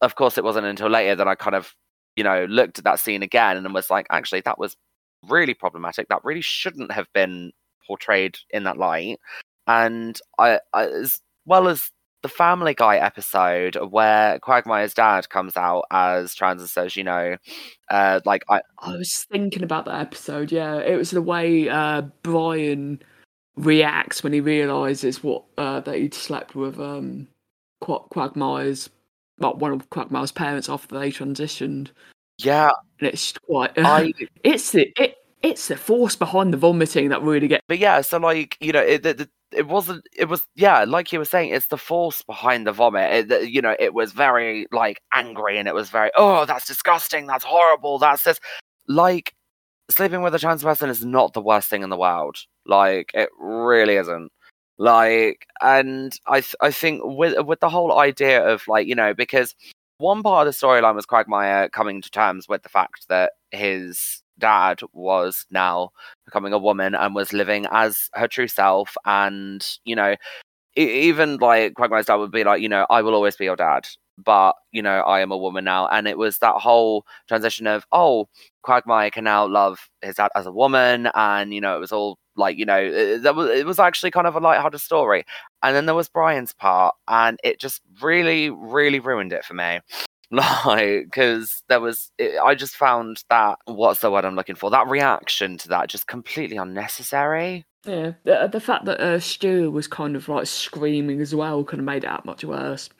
of 0.00 0.14
course, 0.16 0.38
it 0.38 0.44
wasn't 0.44 0.66
until 0.66 0.88
later 0.88 1.14
that 1.16 1.28
I 1.28 1.34
kind 1.36 1.56
of 1.56 1.74
you 2.16 2.24
know 2.24 2.46
looked 2.48 2.78
at 2.78 2.84
that 2.84 3.00
scene 3.00 3.22
again 3.22 3.56
and 3.56 3.74
was 3.74 3.90
like, 3.90 4.06
actually, 4.10 4.42
that 4.42 4.58
was 4.58 4.76
really 5.28 5.54
problematic. 5.54 6.08
That 6.08 6.24
really 6.24 6.40
shouldn't 6.40 6.92
have 6.92 7.12
been 7.12 7.52
portrayed 7.86 8.36
in 8.50 8.64
that 8.64 8.78
light. 8.78 9.18
And 9.66 10.18
I, 10.38 10.60
I 10.72 10.86
as 10.86 11.20
well 11.44 11.68
as 11.68 11.90
the 12.22 12.28
Family 12.28 12.74
Guy 12.74 12.96
episode 12.96 13.76
where 13.76 14.38
Quagmire's 14.40 14.94
dad 14.94 15.28
comes 15.28 15.56
out 15.56 15.84
as 15.90 16.34
trans 16.34 16.60
and 16.60 16.70
says, 16.70 16.96
you 16.96 17.04
know, 17.04 17.36
uh, 17.90 18.20
like 18.24 18.44
I. 18.48 18.62
I 18.78 18.96
was 18.96 19.26
thinking 19.30 19.62
about 19.62 19.84
that 19.84 20.00
episode. 20.00 20.50
Yeah, 20.50 20.76
it 20.76 20.96
was 20.96 21.10
the 21.10 21.22
way 21.22 21.68
uh, 21.68 22.02
Brian 22.22 23.00
reacts 23.56 24.22
when 24.22 24.32
he 24.32 24.40
realizes 24.40 25.22
what 25.22 25.44
uh, 25.56 25.80
that 25.80 25.96
he'd 25.96 26.14
slept 26.14 26.54
with 26.54 26.80
um, 26.80 27.28
Quagmire's, 27.80 28.90
well, 29.38 29.54
one 29.54 29.72
of 29.72 29.88
Quagmire's 29.90 30.32
parents 30.32 30.68
after 30.68 30.98
they 30.98 31.10
transitioned. 31.10 31.90
Yeah, 32.38 32.70
and 33.00 33.08
it's 33.08 33.32
quite. 33.32 33.76
Uh, 33.78 33.82
I, 33.82 34.12
it's 34.44 34.72
the 34.72 34.92
it, 34.98 35.16
it's 35.42 35.68
the 35.68 35.76
force 35.76 36.16
behind 36.16 36.52
the 36.52 36.58
vomiting 36.58 37.08
that 37.10 37.22
really 37.22 37.48
gets. 37.48 37.64
But 37.68 37.78
yeah, 37.78 38.00
so 38.00 38.18
like 38.18 38.56
you 38.60 38.72
know, 38.72 38.82
it, 38.82 39.04
it, 39.06 39.28
it 39.52 39.66
wasn't. 39.68 40.06
It 40.16 40.26
was 40.26 40.46
yeah, 40.54 40.84
like 40.84 41.12
you 41.12 41.18
were 41.18 41.24
saying, 41.24 41.50
it's 41.50 41.68
the 41.68 41.78
force 41.78 42.22
behind 42.22 42.66
the 42.66 42.72
vomit. 42.72 43.30
It, 43.30 43.48
you 43.50 43.62
know, 43.62 43.76
it 43.78 43.94
was 43.94 44.12
very 44.12 44.66
like 44.72 45.00
angry, 45.12 45.58
and 45.58 45.68
it 45.68 45.74
was 45.74 45.90
very 45.90 46.10
oh, 46.16 46.44
that's 46.44 46.66
disgusting, 46.66 47.26
that's 47.26 47.44
horrible, 47.44 47.98
that's 47.98 48.24
this. 48.24 48.38
Like 48.88 49.32
sleeping 49.90 50.22
with 50.22 50.34
a 50.34 50.38
trans 50.38 50.62
person 50.62 50.90
is 50.90 51.04
not 51.04 51.32
the 51.32 51.42
worst 51.42 51.68
thing 51.70 51.82
in 51.82 51.90
the 51.90 51.96
world. 51.96 52.36
Like 52.66 53.10
it 53.14 53.30
really 53.38 53.96
isn't 53.96 54.30
like 54.78 55.46
and 55.62 56.12
i 56.26 56.40
th- 56.40 56.54
i 56.60 56.70
think 56.70 57.00
with 57.02 57.34
with 57.46 57.60
the 57.60 57.68
whole 57.70 57.98
idea 57.98 58.46
of 58.46 58.62
like 58.68 58.86
you 58.86 58.94
know 58.94 59.14
because 59.14 59.54
one 59.98 60.22
part 60.22 60.46
of 60.46 60.54
the 60.54 60.66
storyline 60.66 60.94
was 60.94 61.06
Quagmire 61.06 61.68
coming 61.70 62.02
to 62.02 62.10
terms 62.10 62.48
with 62.48 62.62
the 62.62 62.68
fact 62.68 63.08
that 63.08 63.32
his 63.50 64.22
dad 64.38 64.80
was 64.92 65.46
now 65.50 65.90
becoming 66.26 66.52
a 66.52 66.58
woman 66.58 66.94
and 66.94 67.14
was 67.14 67.32
living 67.32 67.66
as 67.70 68.10
her 68.14 68.28
true 68.28 68.48
self. 68.48 68.96
And 69.04 69.66
you 69.84 69.96
know 69.96 70.16
even 70.76 71.38
like 71.38 71.74
Quagmire's 71.74 72.06
dad 72.06 72.16
would 72.16 72.30
be 72.30 72.44
like, 72.44 72.60
you 72.60 72.68
know, 72.68 72.86
I 72.90 73.02
will 73.02 73.14
always 73.14 73.36
be 73.36 73.44
your 73.46 73.56
dad, 73.56 73.88
but 74.22 74.54
you 74.72 74.82
know, 74.82 75.00
I 75.00 75.20
am 75.20 75.32
a 75.32 75.36
woman 75.36 75.64
now, 75.64 75.88
and 75.88 76.06
it 76.06 76.18
was 76.18 76.38
that 76.38 76.56
whole 76.56 77.06
transition 77.28 77.66
of, 77.66 77.86
oh, 77.92 78.28
Quagmire 78.62 79.10
can 79.10 79.24
now 79.24 79.46
love 79.46 79.88
his 80.02 80.16
dad 80.16 80.30
as 80.34 80.46
a 80.46 80.52
woman, 80.52 81.08
and 81.14 81.54
you 81.54 81.60
know, 81.60 81.76
it 81.76 81.80
was 81.80 81.92
all 81.92 82.18
like, 82.36 82.58
you 82.58 82.64
know, 82.64 82.78
it, 82.78 83.34
was 83.34 83.50
it 83.50 83.66
was 83.66 83.78
actually 83.78 84.10
kind 84.10 84.26
of 84.26 84.36
a 84.36 84.40
light-hearted 84.40 84.80
story, 84.80 85.24
and 85.62 85.74
then 85.74 85.86
there 85.86 85.94
was 85.94 86.08
Brian's 86.08 86.52
part, 86.52 86.94
and 87.08 87.38
it 87.42 87.60
just 87.60 87.82
really, 88.02 88.50
really 88.50 89.00
ruined 89.00 89.32
it 89.32 89.44
for 89.44 89.54
me. 89.54 89.80
like 90.32 91.04
because 91.04 91.62
there 91.68 91.80
was 91.80 92.10
it, 92.18 92.36
i 92.42 92.52
just 92.52 92.76
found 92.76 93.22
that 93.30 93.60
what's 93.66 94.00
the 94.00 94.10
word 94.10 94.24
i'm 94.24 94.34
looking 94.34 94.56
for 94.56 94.70
that 94.70 94.88
reaction 94.88 95.56
to 95.56 95.68
that 95.68 95.88
just 95.88 96.08
completely 96.08 96.56
unnecessary 96.56 97.64
Yeah, 97.86 98.12
the, 98.24 98.48
the 98.50 98.60
fact 98.60 98.84
that 98.86 99.00
uh, 99.00 99.70
was 99.70 99.86
kind 99.86 100.16
of 100.16 100.28
like 100.28 100.46
screaming 100.46 101.20
as 101.20 101.34
well 101.34 101.62
kind 101.64 101.78
of 101.78 101.86
made 101.86 102.02
it 102.02 102.08
that 102.08 102.24
much 102.24 102.44
worse. 102.44 102.90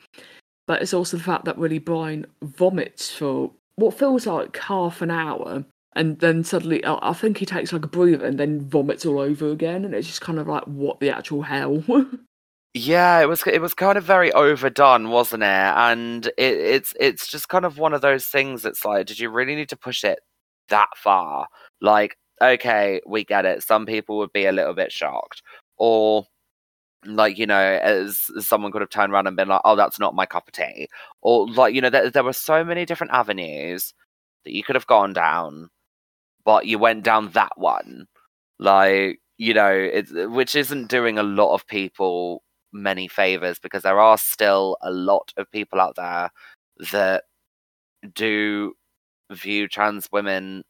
But 0.66 0.80
it's 0.80 0.94
also 0.94 1.16
the 1.16 1.22
fact 1.22 1.44
that 1.44 1.58
really 1.58 1.78
Brian 1.78 2.26
vomits 2.42 3.10
for 3.10 3.50
what 3.76 3.98
feels 3.98 4.26
like 4.26 4.56
half 4.56 5.02
an 5.02 5.10
hour, 5.10 5.64
and 5.96 6.20
then 6.20 6.44
suddenly 6.44 6.82
I 6.84 7.12
think 7.12 7.38
he 7.38 7.46
takes 7.46 7.72
like 7.72 7.84
a 7.84 7.88
breather 7.88 8.24
and 8.24 8.38
then 8.38 8.68
vomits 8.68 9.04
all 9.04 9.18
over 9.18 9.50
again, 9.50 9.84
and 9.84 9.94
it's 9.94 10.06
just 10.06 10.20
kind 10.20 10.38
of 10.38 10.46
like 10.46 10.64
what 10.64 11.00
the 11.00 11.10
actual 11.10 11.42
hell. 11.42 11.84
Yeah, 12.78 13.20
it 13.22 13.26
was 13.26 13.42
it 13.46 13.62
was 13.62 13.72
kind 13.72 13.96
of 13.96 14.04
very 14.04 14.30
overdone, 14.32 15.08
wasn't 15.08 15.44
it? 15.44 15.46
And 15.46 16.26
it, 16.26 16.34
it's 16.36 16.92
it's 17.00 17.26
just 17.26 17.48
kind 17.48 17.64
of 17.64 17.78
one 17.78 17.94
of 17.94 18.02
those 18.02 18.26
things 18.26 18.60
that's 18.60 18.84
like, 18.84 19.06
did 19.06 19.18
you 19.18 19.30
really 19.30 19.54
need 19.56 19.70
to 19.70 19.78
push 19.78 20.04
it 20.04 20.18
that 20.68 20.90
far? 20.94 21.48
Like, 21.80 22.18
okay, 22.42 23.00
we 23.06 23.24
get 23.24 23.46
it. 23.46 23.62
Some 23.62 23.86
people 23.86 24.18
would 24.18 24.32
be 24.32 24.44
a 24.44 24.52
little 24.52 24.74
bit 24.74 24.92
shocked. 24.92 25.42
Or 25.78 26.26
like, 27.06 27.38
you 27.38 27.46
know, 27.46 27.58
as 27.82 28.30
as 28.36 28.46
someone 28.46 28.72
could 28.72 28.82
have 28.82 28.90
turned 28.90 29.12
around 29.12 29.26
and 29.26 29.36
been 29.36 29.48
like, 29.48 29.62
oh, 29.64 29.76
that's 29.76 29.98
not 29.98 30.14
my 30.14 30.26
cup 30.26 30.48
of 30.48 30.52
tea. 30.52 30.88
Or 31.22 31.48
like, 31.50 31.74
you 31.74 31.80
know, 31.80 31.90
there, 31.90 32.10
there 32.10 32.24
were 32.24 32.32
so 32.34 32.64
many 32.64 32.84
different 32.84 33.12
avenues 33.14 33.94
that 34.44 34.52
you 34.54 34.62
could 34.62 34.76
have 34.76 34.86
gone 34.86 35.12
down, 35.14 35.70
but 36.46 36.66
you 36.66 36.78
went 36.80 37.04
down 37.04 37.30
that 37.32 37.52
one. 37.58 38.06
Like, 38.60 39.20
you 39.38 39.54
know, 39.54 39.72
it's 39.72 40.12
which 40.14 40.56
isn't 40.56 40.88
doing 40.90 41.18
a 41.18 41.24
lot 41.24 41.54
of 41.54 41.66
people 41.68 42.42
many 42.72 43.08
favors 43.08 43.58
because 43.60 43.82
there 43.84 44.00
are 44.00 44.18
still 44.18 44.78
a 44.82 44.92
lot 44.92 45.32
of 45.38 45.50
people 45.52 45.80
out 45.80 45.96
there 45.96 46.30
that 46.92 47.24
do 48.14 48.74
view 49.32 49.68
trans 49.68 50.08
women 50.12 50.64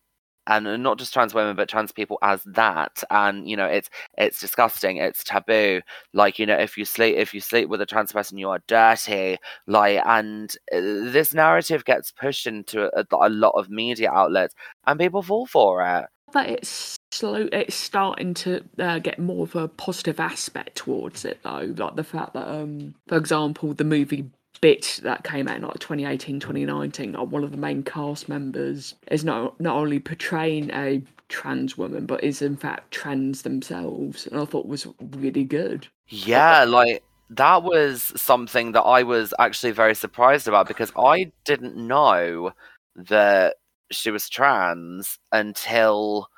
and 0.47 0.82
not 0.82 0.99
just 0.99 1.12
trans 1.12 1.34
women 1.34 1.57
but 1.57 1.68
trans 1.68 1.92
people 1.92 2.18
as 2.22 2.42
that 2.44 3.03
and 3.11 3.49
you 3.49 3.57
know 3.57 3.66
it's 3.66 3.90
it's 4.18 4.40
disgusting 4.40 4.97
it's 4.97 5.24
taboo 5.24 5.80
like 6.12 6.38
you 6.38 6.47
know 6.47 6.57
if 6.57 6.76
you 6.76 6.84
sleep 6.84 7.16
if 7.16 7.34
you 7.34 7.40
sleep 7.40 7.68
with 7.68 7.80
a 7.80 7.86
trans 7.86 8.12
person 8.12 8.38
you 8.38 8.49
are 8.49 8.62
dirty 8.66 9.36
like 9.66 10.01
and 10.07 10.57
uh, 10.72 10.80
this 10.80 11.34
narrative 11.34 11.84
gets 11.84 12.12
pushed 12.12 12.47
into 12.47 12.86
a, 12.99 13.05
a 13.20 13.28
lot 13.28 13.53
of 13.57 13.70
media 13.70 14.11
outlets 14.11 14.55
and 14.86 15.01
people 15.01 15.22
fall 15.22 15.47
for 15.47 15.84
it 15.86 16.07
but 16.32 16.49
it's 16.51 16.99
slow. 17.12 17.49
It's 17.53 17.74
starting 17.74 18.34
to 18.34 18.64
uh, 18.78 18.99
get 18.99 19.18
more 19.18 19.44
of 19.44 19.55
a 19.57 19.68
positive 19.68 20.20
aspect 20.20 20.76
towards 20.76 21.24
it, 21.24 21.38
though. 21.42 21.72
Like 21.76 21.97
the 21.97 22.05
fact 22.05 22.34
that, 22.34 22.49
um, 22.49 22.94
for 23.07 23.16
example, 23.16 23.74
the 23.74 23.84
movie 23.84 24.30
Bit 24.61 25.00
that 25.02 25.24
came 25.24 25.48
out 25.48 25.57
in 25.57 25.62
like 25.62 25.78
2018, 25.78 26.40
2019, 26.40 27.12
like 27.12 27.28
one 27.28 27.44
of 27.44 27.50
the 27.50 27.57
main 27.57 27.82
cast 27.82 28.28
members 28.28 28.94
is 29.11 29.24
not 29.24 29.59
not 29.61 29.76
only 29.76 29.98
portraying 29.98 30.70
a 30.70 31.02
trans 31.28 31.76
woman, 31.76 32.07
but 32.07 32.22
is 32.22 32.42
in 32.42 32.57
fact 32.57 32.90
trans 32.90 33.42
themselves, 33.42 34.26
and 34.26 34.40
I 34.40 34.44
thought 34.44 34.66
was 34.66 34.86
really 35.00 35.44
good. 35.44 35.88
Yeah, 36.09 36.64
like 36.64 37.02
that 37.30 37.62
was 37.62 38.12
something 38.16 38.72
that 38.72 38.82
I 38.82 39.02
was 39.02 39.34
actually 39.38 39.72
very 39.72 39.94
surprised 39.94 40.46
about 40.46 40.68
because 40.68 40.92
I 40.96 41.32
didn't 41.44 41.76
know 41.76 42.52
that 42.94 43.57
she 43.90 44.11
was 44.11 44.28
trans 44.28 45.18
until 45.32 46.28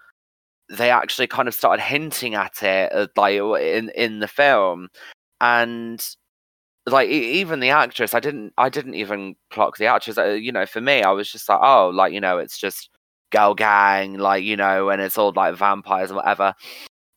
they 0.70 0.90
actually 0.90 1.26
kind 1.26 1.48
of 1.48 1.54
started 1.54 1.82
hinting 1.82 2.34
at 2.34 2.62
it 2.62 2.92
uh, 2.92 3.06
like 3.16 3.36
in 3.36 3.90
in 3.90 4.18
the 4.18 4.28
film 4.28 4.88
and 5.40 6.16
like 6.92 7.08
even 7.08 7.60
the 7.60 7.70
actress 7.70 8.14
i 8.14 8.20
didn't 8.20 8.52
i 8.58 8.68
didn't 8.68 8.94
even 8.94 9.34
clock 9.50 9.76
the 9.76 9.86
actress 9.86 10.18
uh, 10.18 10.26
you 10.26 10.52
know 10.52 10.66
for 10.66 10.80
me 10.80 11.02
i 11.02 11.10
was 11.10 11.30
just 11.30 11.48
like 11.48 11.58
oh 11.62 11.90
like 11.90 12.12
you 12.12 12.20
know 12.20 12.38
it's 12.38 12.58
just 12.58 12.90
girl 13.30 13.54
gang 13.54 14.14
like 14.14 14.44
you 14.44 14.56
know 14.56 14.88
and 14.88 15.02
it's 15.02 15.18
all 15.18 15.32
like 15.34 15.54
vampires 15.54 16.10
and 16.10 16.16
whatever. 16.16 16.54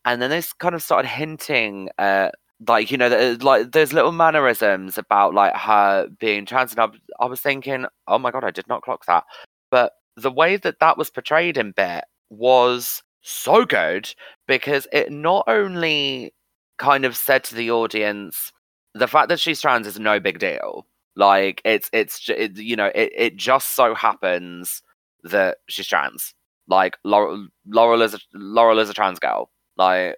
And 0.06 0.22
then 0.22 0.30
they 0.32 0.42
kind 0.60 0.76
of 0.76 0.82
started 0.82 1.08
hinting 1.08 1.90
at 1.98 2.36
like 2.68 2.92
you 2.92 2.98
know 2.98 3.10
that, 3.10 3.44
like 3.44 3.72
there's 3.72 3.94
little 3.94 4.12
mannerisms 4.12 4.98
about 4.98 5.34
like 5.34 5.56
her 5.56 6.08
being 6.20 6.46
trans 6.46 6.72
and 6.72 6.80
I, 6.80 6.88
I 7.24 7.28
was 7.28 7.42
thinking 7.42 7.86
oh 8.08 8.20
my 8.20 8.32
god 8.32 8.44
i 8.44 8.52
did 8.52 8.68
not 8.68 8.84
clock 8.84 9.06
that. 9.06 9.24
But 9.70 9.94
the 10.18 10.32
way 10.32 10.58
that 10.58 10.80
that 10.80 10.98
was 10.98 11.10
portrayed 11.10 11.58
in 11.58 11.72
bit 11.72 12.04
was 12.30 13.04
so 13.22 13.66
good 13.66 14.14
because 14.48 14.88
it 14.92 15.12
not 15.12 15.46
only 15.48 16.34
kind 16.78 17.06
of 17.06 17.16
said 17.16 17.44
to 17.46 17.56
the 17.56 17.72
audience 17.72 18.52
the 18.94 19.08
fact 19.08 19.30
that 19.30 19.40
she's 19.40 19.62
trans 19.62 19.88
is 19.88 20.00
no 20.00 20.20
big 20.20 20.40
deal. 20.40 20.86
Like 21.16 21.62
it's 21.66 21.90
it's 21.94 22.30
it, 22.30 22.58
you 22.58 22.76
know 22.76 22.92
it, 22.96 23.12
it 23.16 23.36
just 23.36 23.70
so 23.70 23.94
happens 23.96 24.82
that 25.24 25.58
she's 25.68 25.88
trans. 25.88 26.34
Like 26.68 26.98
laurel, 27.04 27.48
laurel 27.68 28.02
is 28.02 28.14
a, 28.14 28.20
laurel 28.34 28.80
is 28.80 28.90
a 28.90 28.94
trans 28.94 29.20
girl. 29.20 29.50
Like 29.78 30.16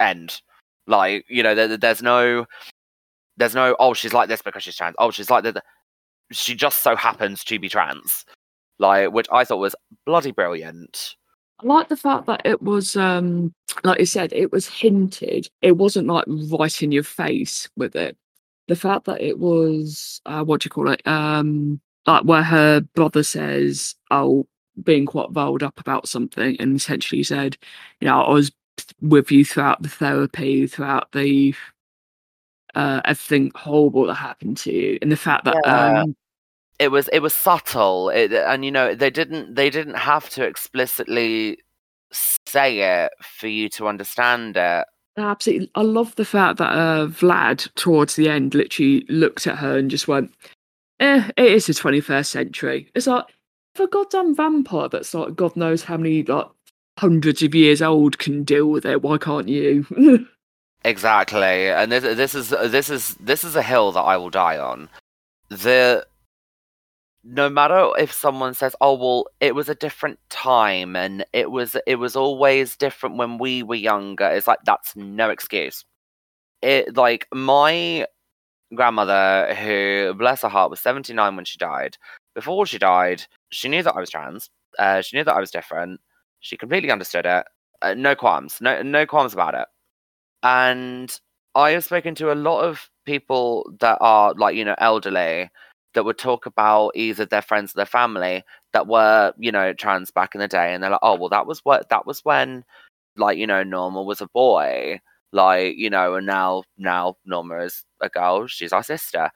end. 0.00 0.40
Like 0.86 1.24
you 1.28 1.42
know 1.42 1.54
there, 1.54 1.76
there's 1.76 2.02
no 2.02 2.46
there's 3.36 3.54
no 3.54 3.76
oh 3.78 3.94
she's 3.94 4.12
like 4.12 4.28
this 4.28 4.42
because 4.42 4.62
she's 4.62 4.76
trans. 4.76 4.96
Oh 4.98 5.10
she's 5.10 5.30
like 5.30 5.44
that. 5.44 5.62
She 6.32 6.54
just 6.56 6.82
so 6.82 6.96
happens 6.96 7.44
to 7.44 7.58
be 7.58 7.68
trans. 7.68 8.24
Like 8.78 9.12
which 9.12 9.26
i 9.32 9.44
thought 9.44 9.58
was 9.58 9.74
bloody 10.04 10.32
brilliant 10.32 11.16
I 11.60 11.66
like 11.66 11.88
the 11.88 11.96
fact 11.96 12.26
that 12.26 12.42
it 12.44 12.60
was, 12.62 12.96
um, 12.96 13.54
like 13.84 13.98
you 13.98 14.06
said, 14.06 14.32
it 14.32 14.52
was 14.52 14.68
hinted. 14.68 15.48
It 15.62 15.76
wasn't 15.76 16.06
like 16.08 16.24
right 16.50 16.82
in 16.82 16.92
your 16.92 17.02
face 17.02 17.68
with 17.76 17.96
it. 17.96 18.16
The 18.68 18.76
fact 18.76 19.04
that 19.06 19.20
it 19.22 19.38
was, 19.38 20.20
uh, 20.26 20.44
what 20.44 20.60
do 20.60 20.66
you 20.66 20.70
call 20.70 20.90
it? 20.90 21.06
Um, 21.06 21.80
like 22.06 22.24
where 22.24 22.42
her 22.42 22.80
brother 22.94 23.22
says, 23.22 23.94
"Oh, 24.10 24.46
being 24.82 25.06
quite 25.06 25.28
riled 25.32 25.62
up 25.62 25.80
about 25.80 26.08
something," 26.08 26.56
and 26.60 26.76
essentially 26.76 27.22
said, 27.22 27.56
"You 28.00 28.06
know, 28.08 28.22
I 28.22 28.32
was 28.32 28.52
with 29.00 29.30
you 29.32 29.44
throughout 29.44 29.82
the 29.82 29.88
therapy, 29.88 30.66
throughout 30.66 31.12
the 31.12 31.54
uh, 32.74 33.00
everything 33.04 33.50
horrible 33.54 34.06
that 34.06 34.14
happened 34.14 34.56
to 34.58 34.72
you," 34.72 34.98
and 35.02 35.10
the 35.10 35.16
fact 35.16 35.44
that 35.44 35.56
Yeah. 35.64 36.00
um, 36.02 36.16
it 36.78 36.88
was 36.88 37.08
it 37.08 37.20
was 37.20 37.34
subtle 37.34 38.10
it, 38.10 38.32
and 38.32 38.64
you 38.64 38.70
know 38.70 38.94
they 38.94 39.10
didn't 39.10 39.54
they 39.54 39.70
didn't 39.70 39.94
have 39.94 40.28
to 40.30 40.44
explicitly 40.44 41.58
say 42.12 42.80
it 43.02 43.12
for 43.22 43.48
you 43.48 43.68
to 43.68 43.88
understand 43.88 44.56
it 44.56 44.86
Absolutely. 45.18 45.70
I 45.74 45.82
love 45.82 46.14
the 46.16 46.24
fact 46.24 46.58
that 46.58 46.72
uh, 46.72 47.06
Vlad, 47.06 47.72
towards 47.74 48.16
the 48.16 48.28
end, 48.28 48.54
literally 48.54 49.06
looked 49.08 49.46
at 49.46 49.58
her 49.58 49.78
and 49.78 49.90
just 49.90 50.08
went, 50.08 50.32
eh, 51.00 51.30
it 51.36 51.52
is 51.52 51.66
the 51.66 51.72
21st 51.72 52.26
century. 52.26 52.90
It's 52.94 53.06
like, 53.06 53.24
if 53.74 53.80
a 53.80 53.86
goddamn 53.86 54.34
vampire 54.34 54.88
that's 54.88 55.14
like, 55.14 55.34
God 55.34 55.56
knows 55.56 55.84
how 55.84 55.96
many, 55.96 56.22
like, 56.22 56.46
hundreds 56.98 57.42
of 57.42 57.54
years 57.54 57.80
old 57.80 58.18
can 58.18 58.44
deal 58.44 58.66
with 58.66 58.84
it, 58.84 59.02
why 59.02 59.18
can't 59.18 59.48
you? 59.48 59.86
exactly 60.84 61.68
and 61.68 61.90
this 61.90 62.04
this 62.04 62.34
is 62.36 62.50
this 62.50 62.88
is 62.90 63.14
this 63.14 63.42
is 63.42 63.56
a 63.56 63.62
hill 63.62 63.90
that 63.90 64.02
i 64.02 64.16
will 64.16 64.30
die 64.30 64.56
on 64.56 64.88
the 65.48 66.06
no 67.28 67.50
matter 67.50 67.90
if 67.98 68.12
someone 68.12 68.54
says 68.54 68.76
oh 68.80 68.94
well 68.94 69.26
it 69.40 69.54
was 69.54 69.68
a 69.68 69.74
different 69.74 70.18
time 70.30 70.94
and 70.94 71.24
it 71.32 71.50
was 71.50 71.76
it 71.86 71.96
was 71.96 72.14
always 72.14 72.76
different 72.76 73.16
when 73.16 73.36
we 73.38 73.62
were 73.64 73.74
younger 73.74 74.26
it's 74.28 74.46
like 74.46 74.60
that's 74.64 74.94
no 74.96 75.30
excuse. 75.30 75.84
It 76.62 76.96
like 76.96 77.26
my 77.34 78.06
grandmother 78.74 79.54
who 79.56 80.14
bless 80.18 80.42
her 80.42 80.48
heart 80.48 80.70
was 80.70 80.80
79 80.80 81.36
when 81.36 81.44
she 81.44 81.58
died. 81.58 81.96
Before 82.34 82.66
she 82.66 82.78
died 82.78 83.24
she 83.50 83.68
knew 83.68 83.82
that 83.82 83.94
i 83.96 84.00
was 84.00 84.10
trans 84.10 84.50
uh, 84.78 85.00
she 85.02 85.16
knew 85.16 85.24
that 85.24 85.34
i 85.36 85.40
was 85.40 85.50
different. 85.50 86.00
She 86.40 86.56
completely 86.56 86.90
understood 86.92 87.26
it. 87.26 87.46
Uh, 87.82 87.94
no 87.94 88.14
qualms 88.14 88.58
no 88.60 88.82
no 88.82 89.06
qualms 89.06 89.34
about 89.34 89.54
it. 89.54 89.66
And 90.42 91.18
i 91.56 91.70
have 91.72 91.84
spoken 91.84 92.14
to 92.16 92.32
a 92.32 92.34
lot 92.36 92.62
of 92.62 92.90
people 93.06 93.70
that 93.80 93.98
are 94.00 94.34
like 94.34 94.56
you 94.56 94.64
know 94.64 94.76
elderly 94.78 95.50
that 95.96 96.04
would 96.04 96.18
talk 96.18 96.46
about 96.46 96.92
either 96.94 97.26
their 97.26 97.42
friends 97.42 97.72
or 97.74 97.78
their 97.78 97.86
family 97.86 98.44
that 98.74 98.86
were 98.86 99.32
you 99.38 99.50
know 99.50 99.72
trans 99.72 100.10
back 100.12 100.34
in 100.34 100.40
the 100.40 100.48
day 100.48 100.74
and 100.74 100.82
they're 100.82 100.90
like 100.90 101.00
oh 101.02 101.16
well 101.16 101.30
that 101.30 101.46
was 101.46 101.60
what 101.64 101.88
that 101.88 102.06
was 102.06 102.20
when 102.24 102.64
like 103.16 103.38
you 103.38 103.46
know 103.46 103.62
norma 103.64 104.02
was 104.02 104.20
a 104.20 104.28
boy 104.28 105.00
like 105.32 105.76
you 105.76 105.90
know 105.90 106.14
and 106.14 106.26
now 106.26 106.62
now 106.78 107.16
norma 107.24 107.58
is 107.60 107.84
a 108.02 108.08
girl 108.10 108.46
she's 108.46 108.72
our 108.72 108.82
sister 108.82 109.30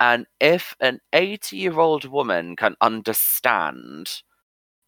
and 0.00 0.26
if 0.40 0.76
an 0.80 1.00
80 1.12 1.56
year 1.56 1.80
old 1.80 2.04
woman 2.06 2.56
can 2.56 2.76
understand 2.80 4.22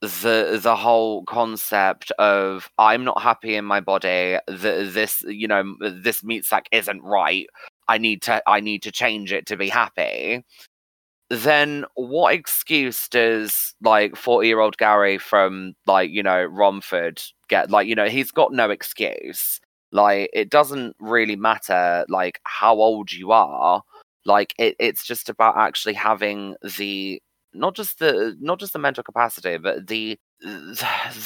the 0.02 0.58
the 0.62 0.76
whole 0.76 1.24
concept 1.24 2.12
of 2.18 2.70
I'm 2.78 3.04
not 3.04 3.22
happy 3.22 3.54
in 3.56 3.64
my 3.64 3.80
body. 3.80 4.38
The, 4.46 4.88
this 4.92 5.22
you 5.26 5.48
know 5.48 5.74
this 5.80 6.22
meat 6.22 6.44
sack 6.44 6.68
isn't 6.72 7.02
right. 7.02 7.46
I 7.88 7.98
need 7.98 8.22
to 8.22 8.42
I 8.46 8.60
need 8.60 8.82
to 8.82 8.92
change 8.92 9.32
it 9.32 9.46
to 9.46 9.56
be 9.56 9.68
happy. 9.68 10.44
Then 11.28 11.84
what 11.94 12.34
excuse 12.34 13.08
does 13.08 13.74
like 13.82 14.16
40 14.16 14.46
year 14.48 14.60
old 14.60 14.76
Gary 14.78 15.18
from 15.18 15.74
like, 15.86 16.10
you 16.10 16.22
know, 16.22 16.44
Romford 16.44 17.20
get? 17.48 17.70
Like, 17.70 17.88
you 17.88 17.94
know, 17.94 18.08
he's 18.08 18.30
got 18.30 18.52
no 18.52 18.70
excuse. 18.70 19.60
Like, 19.92 20.30
it 20.32 20.50
doesn't 20.50 20.96
really 21.00 21.36
matter 21.36 22.04
like 22.08 22.40
how 22.44 22.74
old 22.76 23.12
you 23.12 23.32
are. 23.32 23.82
Like 24.24 24.54
it, 24.58 24.76
it's 24.78 25.04
just 25.04 25.28
about 25.28 25.56
actually 25.56 25.94
having 25.94 26.56
the 26.78 27.20
not 27.54 27.74
just 27.74 27.98
the 28.00 28.36
not 28.40 28.60
just 28.60 28.72
the 28.72 28.78
mental 28.78 29.02
capacity, 29.04 29.56
but 29.58 29.86
the 29.86 30.18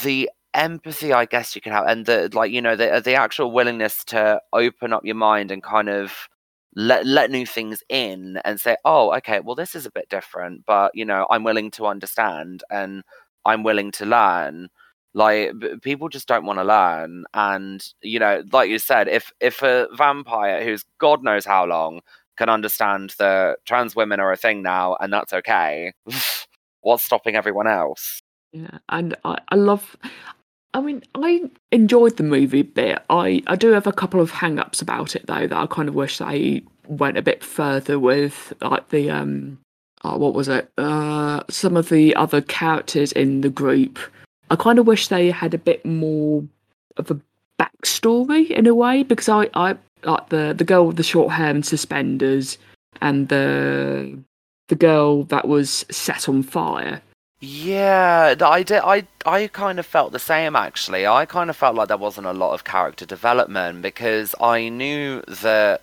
the 0.03 0.29
empathy 0.53 1.13
i 1.13 1.23
guess 1.25 1.55
you 1.55 1.61
can 1.61 1.71
have 1.71 1.85
and 1.87 2.05
the 2.05 2.29
like 2.33 2.51
you 2.51 2.61
know 2.61 2.75
the 2.75 3.01
the 3.05 3.13
actual 3.13 3.51
willingness 3.51 4.03
to 4.03 4.39
open 4.51 4.91
up 4.91 5.05
your 5.05 5.15
mind 5.15 5.49
and 5.49 5.63
kind 5.63 5.87
of 5.87 6.27
let 6.75 7.05
let 7.05 7.29
new 7.29 7.45
things 7.45 7.83
in 7.89 8.39
and 8.45 8.59
say 8.59 8.77
oh 8.85 9.13
okay 9.15 9.39
well 9.41 9.55
this 9.55 9.75
is 9.75 9.85
a 9.85 9.91
bit 9.91 10.07
different 10.09 10.65
but 10.65 10.91
you 10.93 11.03
know 11.03 11.27
i'm 11.29 11.43
willing 11.43 11.69
to 11.69 11.85
understand 11.85 12.63
and 12.69 13.03
i'm 13.45 13.63
willing 13.63 13.91
to 13.91 14.05
learn. 14.05 14.69
Like 15.13 15.51
people 15.81 16.07
just 16.07 16.25
don't 16.29 16.45
want 16.45 16.59
to 16.59 16.63
learn 16.63 17.25
and 17.33 17.85
you 18.01 18.17
know 18.17 18.43
like 18.53 18.69
you 18.69 18.79
said 18.79 19.09
if 19.09 19.33
if 19.41 19.61
a 19.61 19.89
vampire 19.97 20.63
who's 20.63 20.85
god 20.99 21.21
knows 21.21 21.43
how 21.43 21.65
long 21.65 21.99
can 22.37 22.47
understand 22.47 23.13
that 23.19 23.57
trans 23.65 23.93
women 23.93 24.21
are 24.21 24.31
a 24.31 24.37
thing 24.37 24.63
now 24.63 24.95
and 25.01 25.11
that's 25.11 25.33
okay 25.33 25.91
what's 26.81 27.03
stopping 27.03 27.35
everyone 27.35 27.67
else? 27.67 28.21
Yeah 28.53 28.77
and 28.87 29.17
i, 29.25 29.37
I 29.49 29.55
love 29.55 29.97
I 30.73 30.81
mean, 30.81 31.03
I 31.15 31.49
enjoyed 31.71 32.17
the 32.17 32.23
movie 32.23 32.61
a 32.61 32.63
bit. 32.63 32.99
I, 33.09 33.43
I 33.47 33.55
do 33.55 33.71
have 33.71 33.87
a 33.87 33.91
couple 33.91 34.21
of 34.21 34.31
hang 34.31 34.57
ups 34.59 34.81
about 34.81 35.15
it 35.15 35.27
though 35.27 35.47
that 35.47 35.57
I 35.57 35.67
kind 35.67 35.89
of 35.89 35.95
wish 35.95 36.17
they 36.17 36.63
went 36.87 37.17
a 37.17 37.21
bit 37.21 37.43
further 37.43 37.99
with 37.99 38.53
like 38.61 38.89
the 38.89 39.09
um 39.09 39.59
oh, 40.03 40.17
what 40.17 40.33
was 40.33 40.47
it? 40.47 40.71
Uh 40.77 41.43
some 41.49 41.75
of 41.75 41.89
the 41.89 42.15
other 42.15 42.41
characters 42.41 43.11
in 43.11 43.41
the 43.41 43.49
group. 43.49 43.99
I 44.49 44.55
kind 44.55 44.79
of 44.79 44.87
wish 44.87 45.07
they 45.07 45.31
had 45.31 45.53
a 45.53 45.57
bit 45.57 45.85
more 45.85 46.43
of 46.97 47.11
a 47.11 47.19
backstory 47.59 48.49
in 48.49 48.65
a 48.67 48.75
way 48.75 49.03
because 49.03 49.29
I, 49.29 49.49
I 49.53 49.75
like 50.03 50.29
the 50.29 50.53
the 50.57 50.63
girl 50.63 50.87
with 50.87 50.97
the 50.97 51.03
short 51.03 51.33
hair 51.33 51.49
and 51.49 51.65
suspenders 51.65 52.57
and 53.01 53.27
the 53.27 54.17
the 54.69 54.75
girl 54.75 55.23
that 55.25 55.47
was 55.47 55.85
set 55.91 56.29
on 56.29 56.43
fire 56.43 57.01
yeah, 57.41 58.35
I 58.39 58.61
did. 58.63 58.81
I 58.83 59.07
I 59.25 59.47
kind 59.47 59.79
of 59.79 59.85
felt 59.87 60.11
the 60.11 60.19
same 60.19 60.55
actually. 60.55 61.07
I 61.07 61.25
kind 61.25 61.49
of 61.49 61.57
felt 61.57 61.75
like 61.75 61.87
there 61.87 61.97
wasn't 61.97 62.27
a 62.27 62.33
lot 62.33 62.53
of 62.53 62.63
character 62.63 63.05
development 63.05 63.81
because 63.81 64.35
I 64.39 64.69
knew 64.69 65.21
that 65.27 65.81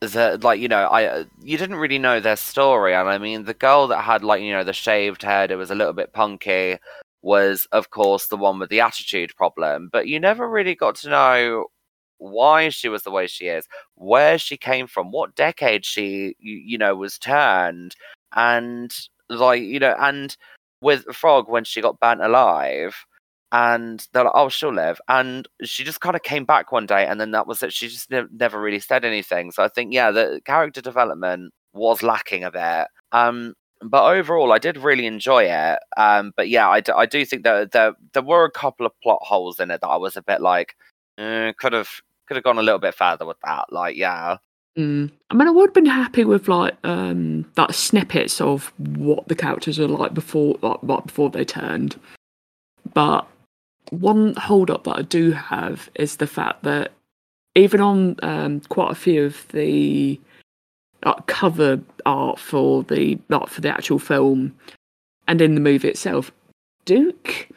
that 0.00 0.42
like 0.44 0.60
you 0.60 0.68
know 0.68 0.86
I 0.88 1.04
uh, 1.06 1.24
you 1.42 1.56
didn't 1.58 1.76
really 1.76 1.98
know 2.00 2.20
their 2.20 2.36
story, 2.36 2.94
and 2.94 3.08
I 3.08 3.18
mean 3.18 3.44
the 3.44 3.54
girl 3.54 3.86
that 3.88 4.02
had 4.02 4.24
like 4.24 4.42
you 4.42 4.52
know 4.52 4.64
the 4.64 4.72
shaved 4.72 5.22
head, 5.22 5.50
it 5.52 5.56
was 5.56 5.70
a 5.70 5.74
little 5.76 5.92
bit 5.92 6.12
punky, 6.12 6.78
was 7.22 7.66
of 7.72 7.90
course 7.90 8.26
the 8.28 8.36
one 8.36 8.58
with 8.58 8.70
the 8.70 8.80
attitude 8.80 9.36
problem, 9.36 9.88
but 9.92 10.08
you 10.08 10.18
never 10.20 10.48
really 10.48 10.74
got 10.74 10.96
to 10.96 11.10
know 11.10 11.66
why 12.18 12.70
she 12.70 12.88
was 12.88 13.02
the 13.04 13.10
way 13.10 13.26
she 13.28 13.46
is, 13.48 13.66
where 13.94 14.38
she 14.38 14.56
came 14.56 14.86
from, 14.88 15.12
what 15.12 15.34
decade 15.36 15.84
she 15.84 16.34
you, 16.40 16.56
you 16.56 16.78
know 16.78 16.94
was 16.96 17.18
turned, 17.18 17.94
and 18.34 18.92
like 19.28 19.62
you 19.62 19.78
know 19.80 19.94
and 20.00 20.36
with 20.86 21.04
Frog 21.14 21.48
when 21.48 21.64
she 21.64 21.82
got 21.82 22.00
burnt 22.00 22.22
alive, 22.22 22.96
and 23.52 24.06
they're 24.12 24.24
like, 24.24 24.32
"Oh, 24.34 24.48
she'll 24.48 24.72
live," 24.74 25.00
and 25.08 25.48
she 25.64 25.84
just 25.84 26.00
kind 26.00 26.16
of 26.16 26.22
came 26.22 26.44
back 26.44 26.72
one 26.72 26.86
day, 26.86 27.06
and 27.06 27.20
then 27.20 27.32
that 27.32 27.46
was 27.46 27.62
it. 27.62 27.72
She 27.72 27.88
just 27.88 28.10
ne- 28.10 28.24
never 28.32 28.60
really 28.60 28.80
said 28.80 29.04
anything. 29.04 29.52
So 29.52 29.62
I 29.64 29.68
think, 29.68 29.92
yeah, 29.94 30.10
the 30.10 30.40
character 30.44 30.80
development 30.82 31.52
was 31.74 32.02
lacking 32.02 32.44
a 32.44 32.50
bit. 32.50 32.88
Um, 33.12 33.54
but 33.82 34.04
overall, 34.10 34.52
I 34.52 34.58
did 34.58 34.78
really 34.78 35.06
enjoy 35.06 35.44
it. 35.44 35.78
Um, 35.96 36.32
but 36.36 36.48
yeah, 36.48 36.68
I, 36.68 36.80
d- 36.80 36.92
I 36.96 37.06
do 37.06 37.24
think 37.24 37.44
that 37.44 37.72
there 37.72 37.94
there 38.14 38.22
were 38.22 38.44
a 38.44 38.50
couple 38.50 38.86
of 38.86 38.92
plot 39.02 39.20
holes 39.22 39.60
in 39.60 39.70
it 39.70 39.80
that 39.82 39.88
I 39.88 39.96
was 39.96 40.16
a 40.16 40.22
bit 40.22 40.40
like, 40.40 40.74
eh, 41.18 41.52
could 41.58 41.72
have 41.74 41.90
could 42.26 42.36
have 42.36 42.44
gone 42.44 42.58
a 42.58 42.62
little 42.62 42.80
bit 42.80 42.94
further 42.94 43.26
with 43.26 43.38
that. 43.44 43.66
Like, 43.72 43.96
yeah, 43.96 44.38
Mm. 44.76 45.10
I 45.30 45.34
mean, 45.34 45.48
I 45.48 45.50
would 45.50 45.68
have 45.68 45.74
been 45.74 45.86
happy 45.86 46.24
with 46.24 46.48
like 46.48 46.76
um, 46.84 47.50
that 47.54 47.74
snippets 47.74 48.40
of 48.40 48.72
what 48.78 49.26
the 49.28 49.34
characters 49.34 49.80
are 49.80 49.88
like 49.88 50.12
before, 50.12 50.58
like, 50.60 50.82
like 50.82 51.06
before 51.06 51.30
they 51.30 51.44
turned. 51.44 51.98
But 52.92 53.26
one 53.90 54.34
hold 54.34 54.70
up 54.70 54.84
that 54.84 54.98
I 54.98 55.02
do 55.02 55.32
have 55.32 55.88
is 55.94 56.16
the 56.16 56.26
fact 56.26 56.62
that 56.64 56.92
even 57.54 57.80
on 57.80 58.16
um, 58.22 58.60
quite 58.68 58.90
a 58.90 58.96
few 58.96 59.24
of 59.24 59.48
the 59.48 60.20
like, 61.04 61.26
cover 61.26 61.80
art 62.04 62.38
for 62.38 62.82
the 62.82 63.18
like 63.28 63.48
for 63.48 63.62
the 63.62 63.70
actual 63.70 63.98
film 63.98 64.54
and 65.26 65.40
in 65.40 65.54
the 65.54 65.60
movie 65.60 65.88
itself, 65.88 66.30
Duke 66.84 67.48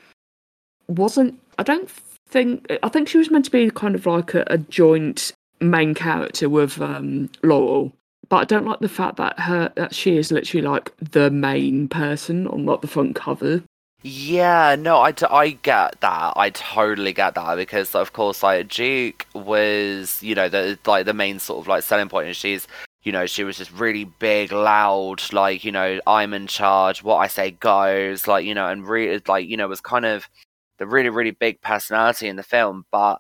wasn't. 0.88 1.38
I 1.58 1.64
don't 1.64 1.90
think. 2.30 2.72
I 2.82 2.88
think 2.88 3.10
she 3.10 3.18
was 3.18 3.30
meant 3.30 3.46
to 3.46 3.52
be 3.52 3.70
kind 3.72 3.96
of 3.96 4.06
like 4.06 4.34
a, 4.34 4.46
a 4.48 4.58
joint 4.58 5.34
main 5.62 5.94
character 5.94 6.50
with 6.50 6.80
um, 6.82 7.30
Laurel, 7.44 7.94
but 8.30 8.38
I 8.38 8.46
don't 8.46 8.66
like 8.66 8.80
the 8.80 8.90
fact 8.90 9.18
that 9.18 9.40
her 9.40 9.72
that 9.76 9.94
she 9.94 10.18
is 10.18 10.32
literally 10.32 10.66
like 10.66 10.94
the 10.98 11.30
main 11.30 11.88
person 11.88 12.48
on 12.48 12.66
like 12.66 12.82
the 12.82 12.88
front 12.88 13.16
cover. 13.16 13.64
Yeah, 14.02 14.78
no, 14.80 14.98
I, 14.98 15.14
I 15.30 15.50
get 15.62 16.00
that. 16.00 16.34
I 16.38 16.52
totally 16.52 17.12
get 17.12 17.36
that 17.36 17.56
because, 17.58 17.94
of 17.96 18.14
course, 18.14 18.42
like 18.44 18.70
Duke 18.70 19.26
was, 19.34 20.24
you 20.24 20.36
know, 20.36 20.48
the 20.48 20.80
like 20.86 21.06
the 21.06 21.14
main 21.14 21.40
sort 21.40 21.60
of 21.60 21.68
like 21.68 21.84
selling 21.84 22.08
point, 22.08 22.28
and 22.28 22.36
she's, 22.36 22.66
you 23.04 23.12
know, 23.12 23.26
she 23.26 23.44
was 23.44 23.58
just 23.58 23.74
really 23.74 24.06
big, 24.06 24.54
loud, 24.54 25.22
like 25.34 25.66
you 25.66 25.72
know, 25.74 26.00
I'm 26.08 26.34
in 26.34 26.48
charge. 26.48 27.04
What 27.04 27.18
I 27.18 27.28
say 27.28 27.52
goes, 27.52 28.26
like 28.26 28.46
you 28.46 28.54
know, 28.54 28.68
and 28.68 28.88
really, 28.88 29.22
like 29.28 29.48
you 29.48 29.58
know, 29.58 29.68
was 29.68 29.82
kind 29.82 30.06
of 30.06 30.30
the 30.78 30.88
really, 30.88 31.10
really 31.10 31.32
big 31.32 31.62
personality 31.62 32.28
in 32.30 32.38
the 32.38 32.44
film, 32.44 32.86
but 32.92 33.20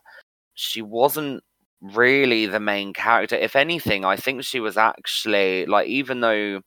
she 0.54 0.82
wasn't 0.82 1.44
really 1.82 2.46
the 2.46 2.60
main 2.60 2.94
character. 2.94 3.36
If 3.36 3.56
anything, 3.56 4.06
I 4.06 4.16
think 4.18 4.44
she 4.44 4.60
was 4.60 4.78
actually 4.78 5.66
like 5.66 5.88
even 5.88 6.22
though 6.22 6.62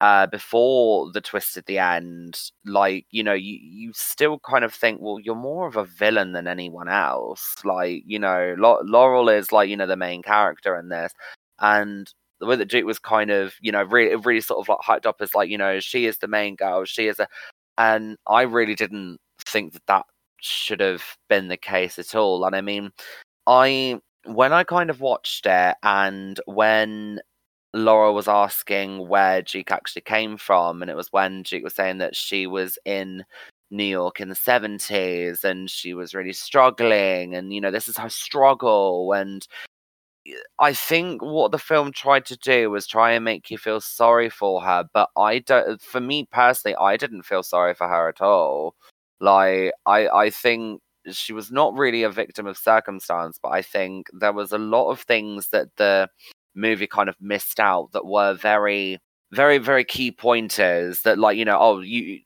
uh 0.00 0.26
before 0.28 1.12
the 1.12 1.20
twist 1.20 1.56
at 1.56 1.66
the 1.66 1.78
end, 1.78 2.40
like, 2.66 3.06
you 3.10 3.22
know, 3.24 3.34
you, 3.34 3.58
you 3.62 3.92
still 3.94 4.40
kind 4.40 4.64
of 4.64 4.74
think, 4.74 5.00
well, 5.02 5.20
you're 5.20 5.34
more 5.36 5.66
of 5.68 5.76
a 5.76 5.84
villain 5.84 6.32
than 6.32 6.48
anyone 6.48 6.88
else. 6.88 7.56
Like, 7.64 8.02
you 8.06 8.18
know, 8.18 8.54
Laurel 8.58 9.28
is 9.30 9.52
like, 9.52 9.68
you 9.70 9.76
know, 9.76 9.86
the 9.86 9.96
main 9.96 10.22
character 10.22 10.76
in 10.78 10.88
this. 10.90 11.12
And 11.60 12.12
the 12.40 12.46
way 12.46 12.56
that 12.56 12.68
Duke 12.70 12.86
was 12.86 12.98
kind 12.98 13.30
of, 13.30 13.54
you 13.60 13.72
know, 13.72 13.82
really 13.84 14.16
really 14.16 14.40
sort 14.40 14.60
of 14.60 14.68
like 14.68 14.80
hyped 14.86 15.06
up 15.06 15.16
as 15.20 15.34
like, 15.34 15.48
you 15.50 15.58
know, 15.58 15.80
she 15.80 16.06
is 16.06 16.18
the 16.18 16.28
main 16.28 16.56
girl, 16.56 16.84
she 16.84 17.06
is 17.08 17.18
a 17.20 17.28
and 17.78 18.16
I 18.28 18.42
really 18.42 18.74
didn't 18.74 19.18
think 19.46 19.72
that 19.74 19.86
that 19.88 20.06
should 20.40 20.80
have 20.80 21.02
been 21.28 21.48
the 21.48 21.56
case 21.56 21.98
at 21.98 22.14
all. 22.14 22.44
And 22.44 22.54
I 22.56 22.60
mean, 22.60 22.90
I 23.46 24.00
when 24.26 24.52
I 24.52 24.64
kind 24.64 24.90
of 24.90 25.00
watched 25.00 25.46
it 25.46 25.76
and 25.82 26.40
when 26.46 27.20
Laura 27.74 28.12
was 28.12 28.28
asking 28.28 29.08
where 29.08 29.42
Duke 29.42 29.70
actually 29.72 30.02
came 30.02 30.36
from, 30.36 30.82
and 30.82 30.90
it 30.90 30.96
was 30.96 31.12
when 31.12 31.42
Duke 31.42 31.64
was 31.64 31.74
saying 31.74 31.98
that 31.98 32.16
she 32.16 32.46
was 32.46 32.78
in 32.84 33.24
New 33.70 33.84
York 33.84 34.20
in 34.20 34.28
the 34.28 34.34
70s 34.36 35.42
and 35.44 35.68
she 35.70 35.94
was 35.94 36.14
really 36.14 36.32
struggling, 36.32 37.34
and 37.34 37.52
you 37.52 37.60
know, 37.60 37.70
this 37.72 37.88
is 37.88 37.98
her 37.98 38.08
struggle. 38.10 39.12
And 39.12 39.46
I 40.58 40.72
think 40.72 41.22
what 41.22 41.52
the 41.52 41.58
film 41.58 41.92
tried 41.92 42.24
to 42.26 42.36
do 42.36 42.70
was 42.70 42.86
try 42.86 43.12
and 43.12 43.24
make 43.24 43.50
you 43.50 43.58
feel 43.58 43.80
sorry 43.80 44.30
for 44.30 44.62
her, 44.62 44.84
but 44.94 45.10
I 45.16 45.40
don't, 45.40 45.80
for 45.82 46.00
me 46.00 46.26
personally, 46.32 46.76
I 46.76 46.96
didn't 46.96 47.24
feel 47.24 47.42
sorry 47.42 47.74
for 47.74 47.88
her 47.88 48.08
at 48.08 48.20
all. 48.22 48.74
Like, 49.20 49.72
I, 49.86 50.08
I 50.08 50.30
think 50.30 50.80
she 51.10 51.32
was 51.32 51.50
not 51.50 51.76
really 51.76 52.02
a 52.02 52.10
victim 52.10 52.46
of 52.46 52.56
circumstance, 52.56 53.38
but 53.42 53.50
I 53.50 53.62
think 53.62 54.08
there 54.12 54.32
was 54.32 54.52
a 54.52 54.58
lot 54.58 54.90
of 54.90 55.00
things 55.00 55.48
that 55.48 55.68
the 55.76 56.08
movie 56.54 56.86
kind 56.86 57.08
of 57.08 57.16
missed 57.20 57.60
out 57.60 57.90
that 57.92 58.06
were 58.06 58.34
very, 58.34 58.98
very, 59.32 59.58
very 59.58 59.84
key 59.84 60.10
pointers 60.10 61.02
that, 61.02 61.18
like, 61.18 61.36
you 61.36 61.44
know, 61.44 61.58
oh, 61.60 61.80
you, 61.80 62.20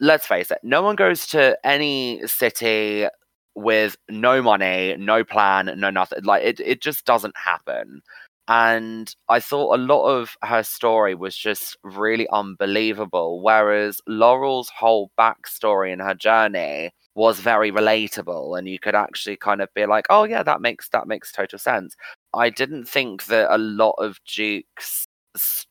let's 0.00 0.26
face 0.26 0.50
it, 0.50 0.58
no 0.62 0.82
one 0.82 0.96
goes 0.96 1.26
to 1.28 1.56
any 1.64 2.26
city 2.26 3.06
with 3.54 3.96
no 4.08 4.42
money, 4.42 4.96
no 4.98 5.24
plan, 5.24 5.72
no 5.76 5.90
nothing. 5.90 6.24
Like, 6.24 6.42
it, 6.42 6.60
it 6.60 6.82
just 6.82 7.04
doesn't 7.04 7.36
happen. 7.36 8.02
And 8.48 9.14
I 9.28 9.38
thought 9.38 9.78
a 9.78 9.82
lot 9.82 10.06
of 10.08 10.36
her 10.42 10.64
story 10.64 11.14
was 11.14 11.36
just 11.36 11.76
really 11.84 12.26
unbelievable. 12.32 13.42
Whereas 13.42 14.00
Laurel's 14.08 14.70
whole 14.70 15.12
backstory 15.16 15.92
and 15.92 16.02
her 16.02 16.14
journey 16.14 16.90
was 17.20 17.38
very 17.38 17.70
relatable 17.70 18.58
and 18.58 18.66
you 18.66 18.78
could 18.78 18.94
actually 18.94 19.36
kind 19.36 19.60
of 19.60 19.68
be 19.74 19.84
like 19.84 20.06
oh 20.08 20.24
yeah 20.24 20.42
that 20.42 20.62
makes 20.62 20.88
that 20.88 21.06
makes 21.06 21.30
total 21.30 21.58
sense 21.58 21.94
i 22.32 22.48
didn't 22.48 22.86
think 22.86 23.26
that 23.26 23.54
a 23.54 23.58
lot 23.58 23.94
of 23.98 24.18
duke's 24.24 25.06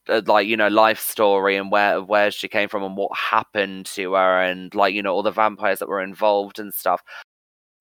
uh, 0.07 0.21
like 0.27 0.45
you 0.45 0.55
know 0.55 0.67
life 0.67 0.99
story 0.99 1.55
and 1.57 1.71
where 1.71 2.03
where 2.03 2.29
she 2.29 2.47
came 2.47 2.69
from 2.69 2.83
and 2.83 2.95
what 2.95 3.09
happened 3.17 3.87
to 3.87 4.13
her 4.13 4.41
and 4.43 4.75
like 4.75 4.93
you 4.93 5.01
know 5.01 5.11
all 5.11 5.23
the 5.23 5.31
vampires 5.31 5.79
that 5.79 5.89
were 5.89 6.03
involved 6.03 6.59
and 6.59 6.71
stuff 6.71 7.01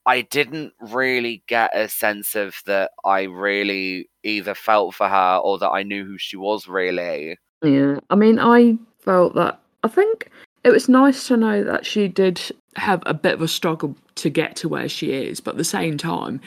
I 0.07 0.23
didn't 0.23 0.73
really 0.81 1.43
get 1.49 1.77
a 1.77 1.87
sense 1.87 2.35
of 2.35 2.57
that 2.65 2.93
I 3.05 3.25
really 3.25 4.09
either 4.25 4.55
felt 4.55 4.95
for 4.95 5.07
her 5.07 5.37
or 5.45 5.59
that 5.59 5.69
I 5.69 5.83
knew 5.83 6.07
who 6.07 6.17
she 6.17 6.39
was 6.39 6.67
really. 6.67 7.37
Yeah, 7.63 8.01
I 8.09 8.15
mean, 8.15 8.39
I 8.39 8.79
felt 9.01 9.35
that. 9.35 9.61
I 9.85 9.89
think 9.89 10.31
it 10.69 10.73
was 10.73 10.87
nice 10.87 11.27
to 11.29 11.37
know 11.39 11.65
that 11.65 11.87
she 11.87 12.09
did 12.09 12.43
have 12.77 13.03
a 13.07 13.15
bit 13.15 13.33
of 13.33 13.41
a 13.41 13.49
struggle 13.49 13.97
to 14.17 14.29
get 14.29 14.55
to 14.57 14.69
where 14.69 14.87
she 14.87 15.13
is, 15.13 15.41
but 15.41 15.53
at 15.53 15.57
the 15.57 15.65
same 15.65 15.97
time, 15.97 16.43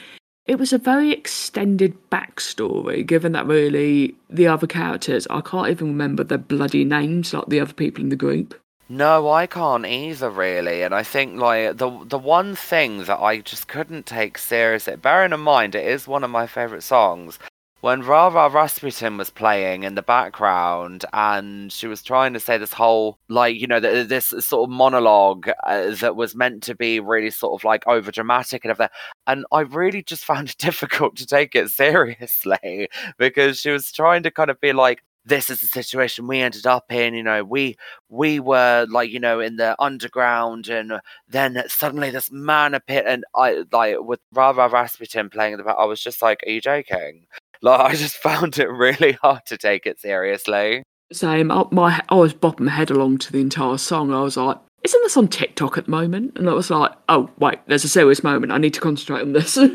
it 0.46 0.60
was 0.60 0.72
a 0.72 0.78
very 0.78 1.10
extended 1.10 1.96
backstory, 2.08 3.04
given 3.04 3.32
that 3.32 3.48
really 3.48 4.14
the 4.30 4.46
other 4.46 4.68
characters, 4.68 5.26
I 5.28 5.40
can't 5.40 5.70
even 5.70 5.88
remember 5.88 6.22
their 6.22 6.38
bloody 6.38 6.84
names, 6.84 7.34
like 7.34 7.46
the 7.46 7.58
other 7.58 7.72
people 7.72 8.04
in 8.04 8.10
the 8.10 8.16
group. 8.16 8.54
No, 8.88 9.28
I 9.28 9.48
can't 9.48 9.86
either, 9.86 10.30
really. 10.30 10.82
And 10.82 10.94
I 10.94 11.02
think 11.02 11.40
like 11.40 11.78
the 11.78 11.90
the 12.04 12.18
one 12.18 12.54
thing 12.54 13.04
that 13.04 13.18
I 13.18 13.40
just 13.40 13.66
couldn't 13.66 14.06
take 14.06 14.38
seriously, 14.38 14.94
bearing 14.94 15.32
in 15.32 15.40
mind 15.40 15.74
it 15.74 15.86
is 15.86 16.06
one 16.06 16.22
of 16.22 16.30
my 16.30 16.46
favorite 16.46 16.82
songs, 16.84 17.40
when 17.82 18.00
Rara 18.00 18.30
Ra 18.30 18.46
Rasputin 18.46 19.16
was 19.16 19.30
playing 19.30 19.82
in 19.82 19.96
the 19.96 20.02
background 20.02 21.04
and 21.12 21.70
she 21.72 21.88
was 21.88 22.00
trying 22.00 22.32
to 22.32 22.38
say 22.38 22.56
this 22.56 22.72
whole 22.72 23.18
like 23.28 23.60
you 23.60 23.66
know 23.66 23.80
this 23.80 24.26
sort 24.26 24.68
of 24.68 24.70
monologue 24.70 25.50
uh, 25.66 25.90
that 25.96 26.14
was 26.14 26.36
meant 26.36 26.62
to 26.62 26.76
be 26.76 27.00
really 27.00 27.30
sort 27.30 27.60
of 27.60 27.64
like 27.64 27.82
over 27.88 28.12
dramatic 28.12 28.64
and 28.64 28.70
everything 28.70 28.92
and 29.26 29.44
I 29.50 29.60
really 29.62 30.02
just 30.04 30.24
found 30.32 30.50
it 30.50 30.58
difficult 30.58 31.16
to 31.16 31.26
take 31.26 31.56
it 31.56 31.70
seriously 31.70 32.88
because 33.18 33.58
she 33.58 33.70
was 33.70 33.90
trying 33.90 34.22
to 34.22 34.30
kind 34.30 34.48
of 34.48 34.60
be 34.60 34.72
like 34.72 35.02
this 35.24 35.50
is 35.50 35.60
the 35.60 35.66
situation 35.66 36.26
we 36.26 36.40
ended 36.40 36.66
up 36.66 36.90
in 36.92 37.14
you 37.14 37.22
know 37.22 37.42
we 37.42 37.76
we 38.08 38.38
were 38.38 38.86
like 38.90 39.10
you 39.10 39.20
know 39.20 39.40
in 39.40 39.56
the 39.56 39.74
underground 39.80 40.68
and 40.68 41.00
then 41.28 41.62
suddenly 41.68 42.10
this 42.10 42.30
man 42.32 42.74
appeared 42.74 43.06
and 43.06 43.24
i 43.36 43.64
like 43.72 43.96
with 44.00 44.20
rara 44.32 44.54
Ra 44.54 44.66
Rasputin 44.66 45.30
playing 45.30 45.52
in 45.52 45.58
the 45.58 45.64
back 45.64 45.76
i 45.78 45.84
was 45.84 46.02
just 46.02 46.22
like 46.22 46.42
are 46.44 46.50
you 46.50 46.60
joking 46.60 47.26
like 47.62 47.80
i 47.80 47.94
just 47.94 48.16
found 48.28 48.58
it 48.58 48.68
really 48.68 49.12
hard 49.12 49.40
to 49.46 49.56
take 49.56 49.86
it 49.86 50.00
seriously. 50.00 50.82
Same. 51.12 51.48
My 51.48 52.02
i 52.08 52.14
was 52.14 52.34
bopping 52.34 52.60
my 52.60 52.72
head 52.72 52.90
along 52.90 53.18
to 53.18 53.32
the 53.32 53.40
entire 53.40 53.78
song. 53.78 54.12
I 54.12 54.20
was 54.20 54.36
like 54.36 54.58
isn't 54.84 55.02
this 55.04 55.16
on 55.16 55.28
tiktok 55.28 55.78
at 55.78 55.84
the 55.84 55.90
moment? 55.90 56.36
And 56.36 56.48
i 56.48 56.52
was 56.52 56.70
like 56.70 56.92
oh 57.08 57.30
wait 57.38 57.60
there's 57.66 57.84
a 57.84 57.88
serious 57.88 58.22
moment. 58.22 58.52
I 58.52 58.58
need 58.58 58.74
to 58.74 58.80
concentrate 58.80 59.22
on 59.22 59.32
this. 59.32 59.58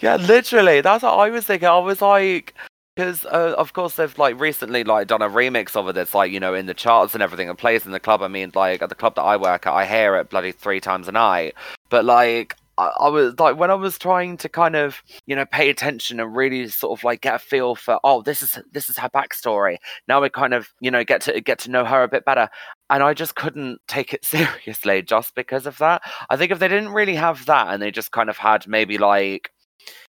Yeah 0.00 0.16
literally. 0.16 0.80
That's 0.80 1.02
what 1.02 1.18
i 1.18 1.28
was 1.28 1.44
thinking. 1.44 1.68
I 1.68 1.78
was 1.78 2.00
like 2.00 2.54
because 2.98 3.24
uh, 3.26 3.54
of 3.56 3.74
course 3.74 3.94
they've 3.94 4.18
like 4.18 4.40
recently 4.40 4.82
like 4.82 5.06
done 5.06 5.22
a 5.22 5.28
remix 5.28 5.76
of 5.76 5.88
it 5.88 5.92
that's 5.92 6.14
like 6.14 6.32
you 6.32 6.40
know 6.40 6.52
in 6.52 6.66
the 6.66 6.74
charts 6.74 7.14
and 7.14 7.22
everything 7.22 7.48
and 7.48 7.56
plays 7.56 7.86
in 7.86 7.92
the 7.92 8.00
club. 8.00 8.22
I 8.22 8.28
mean, 8.28 8.50
like 8.56 8.82
at 8.82 8.88
the 8.88 8.96
club 8.96 9.14
that 9.14 9.22
I 9.22 9.36
work 9.36 9.68
at, 9.68 9.72
I 9.72 9.84
hear 9.84 10.16
it 10.16 10.30
bloody 10.30 10.50
three 10.50 10.80
times 10.80 11.06
a 11.06 11.12
night. 11.12 11.54
But 11.90 12.04
like 12.04 12.56
I, 12.78 12.92
I 13.00 13.08
was 13.08 13.38
like 13.38 13.58
when 13.58 13.70
I 13.70 13.74
was 13.74 13.98
trying 13.98 14.36
to 14.38 14.48
kind 14.48 14.76
of 14.76 15.02
you 15.26 15.36
know 15.36 15.44
pay 15.44 15.68
attention 15.68 16.20
and 16.20 16.34
really 16.34 16.68
sort 16.68 16.98
of 16.98 17.04
like 17.04 17.20
get 17.22 17.34
a 17.34 17.38
feel 17.38 17.74
for 17.74 17.98
oh 18.04 18.22
this 18.22 18.40
is 18.40 18.58
this 18.72 18.88
is 18.88 18.96
her 18.98 19.10
backstory. 19.10 19.78
Now 20.06 20.22
we 20.22 20.30
kind 20.30 20.54
of 20.54 20.68
you 20.80 20.90
know 20.90 21.04
get 21.04 21.20
to 21.22 21.40
get 21.40 21.58
to 21.60 21.70
know 21.70 21.84
her 21.84 22.02
a 22.02 22.08
bit 22.08 22.24
better 22.24 22.48
and 22.88 23.02
I 23.02 23.14
just 23.14 23.34
couldn't 23.34 23.80
take 23.88 24.14
it 24.14 24.24
seriously 24.24 25.02
just 25.02 25.34
because 25.34 25.66
of 25.66 25.78
that. 25.78 26.02
I 26.30 26.36
think 26.36 26.52
if 26.52 26.58
they 26.58 26.68
didn't 26.68 26.90
really 26.92 27.16
have 27.16 27.44
that 27.46 27.68
and 27.68 27.82
they 27.82 27.90
just 27.90 28.12
kind 28.12 28.30
of 28.30 28.38
had 28.38 28.66
maybe 28.66 28.98
like 28.98 29.50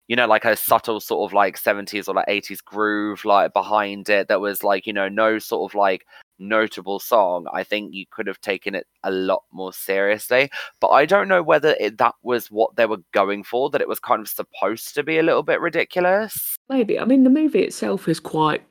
you 0.09 0.15
know, 0.15 0.27
like 0.27 0.45
a 0.45 0.57
subtle 0.57 1.01
sort 1.01 1.29
of 1.29 1.35
like 1.35 1.61
70s 1.61 2.09
or 2.09 2.15
like 2.15 2.29
80s 2.29 2.63
groove 2.65 3.25
like 3.25 3.53
behind 3.53 4.09
it 4.09 4.29
that 4.29 4.41
was 4.41 4.63
like, 4.63 4.87
you 4.87 4.93
know, 4.93 5.09
no 5.09 5.39
sort 5.39 5.71
of 5.71 5.75
like 5.75 6.07
notable 6.39 6.99
song, 6.99 7.47
I 7.53 7.63
think 7.63 7.95
you 7.95 8.05
could 8.11 8.27
have 8.27 8.41
taken 8.41 8.75
it 8.75 8.87
a 9.03 9.11
lot 9.11 9.45
more 9.53 9.73
seriously. 9.73 10.51
But 10.81 10.89
I 10.89 11.07
don't 11.07 11.29
know 11.29 11.43
whether 11.43 11.77
it, 11.81 11.99
that 11.99 12.15
was 12.23 12.51
what 12.51 12.77
they 12.77 12.87
were 12.87 13.03
going 13.13 13.45
for, 13.45 13.71
that 13.71 13.81
it 13.81 13.89
was 13.89 14.01
kind 14.01 14.21
of 14.21 14.29
supposed 14.29 14.95
to 14.95 15.03
be 15.03 15.19
a 15.19 15.23
little 15.23 15.43
bit 15.43 15.61
ridiculous. 15.61 16.57
Maybe. 16.69 16.99
I 16.99 17.05
mean, 17.05 17.25
the 17.25 17.31
movie 17.31 17.63
itself 17.63 18.09
is 18.09 18.21
quite, 18.21 18.63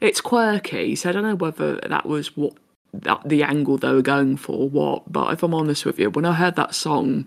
it's 0.00 0.20
quirky. 0.20 0.96
So 0.96 1.08
I 1.08 1.12
don't 1.12 1.22
know 1.22 1.34
whether 1.34 1.76
that 1.76 2.06
was 2.06 2.36
what 2.36 2.54
that 2.94 3.26
the 3.26 3.42
angle 3.42 3.78
they 3.78 3.90
were 3.90 4.02
going 4.02 4.36
for, 4.36 4.68
what. 4.68 5.10
But 5.10 5.32
if 5.32 5.42
I'm 5.42 5.54
honest 5.54 5.86
with 5.86 5.98
you, 5.98 6.10
when 6.10 6.24
I 6.24 6.34
heard 6.34 6.56
that 6.56 6.74
song, 6.74 7.26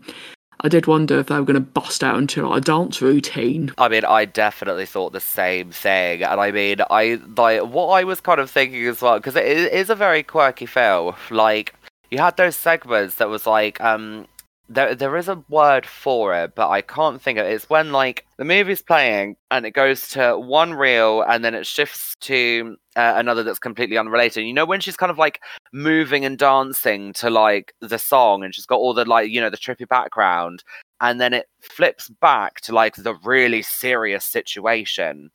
I 0.62 0.70
did 0.70 0.88
wonder 0.88 1.20
if 1.20 1.28
they 1.28 1.36
were 1.36 1.46
going 1.46 1.56
to 1.56 1.60
bust 1.60 2.04
out 2.04 2.18
into 2.18 2.48
like 2.48 2.60
a 2.60 2.62
dance 2.62 3.02
routine. 3.02 3.74
I 3.78 3.90
mean, 3.90 4.06
I 4.06 4.26
definitely 4.26 4.86
thought 4.86 5.14
the 5.14 5.20
same 5.20 5.72
thing, 5.72 6.24
and 6.24 6.40
I 6.40 6.52
mean, 6.52 6.78
I 6.90 7.20
like 7.38 7.64
what 7.64 7.88
I 7.88 8.04
was 8.04 8.22
kind 8.22 8.40
of 8.40 8.50
thinking 8.50 8.86
as 8.88 9.02
well 9.02 9.18
because 9.18 9.36
it 9.36 9.46
is 9.46 9.90
a 9.90 9.96
very 9.96 10.24
quirky 10.24 10.66
film. 10.66 11.16
Like 11.30 11.76
you 12.12 12.20
had 12.20 12.38
those 12.38 12.56
segments 12.56 13.16
that 13.16 13.30
was 13.30 13.46
like, 13.46 13.82
um, 13.82 14.28
there 14.68 14.96
there 14.96 15.16
is 15.18 15.30
a 15.30 15.44
word 15.50 15.86
for 15.86 16.34
it, 16.36 16.56
but 16.56 16.70
I 16.70 16.82
can't 16.82 17.22
think 17.22 17.38
of 17.38 17.46
it. 17.46 17.54
It's 17.54 17.70
when 17.70 17.92
like 17.92 18.26
the 18.38 18.46
movie's 18.46 18.82
playing 18.82 19.36
and 19.52 19.66
it 19.66 19.72
goes 19.72 20.08
to 20.10 20.38
one 20.38 20.74
reel 20.74 21.22
and 21.22 21.44
then 21.46 21.54
it 21.54 21.68
shifts 21.68 22.16
to 22.22 22.76
uh, 22.96 23.14
another 23.16 23.44
that's 23.44 23.60
completely 23.60 23.98
unrelated. 23.98 24.46
You 24.46 24.54
know 24.54 24.66
when 24.66 24.82
she's 24.82 24.98
kind 24.98 25.12
of 25.12 25.18
like 25.18 25.42
moving 25.72 26.26
and 26.26 26.38
dancing 26.38 27.14
to 27.14 27.30
like 27.30 27.74
the 27.82 28.00
song 28.00 28.44
and 28.44 28.56
she's 28.56 28.66
got 28.66 28.78
all 28.78 28.94
the 28.94 29.06
like 29.06 29.30
you 29.30 29.40
know 29.40 29.50
the 29.50 29.58
trippy 29.58 29.88
background 29.88 30.64
and 31.02 31.22
then 31.22 31.34
it 31.34 31.48
flips 31.62 32.10
back 32.22 32.62
to 32.62 32.74
like 32.74 32.96
the 32.96 33.16
really 33.24 33.62
serious 33.62 34.26
situation 34.26 35.30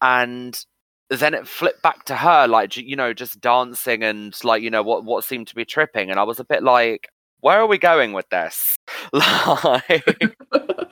and 0.00 0.64
then 1.10 1.34
it 1.34 1.46
flipped 1.46 1.82
back 1.82 2.04
to 2.04 2.16
her 2.16 2.46
like 2.48 2.76
you 2.76 2.96
know 2.96 3.12
just 3.12 3.40
dancing 3.40 4.02
and 4.02 4.34
like 4.44 4.62
you 4.62 4.70
know 4.70 4.82
what 4.82 5.04
what 5.04 5.24
seemed 5.24 5.46
to 5.46 5.54
be 5.54 5.64
tripping 5.64 6.10
and 6.10 6.18
I 6.18 6.22
was 6.22 6.40
a 6.40 6.44
bit 6.44 6.62
like 6.62 7.08
where 7.42 7.60
are 7.60 7.66
we 7.66 7.76
going 7.76 8.12
with 8.12 8.28
this? 8.30 8.78
like, 9.12 10.36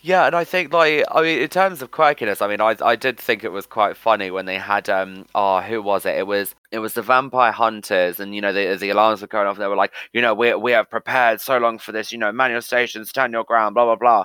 yeah, 0.00 0.26
and 0.26 0.34
I 0.34 0.44
think 0.44 0.72
like 0.72 1.04
I 1.10 1.22
mean, 1.22 1.40
in 1.40 1.48
terms 1.48 1.82
of 1.82 1.90
quirkiness, 1.90 2.40
I 2.40 2.48
mean, 2.48 2.60
I 2.60 2.76
I 2.80 2.96
did 2.96 3.18
think 3.18 3.44
it 3.44 3.52
was 3.52 3.66
quite 3.66 3.96
funny 3.96 4.30
when 4.30 4.46
they 4.46 4.58
had 4.58 4.88
um 4.88 5.26
oh 5.34 5.60
who 5.60 5.82
was 5.82 6.06
it? 6.06 6.16
It 6.16 6.26
was 6.26 6.54
it 6.70 6.78
was 6.78 6.94
the 6.94 7.02
vampire 7.02 7.52
hunters, 7.52 8.20
and 8.20 8.34
you 8.34 8.40
know 8.40 8.52
the 8.52 8.76
the 8.76 8.90
alarms 8.90 9.20
were 9.20 9.26
going 9.26 9.46
off. 9.46 9.56
And 9.56 9.62
they 9.62 9.68
were 9.68 9.76
like, 9.76 9.92
you 10.12 10.22
know, 10.22 10.34
we 10.34 10.54
we 10.54 10.72
have 10.72 10.88
prepared 10.88 11.40
so 11.40 11.58
long 11.58 11.78
for 11.78 11.92
this. 11.92 12.12
You 12.12 12.18
know, 12.18 12.32
manual 12.32 12.56
your 12.56 12.62
station, 12.62 13.04
stand 13.04 13.32
your 13.32 13.44
ground, 13.44 13.74
blah 13.74 13.84
blah 13.84 13.96
blah 13.96 14.24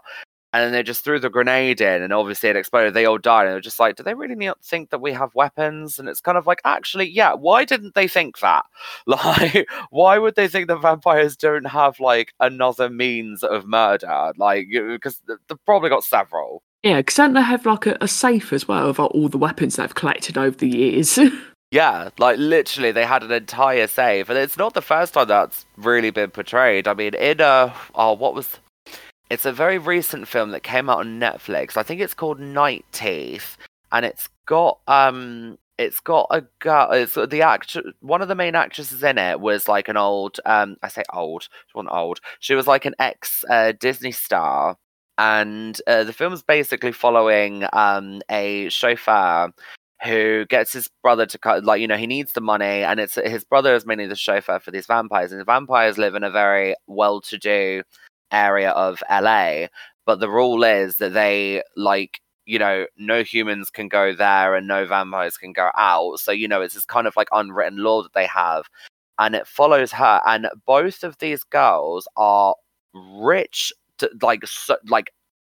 and 0.56 0.64
then 0.64 0.72
they 0.72 0.84
just 0.84 1.04
threw 1.04 1.20
the 1.20 1.30
grenade 1.30 1.82
in 1.82 2.02
and 2.02 2.14
obviously 2.14 2.48
it 2.48 2.56
exploded. 2.56 2.94
They 2.94 3.06
all 3.06 3.18
died 3.18 3.46
and 3.46 3.54
they're 3.54 3.60
just 3.60 3.80
like 3.80 3.98
do 3.98 4.04
they 4.04 4.14
really 4.14 4.36
not 4.36 4.64
think 4.64 4.90
that 4.90 5.02
we 5.02 5.12
have 5.12 5.36
weapons? 5.36 6.00
And 6.00 6.08
it's 6.08 6.22
kind 6.22 6.38
of 6.38 6.48
like 6.48 6.62
actually 6.64 7.10
yeah 7.10 7.34
why 7.34 7.66
didn't 7.66 7.94
they 7.94 8.08
think 8.08 8.40
that? 8.40 8.66
Like 9.06 9.68
why 9.90 10.18
would 10.18 10.36
they 10.36 10.48
think 10.48 10.68
that 10.68 10.82
vampires 10.82 11.36
don't 11.36 11.68
have 11.68 12.00
like 12.00 12.34
another 12.40 12.90
means 12.90 13.44
of 13.44 13.68
murder? 13.68 14.32
Like 14.38 14.68
because 14.72 15.22
they've 15.28 15.66
probably 15.66 15.90
got 15.90 16.06
several. 16.06 16.64
Yeah 16.84 16.98
because 16.98 17.16
don't 17.16 17.34
they 17.34 17.42
have 17.42 17.66
like 17.66 17.86
a, 17.86 17.98
a 18.00 18.08
safe 18.08 18.54
as 18.54 18.68
well 18.68 18.90
of 18.90 19.00
all 19.00 19.28
the 19.28 19.38
weapons 19.38 19.76
they've 19.76 19.94
collected 19.94 20.38
over 20.38 20.56
the 20.56 20.70
years? 20.70 21.20
Yeah, 21.72 22.10
like 22.20 22.38
literally, 22.38 22.94
they 22.94 23.06
had 23.06 23.24
an 23.24 23.34
entire 23.34 23.88
save, 23.88 24.30
and 24.30 24.40
it's 24.40 24.56
not 24.56 24.76
the 24.76 24.82
first 24.82 25.14
time 25.14 25.28
that's 25.28 25.66
really 25.76 26.10
been 26.10 26.30
portrayed. 26.30 26.88
I 26.88 26.94
mean, 26.94 27.16
in 27.16 27.42
uh, 27.42 27.74
oh, 27.96 28.14
what 28.14 28.34
was 28.34 28.60
it's 29.30 29.46
a 29.46 29.52
very 29.52 29.78
recent 29.78 30.28
film 30.28 30.52
that 30.52 30.64
came 30.64 30.90
out 30.90 31.00
on 31.00 31.20
Netflix. 31.20 31.78
I 31.78 31.84
think 31.84 32.02
it's 32.02 32.14
called 32.14 32.40
Night 32.40 32.86
Teeth, 32.92 33.58
and 33.92 34.06
it's 34.06 34.30
got 34.46 34.80
um, 34.88 35.58
it's 35.78 36.00
got 36.00 36.28
a 36.32 36.42
girl. 36.60 36.92
It's 36.92 37.16
the 37.16 37.42
actor. 37.42 37.84
One 38.02 38.22
of 38.22 38.28
the 38.28 38.36
main 38.36 38.56
actresses 38.56 39.04
in 39.04 39.18
it 39.18 39.40
was 39.40 39.68
like 39.68 39.88
an 39.88 39.98
old. 39.98 40.40
Um, 40.46 40.78
I 40.84 40.90
say 40.90 41.04
old. 41.14 41.44
She 41.44 41.72
wasn't 41.74 41.94
old. 41.94 42.20
She 42.40 42.56
was 42.56 42.68
like 42.68 42.86
an 42.86 42.96
ex 43.00 43.44
uh, 43.50 43.74
Disney 43.80 44.12
star, 44.12 44.78
and 45.18 45.80
uh, 45.88 46.04
the 46.04 46.14
film's 46.14 46.44
basically 46.44 46.92
following 46.92 47.66
um 47.74 48.22
a 48.30 48.70
chauffeur 48.70 49.52
who 50.04 50.46
gets 50.48 50.74
his 50.74 50.90
brother 51.02 51.26
to 51.26 51.38
cut 51.38 51.64
like 51.64 51.82
you 51.82 51.88
know 51.88 51.98
he 51.98 52.06
needs 52.06 52.34
the 52.34 52.42
money 52.42 52.84
and 52.84 53.00
it's 53.00 53.16
his 53.16 53.46
brother 53.46 53.74
is 53.74 53.86
mainly 53.86 54.06
the 54.06 54.16
chauffeur 54.16 54.60
for 54.60 54.70
these 54.70 54.86
vampires 54.86 55.32
and 55.32 55.40
the 55.40 55.46
vampires 55.46 55.98
live 55.98 56.16
in 56.16 56.24
a 56.24 56.30
very 56.30 56.76
well-to-do 56.86 57.82
area 58.36 58.72
of 58.72 59.04
LA, 59.10 59.68
but 60.06 60.20
the 60.20 60.30
rule 60.30 60.64
is 60.64 60.98
that 60.98 61.14
they 61.14 61.64
like 61.76 62.22
you 62.46 62.60
know 62.60 62.86
no 62.98 63.24
humans 63.24 63.70
can 63.70 63.88
go 63.88 64.14
there 64.14 64.56
and 64.56 64.68
no 64.68 64.86
vampires 64.86 65.38
can 65.38 65.54
go 65.54 65.70
out. 65.78 66.20
So 66.20 66.32
you 66.32 66.48
know 66.48 66.62
it's 66.62 66.76
this 66.76 66.86
kind 66.86 67.08
of 67.08 67.16
like 67.16 67.30
unwritten 67.32 67.78
law 67.80 68.04
that 68.04 68.14
they 68.14 68.28
have, 68.28 68.66
and 69.20 69.36
it 69.36 69.48
follows 69.48 69.92
her. 69.94 70.22
And 70.26 70.48
both 70.66 71.04
of 71.04 71.18
these 71.20 71.44
girls 71.44 72.08
are 72.18 72.56
rich, 72.94 73.74
to, 74.00 74.10
like 74.22 74.46
so, 74.46 74.78
like 74.88 75.12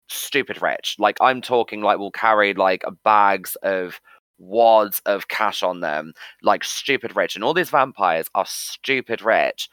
stupid 0.09 0.62
rich. 0.62 0.97
Like 0.99 1.16
I'm 1.20 1.41
talking 1.43 1.83
like 1.83 1.99
will 1.99 2.12
carry 2.12 2.55
like 2.55 2.85
bags 3.05 3.57
of 3.62 4.01
wads 4.39 5.01
of 5.07 5.29
cash 5.29 5.62
on 5.62 5.81
them, 5.81 6.12
like 6.43 6.64
stupid 6.64 7.16
rich. 7.16 7.35
And 7.35 7.45
all 7.45 7.55
these 7.55 7.70
vampires 7.70 8.29
are 8.35 8.47
stupid 8.47 9.22
rich. 9.22 9.68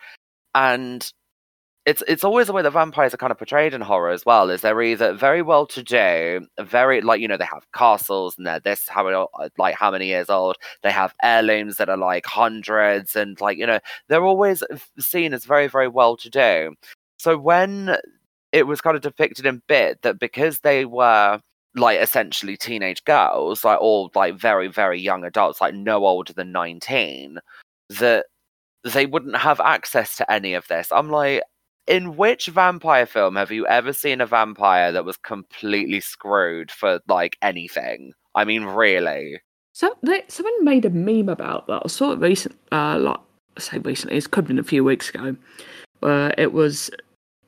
And 0.56 1.12
it's 1.86 2.02
it's 2.08 2.24
always 2.24 2.48
the 2.48 2.54
way 2.54 2.62
that 2.62 2.72
vampires 2.72 3.14
are 3.14 3.18
kind 3.18 3.32
of 3.32 3.38
portrayed 3.38 3.74
in 3.74 3.82
horror 3.82 4.12
as 4.12 4.26
well. 4.26 4.50
Is 4.50 4.62
they're 4.62 4.82
either 4.82 5.14
very 5.14 5.42
well 5.42 5.66
to 5.68 5.84
do, 5.84 6.46
very 6.60 7.02
like 7.02 7.20
you 7.20 7.28
know 7.28 7.38
they 7.38 7.46
have 7.46 7.66
castles 7.74 8.38
and 8.38 8.48
they're 8.48 8.60
this 8.60 8.88
how 8.88 9.08
uh, 9.08 9.50
like 9.58 9.76
how 9.76 9.92
many 9.92 10.08
years 10.08 10.30
old. 10.30 10.56
They 10.82 10.92
have 10.92 11.14
heirlooms 11.22 11.78
that 11.78 11.90
are 11.90 11.98
like 11.98 12.26
hundreds 12.26 13.16
and 13.16 13.40
like 13.42 13.58
you 13.58 13.68
know 13.68 13.80
they're 14.08 14.24
always 14.24 14.64
seen 15.00 15.34
as 15.34 15.46
very 15.46 15.68
very 15.68 15.88
well 15.90 16.16
to 16.18 16.30
do. 16.30 16.74
So 17.18 17.38
when 17.38 17.98
it 18.54 18.68
was 18.68 18.82
kind 18.82 18.96
of 18.96 19.02
depicted 19.02 19.46
in 19.46 19.62
bit 19.68 20.02
that 20.04 20.20
because 20.20 20.60
they 20.60 20.86
were 20.86 21.40
like 21.76 22.00
essentially 22.00 22.56
teenage 22.58 23.04
girls, 23.04 23.64
like 23.64 23.82
all 23.82 24.12
like 24.16 24.36
very, 24.40 24.68
very 24.68 25.00
young 25.00 25.24
adults, 25.26 25.60
like 25.60 25.74
no 25.74 26.06
older 26.06 26.34
than 26.34 26.52
19, 26.52 27.40
that 27.90 28.28
they 28.84 29.06
wouldn't 29.06 29.38
have 29.38 29.60
access 29.60 30.18
to 30.18 30.32
any 30.32 30.54
of 30.54 30.68
this. 30.68 30.90
I'm 30.92 31.10
like, 31.10 31.42
in 31.88 32.16
which 32.16 32.48
vampire 32.48 33.06
film 33.06 33.36
have 33.36 33.52
you 33.52 33.68
ever 33.68 33.94
seen 33.94 34.22
a 34.22 34.26
vampire 34.26 34.92
that 34.92 35.06
was 35.06 35.18
completely 35.18 36.00
screwed 36.00 36.72
for 36.72 37.00
like 37.08 37.38
anything? 37.42 38.14
I 38.36 38.46
mean, 38.46 38.64
really. 38.64 39.42
So 39.74 39.96
they, 40.04 40.24
someone 40.28 40.64
made 40.64 40.86
a 40.86 40.90
meme 40.90 41.30
about 41.30 41.68
that. 41.68 41.82
I 41.84 41.88
saw 41.88 42.12
it 42.12 42.20
recent, 42.20 42.56
uh, 42.72 43.00
like 43.00 43.20
say 43.58 43.80
recently, 43.80 44.18
it's 44.18 44.28
could 44.28 44.44
have 44.44 44.48
been 44.48 44.60
a 44.60 44.64
few 44.64 44.84
weeks 44.84 45.10
ago. 45.10 45.36
Where 46.00 46.34
it 46.38 46.54
was, 46.54 46.90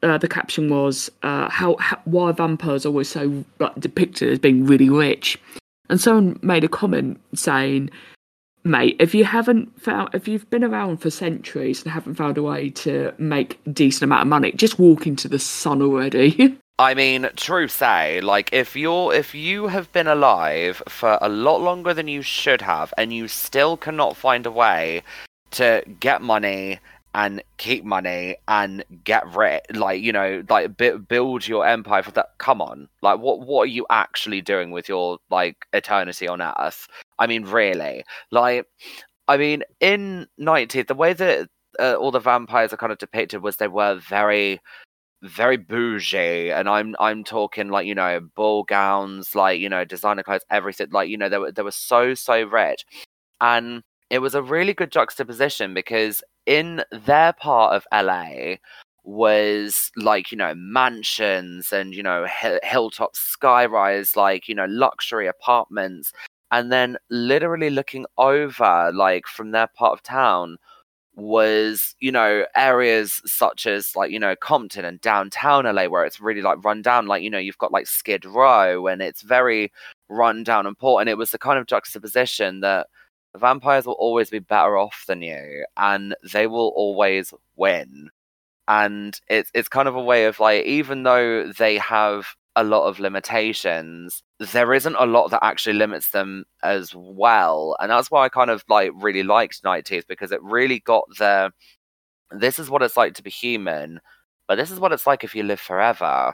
uh, 0.04 0.18
the 0.18 0.28
caption 0.28 0.70
was, 0.70 1.12
uh, 1.24 1.50
how, 1.50 1.76
how 1.80 2.00
why 2.06 2.32
vampires 2.32 2.86
are 2.86 2.90
always 2.90 3.10
so 3.10 3.44
like, 3.60 3.76
depicted 3.80 4.30
as 4.30 4.40
being 4.40 4.66
really 4.66 4.90
rich, 4.90 5.40
and 5.90 6.00
someone 6.00 6.40
made 6.42 6.64
a 6.64 6.70
comment 6.70 7.20
saying, 7.34 7.90
"Mate, 8.66 8.98
if 9.00 9.16
you 9.16 9.24
haven't 9.24 9.80
found, 9.80 10.10
if 10.14 10.28
you've 10.28 10.50
been 10.50 10.64
around 10.64 10.98
for 10.98 11.10
centuries 11.10 11.84
and 11.84 11.92
haven't 11.92 12.16
found 12.16 12.38
a 12.38 12.44
way 12.44 12.72
to 12.72 13.14
make 13.18 13.60
decent 13.72 14.04
amount 14.04 14.24
of 14.24 14.28
money, 14.28 14.52
just 14.52 14.80
walk 14.80 15.08
into 15.08 15.28
the 15.28 15.40
sun 15.40 15.82
already." 15.82 16.58
I 16.80 16.94
mean, 16.94 17.30
true 17.38 17.70
say, 17.70 18.20
like 18.20 18.50
if 18.52 18.76
you're 18.76 19.14
if 19.14 19.34
you 19.34 19.68
have 19.68 19.92
been 19.94 20.08
alive 20.08 20.84
for 20.90 21.18
a 21.22 21.30
lot 21.30 21.62
longer 21.62 21.94
than 21.94 22.10
you 22.10 22.22
should 22.22 22.62
have, 22.62 22.94
and 22.98 23.14
you 23.14 23.30
still 23.30 23.78
cannot 23.78 24.18
find 24.18 24.46
a 24.46 24.52
way 24.52 25.04
to 25.52 25.84
get 26.02 26.22
money 26.22 26.80
and 27.16 27.42
keep 27.58 27.86
money 27.86 28.36
and 28.50 28.84
get 29.06 29.26
rich, 29.34 29.64
like 29.74 30.02
you 30.02 30.12
know, 30.12 30.44
like 30.50 30.76
build 31.08 31.48
your 31.48 31.66
empire 31.66 32.04
for 32.04 32.12
that. 32.12 32.38
Come 32.40 32.62
on, 32.62 32.90
like 33.02 33.20
what 33.20 33.40
what 33.40 33.64
are 33.64 33.72
you 33.72 33.86
actually 33.90 34.42
doing 34.42 34.72
with 34.72 34.90
your 34.90 35.18
like 35.30 35.66
eternity 35.72 36.28
on 36.28 36.42
Earth? 36.42 36.88
I 37.18 37.26
mean, 37.28 37.46
really, 37.46 38.04
like, 38.32 38.68
I 39.30 39.38
mean, 39.38 39.64
in 39.80 40.28
Night 40.38 40.70
Teeth, 40.70 40.88
the 40.88 40.94
way 40.94 41.14
that 41.14 41.48
uh, 41.80 41.94
all 41.96 42.12
the 42.12 42.20
vampires 42.20 42.74
are 42.74 42.78
kind 42.78 42.92
of 42.92 42.98
depicted 42.98 43.42
was 43.42 43.58
they 43.58 43.70
were 43.70 43.96
very 43.96 44.60
very 45.24 45.58
bougie 45.58 46.52
and 46.52 46.70
i'm 46.70 46.96
i'm 47.00 47.24
talking 47.24 47.70
like 47.70 47.88
you 47.88 47.96
know 47.96 48.20
ball 48.36 48.64
gowns 48.64 49.34
like 49.34 49.60
you 49.60 49.68
know 49.68 49.84
designer 49.84 50.22
clothes 50.22 50.46
everything 50.52 50.88
like 50.92 51.10
you 51.10 51.18
know 51.18 51.30
they 51.30 51.38
were 51.40 51.52
they 51.52 51.64
were 51.64 51.72
so 51.72 52.14
so 52.14 52.44
rich 52.44 52.86
and 53.42 53.82
it 54.12 54.20
was 54.20 54.36
a 54.36 54.42
really 54.42 54.74
good 54.74 54.92
juxtaposition 54.92 55.74
because 55.74 56.22
in 56.46 56.84
their 56.92 57.34
part 57.34 57.76
of 57.76 57.88
LA 57.94 58.56
was 59.04 59.92
like 59.96 60.32
you 60.32 60.38
know 60.38 60.54
mansions 60.56 61.72
and 61.72 61.94
you 61.94 62.02
know 62.02 62.26
hill- 62.26 62.60
hilltop 62.64 63.14
skyrise 63.16 64.16
like 64.16 64.48
you 64.48 64.56
know 64.56 64.66
luxury 64.66 65.28
apartments. 65.28 66.12
And 66.52 66.72
then 66.72 66.98
literally 67.10 67.70
looking 67.70 68.06
over 68.18 68.92
like 68.94 69.28
from 69.28 69.52
their 69.52 69.68
part 69.68 69.94
of 69.94 70.04
town 70.04 70.58
was 71.16 71.96
you 72.00 72.12
know 72.12 72.46
areas 72.56 73.22
such 73.26 73.66
as 73.68 73.96
like 73.96 74.12
you 74.12 74.20
know 74.20 74.36
Compton 74.36 74.86
and 74.86 75.00
downtown 75.02 75.66
LA 75.66 75.86
where 75.86 76.06
it's 76.06 76.20
really 76.22 76.42
like 76.42 76.64
run 76.64 76.82
down. 76.82 77.08
Like 77.08 77.24
you 77.24 77.30
know 77.30 77.38
you've 77.40 77.58
got 77.58 77.72
like 77.72 77.88
Skid 77.88 78.26
Row 78.26 78.88
and 78.88 79.02
it's 79.02 79.22
very 79.22 79.72
run 80.10 80.44
down 80.44 80.66
and 80.68 80.78
poor. 80.78 81.02
And 81.02 81.10
it 81.10 81.18
was 81.18 81.32
the 81.32 81.38
kind 81.40 81.60
of 81.60 81.68
juxtaposition 81.68 82.62
that 82.62 82.88
vampires 83.40 83.86
will 83.86 83.94
always 83.94 84.30
be 84.30 84.40
better 84.40 84.78
off 84.78 85.06
than 85.08 85.22
you 85.22 85.66
and 85.78 86.16
they 86.34 86.48
will 86.48 86.74
always 86.76 87.34
win. 87.56 88.10
And 88.68 89.20
it's 89.30 89.52
it's 89.54 89.70
kind 89.70 89.88
of 89.88 89.96
a 89.96 90.04
way 90.04 90.26
of 90.26 90.40
like 90.40 90.66
even 90.66 91.04
though 91.04 91.52
they 91.52 91.78
have 91.78 92.28
a 92.56 92.64
lot 92.64 92.88
of 92.88 93.00
limitations 93.00 94.24
there 94.54 94.74
isn't 94.74 94.96
a 94.98 95.06
lot 95.06 95.30
that 95.32 95.44
actually 95.44 95.74
limits 95.76 96.12
them 96.12 96.46
as 96.64 96.94
well. 96.96 97.76
And 97.80 97.92
that's 97.92 98.12
why 98.12 98.26
i 98.26 98.30
kind 98.30 98.50
of 98.50 98.64
like 98.70 98.92
really 98.96 99.24
liked 99.24 99.64
night 99.64 99.86
teeth 99.86 100.06
because 100.08 100.32
it 100.32 100.42
really 100.44 100.80
got 100.80 101.06
the 101.18 101.52
this 102.32 102.60
is 102.60 102.70
what 102.70 102.82
it's 102.84 102.98
like 102.98 103.14
to 103.16 103.24
be 103.24 103.30
human 103.30 104.00
but 104.48 104.56
this 104.56 104.72
is 104.72 104.80
what 104.80 104.92
it's 104.94 105.08
like 105.08 105.24
if 105.24 105.36
you 105.36 105.44
live 105.44 105.60
forever. 105.60 106.34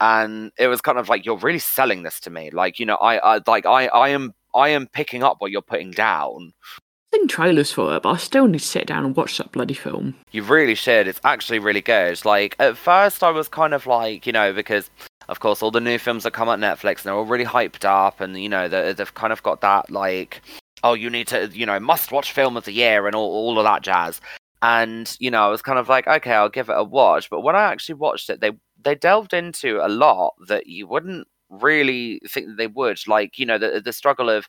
And 0.00 0.52
it 0.58 0.68
was 0.68 0.80
kind 0.82 0.98
of 0.98 1.08
like 1.08 1.24
you're 1.26 1.38
really 1.38 1.58
selling 1.60 2.02
this 2.02 2.20
to 2.20 2.30
me. 2.30 2.50
Like 2.50 2.78
you 2.80 2.86
know 2.86 2.96
i, 2.96 3.36
I 3.36 3.40
like 3.46 3.66
i 3.66 3.86
i 3.88 4.10
am 4.10 4.34
I 4.56 4.68
am 4.70 4.86
picking 4.88 5.22
up 5.22 5.36
what 5.38 5.50
you're 5.50 5.62
putting 5.62 5.90
down. 5.90 6.52
I've 6.66 7.20
seen 7.20 7.28
trailers 7.28 7.70
for 7.70 7.94
it, 7.94 8.02
but 8.02 8.10
I 8.10 8.16
still 8.16 8.48
need 8.48 8.60
to 8.60 8.66
sit 8.66 8.86
down 8.86 9.04
and 9.04 9.14
watch 9.14 9.38
that 9.38 9.52
bloody 9.52 9.74
film. 9.74 10.14
You 10.32 10.42
really 10.42 10.74
should. 10.74 11.06
It's 11.06 11.20
actually 11.24 11.58
really 11.58 11.82
good. 11.82 12.12
It's 12.12 12.24
Like 12.24 12.56
at 12.58 12.76
first, 12.76 13.22
I 13.22 13.30
was 13.30 13.48
kind 13.48 13.74
of 13.74 13.86
like, 13.86 14.26
you 14.26 14.32
know, 14.32 14.52
because 14.52 14.90
of 15.28 15.40
course 15.40 15.62
all 15.62 15.70
the 15.70 15.80
new 15.80 15.98
films 15.98 16.22
that 16.22 16.32
come 16.32 16.48
on 16.48 16.60
Netflix 16.60 16.98
and 16.98 17.04
they're 17.04 17.14
all 17.14 17.24
really 17.24 17.44
hyped 17.44 17.84
up, 17.84 18.20
and 18.20 18.36
you 18.38 18.48
know 18.48 18.68
they've 18.68 19.14
kind 19.14 19.32
of 19.32 19.42
got 19.42 19.60
that 19.60 19.90
like, 19.90 20.42
oh, 20.82 20.94
you 20.94 21.10
need 21.10 21.28
to, 21.28 21.48
you 21.52 21.66
know, 21.66 21.78
must 21.78 22.12
watch 22.12 22.32
film 22.32 22.56
of 22.56 22.64
the 22.64 22.72
year 22.72 23.06
and 23.06 23.14
all 23.14 23.30
all 23.30 23.58
of 23.58 23.64
that 23.64 23.82
jazz. 23.82 24.20
And 24.62 25.14
you 25.20 25.30
know, 25.30 25.42
I 25.42 25.48
was 25.48 25.62
kind 25.62 25.78
of 25.78 25.88
like, 25.88 26.06
okay, 26.06 26.32
I'll 26.32 26.48
give 26.48 26.70
it 26.70 26.76
a 26.78 26.84
watch. 26.84 27.28
But 27.30 27.42
when 27.42 27.56
I 27.56 27.64
actually 27.64 27.96
watched 27.96 28.30
it, 28.30 28.40
they 28.40 28.52
they 28.82 28.94
delved 28.94 29.34
into 29.34 29.84
a 29.84 29.88
lot 29.88 30.34
that 30.48 30.66
you 30.66 30.86
wouldn't 30.86 31.28
really 31.50 32.20
think 32.28 32.48
that 32.48 32.56
they 32.56 32.66
would. 32.68 32.98
Like, 33.06 33.38
you 33.38 33.46
know, 33.46 33.58
the 33.58 33.80
the 33.84 33.92
struggle 33.92 34.30
of, 34.30 34.48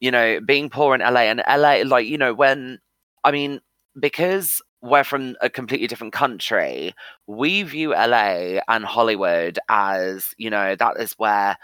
you 0.00 0.10
know, 0.10 0.40
being 0.40 0.70
poor 0.70 0.94
in 0.94 1.00
LA 1.00 1.22
and 1.22 1.42
LA, 1.48 1.82
like, 1.86 2.06
you 2.06 2.18
know, 2.18 2.34
when 2.34 2.78
I 3.24 3.30
mean, 3.32 3.60
because 4.00 4.62
we're 4.82 5.04
from 5.04 5.36
a 5.40 5.50
completely 5.50 5.86
different 5.86 6.12
country, 6.12 6.94
we 7.26 7.62
view 7.62 7.90
LA 7.90 8.60
and 8.68 8.84
Hollywood 8.84 9.58
as, 9.68 10.28
you 10.38 10.50
know, 10.50 10.76
that 10.76 10.98
is 11.00 11.14
where 11.18 11.56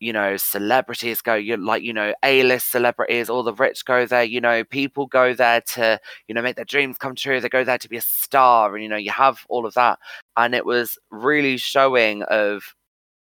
you 0.00 0.12
know 0.12 0.36
celebrities 0.36 1.22
go 1.22 1.34
you 1.34 1.56
like 1.56 1.82
you 1.82 1.92
know 1.92 2.12
a-list 2.22 2.70
celebrities 2.70 3.30
all 3.30 3.42
the 3.42 3.54
rich 3.54 3.84
go 3.86 4.04
there 4.04 4.22
you 4.24 4.40
know 4.40 4.62
people 4.64 5.06
go 5.06 5.32
there 5.32 5.60
to 5.62 5.98
you 6.28 6.34
know 6.34 6.42
make 6.42 6.56
their 6.56 6.66
dreams 6.66 6.98
come 6.98 7.14
true 7.14 7.40
they 7.40 7.48
go 7.48 7.64
there 7.64 7.78
to 7.78 7.88
be 7.88 7.96
a 7.96 8.00
star 8.02 8.74
and 8.74 8.82
you 8.82 8.88
know 8.90 8.96
you 8.96 9.10
have 9.10 9.40
all 9.48 9.64
of 9.64 9.74
that 9.74 9.98
and 10.36 10.54
it 10.54 10.66
was 10.66 10.98
really 11.10 11.56
showing 11.56 12.22
of 12.24 12.74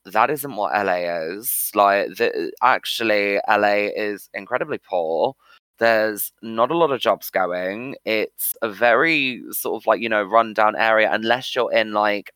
that 0.06 0.30
isn't 0.30 0.56
what 0.56 0.74
LA 0.74 1.16
is. 1.36 1.72
Like, 1.76 2.08
the, 2.16 2.52
actually, 2.62 3.40
LA 3.50 3.90
is 3.96 4.30
incredibly 4.34 4.80
poor. 4.80 5.36
There's 5.80 6.32
not 6.42 6.72
a 6.72 6.78
lot 6.78 6.92
of 6.92 7.02
jobs 7.02 7.30
going. 7.30 7.96
It's 8.06 8.54
a 8.62 8.70
very 8.70 9.44
sort 9.52 9.82
of 9.82 9.88
like, 9.88 10.02
you 10.02 10.10
know, 10.10 10.24
rundown 10.24 10.76
area, 10.78 11.10
unless 11.12 11.56
you're 11.56 11.72
in 11.72 11.94
like, 11.94 12.32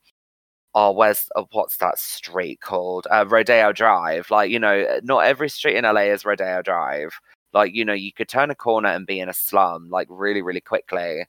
oh, 0.76 0.92
where's, 0.92 1.28
uh, 1.36 1.44
what's 1.52 1.78
that 1.78 2.00
street 2.00 2.62
called? 2.62 3.08
Uh, 3.12 3.26
Rodeo 3.28 3.74
Drive. 3.74 4.32
Like, 4.32 4.52
you 4.52 4.60
know, 4.60 5.00
not 5.04 5.26
every 5.26 5.50
street 5.50 5.78
in 5.78 5.86
LA 5.86 6.02
is 6.14 6.26
Rodeo 6.26 6.62
Drive. 6.62 7.12
Like, 7.54 7.74
you 7.74 7.86
know, 7.86 7.94
you 7.94 8.14
could 8.14 8.30
turn 8.30 8.52
a 8.52 8.56
corner 8.56 8.90
and 8.90 9.08
be 9.08 9.20
in 9.20 9.30
a 9.30 9.34
slum, 9.34 9.90
like, 9.90 10.08
really, 10.12 10.42
really 10.42 10.62
quickly. 10.62 11.26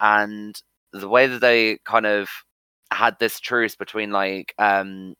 And 0.00 0.60
the 0.92 1.08
way 1.08 1.26
that 1.26 1.40
they 1.40 1.78
kind 1.84 2.06
of 2.06 2.28
had 2.90 3.16
this 3.18 3.38
truce 3.40 3.76
between 3.76 4.10
like 4.12 4.54
um 4.58 5.14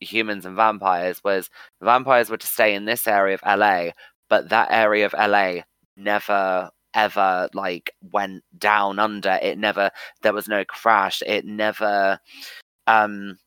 humans 0.00 0.46
and 0.46 0.56
vampires 0.56 1.22
was 1.24 1.50
vampires 1.82 2.30
were 2.30 2.36
to 2.38 2.46
stay 2.46 2.74
in 2.74 2.84
this 2.86 3.06
area 3.06 3.34
of 3.40 3.58
LA, 3.60 3.90
but 4.28 4.48
that 4.50 4.68
area 4.70 5.06
of 5.06 5.14
LA 5.14 5.62
never 5.96 6.70
ever 6.94 7.48
like 7.54 7.92
went 8.12 8.42
down 8.58 8.98
under. 8.98 9.38
It 9.42 9.58
never 9.58 9.90
there 10.22 10.32
was 10.32 10.48
no 10.48 10.64
crash. 10.64 11.22
It 11.26 11.44
never 11.44 12.18
um 12.86 13.38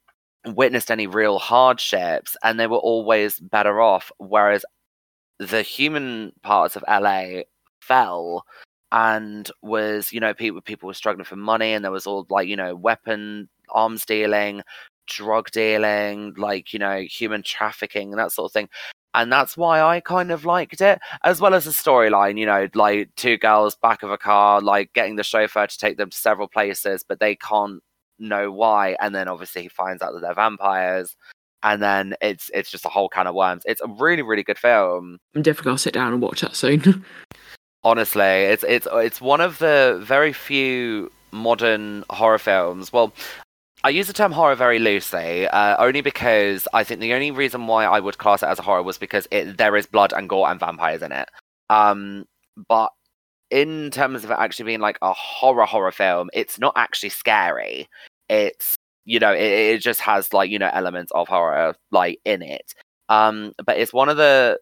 witnessed 0.48 0.92
any 0.92 1.08
real 1.08 1.40
hardships 1.40 2.36
and 2.44 2.60
they 2.60 2.68
were 2.68 2.78
always 2.78 3.40
better 3.40 3.82
off 3.82 4.12
whereas 4.20 4.66
the 5.40 5.62
human 5.62 6.34
parts 6.44 6.76
of 6.76 6.84
LA 6.90 7.42
fell 7.82 8.46
and 8.92 9.52
was 9.62 10.14
you 10.14 10.20
know 10.20 10.34
people 10.34 10.62
people 10.62 10.88
were 10.88 10.94
struggling 10.94 11.26
for 11.26 11.36
money 11.36 11.74
and 11.74 11.84
there 11.84 11.92
was 11.92 12.08
all 12.08 12.26
like 12.30 12.48
you 12.48 12.56
know 12.56 12.76
weapon 12.76 13.50
arms 13.70 14.06
dealing 14.06 14.62
drug 15.08 15.52
dealing, 15.52 16.34
like, 16.38 16.74
you 16.74 16.80
know, 16.80 17.02
human 17.02 17.44
trafficking 17.44 18.12
and 18.12 18.20
that 18.20 18.32
sort 18.32 18.50
of 18.50 18.54
thing. 18.54 18.70
And 19.16 19.32
that's 19.32 19.56
why 19.56 19.82
I 19.82 20.00
kind 20.00 20.32
of 20.32 20.44
liked 20.44 20.82
it, 20.82 21.00
as 21.24 21.40
well 21.40 21.54
as 21.54 21.66
the 21.66 21.72
storyline, 21.72 22.40
you 22.40 22.48
know, 22.48 22.68
like 22.74 23.14
two 23.16 23.38
girls 23.38 23.76
back 23.76 24.02
of 24.02 24.10
a 24.10 24.18
car, 24.18 24.60
like 24.60 24.92
getting 24.94 25.18
the 25.18 25.24
chauffeur 25.24 25.68
to 25.68 25.78
take 25.78 25.98
them 25.98 26.10
to 26.10 26.18
several 26.18 26.48
places, 26.48 27.06
but 27.08 27.20
they 27.20 27.36
can't 27.36 27.82
know 28.18 28.52
why. 28.52 28.96
And 29.00 29.14
then 29.14 29.28
obviously 29.28 29.64
he 29.64 29.70
finds 29.70 30.02
out 30.02 30.14
that 30.14 30.22
they're 30.22 30.34
vampires. 30.34 31.16
And 31.62 31.82
then 31.82 32.16
it's 32.22 32.52
it's 32.54 32.70
just 32.70 32.86
a 32.86 32.90
whole 32.90 33.08
can 33.08 33.28
of 33.28 33.36
worms. 33.36 33.64
It's 33.66 33.82
a 33.82 33.88
really, 33.88 34.22
really 34.22 34.44
good 34.44 34.58
film. 34.58 35.20
I'm 35.36 35.44
definitely 35.44 35.70
gonna 35.70 35.78
sit 35.78 35.94
down 35.94 36.12
and 36.12 36.22
watch 36.22 36.42
that 36.42 36.56
soon. 36.56 37.06
Honestly, 37.86 38.24
it's 38.24 38.66
it's 38.68 38.88
it's 38.92 39.22
one 39.22 39.42
of 39.42 39.60
the 39.60 40.02
very 40.04 40.34
few 40.34 41.12
modern 41.32 42.04
horror 42.10 42.38
films. 42.38 42.92
Well, 42.92 43.14
I 43.86 43.90
use 43.90 44.08
the 44.08 44.14
term 44.14 44.32
horror 44.32 44.56
very 44.56 44.80
loosely, 44.80 45.48
uh, 45.48 45.76
only 45.78 46.00
because 46.00 46.68
I 46.74 46.86
think 46.86 47.02
the 47.02 47.14
only 47.14 47.32
reason 47.32 47.68
why 47.68 47.84
I 47.84 48.00
would 48.00 48.18
class 48.18 48.42
it 48.42 48.48
as 48.48 48.58
a 48.58 48.62
horror 48.62 48.82
was 48.84 48.98
because 48.98 49.28
it, 49.30 49.58
there 49.58 49.76
is 49.76 49.86
blood 49.86 50.14
and 50.14 50.30
gore 50.30 50.50
and 50.50 50.60
vampires 50.60 51.02
in 51.02 51.12
it. 51.12 51.30
Um, 51.70 52.26
but 52.70 52.92
in 53.52 53.92
terms 53.92 54.24
of 54.24 54.32
it 54.32 54.38
actually 54.40 54.66
being 54.66 54.80
like 54.80 54.98
a 55.02 55.12
horror 55.12 55.66
horror 55.66 55.92
film, 55.92 56.30
it's 56.34 56.58
not 56.60 56.74
actually 56.78 57.10
scary. 57.10 57.90
It's 58.30 58.78
you 59.06 59.20
know, 59.20 59.34
it, 59.34 59.42
it 59.42 59.78
just 59.80 60.00
has 60.02 60.32
like 60.32 60.50
you 60.50 60.60
know 60.60 60.70
elements 60.72 61.12
of 61.14 61.28
horror 61.28 61.76
like 61.92 62.20
in 62.24 62.42
it. 62.42 62.74
Um, 63.10 63.54
but 63.66 63.78
it's 63.78 63.92
one 63.94 64.08
of 64.08 64.16
the 64.18 64.60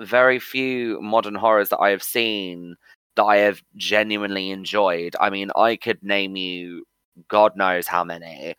very 0.00 0.40
few 0.40 1.00
modern 1.00 1.36
horrors 1.36 1.68
that 1.70 1.78
I 1.78 1.90
have 1.90 2.02
seen 2.02 2.76
that 3.16 3.24
I 3.24 3.38
have 3.38 3.62
genuinely 3.76 4.50
enjoyed. 4.50 5.14
I 5.20 5.30
mean, 5.30 5.50
I 5.56 5.76
could 5.76 6.02
name 6.02 6.36
you 6.36 6.84
God 7.28 7.56
knows 7.56 7.86
how 7.86 8.04
many 8.04 8.54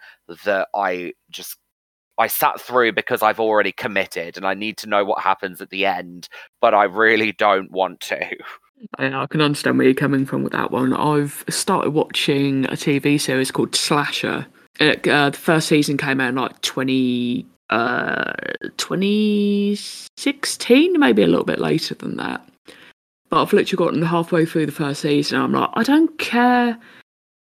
that 0.46 0.68
I 0.76 1.14
just 1.30 1.58
I 2.20 2.28
sat 2.28 2.60
through 2.60 2.92
because 2.92 3.24
I've 3.24 3.40
already 3.40 3.72
committed 3.72 4.36
and 4.36 4.46
I 4.46 4.54
need 4.54 4.78
to 4.80 4.90
know 4.90 5.06
what 5.06 5.22
happens 5.22 5.62
at 5.62 5.70
the 5.70 5.86
end, 5.86 6.28
but 6.60 6.74
I 6.74 6.84
really 6.84 7.32
don't 7.32 7.72
want 7.72 8.02
to. 8.02 8.20
I, 8.98 9.28
can 9.28 9.42
understand 9.42 9.78
where 9.78 9.86
you're 9.88 9.96
coming 9.96 10.26
from 10.26 10.44
with 10.44 10.52
that 10.52 10.72
one. 10.72 10.94
I've 10.94 11.46
started 11.50 11.92
watching 11.92 12.66
a 12.66 12.74
TV 12.74 13.18
series 13.20 13.52
called 13.52 13.74
Slasher. 13.76 14.46
It, 14.80 15.08
uh, 15.08 15.30
the 15.30 15.38
first 15.38 15.70
season 15.70 15.98
came 15.98 16.20
out 16.22 16.30
in 16.30 16.36
like 16.36 16.62
20, 16.62 17.46
uh, 17.70 18.34
2016, 18.78 21.00
maybe 21.00 21.24
a 21.24 21.28
little 21.28 21.46
bit 21.46 21.60
later 21.60 21.96
than 21.96 22.16
that. 22.18 22.46
But 23.30 23.44
I've 23.44 23.54
literally 23.54 23.78
gotten 23.78 24.02
halfway 24.02 24.46
through 24.46 24.66
the 24.66 24.72
first 24.72 25.02
season. 25.02 25.40
I'm 25.40 25.54
like, 25.54 25.70
I 25.74 25.84
don't 25.84 26.18
care 26.18 26.80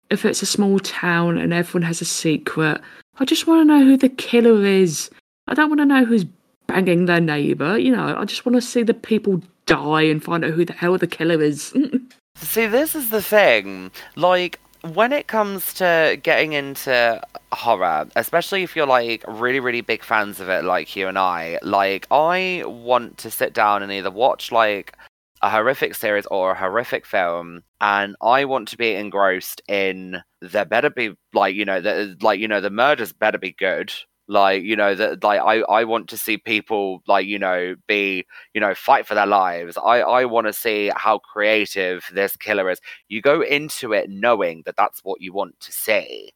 if 0.10 0.26
it's 0.26 0.42
a 0.42 0.46
small 0.46 0.80
town 0.80 1.38
and 1.38 1.54
everyone 1.54 1.88
has 1.88 2.02
a 2.02 2.06
secret. 2.06 2.82
I 3.20 3.26
just 3.26 3.48
want 3.48 3.62
to 3.62 3.66
know 3.66 3.84
who 3.84 3.98
the 3.98 4.10
killer 4.10 4.66
is. 4.66 5.10
I 5.48 5.54
don't 5.54 5.70
want 5.70 5.82
to 5.82 5.86
know 5.86 6.06
who's 6.06 6.26
banging 6.68 7.06
their 7.06 7.22
neighbour. 7.22 7.78
You 7.78 7.96
know, 7.96 8.18
I 8.18 8.26
just 8.26 8.46
want 8.46 8.56
to 8.56 8.62
see 8.62 8.84
the 8.84 8.94
people 8.94 9.42
die 9.66 10.04
and 10.04 10.24
find 10.24 10.44
out 10.46 10.52
who 10.52 10.66
the 10.66 10.74
hell 10.74 10.98
the 10.98 11.08
killer 11.08 11.42
is. 11.42 11.74
see, 12.36 12.68
this 12.68 12.96
is 12.96 13.10
the 13.10 13.22
thing. 13.22 13.92
Like, 14.16 14.60
when 14.94 15.12
it 15.12 15.28
comes 15.28 15.74
to 15.76 16.20
getting 16.22 16.54
into 16.54 17.22
horror, 17.52 18.08
especially 18.16 18.64
if 18.64 18.76
you're 18.76 18.86
like 18.86 19.24
really, 19.28 19.60
really 19.60 19.82
big 19.82 20.04
fans 20.04 20.40
of 20.40 20.50
it, 20.50 20.64
like 20.64 20.96
you 20.96 21.08
and 21.08 21.18
I, 21.18 21.60
like, 21.62 22.08
I 22.12 22.64
want 22.66 23.18
to 23.20 23.32
sit 23.32 23.54
down 23.54 23.84
and 23.84 23.92
either 23.92 24.12
watch 24.12 24.52
like 24.52 24.96
a 25.42 25.50
horrific 25.50 25.94
series 25.96 26.26
or 26.28 26.52
a 26.52 26.58
horrific 26.58 27.06
film 27.06 27.62
and 27.80 28.16
i 28.22 28.44
want 28.46 28.68
to 28.68 28.78
be 28.78 28.94
engrossed 28.94 29.62
in 29.68 30.22
there 30.42 30.66
better 30.66 30.90
be 30.90 31.12
like 31.34 31.56
you 31.56 31.66
know 31.66 31.82
the 31.82 32.16
like 32.22 32.40
you 32.40 32.48
know 32.48 32.62
the 32.62 32.70
murders 32.70 33.14
better 33.14 33.38
be 33.38 33.54
good. 33.54 33.92
Like 34.30 34.64
you 34.64 34.76
know 34.76 34.94
that 34.94 35.24
like 35.24 35.40
i 35.40 35.62
i 35.62 35.84
want 35.86 36.10
to 36.10 36.18
see 36.18 36.38
people 36.38 37.02
like 37.08 37.26
you 37.26 37.40
know 37.40 37.76
be 37.88 38.26
you 38.54 38.60
know 38.60 38.76
fight 38.76 39.08
for 39.08 39.16
their 39.16 39.26
lives. 39.26 39.78
I 39.78 40.02
i 40.02 40.26
want 40.26 40.48
to 40.48 40.54
see 40.54 40.92
how 40.96 41.20
creative 41.20 42.06
this 42.14 42.36
killer 42.36 42.70
is. 42.70 42.80
You 43.08 43.22
go 43.22 43.42
into 43.42 43.94
it 43.94 44.10
knowing 44.10 44.64
that 44.66 44.76
that's 44.76 45.00
what 45.04 45.22
you 45.22 45.32
want 45.34 45.60
to 45.62 45.72
see. 45.72 46.32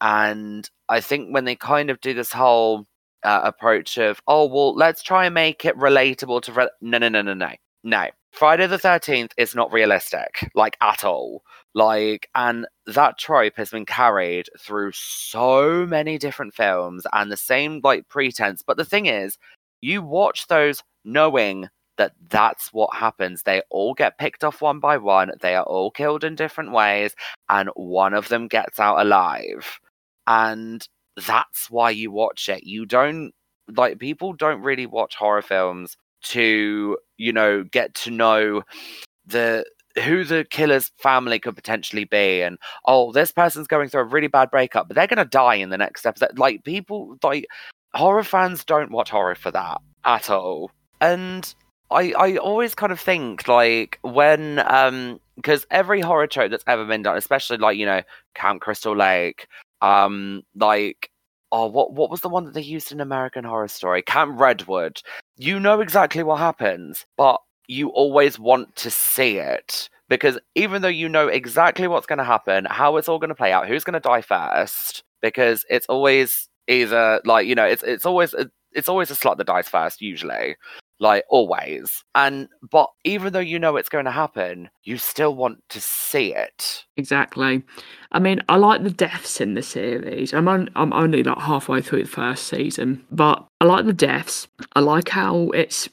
And 0.00 0.68
i 0.88 1.00
think 1.00 1.34
when 1.34 1.44
they 1.44 1.56
kind 1.56 1.90
of 1.90 2.00
do 2.00 2.14
this 2.14 2.32
whole 2.32 2.86
uh, 3.24 3.40
approach 3.44 3.98
of 3.98 4.20
oh 4.26 4.46
well 4.46 4.74
let's 4.74 5.02
try 5.02 5.26
and 5.26 5.34
make 5.34 5.64
it 5.64 5.76
relatable 5.78 6.42
to 6.42 6.52
re-. 6.52 6.70
no 6.80 6.98
no 6.98 7.08
no 7.08 7.22
no 7.22 7.34
no. 7.34 7.52
No 7.84 8.06
Friday 8.34 8.66
the 8.66 8.78
13th 8.78 9.30
is 9.38 9.54
not 9.54 9.72
realistic, 9.72 10.50
like 10.56 10.76
at 10.80 11.04
all. 11.04 11.42
Like, 11.72 12.28
and 12.34 12.66
that 12.86 13.16
trope 13.16 13.54
has 13.56 13.70
been 13.70 13.86
carried 13.86 14.48
through 14.58 14.90
so 14.92 15.86
many 15.86 16.18
different 16.18 16.52
films 16.52 17.06
and 17.12 17.30
the 17.30 17.36
same, 17.36 17.80
like, 17.84 18.08
pretense. 18.08 18.60
But 18.66 18.76
the 18.76 18.84
thing 18.84 19.06
is, 19.06 19.38
you 19.80 20.02
watch 20.02 20.48
those 20.48 20.82
knowing 21.04 21.68
that 21.96 22.14
that's 22.28 22.72
what 22.72 22.96
happens. 22.96 23.44
They 23.44 23.62
all 23.70 23.94
get 23.94 24.18
picked 24.18 24.42
off 24.42 24.60
one 24.60 24.80
by 24.80 24.96
one, 24.96 25.30
they 25.40 25.54
are 25.54 25.62
all 25.62 25.92
killed 25.92 26.24
in 26.24 26.34
different 26.34 26.72
ways, 26.72 27.14
and 27.48 27.70
one 27.76 28.14
of 28.14 28.28
them 28.28 28.48
gets 28.48 28.80
out 28.80 29.00
alive. 29.00 29.78
And 30.26 30.84
that's 31.24 31.70
why 31.70 31.90
you 31.90 32.10
watch 32.10 32.48
it. 32.48 32.64
You 32.64 32.84
don't, 32.84 33.32
like, 33.76 34.00
people 34.00 34.32
don't 34.32 34.62
really 34.62 34.86
watch 34.86 35.14
horror 35.14 35.42
films 35.42 35.96
to 36.24 36.98
you 37.16 37.32
know 37.32 37.64
get 37.64 37.94
to 37.94 38.10
know 38.10 38.62
the 39.26 39.64
who 40.02 40.24
the 40.24 40.44
killer's 40.50 40.90
family 40.98 41.38
could 41.38 41.54
potentially 41.54 42.04
be 42.04 42.42
and 42.42 42.58
oh 42.86 43.12
this 43.12 43.30
person's 43.30 43.68
going 43.68 43.88
through 43.88 44.00
a 44.00 44.04
really 44.04 44.26
bad 44.26 44.50
breakup 44.50 44.88
but 44.88 44.96
they're 44.96 45.06
going 45.06 45.18
to 45.18 45.24
die 45.24 45.54
in 45.54 45.70
the 45.70 45.78
next 45.78 46.04
episode. 46.04 46.36
Like 46.38 46.64
people 46.64 47.16
like 47.22 47.46
horror 47.94 48.24
fans 48.24 48.64
don't 48.64 48.90
watch 48.90 49.10
horror 49.10 49.36
for 49.36 49.52
that 49.52 49.80
at 50.04 50.30
all. 50.30 50.70
And 51.00 51.54
i 51.90 52.12
i 52.18 52.36
always 52.36 52.74
kind 52.74 52.92
of 52.92 52.98
think 52.98 53.46
like 53.46 53.98
when 54.02 54.58
um 54.66 55.20
because 55.36 55.66
every 55.70 56.00
horror 56.00 56.26
trope 56.26 56.50
that's 56.50 56.64
ever 56.66 56.84
been 56.86 57.02
done 57.02 57.16
especially 57.16 57.58
like 57.58 57.76
you 57.76 57.84
know 57.84 58.00
camp 58.34 58.62
crystal 58.62 58.96
lake 58.96 59.46
um 59.82 60.42
like 60.56 61.10
oh, 61.54 61.66
what 61.66 61.92
what 61.92 62.10
was 62.10 62.20
the 62.20 62.28
one 62.28 62.44
that 62.44 62.54
they 62.54 62.60
used 62.60 62.90
in 62.90 63.00
American 63.00 63.44
Horror 63.44 63.68
Story? 63.68 64.02
Camp 64.02 64.38
Redwood. 64.38 65.00
You 65.36 65.60
know 65.60 65.80
exactly 65.80 66.24
what 66.24 66.38
happens, 66.38 67.06
but 67.16 67.40
you 67.68 67.88
always 67.90 68.38
want 68.38 68.74
to 68.76 68.90
see 68.90 69.38
it 69.38 69.88
because 70.08 70.38
even 70.56 70.82
though 70.82 70.88
you 70.88 71.08
know 71.08 71.28
exactly 71.28 71.86
what's 71.86 72.06
going 72.06 72.18
to 72.18 72.24
happen, 72.24 72.66
how 72.68 72.96
it's 72.96 73.08
all 73.08 73.20
going 73.20 73.28
to 73.28 73.34
play 73.36 73.52
out, 73.52 73.68
who's 73.68 73.84
going 73.84 73.94
to 73.94 74.00
die 74.00 74.20
first, 74.20 75.04
because 75.22 75.64
it's 75.70 75.86
always 75.86 76.48
either 76.66 77.20
like 77.24 77.46
you 77.46 77.54
know 77.54 77.64
it's 77.64 77.84
it's 77.84 78.04
always 78.04 78.34
it's 78.72 78.88
always 78.88 79.10
a 79.10 79.14
slut 79.14 79.36
that 79.36 79.46
dies 79.46 79.68
first 79.68 80.00
usually 80.00 80.56
like 81.00 81.24
always. 81.28 82.04
And 82.14 82.48
but 82.70 82.88
even 83.04 83.32
though 83.32 83.40
you 83.40 83.58
know 83.58 83.76
it's 83.76 83.88
going 83.88 84.04
to 84.04 84.10
happen, 84.10 84.70
you 84.82 84.98
still 84.98 85.34
want 85.34 85.62
to 85.70 85.80
see 85.80 86.34
it. 86.34 86.84
Exactly. 86.96 87.62
I 88.12 88.18
mean, 88.18 88.40
I 88.48 88.56
like 88.56 88.82
the 88.82 88.90
deaths 88.90 89.40
in 89.40 89.54
the 89.54 89.62
series. 89.62 90.32
I'm 90.32 90.48
on, 90.48 90.70
I'm 90.76 90.92
only 90.92 91.22
like 91.22 91.38
halfway 91.38 91.80
through 91.80 92.04
the 92.04 92.08
first 92.08 92.46
season, 92.46 93.04
but 93.10 93.44
I 93.60 93.64
like 93.64 93.86
the 93.86 93.92
deaths. 93.92 94.48
I 94.74 94.80
like 94.80 95.08
how 95.08 95.50
it's 95.50 95.88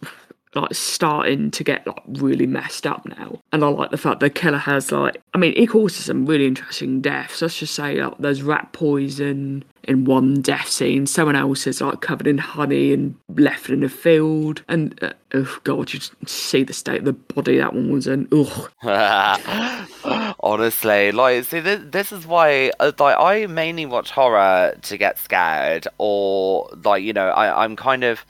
like 0.55 0.73
starting 0.73 1.49
to 1.51 1.63
get 1.63 1.85
like 1.87 2.01
really 2.07 2.47
messed 2.47 2.85
up 2.85 3.05
now. 3.05 3.39
And 3.51 3.63
I 3.63 3.67
like 3.67 3.91
the 3.91 3.97
fact 3.97 4.19
that 4.19 4.35
Keller 4.35 4.57
has 4.57 4.91
like 4.91 5.21
I 5.33 5.37
mean 5.37 5.53
he 5.55 5.67
causes 5.67 6.05
some 6.05 6.25
really 6.25 6.47
interesting 6.47 7.01
deaths. 7.01 7.41
Let's 7.41 7.57
just 7.57 7.75
say 7.75 8.01
like 8.01 8.17
there's 8.19 8.43
rat 8.43 8.73
poison 8.73 9.63
in 9.83 10.05
one 10.05 10.41
death 10.41 10.69
scene. 10.69 11.07
Someone 11.07 11.35
else 11.35 11.65
is 11.67 11.81
like 11.81 12.01
covered 12.01 12.27
in 12.27 12.37
honey 12.37 12.93
and 12.93 13.15
left 13.29 13.69
in 13.69 13.83
a 13.83 13.89
field. 13.89 14.63
And 14.67 15.01
uh, 15.01 15.13
oh 15.33 15.59
god, 15.63 15.93
you 15.93 15.99
see 16.25 16.63
the 16.63 16.73
state 16.73 16.99
of 16.99 17.05
the 17.05 17.13
body 17.13 17.57
that 17.57 17.73
one 17.73 17.91
was 17.91 18.07
in. 18.07 18.27
Ugh. 18.31 18.69
Honestly, 20.41 21.11
like 21.11 21.45
see 21.45 21.59
this, 21.59 21.81
this 21.85 22.11
is 22.11 22.27
why 22.27 22.71
uh, 22.79 22.91
like 22.99 23.15
I 23.17 23.45
mainly 23.47 23.85
watch 23.85 24.11
horror 24.11 24.75
to 24.81 24.97
get 24.97 25.17
scared 25.17 25.87
or 25.97 26.69
like 26.83 27.03
you 27.03 27.13
know 27.13 27.29
I 27.29 27.63
I'm 27.63 27.75
kind 27.75 28.03
of 28.03 28.25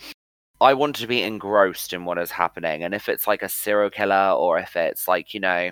I 0.62 0.76
want 0.76 0.96
to 0.98 1.08
be 1.08 1.24
engrossed 1.24 1.92
in 1.92 2.06
what 2.06 2.20
is 2.20 2.32
happening, 2.32 2.84
and 2.84 2.94
if 2.94 3.10
it's 3.10 3.28
like 3.28 3.42
a 3.42 3.50
serial 3.50 3.90
killer 3.90 4.32
or 4.38 4.60
if 4.60 4.76
it's 4.76 5.08
like 5.08 5.34
you 5.34 5.40
know, 5.40 5.72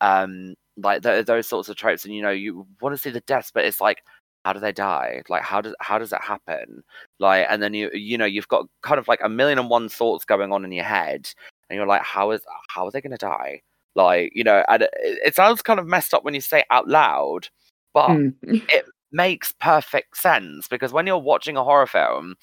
um, 0.00 0.54
like 0.76 1.02
th- 1.02 1.26
those 1.26 1.46
sorts 1.46 1.68
of 1.68 1.76
tropes, 1.76 2.04
and 2.04 2.14
you 2.14 2.22
know, 2.22 2.30
you 2.30 2.66
want 2.80 2.94
to 2.94 3.00
see 3.00 3.10
the 3.10 3.20
deaths, 3.20 3.50
but 3.54 3.64
it's 3.64 3.80
like, 3.80 4.02
how 4.44 4.52
do 4.52 4.60
they 4.60 4.72
die? 4.72 5.22
Like, 5.28 5.42
how 5.42 5.60
does 5.60 5.74
how 5.80 5.98
does 5.98 6.12
it 6.12 6.20
happen? 6.22 6.82
Like, 7.20 7.46
and 7.48 7.62
then 7.62 7.74
you 7.74 7.90
you 7.94 8.18
know, 8.18 8.24
you've 8.24 8.48
got 8.48 8.66
kind 8.82 8.98
of 8.98 9.08
like 9.08 9.20
a 9.22 9.28
million 9.28 9.58
and 9.58 9.70
one 9.70 9.88
thoughts 9.88 10.24
going 10.24 10.52
on 10.52 10.64
in 10.64 10.72
your 10.72 10.84
head, 10.84 11.30
and 11.70 11.76
you're 11.76 11.86
like, 11.86 12.02
how 12.02 12.32
is 12.32 12.42
how 12.68 12.86
are 12.86 12.90
they 12.90 13.00
going 13.00 13.12
to 13.12 13.16
die? 13.16 13.62
Like, 13.94 14.32
you 14.34 14.44
know, 14.44 14.64
and 14.68 14.82
it, 14.82 14.90
it, 14.94 15.34
sounds 15.36 15.62
kind 15.62 15.78
of 15.78 15.86
messed 15.86 16.12
up 16.14 16.24
when 16.24 16.34
you 16.34 16.40
say 16.40 16.60
it 16.60 16.66
out 16.70 16.88
loud, 16.88 17.48
but 17.92 18.08
mm. 18.08 18.34
it 18.42 18.86
makes 19.12 19.52
perfect 19.60 20.16
sense 20.16 20.66
because 20.66 20.92
when 20.92 21.06
you're 21.06 21.18
watching 21.18 21.56
a 21.56 21.62
horror 21.62 21.86
film, 21.86 22.34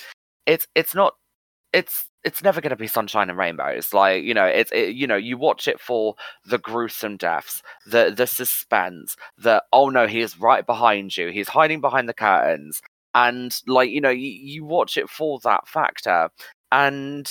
it's 0.46 0.66
it's 0.76 0.96
not 0.96 1.16
it's 1.74 2.08
it's 2.24 2.44
never 2.44 2.62
going 2.62 2.70
to 2.70 2.76
be 2.76 2.88
sunshine 2.88 3.30
and 3.30 3.38
rainbows 3.38 3.94
like 3.94 4.24
you 4.24 4.34
know 4.34 4.46
it's 4.46 4.72
it, 4.72 4.96
you 4.96 5.08
know 5.08 5.16
you 5.16 5.38
watch 5.38 5.68
it 5.68 5.80
for 5.80 6.16
the 6.46 6.58
gruesome 6.58 7.18
deaths 7.18 7.62
the 7.86 8.14
the 8.16 8.28
suspense 8.28 9.16
the 9.38 9.64
oh 9.74 9.90
no 9.90 10.08
he 10.08 10.20
is 10.22 10.40
right 10.40 10.66
behind 10.66 11.16
you 11.16 11.30
he's 11.30 11.50
hiding 11.50 11.82
behind 11.82 12.08
the 12.08 12.14
curtains 12.14 12.82
and 13.14 13.62
like 13.68 13.90
you 13.90 14.02
know 14.02 14.10
you, 14.10 14.30
you 14.30 14.66
watch 14.66 14.98
it 14.98 15.10
for 15.10 15.40
that 15.44 15.68
factor. 15.68 16.30
And 16.72 17.30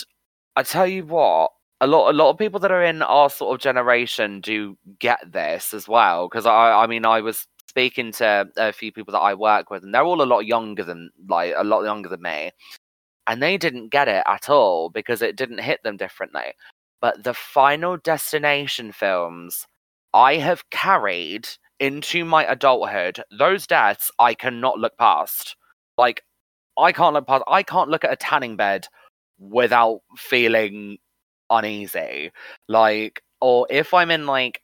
i 0.56 0.62
tell 0.62 0.86
you 0.86 1.04
what 1.04 1.52
a 1.80 1.86
lot 1.86 2.10
a 2.10 2.12
lot 2.12 2.30
of 2.30 2.38
people 2.38 2.60
that 2.60 2.72
are 2.72 2.82
in 2.82 3.02
our 3.02 3.30
sort 3.30 3.54
of 3.54 3.62
generation 3.62 4.40
do 4.40 4.76
get 4.98 5.20
this 5.32 5.72
as 5.72 5.88
well 5.88 6.28
because 6.28 6.44
i 6.46 6.82
i 6.82 6.86
mean 6.86 7.06
i 7.06 7.20
was 7.20 7.46
speaking 7.68 8.12
to 8.12 8.46
a 8.56 8.72
few 8.72 8.92
people 8.92 9.12
that 9.12 9.20
i 9.20 9.32
work 9.32 9.70
with 9.70 9.82
and 9.84 9.94
they're 9.94 10.04
all 10.04 10.22
a 10.22 10.24
lot 10.24 10.40
younger 10.40 10.82
than 10.84 11.10
like 11.28 11.54
a 11.56 11.64
lot 11.64 11.84
younger 11.84 12.08
than 12.08 12.20
me 12.20 12.50
and 13.30 13.40
they 13.40 13.56
didn't 13.56 13.90
get 13.90 14.08
it 14.08 14.24
at 14.26 14.50
all 14.50 14.90
because 14.90 15.22
it 15.22 15.36
didn't 15.36 15.60
hit 15.60 15.80
them 15.84 15.96
differently. 15.96 16.52
But 17.00 17.22
the 17.22 17.32
Final 17.32 17.96
Destination 17.96 18.90
films 18.90 19.68
I 20.12 20.34
have 20.38 20.68
carried 20.70 21.48
into 21.78 22.24
my 22.24 22.44
adulthood, 22.44 23.22
those 23.38 23.68
deaths 23.68 24.10
I 24.18 24.34
cannot 24.34 24.80
look 24.80 24.98
past. 24.98 25.54
Like, 25.96 26.24
I 26.76 26.90
can't 26.90 27.14
look 27.14 27.28
past, 27.28 27.44
I 27.46 27.62
can't 27.62 27.88
look 27.88 28.04
at 28.04 28.12
a 28.12 28.16
tanning 28.16 28.56
bed 28.56 28.88
without 29.38 30.00
feeling 30.16 30.98
uneasy. 31.50 32.32
Like, 32.66 33.22
or 33.40 33.68
if 33.70 33.94
I'm 33.94 34.10
in 34.10 34.26
like 34.26 34.60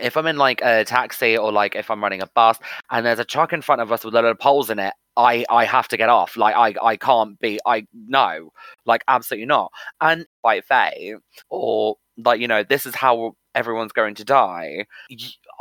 if 0.00 0.16
I'm 0.16 0.26
in 0.26 0.36
like 0.36 0.60
a 0.62 0.84
taxi 0.84 1.36
or 1.36 1.52
like 1.52 1.76
if 1.76 1.90
I'm 1.90 2.02
running 2.02 2.22
a 2.22 2.26
bus 2.34 2.58
and 2.90 3.04
there's 3.04 3.18
a 3.18 3.24
truck 3.24 3.52
in 3.52 3.62
front 3.62 3.80
of 3.82 3.92
us 3.92 4.04
with 4.04 4.14
a 4.14 4.20
load 4.22 4.30
of 4.30 4.38
poles 4.38 4.70
in 4.70 4.78
it, 4.78 4.94
I 5.16 5.44
I 5.50 5.64
have 5.64 5.88
to 5.88 5.96
get 5.96 6.08
off. 6.08 6.36
Like 6.36 6.54
I 6.56 6.74
I 6.82 6.96
can't 6.96 7.38
be 7.38 7.60
I 7.66 7.86
no, 7.92 8.50
like 8.86 9.02
absolutely 9.08 9.46
not. 9.46 9.70
And 10.00 10.26
by 10.42 10.60
Faye 10.62 11.16
or 11.50 11.96
like 12.16 12.40
you 12.40 12.48
know 12.48 12.62
this 12.62 12.86
is 12.86 12.94
how 12.94 13.34
everyone's 13.54 13.92
going 13.92 14.14
to 14.16 14.24
die. 14.24 14.86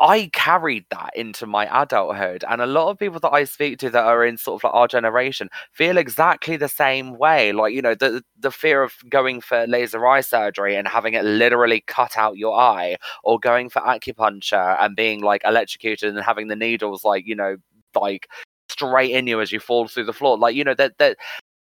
I 0.01 0.31
carried 0.33 0.85
that 0.89 1.11
into 1.15 1.45
my 1.45 1.67
adulthood, 1.83 2.43
and 2.49 2.59
a 2.61 2.65
lot 2.65 2.89
of 2.89 2.97
people 2.99 3.19
that 3.19 3.31
I 3.33 3.43
speak 3.45 3.77
to 3.79 3.89
that 3.91 4.03
are 4.03 4.25
in 4.25 4.37
sort 4.37 4.59
of 4.59 4.63
like 4.65 4.73
our 4.73 4.87
generation 4.87 5.49
feel 5.73 5.97
exactly 5.97 6.57
the 6.57 6.67
same 6.69 7.17
way. 7.19 7.51
Like 7.53 7.73
you 7.75 7.83
know, 7.83 7.95
the 7.95 8.23
the 8.39 8.51
fear 8.51 8.83
of 8.83 8.93
going 9.09 9.41
for 9.41 9.67
laser 9.67 10.05
eye 10.07 10.21
surgery 10.21 10.75
and 10.75 10.87
having 10.87 11.13
it 11.13 11.23
literally 11.23 11.81
cut 11.87 12.17
out 12.17 12.37
your 12.37 12.57
eye, 12.59 12.97
or 13.23 13.39
going 13.39 13.69
for 13.69 13.81
acupuncture 13.83 14.75
and 14.81 14.95
being 14.95 15.21
like 15.21 15.43
electrocuted 15.45 16.15
and 16.15 16.23
having 16.25 16.47
the 16.47 16.55
needles 16.55 17.05
like 17.05 17.27
you 17.27 17.35
know 17.35 17.57
like 17.95 18.27
straight 18.69 19.11
in 19.11 19.27
you 19.27 19.39
as 19.41 19.51
you 19.51 19.59
fall 19.59 19.87
through 19.87 20.05
the 20.05 20.13
floor. 20.13 20.37
Like 20.37 20.55
you 20.55 20.63
know 20.63 20.73
that 20.75 20.97
that 20.97 21.17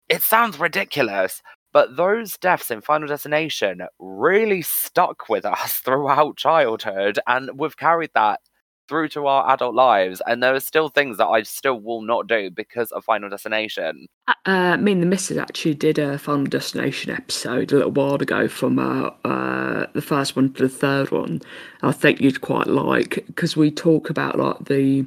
it 0.08 0.22
sounds 0.22 0.58
ridiculous, 0.58 1.42
but 1.72 1.96
those 1.96 2.36
deaths 2.38 2.70
in 2.70 2.80
Final 2.80 3.08
Destination 3.08 3.82
really 3.98 4.62
stuck 4.62 5.28
with 5.28 5.44
us 5.44 5.74
throughout 5.84 6.36
childhood, 6.36 7.18
and 7.26 7.50
we've 7.58 7.76
carried 7.76 8.10
that 8.14 8.40
through 8.90 9.08
to 9.08 9.24
our 9.28 9.48
adult 9.54 9.74
lives. 9.74 10.20
And 10.26 10.42
there 10.42 10.52
are 10.52 10.60
still 10.60 10.88
things 10.88 11.16
that 11.18 11.28
I 11.28 11.44
still 11.44 11.80
will 11.80 12.02
not 12.02 12.26
do 12.26 12.50
because 12.50 12.90
of 12.90 13.04
Final 13.04 13.30
Destination. 13.30 14.08
Uh, 14.26 14.34
uh 14.46 14.76
me 14.78 14.92
and 14.92 15.02
the 15.02 15.06
missus 15.06 15.38
actually 15.38 15.74
did 15.74 15.98
a 15.98 16.18
Final 16.18 16.46
Destination 16.46 17.12
episode 17.12 17.70
a 17.70 17.76
little 17.76 17.92
while 17.92 18.16
ago 18.16 18.48
from 18.48 18.80
uh, 18.80 19.10
uh, 19.24 19.86
the 19.94 20.02
first 20.02 20.34
one 20.34 20.52
to 20.54 20.64
the 20.64 20.68
third 20.68 21.12
one. 21.12 21.40
I 21.82 21.92
think 21.92 22.20
you'd 22.20 22.40
quite 22.40 22.66
like 22.66 23.24
because 23.28 23.56
we 23.56 23.70
talk 23.70 24.10
about 24.10 24.38
like 24.38 24.64
the 24.64 25.06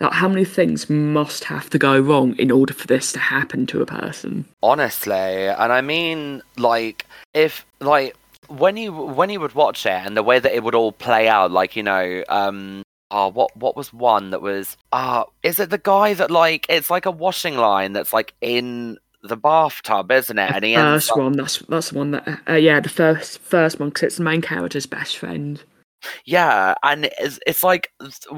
like, 0.00 0.12
how 0.12 0.28
many 0.28 0.44
things 0.44 0.88
must 0.88 1.44
have 1.44 1.68
to 1.70 1.78
go 1.78 1.98
wrong 1.98 2.36
in 2.36 2.50
order 2.50 2.72
for 2.72 2.86
this 2.86 3.12
to 3.12 3.18
happen 3.18 3.66
to 3.66 3.82
a 3.82 3.86
person? 3.86 4.44
Honestly, 4.62 5.14
and 5.14 5.72
I 5.72 5.80
mean, 5.80 6.42
like, 6.56 7.06
if 7.34 7.66
like 7.80 8.16
when 8.48 8.76
you 8.76 8.92
when 8.92 9.30
you 9.30 9.40
would 9.40 9.54
watch 9.54 9.86
it 9.86 10.02
and 10.04 10.16
the 10.16 10.22
way 10.22 10.38
that 10.38 10.54
it 10.54 10.62
would 10.62 10.74
all 10.74 10.92
play 10.92 11.28
out, 11.28 11.50
like 11.50 11.76
you 11.76 11.82
know, 11.82 12.22
um, 12.28 12.82
oh, 13.10 13.28
what 13.28 13.56
what 13.56 13.76
was 13.76 13.92
one 13.92 14.30
that 14.30 14.42
was? 14.42 14.76
Ah, 14.92 15.22
uh, 15.22 15.24
is 15.42 15.58
it 15.58 15.70
the 15.70 15.78
guy 15.78 16.14
that 16.14 16.30
like 16.30 16.66
it's 16.68 16.90
like 16.90 17.06
a 17.06 17.10
washing 17.10 17.56
line 17.56 17.92
that's 17.92 18.12
like 18.12 18.34
in 18.40 18.98
the 19.22 19.36
bathtub, 19.36 20.10
isn't 20.10 20.38
it? 20.38 20.50
And 20.50 20.64
he 20.64 20.74
first 20.76 21.16
one. 21.16 21.32
That's 21.32 21.58
that's 21.68 21.90
the 21.90 21.98
one 21.98 22.12
that. 22.12 22.40
Uh, 22.48 22.54
yeah, 22.54 22.80
the 22.80 22.88
first 22.88 23.40
first 23.40 23.80
one 23.80 23.90
because 23.90 24.04
it's 24.04 24.16
the 24.16 24.24
main 24.24 24.42
character's 24.42 24.86
best 24.86 25.16
friend. 25.16 25.62
Yeah, 26.24 26.74
and 26.82 27.06
it's, 27.18 27.38
it's 27.46 27.62
like 27.62 27.90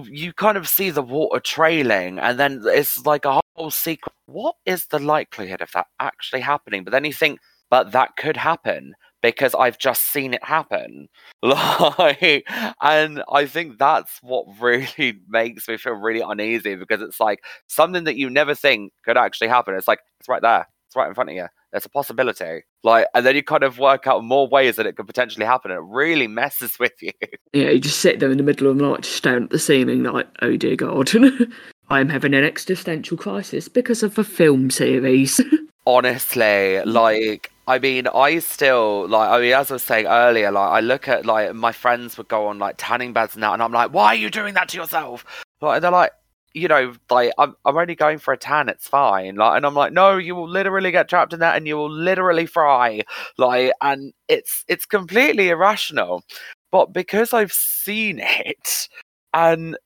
you 0.04 0.32
kind 0.32 0.56
of 0.56 0.68
see 0.68 0.90
the 0.90 1.02
water 1.02 1.40
trailing, 1.40 2.18
and 2.18 2.38
then 2.38 2.62
it's 2.66 3.04
like 3.06 3.24
a 3.24 3.40
whole 3.56 3.70
secret. 3.70 4.12
What 4.26 4.56
is 4.66 4.86
the 4.86 4.98
likelihood 4.98 5.60
of 5.62 5.70
that 5.72 5.86
actually 6.00 6.40
happening? 6.40 6.84
But 6.84 6.92
then 6.92 7.04
you 7.04 7.12
think, 7.12 7.40
but 7.70 7.92
that 7.92 8.16
could 8.16 8.36
happen 8.36 8.94
because 9.22 9.54
I've 9.54 9.78
just 9.78 10.04
seen 10.12 10.34
it 10.34 10.44
happen. 10.44 11.08
Like, 11.42 12.44
and 12.82 13.22
I 13.32 13.46
think 13.46 13.78
that's 13.78 14.18
what 14.22 14.46
really 14.60 15.20
makes 15.28 15.68
me 15.68 15.76
feel 15.76 15.94
really 15.94 16.20
uneasy 16.20 16.74
because 16.76 17.02
it's 17.02 17.20
like 17.20 17.40
something 17.66 18.04
that 18.04 18.16
you 18.16 18.30
never 18.30 18.54
think 18.54 18.92
could 19.04 19.16
actually 19.16 19.48
happen. 19.48 19.74
It's 19.74 19.88
like 19.88 20.00
it's 20.20 20.28
right 20.28 20.42
there, 20.42 20.66
it's 20.86 20.96
right 20.96 21.08
in 21.08 21.14
front 21.14 21.30
of 21.30 21.36
you. 21.36 21.46
There's 21.72 21.86
a 21.86 21.90
possibility. 21.90 22.62
Like, 22.82 23.06
and 23.14 23.24
then 23.24 23.36
you 23.36 23.42
kind 23.42 23.62
of 23.62 23.78
work 23.78 24.06
out 24.06 24.24
more 24.24 24.48
ways 24.48 24.76
that 24.76 24.86
it 24.86 24.96
could 24.96 25.06
potentially 25.06 25.46
happen. 25.46 25.70
And 25.70 25.78
it 25.78 25.84
really 25.84 26.26
messes 26.26 26.78
with 26.80 27.00
you. 27.00 27.12
Yeah, 27.52 27.70
you 27.70 27.80
just 27.80 28.00
sit 28.00 28.20
there 28.20 28.30
in 28.30 28.38
the 28.38 28.42
middle 28.42 28.68
of 28.68 28.78
the 28.78 28.82
night, 28.82 29.02
just 29.02 29.16
staring 29.16 29.44
at 29.44 29.50
the 29.50 29.58
ceiling, 29.58 30.02
like, 30.02 30.28
oh 30.42 30.56
dear 30.56 30.76
God, 30.76 31.10
I 31.90 32.00
am 32.00 32.08
having 32.08 32.34
an 32.34 32.44
existential 32.44 33.16
crisis 33.16 33.68
because 33.68 34.02
of 34.02 34.18
a 34.18 34.24
film 34.24 34.70
series. 34.70 35.40
Honestly, 35.86 36.80
like, 36.84 37.50
I 37.66 37.78
mean, 37.78 38.06
I 38.08 38.38
still 38.40 39.08
like. 39.08 39.30
I 39.30 39.40
mean, 39.40 39.52
as 39.52 39.70
I 39.70 39.74
was 39.74 39.82
saying 39.82 40.06
earlier, 40.06 40.50
like 40.50 40.70
I 40.70 40.80
look 40.80 41.08
at 41.08 41.24
like 41.24 41.54
my 41.54 41.72
friends 41.72 42.18
would 42.18 42.28
go 42.28 42.48
on 42.48 42.58
like 42.58 42.74
tanning 42.78 43.12
beds 43.12 43.34
and 43.34 43.42
that, 43.42 43.54
and 43.54 43.62
I'm 43.62 43.72
like, 43.72 43.92
why 43.92 44.08
are 44.08 44.14
you 44.14 44.28
doing 44.28 44.54
that 44.54 44.68
to 44.70 44.76
yourself? 44.76 45.24
Like 45.60 45.80
they're 45.80 45.90
like, 45.90 46.12
you 46.54 46.68
know, 46.68 46.94
like 47.10 47.32
I'm, 47.38 47.54
I'm 47.64 47.76
only 47.76 47.94
going 47.94 48.18
for 48.18 48.32
a 48.34 48.38
tan. 48.38 48.68
It's 48.68 48.88
fine. 48.88 49.36
Like, 49.36 49.56
and 49.56 49.66
I'm 49.66 49.74
like, 49.74 49.92
no, 49.92 50.16
you 50.16 50.34
will 50.34 50.48
literally 50.48 50.90
get 50.90 51.08
trapped 51.08 51.32
in 51.32 51.40
that, 51.40 51.56
and 51.56 51.66
you 51.66 51.76
will 51.76 51.90
literally 51.90 52.46
fry. 52.46 53.02
Like, 53.38 53.72
and 53.80 54.12
it's 54.28 54.64
it's 54.68 54.86
completely 54.86 55.48
irrational. 55.50 56.24
But 56.72 56.92
because 56.92 57.32
I've 57.32 57.52
seen 57.52 58.20
it, 58.22 58.88
and 59.34 59.76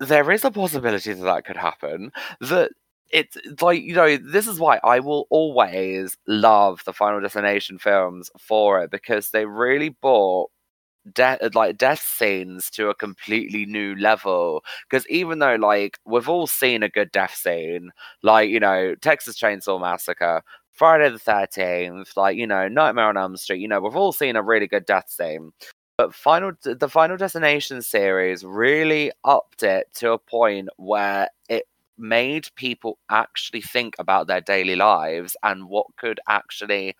there 0.00 0.30
is 0.30 0.44
a 0.44 0.50
possibility 0.50 1.12
that 1.12 1.24
that 1.24 1.44
could 1.44 1.56
happen, 1.56 2.12
that 2.40 2.72
it's 3.12 3.36
like 3.62 3.82
you 3.82 3.94
know 3.94 4.16
this 4.16 4.48
is 4.48 4.58
why 4.58 4.80
i 4.82 4.98
will 4.98 5.28
always 5.30 6.16
love 6.26 6.82
the 6.84 6.92
final 6.92 7.20
destination 7.20 7.78
films 7.78 8.30
for 8.36 8.82
it 8.82 8.90
because 8.90 9.30
they 9.30 9.46
really 9.46 9.90
brought 9.90 10.50
death 11.14 11.38
uh, 11.42 11.50
like 11.54 11.78
death 11.78 12.00
scenes 12.00 12.70
to 12.70 12.88
a 12.88 12.94
completely 12.94 13.66
new 13.66 13.94
level 13.96 14.64
because 14.88 15.06
even 15.08 15.38
though 15.38 15.54
like 15.54 15.98
we've 16.04 16.28
all 16.28 16.46
seen 16.46 16.82
a 16.82 16.88
good 16.88 17.10
death 17.12 17.34
scene 17.34 17.92
like 18.22 18.50
you 18.50 18.60
know 18.60 18.94
texas 18.96 19.38
chainsaw 19.38 19.80
massacre 19.80 20.42
friday 20.72 21.08
the 21.08 21.18
13th 21.18 22.16
like 22.16 22.36
you 22.36 22.46
know 22.46 22.68
nightmare 22.68 23.06
on 23.06 23.16
elm 23.16 23.36
street 23.36 23.60
you 23.60 23.68
know 23.68 23.80
we've 23.80 23.96
all 23.96 24.12
seen 24.12 24.36
a 24.36 24.42
really 24.42 24.66
good 24.66 24.86
death 24.86 25.08
scene. 25.08 25.52
But 25.98 26.14
final 26.14 26.52
the 26.62 26.88
final 26.90 27.16
destination 27.16 27.80
series 27.80 28.44
really 28.44 29.12
upped 29.24 29.62
it 29.62 29.88
to 29.94 30.12
a 30.12 30.18
point 30.18 30.68
where 30.76 31.30
it 31.48 31.64
made 31.96 32.48
people 32.54 32.98
actually 33.10 33.62
think 33.62 33.94
about 33.98 34.26
their 34.26 34.42
daily 34.42 34.76
lives 34.76 35.36
and 35.42 35.68
what 35.68 35.86
could 35.96 36.20
actually 36.28 36.94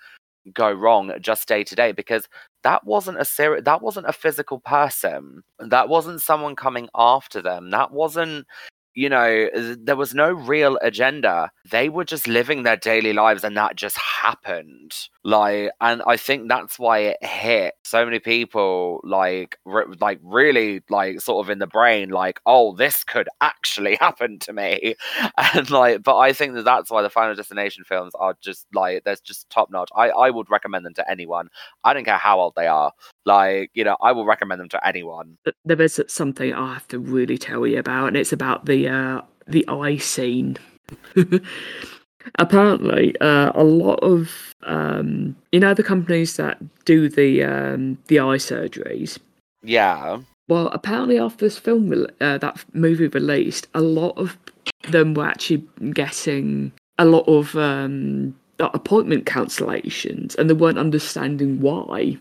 go 0.54 0.70
wrong 0.72 1.12
just 1.20 1.48
day 1.48 1.64
to 1.64 1.74
day 1.74 1.92
because 1.92 2.28
that 2.62 2.84
wasn't 2.84 3.20
a 3.20 3.24
serious 3.24 3.64
that 3.64 3.82
wasn't 3.82 4.06
a 4.08 4.12
physical 4.12 4.60
person. 4.60 5.42
That 5.58 5.88
wasn't 5.88 6.22
someone 6.22 6.56
coming 6.56 6.88
after 6.94 7.42
them. 7.42 7.70
That 7.70 7.92
wasn't 7.92 8.46
you 8.96 9.10
know, 9.10 9.48
there 9.78 9.94
was 9.94 10.14
no 10.14 10.32
real 10.32 10.78
agenda. 10.80 11.50
They 11.70 11.90
were 11.90 12.04
just 12.04 12.26
living 12.26 12.62
their 12.62 12.78
daily 12.78 13.12
lives 13.12 13.44
and 13.44 13.54
that 13.54 13.76
just 13.76 13.98
happened. 13.98 14.94
Like, 15.22 15.70
and 15.82 16.02
I 16.06 16.16
think 16.16 16.48
that's 16.48 16.78
why 16.78 17.00
it 17.00 17.22
hit 17.22 17.74
so 17.84 18.06
many 18.06 18.20
people, 18.20 19.00
like, 19.04 19.58
re- 19.66 19.84
like 20.00 20.18
really, 20.22 20.82
like, 20.88 21.20
sort 21.20 21.44
of 21.44 21.50
in 21.50 21.58
the 21.58 21.66
brain, 21.66 22.08
like, 22.08 22.40
oh, 22.46 22.74
this 22.74 23.04
could 23.04 23.28
actually 23.42 23.96
happen 24.00 24.38
to 24.40 24.52
me. 24.52 24.94
And 25.54 25.70
like, 25.70 26.02
but 26.02 26.16
I 26.16 26.32
think 26.32 26.54
that 26.54 26.64
that's 26.64 26.90
why 26.90 27.02
the 27.02 27.10
Final 27.10 27.34
Destination 27.34 27.84
films 27.84 28.14
are 28.18 28.36
just 28.40 28.66
like, 28.72 29.04
there's 29.04 29.20
just 29.20 29.50
top 29.50 29.70
notch. 29.70 29.90
I, 29.94 30.08
I 30.08 30.30
would 30.30 30.50
recommend 30.50 30.86
them 30.86 30.94
to 30.94 31.10
anyone. 31.10 31.48
I 31.84 31.92
don't 31.92 32.04
care 32.04 32.16
how 32.16 32.40
old 32.40 32.54
they 32.56 32.66
are. 32.66 32.92
Like, 33.26 33.70
you 33.74 33.84
know, 33.84 33.96
I 34.00 34.12
will 34.12 34.24
recommend 34.24 34.60
them 34.60 34.68
to 34.70 34.86
anyone. 34.86 35.36
There 35.64 35.82
is 35.82 36.00
something 36.08 36.54
I 36.54 36.74
have 36.74 36.88
to 36.88 36.98
really 36.98 37.36
tell 37.36 37.66
you 37.66 37.78
about, 37.78 38.08
and 38.08 38.16
it's 38.16 38.32
about 38.32 38.64
the 38.66 38.85
uh, 38.88 39.22
the 39.46 39.66
eye 39.68 39.96
scene. 39.96 40.56
Apparently, 42.38 43.14
uh, 43.20 43.52
a 43.54 43.62
lot 43.62 44.00
of 44.02 44.54
um, 44.64 45.36
you 45.52 45.60
know 45.60 45.74
the 45.74 45.82
companies 45.82 46.36
that 46.36 46.58
do 46.84 47.08
the 47.08 47.44
um, 47.44 47.98
the 48.08 48.18
eye 48.18 48.36
surgeries. 48.36 49.18
Yeah. 49.62 50.20
Well, 50.48 50.68
apparently 50.68 51.18
after 51.18 51.44
this 51.44 51.58
film, 51.58 51.92
uh, 52.20 52.38
that 52.38 52.64
movie 52.72 53.08
released, 53.08 53.66
a 53.74 53.80
lot 53.80 54.16
of 54.16 54.36
them 54.88 55.14
were 55.14 55.26
actually 55.26 55.64
getting 55.92 56.72
a 56.98 57.04
lot 57.04 57.26
of 57.26 57.56
um, 57.56 58.34
appointment 58.60 59.26
cancellations, 59.26 60.36
and 60.36 60.48
they 60.48 60.54
weren't 60.54 60.78
understanding 60.78 61.60
why. 61.60 62.16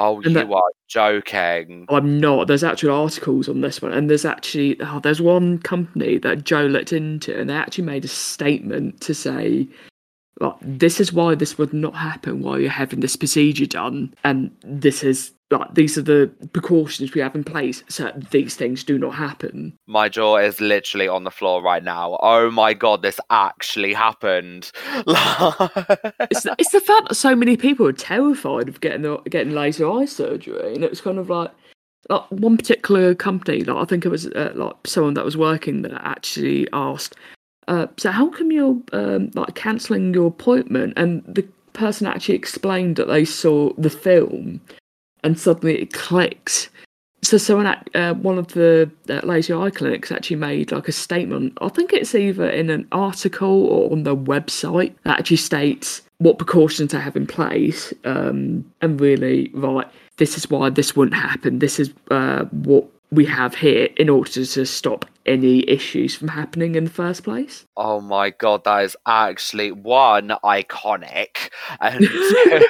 Oh, 0.00 0.16
and 0.18 0.26
you 0.26 0.32
that, 0.34 0.48
are 0.48 0.70
joking. 0.86 1.86
Oh, 1.88 1.96
I'm 1.96 2.20
not. 2.20 2.46
There's 2.46 2.62
actual 2.62 2.94
articles 2.94 3.48
on 3.48 3.62
this 3.62 3.82
one, 3.82 3.92
and 3.92 4.08
there's 4.08 4.24
actually 4.24 4.80
oh, 4.80 5.00
there's 5.00 5.20
one 5.20 5.58
company 5.58 6.18
that 6.18 6.44
Joe 6.44 6.66
looked 6.66 6.92
into, 6.92 7.38
and 7.38 7.50
they 7.50 7.54
actually 7.54 7.84
made 7.84 8.04
a 8.04 8.08
statement 8.08 9.00
to 9.00 9.12
say, 9.12 9.66
like, 10.40 10.54
this 10.62 11.00
is 11.00 11.12
why 11.12 11.34
this 11.34 11.58
would 11.58 11.72
not 11.72 11.96
happen 11.96 12.42
while 12.42 12.60
you're 12.60 12.70
having 12.70 13.00
this 13.00 13.16
procedure 13.16 13.66
done, 13.66 14.14
and 14.22 14.56
this 14.62 15.02
is 15.02 15.32
like 15.50 15.74
these 15.74 15.96
are 15.96 16.02
the 16.02 16.30
precautions 16.52 17.14
we 17.14 17.20
have 17.20 17.34
in 17.34 17.44
place 17.44 17.82
so 17.88 18.12
these 18.30 18.56
things 18.56 18.84
do 18.84 18.98
not 18.98 19.14
happen. 19.14 19.76
My 19.86 20.08
jaw 20.08 20.36
is 20.36 20.60
literally 20.60 21.08
on 21.08 21.24
the 21.24 21.30
floor 21.30 21.62
right 21.62 21.82
now. 21.82 22.18
Oh 22.20 22.50
my 22.50 22.74
god, 22.74 23.02
this 23.02 23.20
actually 23.30 23.94
happened. 23.94 24.70
it's, 24.94 26.42
the, 26.42 26.54
it's 26.58 26.72
the 26.72 26.80
fact 26.80 27.08
that 27.08 27.14
so 27.14 27.34
many 27.34 27.56
people 27.56 27.86
are 27.86 27.92
terrified 27.92 28.68
of 28.68 28.80
getting 28.80 29.02
the, 29.02 29.16
getting 29.30 29.54
laser 29.54 29.90
eye 29.90 30.04
surgery, 30.04 30.74
and 30.74 30.84
it 30.84 30.90
was 30.90 31.00
kind 31.00 31.18
of 31.18 31.30
like 31.30 31.50
like 32.08 32.30
one 32.30 32.56
particular 32.56 33.14
company, 33.14 33.64
like 33.64 33.76
I 33.76 33.84
think 33.84 34.04
it 34.04 34.10
was 34.10 34.26
uh, 34.26 34.52
like 34.54 34.74
someone 34.86 35.14
that 35.14 35.24
was 35.24 35.36
working 35.36 35.82
there 35.82 36.00
actually 36.02 36.68
asked, 36.72 37.16
uh, 37.66 37.86
"So 37.96 38.10
how 38.10 38.28
come 38.30 38.52
you're 38.52 38.80
um, 38.92 39.30
like 39.34 39.54
cancelling 39.54 40.14
your 40.14 40.28
appointment?" 40.28 40.94
And 40.96 41.22
the 41.26 41.42
person 41.72 42.06
actually 42.06 42.34
explained 42.34 42.96
that 42.96 43.08
they 43.08 43.24
saw 43.24 43.72
the 43.74 43.90
film 43.90 44.60
and 45.24 45.38
suddenly 45.38 45.82
it 45.82 45.92
clicks. 45.92 46.68
So, 47.22 47.36
someone 47.36 47.66
at 47.66 47.88
uh, 47.94 48.14
one 48.14 48.38
of 48.38 48.48
the 48.48 48.90
uh, 49.10 49.20
laser 49.24 49.60
eye 49.60 49.70
clinics 49.70 50.12
actually 50.12 50.36
made 50.36 50.70
like 50.70 50.86
a 50.86 50.92
statement. 50.92 51.58
I 51.60 51.68
think 51.68 51.92
it's 51.92 52.14
either 52.14 52.48
in 52.48 52.70
an 52.70 52.86
article 52.92 53.66
or 53.66 53.90
on 53.90 54.04
their 54.04 54.14
website 54.14 54.94
that 55.02 55.18
actually 55.18 55.38
states 55.38 56.02
what 56.18 56.38
precautions 56.38 56.92
they 56.92 57.00
have 57.00 57.16
in 57.16 57.26
place, 57.26 57.92
um, 58.04 58.64
and 58.80 59.00
really, 59.00 59.50
right, 59.54 59.86
this 60.16 60.36
is 60.36 60.48
why 60.48 60.70
this 60.70 60.94
wouldn't 60.94 61.16
happen. 61.16 61.58
This 61.58 61.80
is 61.80 61.92
uh, 62.10 62.44
what 62.46 62.88
we 63.10 63.24
have 63.24 63.54
here 63.54 63.88
in 63.96 64.08
order 64.08 64.44
to 64.44 64.66
stop 64.66 65.06
any 65.24 65.68
issues 65.68 66.14
from 66.14 66.28
happening 66.28 66.74
in 66.74 66.84
the 66.84 66.90
first 66.90 67.22
place. 67.24 67.64
Oh 67.76 68.00
my 68.00 68.30
god, 68.30 68.64
that 68.64 68.84
is 68.84 68.96
actually 69.06 69.72
one 69.72 70.28
iconic, 70.44 71.50
and 71.80 72.00
two, 72.06 72.64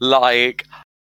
like 0.00 0.66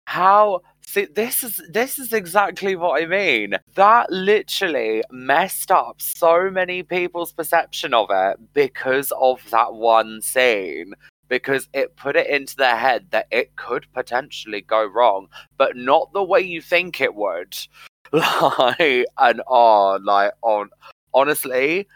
how 0.08 0.62
See, 0.86 1.04
this 1.04 1.44
is 1.44 1.60
this 1.68 1.98
is 1.98 2.14
exactly 2.14 2.74
what 2.74 3.02
I 3.02 3.04
mean. 3.04 3.56
That 3.74 4.10
literally 4.10 5.02
messed 5.10 5.70
up 5.70 6.00
so 6.00 6.50
many 6.50 6.82
people's 6.82 7.30
perception 7.30 7.92
of 7.92 8.06
it 8.10 8.38
because 8.54 9.12
of 9.20 9.42
that 9.50 9.74
one 9.74 10.22
scene. 10.22 10.94
Because 11.28 11.68
it 11.74 11.94
put 11.96 12.16
it 12.16 12.26
into 12.28 12.56
their 12.56 12.76
head 12.76 13.08
that 13.10 13.26
it 13.30 13.54
could 13.56 13.86
potentially 13.92 14.62
go 14.62 14.86
wrong, 14.86 15.28
but 15.58 15.76
not 15.76 16.10
the 16.14 16.24
way 16.24 16.40
you 16.40 16.62
think 16.62 17.02
it 17.02 17.14
would. 17.14 17.54
Like 18.10 19.04
and 19.18 19.42
oh, 19.46 19.98
like 20.02 20.32
on 20.40 20.70
honestly, 21.12 21.86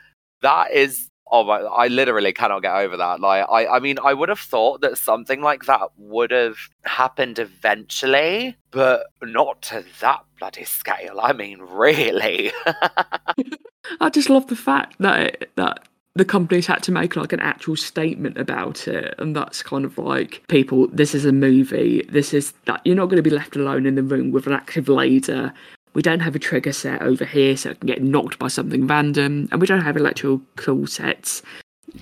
that 0.42 0.70
is 0.70 1.08
oh 1.32 1.44
my 1.44 1.60
i 1.60 1.88
literally 1.88 2.32
cannot 2.32 2.60
get 2.60 2.74
over 2.76 2.96
that. 2.96 3.20
Like 3.20 3.46
i 3.50 3.66
i 3.66 3.78
mean 3.80 3.98
i 4.04 4.14
would 4.14 4.28
have 4.28 4.38
thought 4.38 4.82
that 4.82 4.98
something 4.98 5.40
like 5.40 5.64
that 5.64 5.88
would 5.96 6.30
have 6.30 6.56
happened 6.84 7.38
eventually 7.38 8.56
but 8.70 9.06
not 9.22 9.60
to 9.62 9.84
that 10.00 10.24
bloody 10.38 10.64
scale. 10.64 11.18
I 11.20 11.32
mean 11.32 11.60
really. 11.60 12.52
I 14.00 14.10
just 14.10 14.30
love 14.30 14.46
the 14.46 14.56
fact 14.56 14.96
that 15.00 15.20
it, 15.20 15.50
that 15.56 15.88
the 16.14 16.24
companies 16.24 16.66
had 16.66 16.82
to 16.84 16.92
make 16.92 17.16
like 17.16 17.32
an 17.32 17.40
actual 17.40 17.76
statement 17.76 18.36
about 18.36 18.86
it 18.86 19.14
and 19.18 19.34
that's 19.34 19.62
kind 19.62 19.84
of 19.84 19.96
like 19.98 20.42
people 20.48 20.88
this 20.88 21.14
is 21.14 21.24
a 21.24 21.32
movie 21.32 22.02
this 22.10 22.34
is 22.34 22.52
that 22.66 22.80
you're 22.84 22.96
not 22.96 23.06
going 23.06 23.16
to 23.16 23.22
be 23.22 23.30
left 23.30 23.56
alone 23.56 23.86
in 23.86 23.94
the 23.94 24.02
room 24.02 24.30
with 24.30 24.46
an 24.46 24.52
active 24.52 24.88
laser 24.88 25.52
we 25.94 26.02
don't 26.02 26.20
have 26.20 26.34
a 26.34 26.38
trigger 26.38 26.72
set 26.72 27.02
over 27.02 27.24
here 27.24 27.56
so 27.56 27.70
it 27.70 27.80
can 27.80 27.86
get 27.86 28.02
knocked 28.02 28.38
by 28.38 28.48
something 28.48 28.86
random, 28.86 29.48
and 29.50 29.60
we 29.60 29.66
don't 29.66 29.82
have 29.82 29.96
electrical 29.96 30.40
cool 30.56 30.86
sets 30.86 31.42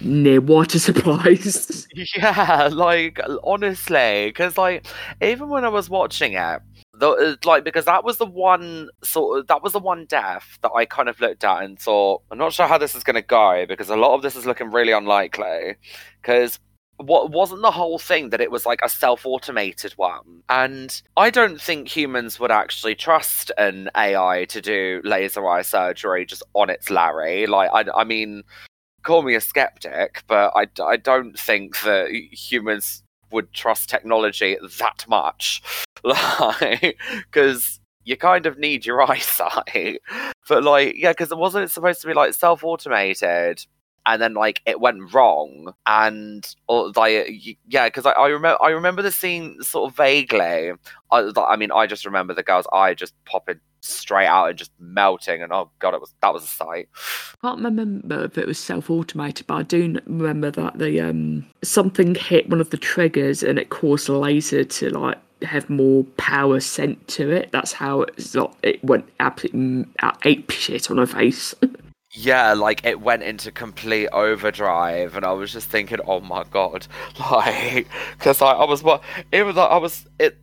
near 0.01 0.41
water 0.41 0.79
supplies. 0.89 1.87
Yeah, 2.17 2.71
like 2.73 3.21
honestly, 3.43 4.29
because 4.29 4.57
like 4.57 4.87
even 5.21 5.49
when 5.49 5.65
I 5.65 5.69
was 5.69 5.91
watching 5.91 6.35
it, 6.35 6.61
the, 6.95 7.11
uh, 7.11 7.37
like 7.45 7.65
because 7.65 7.87
that 7.87 8.05
was 8.05 8.19
the 8.19 8.27
one 8.27 8.91
sort 9.03 9.41
of 9.41 9.47
that 9.49 9.63
was 9.63 9.73
the 9.73 9.81
one 9.81 10.07
death 10.07 10.59
that 10.63 10.71
I 10.73 10.85
kind 10.85 11.09
of 11.09 11.21
looked 11.21 11.45
at 11.45 11.63
and 11.63 11.79
thought 11.79 12.23
I'm 12.31 12.39
not 12.39 12.53
sure 12.53 12.67
how 12.67 12.79
this 12.79 12.95
is 12.95 13.03
going 13.03 13.15
to 13.15 13.23
go 13.23 13.65
because 13.67 13.89
a 13.89 13.97
lot 13.97 14.15
of 14.15 14.23
this 14.23 14.37
is 14.37 14.47
looking 14.47 14.71
really 14.71 14.93
unlikely 14.93 15.77
because 16.21 16.59
what 17.01 17.31
wasn't 17.31 17.63
the 17.63 17.71
whole 17.71 17.99
thing 17.99 18.31
that 18.31 18.41
it 18.41 18.51
was 18.51 18.67
like 18.67 18.81
a 18.83 18.89
self-automated 18.89 19.93
one? 19.93 20.43
And 20.49 21.01
i 21.17 21.31
don't 21.31 21.61
think 21.61 21.89
humans 21.89 22.39
would 22.41 22.51
actually 22.51 22.95
trust 22.95 23.51
an 23.59 23.91
ai 23.97 24.45
to 24.47 24.61
do 24.61 25.01
laser 25.05 25.47
eye 25.49 25.63
surgery 25.63 26.27
just 26.27 26.43
on 26.55 26.71
its 26.71 26.91
larry. 26.91 27.47
Like 27.47 27.71
i, 27.73 27.85
I 27.95 28.05
mean 28.05 28.43
call 29.03 29.23
me 29.23 29.35
a 29.35 29.41
skeptic 29.41 30.23
but 30.27 30.53
I, 30.55 30.67
I 30.83 30.97
don't 30.97 31.39
think 31.39 31.81
that 31.81 32.11
humans 32.11 33.03
would 33.33 33.53
trust 33.53 33.89
technology 33.89 34.57
that 34.79 35.05
much. 35.09 35.63
Like 36.03 36.97
because 37.31 37.79
you 38.05 38.17
kind 38.17 38.47
of 38.47 38.59
need 38.59 38.87
your 38.87 39.03
eyesight. 39.11 40.01
But 40.49 40.65
like 40.65 40.95
yeah 40.97 41.13
because 41.13 41.31
it 41.31 41.37
wasn't 41.37 41.71
supposed 41.71 42.01
to 42.01 42.07
be 42.07 42.15
like 42.15 42.33
self-automated 42.33 43.67
and 44.07 44.21
then 44.21 44.35
like 44.35 44.61
it 44.67 44.81
went 44.81 45.13
wrong 45.13 45.73
and 45.87 46.55
or 46.69 46.93
like 46.97 47.29
yeah 47.69 47.89
because 47.89 48.07
I, 48.07 48.13
I 48.13 48.29
remember 48.29 48.63
i 48.63 48.71
remember 48.71 49.03
the 49.03 49.13
scene 49.13 49.63
sort 49.63 49.91
of 49.91 49.97
vaguely. 49.97 50.73
I, 51.11 51.31
I 51.37 51.57
mean 51.57 51.73
i 51.73 51.87
just 51.87 52.05
remember 52.05 52.35
the 52.35 52.43
girl's 52.43 52.67
eye 52.73 52.95
just 52.95 53.15
popping 53.25 53.61
straight 53.83 54.27
out 54.27 54.51
and 54.51 54.59
just 54.59 54.73
melting 54.79 55.43
and 55.43 55.53
oh 55.53 55.71
god 55.79 55.95
it 55.95 56.01
was 56.01 56.15
that 56.21 56.33
was 56.33 56.45
a 56.45 56.49
sight. 56.49 56.89
I 57.43 57.49
can't 57.49 57.63
remember 57.63 58.25
if 58.25 58.37
it 58.37 58.47
was 58.47 58.59
self-automated 58.59 59.47
but 59.47 59.55
i 59.55 59.63
do 59.63 59.99
remember 60.07 60.51
that 60.51 60.79
the 60.79 61.01
um 61.01 61.47
something 61.63 62.15
hit 62.15 62.49
one 62.49 62.61
of 62.61 62.71
the 62.71 62.77
triggers 62.77 63.43
and 63.43 63.59
it 63.59 63.71
caused 63.71 64.09
a 64.09 64.17
laser 64.17 64.65
to 64.65 64.91
like 64.91 65.19
have 65.43 65.71
more 65.71 66.05
power 66.19 66.61
sent 66.61 67.09
to 67.09 67.31
it. 67.31 67.51
That's 67.51 67.73
how 67.73 68.03
it, 68.03 68.37
it 68.63 68.85
went 68.85 69.09
absolutely 69.21 69.87
ape 70.25 70.51
shit 70.51 70.91
on 70.91 70.99
her 70.99 71.07
face 71.07 71.55
yeah, 72.13 72.55
like 72.55 72.85
it 72.85 73.01
went 73.01 73.23
into 73.23 73.53
complete 73.53 74.09
overdrive, 74.09 75.17
and 75.17 75.25
I 75.25 75.33
was 75.33 75.53
just 75.53 75.69
thinking, 75.69 75.99
oh 76.07 76.21
my 76.21 76.45
god, 76.51 76.87
like, 77.31 77.87
because 78.19 78.43
I, 78.43 78.53
I 78.53 78.65
was 78.65 78.83
what 78.83 79.03
it 79.33 79.45
was 79.45 79.57
like 79.57 79.71
I 79.71 79.77
was 79.77 80.07
it. 80.19 80.39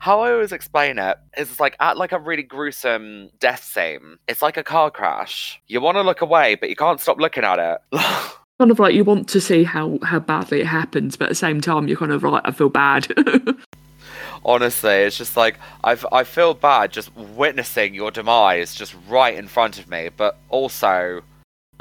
How 0.00 0.20
I 0.20 0.32
always 0.32 0.52
explain 0.52 0.98
it 0.98 1.16
is 1.36 1.58
like 1.58 1.76
at 1.80 1.96
like 1.96 2.12
a 2.12 2.18
really 2.18 2.42
gruesome 2.42 3.30
death 3.38 3.64
scene. 3.64 4.18
It's 4.28 4.42
like 4.42 4.56
a 4.56 4.62
car 4.62 4.90
crash. 4.90 5.60
You 5.66 5.80
want 5.80 5.96
to 5.96 6.02
look 6.02 6.20
away, 6.20 6.56
but 6.56 6.68
you 6.68 6.76
can't 6.76 7.00
stop 7.00 7.18
looking 7.18 7.42
at 7.42 7.58
it. 7.58 7.80
kind 8.58 8.70
of 8.70 8.78
like 8.78 8.94
you 8.94 9.02
want 9.02 9.28
to 9.30 9.40
see 9.40 9.64
how 9.64 9.98
how 10.02 10.18
badly 10.18 10.60
it 10.60 10.66
happens, 10.66 11.16
but 11.16 11.26
at 11.26 11.28
the 11.30 11.34
same 11.36 11.60
time 11.60 11.88
you're 11.88 11.96
kind 11.96 12.12
of 12.12 12.22
like 12.22 12.42
I 12.44 12.50
feel 12.50 12.68
bad. 12.68 13.06
honestly 14.44 14.92
it's 14.92 15.16
just 15.16 15.36
like 15.36 15.58
I've 15.84 16.04
I 16.12 16.24
feel 16.24 16.54
bad 16.54 16.92
just 16.92 17.14
witnessing 17.16 17.94
your 17.94 18.10
demise 18.10 18.74
just 18.74 18.94
right 19.08 19.34
in 19.34 19.48
front 19.48 19.78
of 19.78 19.88
me 19.88 20.10
but 20.16 20.38
also 20.48 21.22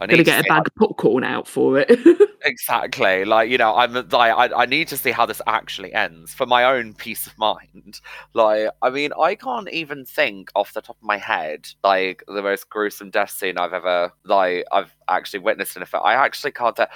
I 0.01 0.07
need 0.07 0.17
to 0.17 0.23
get 0.23 0.45
a 0.45 0.49
bag 0.49 0.65
of 0.65 0.75
popcorn 0.75 1.23
out 1.23 1.47
for 1.47 1.77
it. 1.77 1.91
exactly. 2.43 3.23
Like, 3.23 3.51
you 3.51 3.57
know, 3.59 3.75
I'm 3.75 3.93
like 3.93 4.11
I, 4.11 4.49
I 4.63 4.65
need 4.65 4.87
to 4.87 4.97
see 4.97 5.11
how 5.11 5.27
this 5.27 5.41
actually 5.45 5.93
ends 5.93 6.33
for 6.33 6.47
my 6.47 6.63
own 6.63 6.95
peace 6.95 7.27
of 7.27 7.37
mind. 7.37 8.01
Like, 8.33 8.69
I 8.81 8.89
mean, 8.89 9.11
I 9.19 9.35
can't 9.35 9.69
even 9.69 10.05
think 10.05 10.51
off 10.55 10.73
the 10.73 10.81
top 10.81 10.95
of 10.97 11.03
my 11.03 11.17
head 11.17 11.67
like 11.83 12.23
the 12.27 12.41
most 12.41 12.69
gruesome 12.69 13.09
death 13.09 13.31
scene 13.31 13.57
I've 13.57 13.73
ever 13.73 14.11
like 14.23 14.65
I've 14.71 14.95
actually 15.09 15.39
witnessed 15.39 15.75
in 15.75 15.83
a 15.83 15.85
film. 15.85 16.03
I 16.05 16.13
actually 16.13 16.51
can't. 16.51 16.79
Uh, 16.79 16.87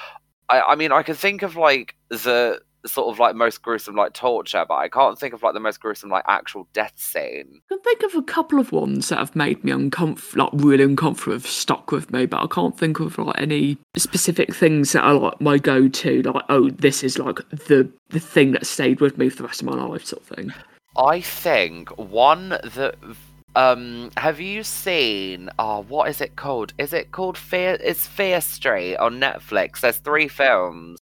I 0.50 0.62
I 0.62 0.76
mean, 0.76 0.92
I 0.92 1.04
can 1.04 1.16
think 1.16 1.42
of 1.42 1.58
like 1.58 1.96
the 2.10 2.62
sort 2.86 3.14
of 3.14 3.20
like 3.20 3.36
most 3.36 3.62
gruesome 3.62 3.96
like 3.96 4.14
torture, 4.14 4.66
but 4.68 4.76
I 4.76 4.90
can't 4.90 5.18
think 5.18 5.34
of 5.34 5.44
like 5.44 5.54
the 5.54 5.60
most 5.60 5.80
gruesome 5.80 6.10
like 6.10 6.24
actual 6.28 6.68
death 6.74 6.94
scene. 6.96 7.62
I 7.72 7.76
can 7.76 7.80
think 7.82 8.04
of 8.04 8.16
a 8.16 8.24
couple 8.24 8.60
of 8.60 8.72
ones 8.72 9.10
that 9.10 9.20
have 9.20 9.36
made 9.36 9.64
me 9.64 9.72
uncomfortable, 9.72 10.46
like 10.46 10.64
really 10.64 10.84
uncomfortable, 10.84 11.34
have 11.34 11.48
stuck 11.48 11.92
with 11.92 12.12
me, 12.12 12.26
but 12.26 12.44
I 12.44 12.48
can't 12.48 12.78
think 12.78 13.00
of 13.00 13.18
like 13.18 13.40
any 13.40 13.78
specific 13.98 14.54
things 14.54 14.92
that 14.94 15.04
are 15.04 15.14
like 15.14 15.42
my 15.42 15.58
go-to. 15.58 16.22
Like, 16.22 16.44
oh, 16.50 16.70
this 16.70 17.04
is 17.04 17.18
like 17.18 17.38
the 17.50 17.90
the 18.10 18.20
thing 18.20 18.52
that 18.52 18.66
stayed 18.66 19.02
with 19.02 19.18
me 19.18 19.30
for 19.30 19.38
the 19.38 19.44
rest 19.44 19.62
of 19.62 19.68
my 19.68 19.76
life, 19.76 20.06
sort 20.06 20.22
of 20.24 20.36
thing. 20.36 20.54
I 20.98 21.22
think 21.22 21.90
one 21.98 22.50
that 22.50 22.96
um 23.56 24.12
have 24.18 24.40
you 24.42 24.64
seen 24.64 25.50
oh 25.60 25.82
what 25.88 26.10
is 26.10 26.20
it 26.20 26.36
called 26.36 26.74
is 26.78 26.92
it 26.92 27.12
called 27.12 27.38
fear 27.38 27.78
it's 27.82 28.06
fear 28.06 28.42
street 28.42 28.98
on 28.98 29.18
netflix 29.18 29.80
there's 29.80 29.98
three 29.98 30.28
films 30.28 30.98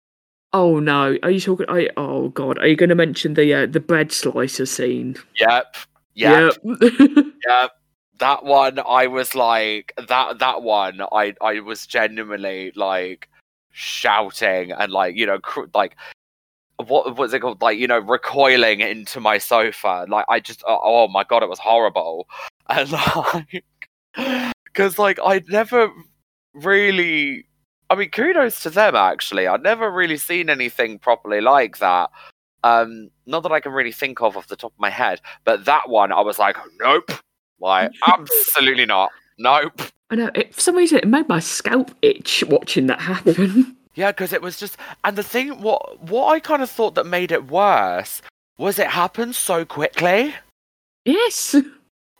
Oh 0.54 0.80
no! 0.80 1.18
Are 1.24 1.32
you 1.32 1.39
talking? 1.39 1.66
I, 1.68 1.89
oh 1.97 2.30
god! 2.30 2.60
Are 2.60 2.68
you 2.68 2.76
going 2.76 2.89
to 2.89 2.95
mention 2.95 3.34
the 3.34 3.54
uh, 3.54 3.66
the 3.66 3.80
bread 3.80 4.12
slicer 4.12 4.68
scene? 4.68 5.16
Yep. 5.39 5.76
Yep. 6.14 6.54
Yep. 6.63 6.89
yep. 7.47 7.71
That 8.20 8.46
one, 8.46 8.80
I 8.88 9.08
was 9.08 9.34
like 9.34 9.93
that. 10.08 10.38
That 10.38 10.62
one, 10.62 11.01
I 11.12 11.34
I 11.42 11.59
was 11.59 11.88
genuinely 11.88 12.71
like 12.75 13.30
shouting 13.71 14.71
and 14.71 14.92
like 14.92 15.16
you 15.16 15.25
know 15.25 15.39
cr- 15.39 15.66
like 15.74 15.96
what 16.78 17.17
was 17.17 17.34
it 17.34 17.39
called? 17.39 17.62
Like 17.62 17.80
you 17.80 17.88
know 17.88 18.00
recoiling 18.00 18.82
into 18.82 19.20
my 19.20 19.39
sofa. 19.39 20.05
Like 20.08 20.25
I 20.30 20.39
just 20.39 20.63
oh, 20.67 20.80
oh 20.84 21.08
my 21.08 21.24
god, 21.24 21.43
it 21.43 21.50
was 21.50 21.59
horrible. 21.59 22.28
And 22.70 22.89
like 22.93 23.66
because 24.66 24.97
like 24.97 25.20
I'd 25.25 25.50
never 25.50 25.92
really 26.54 27.46
I 27.93 27.95
mean, 27.95 28.09
kudos 28.09 28.63
to 28.63 28.71
them. 28.71 28.95
Actually, 28.95 29.45
I've 29.45 29.61
never 29.61 29.91
really 29.91 30.17
seen 30.17 30.49
anything 30.49 30.97
properly 30.97 31.41
like 31.41 31.78
that. 31.78 32.09
Um, 32.63 33.11
not 33.28 33.43
that 33.43 33.51
I 33.51 33.59
can 33.59 33.71
really 33.71 33.91
think 33.91 34.20
of 34.20 34.36
off 34.36 34.47
the 34.47 34.55
top 34.55 34.74
of 34.74 34.79
my 34.79 34.89
head, 34.89 35.21
but 35.43 35.65
that 35.65 35.89
one, 35.89 36.11
I 36.11 36.21
was 36.21 36.39
like, 36.39 36.57
nope, 36.79 37.11
like 37.59 37.91
absolutely 38.07 38.87
not, 38.87 39.11
nope. 39.37 39.79
I 40.09 40.15
know. 40.15 40.32
It, 40.33 40.55
for 40.55 40.61
some 40.61 40.75
reason, 40.75 40.97
it 40.97 41.07
made 41.07 41.29
my 41.29 41.39
scalp 41.39 41.91
itch 42.01 42.43
watching 42.47 42.87
that 42.87 42.99
happen. 43.01 43.78
Yeah, 43.95 44.11
because 44.11 44.33
it 44.33 44.41
was 44.41 44.57
just, 44.57 44.78
and 45.03 45.15
the 45.15 45.21
thing, 45.21 45.61
what 45.61 46.01
what 46.09 46.33
I 46.33 46.39
kind 46.39 46.63
of 46.63 46.70
thought 46.71 46.95
that 46.95 47.05
made 47.05 47.32
it 47.32 47.51
worse 47.51 48.24
was 48.57 48.79
it 48.79 48.87
happened 48.87 49.36
so 49.36 49.65
quickly. 49.65 50.33
Yes. 51.05 51.55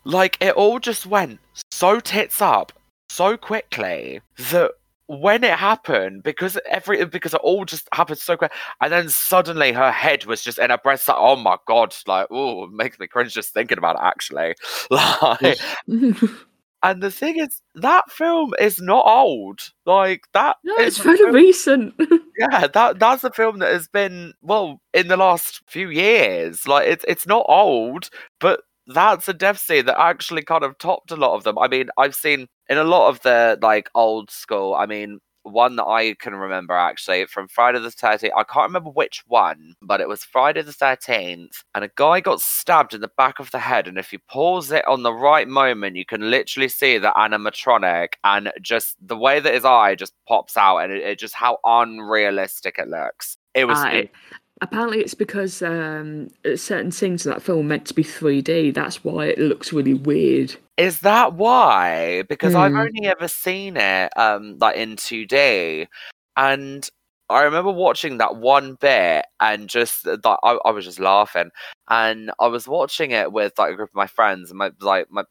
Like 0.04 0.36
it 0.40 0.54
all 0.54 0.78
just 0.78 1.04
went 1.04 1.40
so 1.72 1.98
tits 1.98 2.40
up 2.40 2.72
so 3.08 3.36
quickly 3.36 4.20
that 4.50 4.70
when 5.06 5.44
it 5.44 5.58
happened, 5.58 6.22
because 6.22 6.58
every 6.68 7.04
because 7.04 7.34
it 7.34 7.40
all 7.42 7.64
just 7.64 7.88
happened 7.92 8.18
so 8.18 8.36
quick, 8.36 8.52
and 8.80 8.92
then 8.92 9.08
suddenly 9.08 9.72
her 9.72 9.90
head 9.90 10.24
was 10.24 10.42
just 10.42 10.58
in 10.58 10.70
her 10.70 10.78
breast. 10.78 11.08
Like, 11.08 11.18
oh 11.18 11.36
my 11.36 11.56
god! 11.66 11.94
Like, 12.06 12.28
oh, 12.30 12.66
makes 12.68 12.98
me 12.98 13.06
cringe 13.06 13.34
just 13.34 13.52
thinking 13.52 13.78
about 13.78 13.96
it. 13.96 14.02
Actually, 14.02 14.54
like, 14.90 15.58
and 16.82 17.02
the 17.02 17.10
thing 17.10 17.38
is, 17.38 17.60
that 17.74 18.10
film 18.10 18.54
is 18.58 18.80
not 18.80 19.04
old. 19.06 19.72
Like 19.86 20.24
that. 20.32 20.56
no, 20.64 20.74
it's 20.76 20.98
very 20.98 21.18
film- 21.18 21.34
recent. 21.34 21.94
yeah, 22.38 22.66
that 22.66 22.98
that's 22.98 23.24
a 23.24 23.30
film 23.30 23.58
that 23.58 23.72
has 23.72 23.88
been 23.88 24.32
well 24.42 24.80
in 24.92 25.08
the 25.08 25.16
last 25.16 25.62
few 25.66 25.90
years. 25.90 26.66
Like 26.66 26.88
it's 26.88 27.04
it's 27.06 27.26
not 27.26 27.44
old, 27.48 28.10
but 28.40 28.62
that's 28.86 29.28
a 29.28 29.34
death 29.34 29.58
scene 29.58 29.86
that 29.86 30.00
actually 30.00 30.42
kind 30.42 30.64
of 30.64 30.78
topped 30.78 31.10
a 31.10 31.16
lot 31.16 31.34
of 31.34 31.44
them. 31.44 31.58
I 31.58 31.68
mean, 31.68 31.88
I've 31.98 32.14
seen 32.14 32.46
in 32.68 32.78
a 32.78 32.84
lot 32.84 33.08
of 33.08 33.20
the 33.22 33.58
like 33.62 33.88
old 33.94 34.30
school. 34.30 34.74
I 34.74 34.86
mean, 34.86 35.20
one 35.42 35.76
that 35.76 35.84
I 35.84 36.14
can 36.14 36.34
remember 36.34 36.72
actually 36.74 37.26
from 37.26 37.48
Friday 37.48 37.78
the 37.78 37.90
Thirteenth. 37.90 38.32
I 38.36 38.44
can't 38.44 38.68
remember 38.68 38.90
which 38.90 39.22
one, 39.26 39.74
but 39.82 40.00
it 40.00 40.08
was 40.08 40.24
Friday 40.24 40.62
the 40.62 40.72
Thirteenth, 40.72 41.62
and 41.74 41.84
a 41.84 41.90
guy 41.96 42.20
got 42.20 42.40
stabbed 42.40 42.94
in 42.94 43.00
the 43.02 43.10
back 43.16 43.38
of 43.38 43.50
the 43.50 43.58
head. 43.58 43.86
And 43.86 43.98
if 43.98 44.12
you 44.12 44.18
pause 44.30 44.70
it 44.72 44.86
on 44.86 45.02
the 45.02 45.12
right 45.12 45.46
moment, 45.46 45.96
you 45.96 46.06
can 46.06 46.30
literally 46.30 46.68
see 46.68 46.96
the 46.98 47.12
animatronic 47.14 48.14
and 48.24 48.52
just 48.62 48.96
the 49.06 49.16
way 49.16 49.38
that 49.40 49.54
his 49.54 49.64
eye 49.66 49.94
just 49.94 50.14
pops 50.26 50.56
out, 50.56 50.78
and 50.78 50.92
it, 50.92 51.02
it 51.02 51.18
just 51.18 51.34
how 51.34 51.58
unrealistic 51.64 52.76
it 52.78 52.88
looks. 52.88 53.36
It 53.54 53.66
was. 53.66 53.78
I- 53.78 54.10
apparently, 54.60 55.00
it's 55.00 55.14
because 55.14 55.62
um, 55.62 56.28
certain 56.56 56.90
scenes 56.92 57.26
in 57.26 57.32
that 57.32 57.42
film 57.42 57.68
meant 57.68 57.86
to 57.86 57.94
be 57.94 58.02
3D. 58.02 58.70
That's 58.70 59.04
why 59.04 59.26
it 59.26 59.38
looks 59.38 59.72
really 59.72 59.94
weird. 59.94 60.56
Is 60.76 61.00
that 61.00 61.34
why? 61.34 62.22
Because 62.28 62.54
I've 62.54 62.72
Hmm. 62.72 62.76
only 62.76 63.06
ever 63.06 63.28
seen 63.28 63.76
it 63.76 64.12
um 64.18 64.58
like 64.58 64.76
in 64.76 64.96
2D 64.96 65.86
and 66.36 66.88
I 67.30 67.42
remember 67.42 67.70
watching 67.72 68.18
that 68.18 68.36
one 68.36 68.74
bit 68.80 69.24
and 69.40 69.68
just 69.68 70.06
uh, 70.06 70.18
like 70.24 70.38
I, 70.42 70.58
I 70.64 70.70
was 70.72 70.84
just 70.84 70.98
laughing 71.00 71.50
and 71.88 72.30
I 72.40 72.48
was 72.48 72.66
watching 72.68 73.12
it 73.12 73.32
with 73.32 73.52
like 73.58 73.72
a 73.72 73.76
group 73.76 73.90
of 73.90 73.94
my 73.94 74.06
friends 74.08 74.50
and 74.50 74.58
my 74.58 74.72
like 74.80 75.06
my 75.10 75.24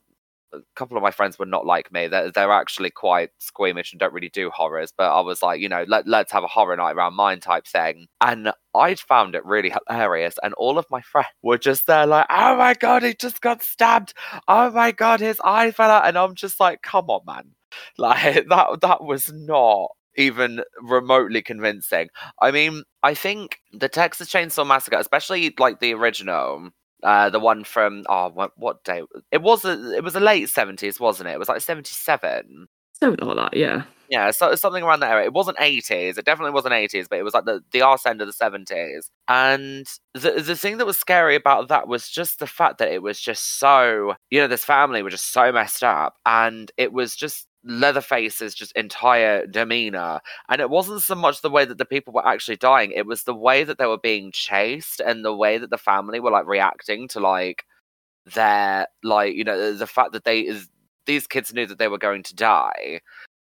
a 0.54 0.60
couple 0.76 0.98
of 0.98 1.04
my 1.04 1.12
friends 1.12 1.40
were 1.40 1.46
not 1.46 1.66
like 1.66 1.92
me. 1.92 2.08
They're, 2.08 2.32
they're 2.32 2.52
actually 2.52 2.92
quite 2.92 3.30
squeamish 3.40 3.92
and 3.92 4.00
don't 4.00 4.14
really 4.14 4.30
do 4.30 4.50
horrors. 4.50 4.94
But 4.96 5.12
I 5.12 5.22
was 5.22 5.42
like, 5.42 5.60
you 5.60 5.70
know, 5.70 5.86
let, 5.88 6.08
let's 6.08 6.32
have 6.32 6.44
a 6.44 6.48
horror 6.48 6.76
night 6.78 6.96
around 6.96 7.16
mine 7.16 7.40
type 7.40 7.68
thing. 7.68 8.08
And 8.22 8.52
I'd 8.76 9.00
found 9.00 9.36
it 9.36 9.46
really 9.46 9.74
hilarious. 9.90 10.36
And 10.44 10.54
all 10.56 10.78
of 10.78 10.86
my 10.90 11.02
friends 11.02 11.28
were 11.42 11.58
just 11.58 11.88
there 11.88 12.06
like, 12.06 12.28
oh 12.30 12.58
my 12.58 12.74
God, 12.74 13.04
he 13.04 13.14
just 13.14 13.42
got 13.42 13.64
stabbed. 13.64 14.14
Oh 14.48 14.72
my 14.72 14.92
God, 14.92 15.20
his 15.20 15.42
eye 15.44 15.72
fell 15.72 15.90
out. 15.90 16.08
And 16.08 16.18
I'm 16.18 16.36
just 16.36 16.60
like, 16.60 16.82
come 16.82 17.10
on, 17.10 17.22
man. 17.26 17.52
Like 17.98 18.48
that, 18.50 18.82
that 18.82 19.04
was 19.04 19.34
not 19.34 19.90
even 20.16 20.62
remotely 20.82 21.42
convincing. 21.42 22.10
I 22.40 22.52
mean, 22.52 22.84
I 23.02 23.14
think 23.16 23.58
the 23.72 23.90
Texas 23.90 24.30
Chainsaw 24.30 24.66
Massacre, 24.66 24.98
especially 24.98 25.54
like 25.58 25.80
the 25.80 25.94
original, 25.94 26.70
uh, 27.04 27.30
the 27.30 27.40
one 27.40 27.64
from 27.64 28.04
oh 28.10 28.30
what, 28.30 28.52
what 28.58 28.84
day? 28.84 29.04
It 29.32 29.42
was 29.42 29.66
a 29.66 29.94
it 29.96 30.04
was 30.04 30.16
a 30.16 30.20
late 30.20 30.50
seventies, 30.50 31.00
wasn't 31.00 31.30
it? 31.30 31.34
It 31.34 31.40
was 31.40 31.50
like 31.50 31.62
seventy 31.62 31.94
seven. 31.94 32.68
Something 32.94 33.28
like 33.28 33.38
that, 33.52 33.58
yeah. 33.58 33.84
Yeah, 34.10 34.30
so 34.32 34.54
something 34.56 34.84
around 34.84 35.00
that 35.00 35.12
area. 35.12 35.26
It 35.26 35.34
wasn't 35.34 35.58
eighties. 35.60 36.18
It 36.18 36.26
definitely 36.26 36.54
wasn't 36.54 36.76
eighties, 36.76 37.08
but 37.08 37.18
it 37.20 37.24
was 37.24 37.34
like 37.34 37.46
the 37.46 37.62
the 37.72 37.82
arse 37.82 38.06
end 38.06 38.22
of 38.22 38.28
the 38.28 38.34
seventies. 38.34 39.10
And 39.28 39.88
the 40.14 40.32
the 40.34 40.56
thing 40.56 40.78
that 40.78 40.86
was 40.86 41.00
scary 41.00 41.36
about 41.36 41.70
that 41.70 41.88
was 41.88 42.10
just 42.10 42.40
the 42.40 42.48
fact 42.48 42.78
that 42.78 42.92
it 42.92 43.02
was 43.02 43.20
just 43.20 43.58
so 43.60 44.16
you 44.30 44.40
know 44.40 44.48
this 44.48 44.66
family 44.66 45.02
were 45.02 45.10
just 45.10 45.32
so 45.32 45.52
messed 45.52 45.84
up, 45.84 46.16
and 46.26 46.72
it 46.78 46.94
was 46.94 47.16
just 47.16 47.48
Leatherface's 47.66 48.54
just 48.54 48.72
entire 48.74 49.46
demeanor. 49.48 50.20
And 50.50 50.62
it 50.62 50.70
wasn't 50.70 51.02
so 51.02 51.16
much 51.16 51.42
the 51.42 51.50
way 51.50 51.66
that 51.66 51.78
the 51.78 51.86
people 51.86 52.14
were 52.14 52.28
actually 52.28 52.58
dying; 52.58 52.92
it 52.92 53.06
was 53.06 53.24
the 53.24 53.34
way 53.36 53.64
that 53.64 53.78
they 53.78 53.86
were 53.86 53.98
being 53.98 54.32
chased 54.32 55.00
and 55.00 55.24
the 55.26 55.36
way 55.36 55.58
that 55.58 55.70
the 55.70 55.78
family 55.78 56.20
were 56.20 56.32
like 56.32 56.48
reacting 56.48 57.08
to 57.10 57.20
like 57.20 57.66
their 58.26 58.88
like 59.04 59.36
you 59.36 59.44
know 59.44 59.74
the 59.74 59.88
fact 59.88 60.14
that 60.14 60.24
they 60.24 60.42
is 60.42 60.70
these 61.06 61.28
kids 61.28 61.54
knew 61.54 61.66
that 61.66 61.78
they 61.78 61.88
were 61.90 61.98
going 61.98 62.24
to 62.24 62.36
die 62.36 63.02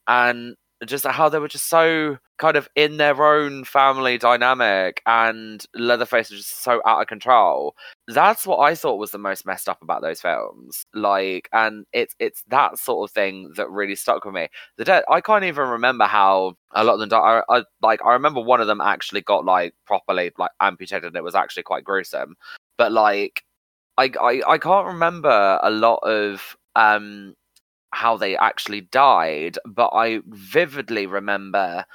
and 0.07 0.55
just 0.85 1.05
how 1.05 1.29
they 1.29 1.39
were 1.39 1.47
just 1.47 1.69
so 1.69 2.17
kind 2.37 2.55
of 2.55 2.69
in 2.75 2.97
their 2.97 3.21
own 3.21 3.65
family 3.65 4.17
dynamic 4.17 5.01
and 5.05 5.65
Leatherface 5.75 6.29
was 6.31 6.39
just 6.39 6.63
so 6.63 6.81
out 6.85 7.01
of 7.01 7.07
control. 7.07 7.75
That's 8.07 8.47
what 8.47 8.59
I 8.59 8.75
thought 8.75 8.97
was 8.97 9.11
the 9.11 9.17
most 9.17 9.45
messed 9.45 9.67
up 9.67 9.81
about 9.81 10.01
those 10.01 10.21
films. 10.21 10.85
Like 10.93 11.49
and 11.51 11.85
it's 11.91 12.15
it's 12.19 12.43
that 12.47 12.79
sort 12.79 13.09
of 13.09 13.13
thing 13.13 13.51
that 13.57 13.69
really 13.69 13.95
stuck 13.95 14.23
with 14.23 14.33
me. 14.33 14.47
The 14.77 14.85
dead 14.85 15.03
I 15.09 15.19
can't 15.21 15.43
even 15.43 15.67
remember 15.67 16.05
how 16.05 16.55
a 16.73 16.83
lot 16.83 16.93
of 16.93 16.99
them 17.01 17.09
died. 17.09 17.43
I, 17.49 17.57
I 17.57 17.63
like 17.81 17.99
I 18.05 18.13
remember 18.13 18.41
one 18.41 18.61
of 18.61 18.67
them 18.67 18.81
actually 18.81 19.21
got 19.21 19.43
like 19.45 19.73
properly 19.85 20.31
like 20.37 20.51
amputated 20.61 21.07
and 21.07 21.17
it 21.17 21.23
was 21.23 21.35
actually 21.35 21.63
quite 21.63 21.83
gruesome. 21.83 22.35
But 22.77 22.91
like 22.93 23.43
I 23.97 24.11
I, 24.21 24.41
I 24.47 24.57
can't 24.57 24.87
remember 24.87 25.59
a 25.61 25.69
lot 25.71 25.99
of 26.03 26.55
um 26.75 27.35
how 27.91 28.17
they 28.17 28.37
actually 28.37 28.81
died, 28.81 29.57
but 29.65 29.89
I 29.93 30.21
vividly 30.27 31.05
remember 31.05 31.85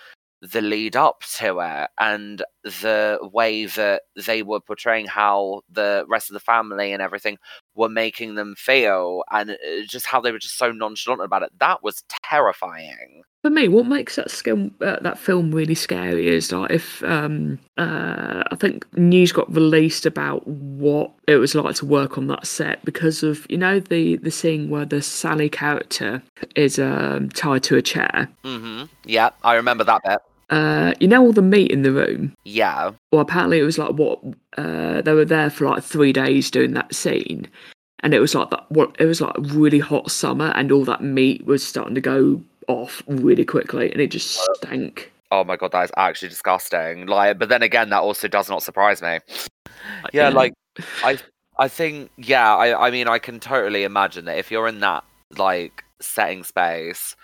the 0.43 0.61
lead 0.61 0.97
up 0.97 1.23
to 1.37 1.61
it 1.61 1.91
and 1.99 2.43
the 2.65 3.19
way 3.20 3.66
that 3.66 4.03
they 4.27 4.43
were 4.43 4.61
portraying 4.61 5.07
how 5.07 5.61
the 5.70 6.05
rest 6.09 6.31
of 6.31 6.35
the 6.35 6.41
family 6.41 6.93
and 6.93 7.03
everything 7.03 7.39
were 7.74 7.89
making 7.89 8.35
them 8.35 8.55
feel 8.57 9.23
and 9.31 9.51
uh, 9.51 9.57
just 9.86 10.07
how 10.07 10.20
they 10.20 10.32
were 10.32 10.39
just 10.39 10.57
so 10.59 10.73
nonchalant 10.73 11.23
about 11.23 11.43
it. 11.43 11.53
That 11.61 11.82
was 11.82 12.03
terrifying. 12.24 13.23
For 13.43 13.51
me, 13.51 13.69
what 13.69 13.86
makes 13.86 14.16
that 14.16 14.31
skill, 14.31 14.70
uh, 14.81 15.01
that 15.01 15.19
film 15.19 15.55
really 15.55 15.74
scary 15.74 16.28
is 16.28 16.51
like 16.51 16.70
if 16.70 17.05
um, 17.05 17.59
uh, 17.77 18.43
I 18.51 18.57
think 18.57 18.86
news 18.97 19.32
got 19.32 19.55
released 19.55 20.07
about 20.07 20.47
what 20.47 21.12
it 21.28 21.36
was 21.36 21.55
like 21.55 21.74
to 21.77 21.85
work 21.85 22.16
on 22.16 22.27
that 22.28 22.47
set 22.47 22.82
because 22.86 23.23
of 23.23 23.45
you 23.51 23.59
know 23.59 23.81
the 23.81 24.16
the 24.16 24.31
scene 24.31 24.70
where 24.70 24.86
the 24.86 25.03
Sally 25.03 25.51
character 25.51 26.23
is 26.57 26.78
um, 26.78 27.28
tied 27.28 27.62
to 27.65 27.77
a 27.77 27.82
chair. 27.82 28.31
hmm 28.43 28.85
Yeah, 29.05 29.28
I 29.43 29.57
remember 29.57 29.85
that 29.85 30.03
bit. 30.03 30.20
Uh, 30.51 30.93
you 31.01 31.09
know 31.09 31.23
all 31.23 31.33
the 31.33 31.43
meat 31.43 31.71
in 31.71 31.83
the 31.83 31.93
room. 31.93 32.35
Yeah. 32.45 32.91
Well, 33.11 33.21
apparently 33.21 33.59
it 33.59 33.65
was 33.65 33.79
like 33.79 33.93
what 33.93 34.21
uh, 34.59 35.01
they 35.03 35.12
were 35.12 35.25
there 35.25 35.51
for 35.51 35.69
like 35.69 35.83
three 35.83 36.12
days 36.12 36.51
doing 36.51 36.75
that 36.75 36.95
scene, 36.95 37.49
and 38.01 38.15
it 38.15 38.21
was 38.21 38.35
like 38.35 38.51
that. 38.51 38.71
What 38.71 38.95
it 38.99 39.07
was 39.07 39.21
like 39.21 39.35
really 39.39 39.79
hot 39.79 40.11
summer, 40.11 40.53
and 40.55 40.71
all 40.71 40.85
that 40.85 41.03
meat 41.03 41.47
was 41.47 41.66
starting 41.66 41.95
to 41.95 42.01
go 42.01 42.43
off 42.69 43.03
really 43.07 43.45
quickly, 43.45 43.91
and 43.91 44.01
it 44.01 44.11
just 44.11 44.41
stank. 44.57 45.12
Oh 45.31 45.45
my 45.45 45.57
god, 45.57 45.73
that 45.73 45.85
is 45.85 45.93
actually 45.97 46.29
disgusting. 46.29 47.07
Like, 47.07 47.39
but 47.39 47.49
then 47.49 47.62
again, 47.62 47.91
that 47.91 48.03
also 48.03 48.29
does 48.29 48.49
not 48.49 48.62
surprise 48.62 49.03
me. 49.03 49.19
Yeah, 50.12 50.29
like 50.29 50.55
I 51.03 51.19
I 51.59 51.69
think 51.69 52.11
yeah, 52.16 52.55
I 52.55 52.89
I 52.89 52.91
mean 52.91 53.09
I 53.09 53.19
can 53.19 53.41
totally 53.41 53.85
imagine 53.85 54.27
that 54.27 54.39
if 54.39 54.51
you're 54.51 54.69
in 54.69 54.81
that 54.81 55.05
like 55.37 55.85
setting 56.01 56.45
space 56.45 57.16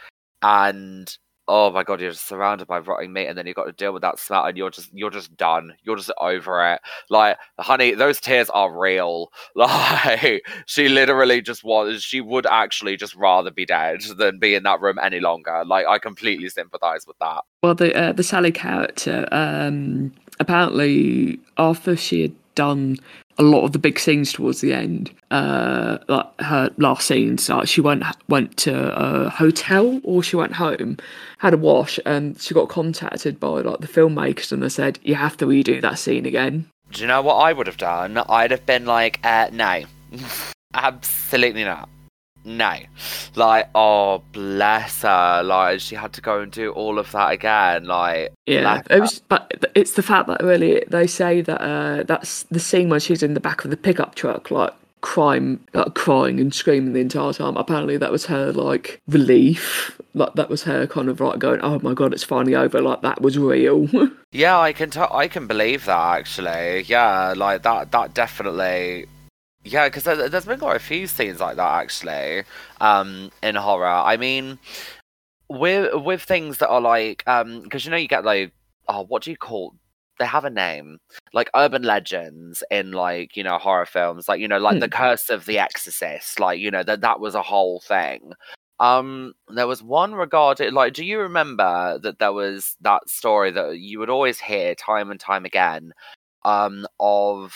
and 0.42 1.16
oh 1.50 1.68
my 1.72 1.82
god, 1.82 2.00
you're 2.00 2.12
just 2.12 2.28
surrounded 2.28 2.68
by 2.68 2.78
rotting 2.78 3.12
meat 3.12 3.26
and 3.26 3.36
then 3.36 3.44
you've 3.44 3.56
got 3.56 3.64
to 3.64 3.72
deal 3.72 3.92
with 3.92 4.02
that 4.02 4.20
smell 4.20 4.44
and 4.44 4.56
you're 4.56 4.70
just 4.70 4.88
you're 4.94 5.10
just 5.10 5.36
done. 5.36 5.74
You're 5.82 5.96
just 5.96 6.12
over 6.18 6.64
it. 6.72 6.80
Like, 7.10 7.38
honey, 7.58 7.92
those 7.94 8.20
tears 8.20 8.48
are 8.50 8.72
real. 8.72 9.32
Like 9.56 10.42
she 10.66 10.88
literally 10.88 11.42
just 11.42 11.64
was 11.64 12.02
she 12.02 12.20
would 12.20 12.46
actually 12.46 12.96
just 12.96 13.14
rather 13.16 13.50
be 13.50 13.66
dead 13.66 14.00
than 14.16 14.38
be 14.38 14.54
in 14.54 14.62
that 14.62 14.80
room 14.80 14.98
any 15.02 15.18
longer. 15.18 15.64
Like 15.66 15.86
I 15.86 15.98
completely 15.98 16.48
sympathize 16.48 17.06
with 17.06 17.18
that. 17.18 17.42
Well, 17.62 17.74
the 17.74 17.94
uh, 17.94 18.12
the 18.12 18.22
Sally 18.22 18.52
character, 18.52 19.28
um, 19.32 20.12
apparently 20.38 21.40
after 21.58 21.96
she 21.96 22.22
had 22.22 22.34
done 22.54 22.96
a 23.38 23.42
lot 23.42 23.64
of 23.64 23.72
the 23.72 23.78
big 23.78 23.98
scenes 23.98 24.32
towards 24.32 24.60
the 24.60 24.72
end, 24.72 25.10
uh, 25.30 25.98
like 26.08 26.26
her 26.40 26.70
last 26.76 27.06
scenes, 27.06 27.48
like 27.48 27.68
she 27.68 27.80
went 27.80 28.04
went 28.28 28.56
to 28.58 28.92
a 28.94 29.30
hotel 29.30 30.00
or 30.04 30.22
she 30.22 30.36
went 30.36 30.54
home, 30.54 30.98
had 31.38 31.54
a 31.54 31.56
wash, 31.56 31.98
and 32.04 32.40
she 32.40 32.54
got 32.54 32.68
contacted 32.68 33.40
by 33.40 33.60
like 33.60 33.80
the 33.80 33.88
filmmakers, 33.88 34.52
and 34.52 34.62
they 34.62 34.68
said 34.68 34.98
you 35.02 35.14
have 35.14 35.36
to 35.38 35.46
redo 35.46 35.80
that 35.80 35.98
scene 35.98 36.26
again. 36.26 36.68
Do 36.92 37.02
you 37.02 37.06
know 37.06 37.22
what 37.22 37.36
I 37.36 37.52
would 37.52 37.66
have 37.66 37.76
done? 37.76 38.18
I'd 38.28 38.50
have 38.50 38.66
been 38.66 38.84
like, 38.84 39.20
uh, 39.24 39.48
no, 39.52 39.84
absolutely 40.74 41.64
not. 41.64 41.88
No. 42.44 42.72
Like, 43.36 43.68
oh, 43.74 44.22
bless 44.32 45.02
her. 45.02 45.42
Like, 45.42 45.80
she 45.80 45.94
had 45.94 46.12
to 46.14 46.20
go 46.20 46.40
and 46.40 46.50
do 46.50 46.70
all 46.72 46.98
of 46.98 47.12
that 47.12 47.32
again. 47.32 47.84
Like, 47.84 48.32
Yeah, 48.46 48.82
it 48.90 49.00
was, 49.00 49.20
but 49.28 49.64
it's 49.74 49.92
the 49.92 50.02
fact 50.02 50.26
that 50.28 50.42
really 50.42 50.82
they 50.88 51.06
say 51.06 51.40
that 51.42 51.60
uh, 51.60 52.02
that's 52.04 52.44
the 52.44 52.60
scene 52.60 52.88
where 52.88 53.00
she's 53.00 53.22
in 53.22 53.34
the 53.34 53.40
back 53.40 53.64
of 53.64 53.70
the 53.70 53.76
pickup 53.76 54.14
truck, 54.14 54.50
like 54.50 54.72
crime, 55.02 55.60
like 55.74 55.94
crying 55.94 56.40
and 56.40 56.54
screaming 56.54 56.92
the 56.92 57.00
entire 57.00 57.32
time. 57.32 57.56
Apparently, 57.56 57.96
that 57.96 58.12
was 58.12 58.26
her 58.26 58.52
like 58.52 59.00
relief, 59.08 59.98
like 60.14 60.34
that 60.34 60.48
was 60.50 60.62
her 60.64 60.86
kind 60.86 61.08
of 61.08 61.20
like 61.20 61.38
going, 61.38 61.60
"Oh 61.62 61.78
my 61.80 61.94
god, 61.94 62.12
it's 62.12 62.24
finally 62.24 62.54
over!" 62.54 62.80
Like 62.80 63.02
that 63.02 63.20
was 63.22 63.38
real. 63.38 63.88
Yeah, 64.32 64.60
I 64.60 64.72
can 64.72 64.90
t- 64.90 65.00
I 65.00 65.26
can 65.26 65.48
believe 65.48 65.86
that 65.86 66.18
actually. 66.20 66.82
Yeah, 66.82 67.34
like 67.36 67.62
that 67.62 67.90
that 67.90 68.14
definitely 68.14 69.06
yeah, 69.64 69.88
because 69.88 70.04
there, 70.04 70.28
there's 70.28 70.46
been 70.46 70.58
quite 70.58 70.76
a 70.76 70.80
few 70.80 71.06
scenes 71.06 71.40
like 71.40 71.56
that 71.56 71.80
actually 71.82 72.44
um 72.80 73.30
in 73.42 73.54
horror. 73.56 73.86
I 73.86 74.16
mean, 74.16 74.58
with 75.48 75.94
with 76.04 76.22
things 76.22 76.58
that 76.58 76.68
are 76.68 76.80
like 76.80 77.22
um 77.26 77.62
because 77.62 77.84
you 77.84 77.90
know 77.90 77.96
you 77.96 78.08
get 78.08 78.24
like 78.24 78.52
oh 78.88 79.04
what 79.06 79.22
do 79.22 79.30
you 79.30 79.36
call 79.36 79.74
they 80.18 80.26
have 80.26 80.44
a 80.44 80.50
name 80.50 80.98
like 81.34 81.50
urban 81.56 81.82
legends 81.82 82.62
in 82.70 82.92
like 82.92 83.36
you 83.36 83.42
know 83.44 83.58
horror 83.58 83.86
films 83.86 84.28
like 84.28 84.40
you 84.40 84.48
know 84.48 84.58
like 84.58 84.78
the 84.80 84.88
Hmm. 84.88 84.90
curse 84.90 85.30
of 85.30 85.46
the 85.46 85.58
exorcist 85.58 86.40
like 86.40 86.60
you 86.60 86.70
know 86.70 86.82
that 86.82 87.00
that 87.02 87.20
was 87.20 87.34
a 87.34 87.42
whole 87.42 87.80
thing 87.80 88.32
um 88.80 89.32
there 89.48 89.66
was 89.66 89.82
one 89.82 90.14
regarding 90.14 90.72
like 90.74 90.92
do 90.94 91.04
you 91.04 91.18
remember 91.20 91.98
that 92.02 92.18
there 92.18 92.32
was 92.32 92.76
that 92.80 93.08
story 93.08 93.50
that 93.50 93.78
you 93.78 93.98
would 93.98 94.10
always 94.10 94.40
hear 94.40 94.74
time 94.74 95.10
and 95.10 95.20
time 95.20 95.44
again 95.44 95.92
um 96.44 96.86
of 97.00 97.54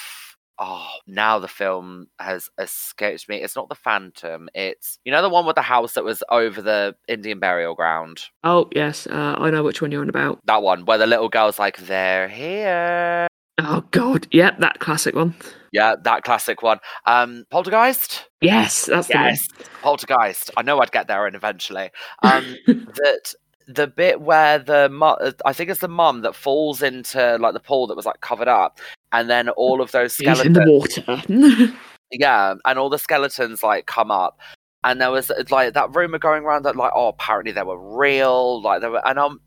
oh 0.58 0.88
now 1.06 1.38
the 1.38 1.48
film 1.48 2.06
has 2.18 2.48
escaped 2.58 3.28
me. 3.28 3.42
It's 3.42 3.56
not 3.56 3.68
the 3.68 3.74
phantom. 3.74 4.48
It's 4.54 4.98
you 5.04 5.12
know 5.12 5.22
the 5.22 5.28
one 5.28 5.46
with 5.46 5.56
the 5.56 5.62
house 5.62 5.94
that 5.94 6.04
was 6.04 6.22
over 6.30 6.60
the 6.62 6.94
indian 7.08 7.38
burial 7.38 7.74
ground? 7.74 8.22
Oh 8.42 8.68
yes, 8.74 9.06
uh, 9.06 9.36
I 9.38 9.50
know 9.50 9.62
which 9.62 9.82
one 9.82 9.90
you're 9.92 10.02
on 10.02 10.08
about. 10.08 10.40
that 10.46 10.62
one 10.62 10.84
where 10.84 10.98
the 10.98 11.06
little 11.06 11.28
girl's 11.28 11.58
like 11.58 11.78
they're 11.78 12.28
here. 12.28 13.26
Oh 13.58 13.84
god, 13.92 14.26
yep, 14.32 14.58
that 14.58 14.80
classic 14.80 15.14
one. 15.14 15.34
yeah 15.72 15.94
that 16.02 16.24
classic 16.24 16.62
one. 16.62 16.78
Um 17.06 17.44
poltergeist? 17.50 18.28
Yes, 18.40 18.86
that's 18.86 19.08
the 19.08 19.14
yes 19.14 19.48
poltergeist. 19.82 20.50
I 20.56 20.62
know 20.62 20.80
i'd 20.80 20.92
get 20.92 21.06
there 21.08 21.26
and 21.26 21.36
eventually. 21.36 21.90
Um 22.22 22.56
that 22.66 23.34
the 23.66 23.86
bit 23.86 24.20
where 24.20 24.58
the 24.58 24.90
mu- 24.90 25.32
I 25.46 25.52
think 25.54 25.70
it's 25.70 25.80
the 25.80 25.88
mum 25.88 26.20
that 26.20 26.34
falls 26.34 26.82
into 26.82 27.38
like 27.38 27.54
the 27.54 27.60
pool 27.60 27.86
that 27.86 27.96
was 27.96 28.04
like 28.04 28.20
covered 28.20 28.48
up, 28.48 28.78
and 29.14 29.30
then 29.30 29.48
all 29.50 29.80
of 29.80 29.92
those. 29.92 30.16
He's 30.16 30.26
skeletons. 30.26 30.56
in 30.58 30.64
the 30.64 30.72
water. 30.72 31.72
Yeah, 32.12 32.54
and 32.64 32.78
all 32.78 32.90
the 32.90 32.98
skeletons 32.98 33.64
like 33.64 33.86
come 33.86 34.12
up, 34.12 34.38
and 34.84 35.00
there 35.00 35.10
was 35.10 35.32
like 35.50 35.74
that 35.74 35.96
rumor 35.96 36.18
going 36.18 36.44
around 36.44 36.62
that 36.64 36.76
like 36.76 36.92
oh 36.94 37.08
apparently 37.08 37.50
they 37.50 37.62
were 37.62 37.96
real, 37.98 38.62
like 38.62 38.82
they 38.82 38.88
were, 38.88 39.04
and 39.04 39.18
um, 39.18 39.40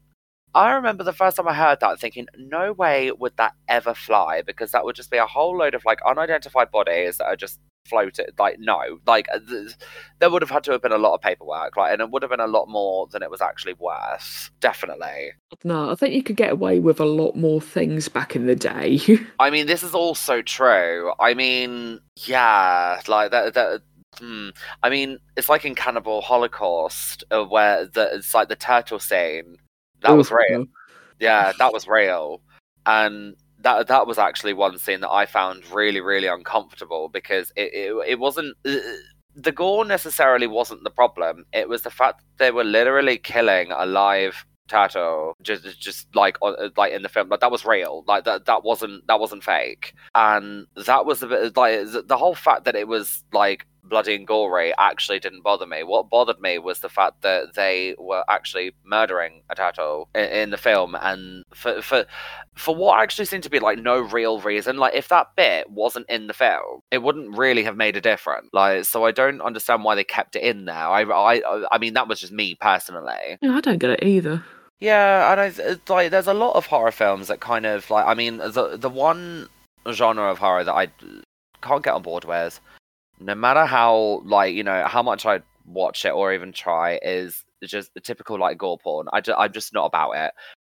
I 0.54 0.72
remember 0.72 1.06
the 1.06 1.14
first 1.14 1.38
time 1.38 1.48
I 1.48 1.54
heard 1.54 1.80
that 1.80 2.00
thinking 2.00 2.28
no 2.38 2.74
way 2.74 3.12
would 3.12 3.38
that 3.38 3.54
ever 3.70 3.94
fly 3.94 4.42
because 4.42 4.72
that 4.72 4.84
would 4.84 4.98
just 4.98 5.12
be 5.12 5.18
a 5.18 5.26
whole 5.26 5.56
load 5.56 5.76
of 5.76 5.86
like 5.86 6.00
unidentified 6.06 6.72
bodies 6.72 7.20
that 7.20 7.28
are 7.28 7.38
just 7.38 7.60
floated. 7.88 8.34
Like 8.38 8.60
no, 8.60 9.00
like 9.06 9.28
uh, 9.34 9.40
th- 9.40 9.76
there 10.20 10.30
would 10.30 10.42
have 10.42 10.52
had 10.52 10.64
to 10.66 10.72
have 10.72 10.82
been 10.82 10.92
a 10.92 10.98
lot 10.98 11.14
of 11.14 11.22
paperwork, 11.22 11.78
like, 11.78 11.94
and 11.94 12.02
it 12.02 12.10
would 12.12 12.22
have 12.22 12.32
been 12.32 12.40
a 12.40 12.48
lot 12.48 12.68
more 12.68 13.08
than 13.08 13.24
it 13.24 13.32
was 13.32 13.42
actually 13.42 13.74
worth. 13.74 14.52
Definitely. 14.60 15.32
no, 15.64 15.92
I 15.92 15.96
think 15.96 16.14
you 16.14 16.24
could 16.24 16.36
get 16.36 16.52
away 16.52 16.80
with 16.80 17.00
a 17.00 17.06
lot 17.06 17.36
more 17.36 17.62
things 17.62 18.08
back 18.08 18.36
in 18.36 18.46
the 18.46 18.56
day. 18.56 19.00
I 19.40 19.50
mean, 19.50 19.68
this 19.68 19.84
is 19.84 19.94
also 19.94 20.42
true. 20.42 21.12
I 21.20 21.34
mean, 21.34 22.00
yeah, 22.26 23.02
like 23.08 23.32
that. 23.32 23.54
that 23.54 23.82
hmm. 24.20 24.50
I 24.84 24.90
mean, 24.90 25.20
it's 25.36 25.50
like 25.50 25.66
in 25.66 25.76
Cannibal 25.76 26.22
Holocaust, 26.22 27.24
uh, 27.32 27.44
where 27.44 27.86
the, 27.86 28.16
it's 28.16 28.34
like 28.34 28.50
the 28.50 28.56
turtle 28.56 29.00
scene. 29.00 29.58
That 30.02 30.12
was 30.12 30.32
real. 30.32 30.68
Yeah, 31.20 31.52
that 31.58 31.74
was 31.74 31.88
real, 31.88 32.42
and 32.86 33.36
that 33.62 33.88
that 33.88 34.08
was 34.08 34.18
actually 34.18 34.54
one 34.54 34.78
scene 34.78 35.02
that 35.02 35.12
I 35.12 35.26
found 35.26 35.70
really, 35.72 36.02
really 36.02 36.28
uncomfortable 36.28 37.10
because 37.10 37.52
it 37.56 37.74
it, 37.74 37.96
it 38.08 38.20
wasn't. 38.20 38.56
Uh, 38.66 38.78
the 39.36 39.52
gore 39.52 39.86
necessarily 39.86 40.48
wasn't 40.48 40.84
the 40.84 40.90
problem. 40.90 41.46
It 41.54 41.70
was 41.70 41.84
the 41.84 41.92
fact 41.92 42.20
that 42.20 42.46
they 42.46 42.52
were 42.52 42.64
literally 42.64 43.18
killing 43.18 43.72
a 43.72 43.86
live 43.86 44.46
turtle, 44.68 45.36
just 45.42 45.80
just 45.80 46.14
like 46.16 46.38
on- 46.42 46.72
like 46.76 46.94
in 46.94 47.02
the 47.02 47.10
film. 47.10 47.30
Like 47.30 47.40
that 47.40 47.52
was 47.52 47.66
real. 47.66 48.04
Like 48.08 48.24
that 48.26 48.46
that 48.46 48.64
wasn't 48.64 49.06
that 49.08 49.20
wasn't 49.20 49.44
fake. 49.44 49.94
And 50.16 50.68
that 50.86 51.06
was 51.06 51.24
a 51.24 51.28
bit 51.28 51.58
like 51.58 51.86
the 52.08 52.18
whole 52.18 52.36
fact 52.36 52.66
that 52.66 52.76
it 52.76 52.88
was 52.88 53.24
like 53.32 53.66
bloody 53.90 54.16
and 54.16 54.28
gory 54.28 54.74
actually 54.78 55.20
didn't 55.20 55.44
bother 55.44 55.66
me. 55.66 55.84
What 55.84 56.10
bothered 56.10 56.40
me 56.40 56.60
was 56.60 56.80
the 56.80 56.90
fact 56.90 57.22
that 57.22 57.56
they 57.56 57.96
were 57.98 58.24
actually 58.30 58.74
murdering 58.86 59.44
a 59.50 59.56
turtle 59.56 60.10
in, 60.16 60.26
in 60.26 60.50
the 60.50 60.58
film, 60.58 60.96
and 61.02 61.44
for 61.54 61.82
for 61.82 62.06
for 62.56 62.76
what 62.76 63.02
actually 63.02 63.26
seemed 63.26 63.44
to 63.44 63.50
be 63.50 63.60
like 63.60 63.80
no 63.80 64.00
real 64.00 64.40
reason. 64.40 64.78
Like 64.78 64.96
if 64.96 65.08
that 65.10 65.28
bit 65.36 65.70
wasn't 65.70 66.10
in 66.10 66.28
the 66.28 66.34
film, 66.34 66.82
it 66.92 67.02
wouldn't 67.04 67.38
really 67.38 67.64
have 67.64 67.78
made 67.78 67.98
a 67.98 68.02
difference. 68.02 68.50
Like 68.54 68.86
so, 68.86 69.06
I 69.06 69.12
don't 69.12 69.42
understand 69.42 69.84
why 69.84 69.96
they 69.96 70.04
kept 70.04 70.36
it 70.36 70.44
in 70.44 70.66
there. 70.66 70.76
I 70.76 71.02
I 71.04 71.66
I 71.72 71.78
mean 71.78 71.94
that 71.94 72.08
was 72.08 72.20
just 72.20 72.34
me 72.34 72.56
personally. 72.56 73.38
Yeah, 73.42 73.54
I 73.54 73.62
don't 73.62 73.80
get 73.80 73.92
it 73.92 74.04
either. 74.04 74.44
Yeah, 74.80 75.32
and 75.32 75.42
I 75.42 75.46
it's 75.46 75.90
like 75.90 76.12
there's 76.12 76.28
a 76.28 76.34
lot 76.34 76.56
of 76.56 76.68
horror 76.68 76.92
films 76.92 77.28
that 77.28 77.40
kind 77.40 77.66
of 77.66 77.90
like 77.90 78.06
I 78.06 78.14
mean 78.14 78.38
the 78.38 78.78
the 78.78 78.90
one 78.90 79.50
genre 79.92 80.30
of 80.30 80.38
horror 80.38 80.64
that 80.64 80.74
I 80.74 80.88
can't 81.62 81.84
get 81.84 81.94
on 81.94 82.02
board 82.02 82.26
with, 82.26 82.60
no 83.20 83.36
matter 83.36 83.66
how 83.66 84.22
like 84.26 84.54
you 84.54 84.64
know 84.64 84.86
how 84.86 85.04
much 85.04 85.26
I 85.26 85.42
watch 85.66 86.06
it 86.06 86.12
or 86.12 86.34
even 86.34 86.52
try, 86.52 87.00
is 87.02 87.44
just 87.64 87.94
the 87.94 88.02
typical 88.02 88.40
like 88.40 88.58
gore 88.58 88.78
porn. 88.78 89.08
I 89.14 89.22
I'm 89.38 89.52
just 89.52 89.74
not 89.74 89.86
about 89.86 90.12
it. 90.12 90.32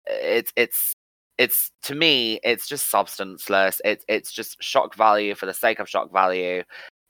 It's 0.06 0.52
it's 0.56 0.94
it's 1.38 1.70
to 1.82 1.94
me 1.94 2.40
it's 2.44 2.68
just 2.68 2.90
substanceless. 2.90 3.80
It's 3.84 4.04
it's 4.08 4.32
just 4.32 4.62
shock 4.62 4.94
value 4.94 5.34
for 5.34 5.46
the 5.46 5.54
sake 5.54 5.78
of 5.80 5.88
shock 5.88 6.12
value. 6.12 6.62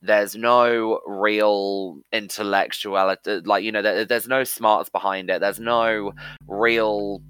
There's 0.02 0.34
no 0.34 1.00
real 1.06 1.98
intellectuality, 2.12 3.40
like 3.44 3.64
you 3.64 3.72
know, 3.72 3.82
there, 3.82 4.04
there's 4.04 4.28
no 4.28 4.44
smarts 4.44 4.88
behind 4.88 5.28
it. 5.30 5.40
There's 5.40 5.60
no 5.60 6.12
real 6.46 7.22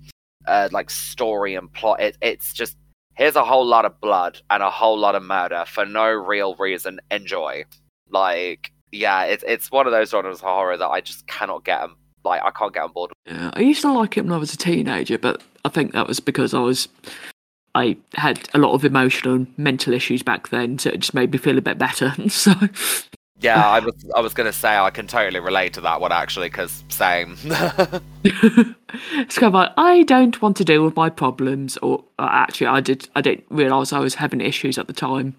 uh, 0.47 0.69
like 0.71 0.89
story 0.91 1.57
and 1.57 1.73
plot. 1.73 2.01
It, 2.01 2.17
it's 2.21 2.53
just 2.53 2.77
here's 3.15 3.37
a 3.37 3.45
whole 3.45 3.67
lot 3.67 3.85
of 3.85 4.01
blood 4.01 4.41
and 4.51 4.63
a 4.63 4.71
whole 4.71 4.99
lot 4.99 5.15
of 5.15 5.23
murder 5.23 5.65
for 5.67 5.85
no 5.85 6.09
real 6.09 6.55
reason. 6.57 7.01
Enjoy. 7.11 7.65
Like, 8.11 8.73
yeah, 8.93 9.25
it's 9.25 9.45
it's 9.47 9.71
one 9.71 9.87
of 9.87 9.93
those 9.93 10.11
genres 10.11 10.39
of 10.39 10.43
horror 10.43 10.77
that 10.77 10.89
I 10.89 11.01
just 11.01 11.27
cannot 11.27 11.65
get 11.65 11.89
Like, 12.25 12.43
I 12.43 12.51
can't 12.51 12.75
get 12.75 12.83
on 12.83 12.93
board. 12.93 13.13
Yeah, 13.27 13.51
I 13.55 13.61
used 13.61 13.83
to 13.83 13.93
like 13.93 14.17
it 14.17 14.25
when 14.25 14.33
I 14.33 14.39
was 14.39 14.53
a 14.53 14.57
teenager, 14.57 15.19
but 15.19 15.43
I 15.65 15.69
think 15.69 15.93
that 15.93 16.07
was 16.07 16.21
because 16.21 16.55
I 16.55 16.61
was 16.61 16.89
I 17.75 17.97
had 18.15 18.49
a 18.53 18.59
lot 18.59 18.73
of 18.73 18.85
emotional 18.85 19.35
and 19.35 19.59
mental 19.59 19.93
issues 19.93 20.23
back 20.23 20.49
then, 20.49 20.79
so 20.79 20.91
it 20.91 21.01
just 21.01 21.15
made 21.15 21.33
me 21.33 21.39
feel 21.39 21.59
a 21.59 21.63
bit 21.63 21.79
better. 21.79 22.15
so 22.29 22.53
Yeah, 23.41 23.67
I 23.67 23.79
was 23.79 23.95
I 24.15 24.21
was 24.21 24.35
gonna 24.35 24.53
say 24.53 24.77
I 24.77 24.91
can 24.91 25.07
totally 25.07 25.41
relate 25.41 25.73
to 25.75 25.81
that 25.83 26.01
one 26.01 26.13
actually, 26.13 26.49
because 26.49 26.85
same. 26.89 27.37
it's 28.25 29.39
kind 29.39 29.49
of 29.49 29.55
like 29.55 29.73
I 29.77 30.03
don't 30.03 30.41
want 30.43 30.57
to 30.59 30.65
deal 30.65 30.85
with 30.85 30.97
my 30.97 31.11
problems, 31.11 31.77
or 31.79 32.05
uh, 32.19 32.29
actually, 32.31 32.67
I 32.67 32.81
did. 32.81 33.09
I 33.15 33.21
didn't 33.21 33.45
realize 33.51 33.93
I 33.93 34.01
was 34.01 34.17
having 34.17 34.41
issues 34.41 34.77
at 34.77 34.89
the 34.89 34.93
time, 34.93 35.37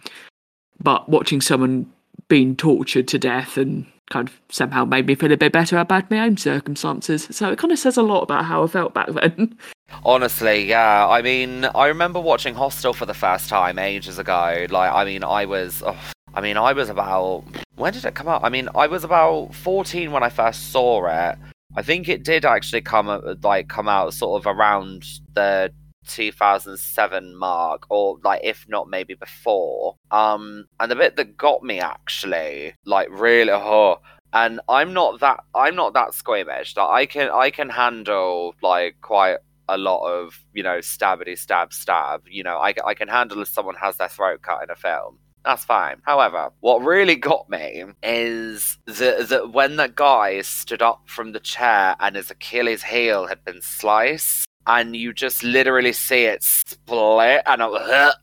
but 0.82 1.10
watching 1.10 1.42
someone 1.42 1.92
being 2.32 2.56
tortured 2.56 3.10
to 3.10 3.20
death 3.20 3.58
and 3.58 3.86
kind 4.10 4.30
of 4.30 4.40
somehow 4.50 4.86
made 4.86 5.06
me 5.06 5.16
feel 5.16 5.34
a 5.34 5.38
bit 5.38 5.52
better 5.52 5.78
about 5.78 6.10
my 6.10 6.20
own 6.20 6.38
circumstances. 6.38 7.28
So 7.30 7.52
it 7.52 7.60
kind 7.60 7.74
of 7.74 7.78
says 7.78 7.98
a 7.98 8.02
lot 8.02 8.22
about 8.22 8.46
how 8.46 8.64
I 8.64 8.68
felt 8.68 8.94
back 8.94 9.10
then. 9.10 9.58
Honestly, 10.06 10.64
yeah. 10.64 11.06
I 11.10 11.22
mean, 11.22 11.66
I 11.66 11.88
remember 11.88 12.22
watching 12.22 12.56
Hostel 12.56 12.94
for 12.94 13.06
the 13.06 13.14
first 13.14 13.50
time 13.50 13.78
ages 13.78 14.18
ago. 14.18 14.66
Like, 14.70 14.94
I 14.94 15.04
mean, 15.04 15.26
I 15.26 15.44
was, 15.44 15.84
oh, 15.86 16.00
I 16.34 16.40
mean, 16.40 16.56
I 16.56 16.72
was 16.72 16.88
about 16.88 17.44
when 17.76 17.92
did 17.92 18.06
it 18.06 18.16
come 18.16 18.30
out? 18.30 18.46
I 18.46 18.50
mean, 18.50 18.70
I 18.76 18.88
was 18.88 19.04
about 19.04 19.54
fourteen 19.54 20.14
when 20.14 20.24
I 20.24 20.30
first 20.30 20.72
saw 20.72 21.08
it. 21.08 21.38
I 21.76 21.82
think 21.82 22.08
it 22.08 22.24
did 22.24 22.46
actually 22.46 22.82
come 22.82 23.10
uh, 23.10 23.36
like 23.44 23.68
come 23.68 23.90
out 23.90 24.14
sort 24.14 24.42
of 24.42 24.48
around 24.48 25.04
the 25.34 25.74
2007 26.08 27.36
mark 27.36 27.86
or 27.90 28.18
like 28.24 28.42
if 28.44 28.66
not 28.68 28.90
maybe 28.90 29.14
before. 29.14 29.96
Um 30.12 30.66
and 30.80 30.92
the 30.92 30.96
bit 30.96 31.16
that 31.16 31.38
got 31.38 31.64
me 31.64 31.80
actually 31.80 32.76
like 32.86 33.10
really 33.12 33.52
oh 33.52 33.98
and 34.34 34.62
i'm 34.70 34.94
not 34.94 35.20
that 35.20 35.42
i'm 35.54 35.76
not 35.76 35.94
that 35.94 36.14
squeamish 36.14 36.74
that 36.74 36.86
i 36.86 37.06
can 37.06 37.30
i 37.32 37.50
can 37.50 37.70
handle 37.70 38.56
like 38.62 38.96
quite 39.02 39.38
a 39.72 39.78
lot 39.78 40.06
of 40.06 40.44
you 40.54 40.64
know 40.64 40.80
stabbity 40.80 41.38
stab 41.38 41.74
stab 41.74 42.22
you 42.30 42.44
know 42.44 42.58
I, 42.58 42.74
I 42.86 42.94
can 42.94 43.08
handle 43.08 43.42
if 43.42 43.48
someone 43.48 43.76
has 43.76 43.98
their 43.98 44.10
throat 44.10 44.42
cut 44.42 44.64
in 44.64 44.70
a 44.70 44.76
film. 44.76 45.18
That's 45.44 45.66
fine. 45.66 46.02
However, 46.06 46.52
what 46.60 46.84
really 46.84 47.16
got 47.16 47.50
me 47.50 47.84
is 48.04 48.78
that, 48.86 49.30
that 49.30 49.52
when 49.52 49.78
the 49.78 49.88
guy 49.88 50.42
stood 50.42 50.84
up 50.84 51.02
from 51.08 51.32
the 51.32 51.40
chair 51.40 51.96
and 52.00 52.16
his 52.16 52.30
Achilles 52.30 52.84
heel 52.84 53.26
had 53.26 53.44
been 53.44 53.60
sliced, 53.60 54.46
and 54.68 54.96
you 54.96 55.14
just 55.14 55.44
literally 55.44 55.94
see 55.94 56.26
it 56.26 56.44
split, 56.44 57.42
and 57.46 57.62
it, 57.62 58.16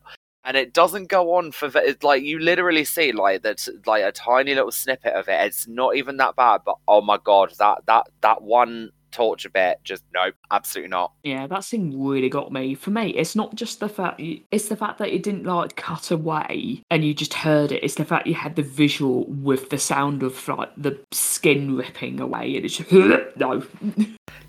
and 0.44 0.56
it 0.56 0.72
doesn't 0.72 1.08
go 1.08 1.34
on 1.34 1.52
for 1.52 1.70
it's 1.74 2.02
like 2.02 2.22
you 2.22 2.38
literally 2.38 2.84
see 2.84 3.12
like 3.12 3.42
that 3.42 3.66
like 3.86 4.02
a 4.02 4.12
tiny 4.12 4.54
little 4.54 4.72
snippet 4.72 5.14
of 5.14 5.28
it. 5.28 5.40
It's 5.46 5.68
not 5.68 5.96
even 5.96 6.16
that 6.18 6.36
bad, 6.36 6.62
but 6.64 6.76
oh 6.88 7.00
my 7.00 7.18
god, 7.22 7.52
that 7.58 7.78
that 7.86 8.06
that 8.22 8.42
one 8.42 8.90
torture 9.18 9.50
bit 9.50 9.80
just 9.82 10.04
nope, 10.14 10.36
absolutely 10.52 10.90
not. 10.90 11.12
Yeah, 11.24 11.48
that 11.48 11.64
scene 11.64 12.00
really 12.00 12.28
got 12.28 12.52
me. 12.52 12.76
For 12.76 12.90
me, 12.90 13.10
it's 13.10 13.34
not 13.34 13.56
just 13.56 13.80
the 13.80 13.88
fact 13.88 14.20
you, 14.20 14.42
it's 14.52 14.68
the 14.68 14.76
fact 14.76 14.98
that 14.98 15.08
it 15.08 15.24
didn't 15.24 15.42
like 15.42 15.74
cut 15.74 16.12
away 16.12 16.84
and 16.88 17.04
you 17.04 17.14
just 17.14 17.34
heard 17.34 17.72
it. 17.72 17.82
It's 17.82 17.96
the 17.96 18.04
fact 18.04 18.28
you 18.28 18.34
had 18.34 18.54
the 18.54 18.62
visual 18.62 19.24
with 19.24 19.70
the 19.70 19.78
sound 19.78 20.22
of 20.22 20.46
like 20.46 20.70
the 20.76 20.96
skin 21.10 21.76
ripping 21.76 22.20
away 22.20 22.54
and 22.54 22.64
it's 22.64 22.76
just 22.76 22.92
no. 23.36 23.64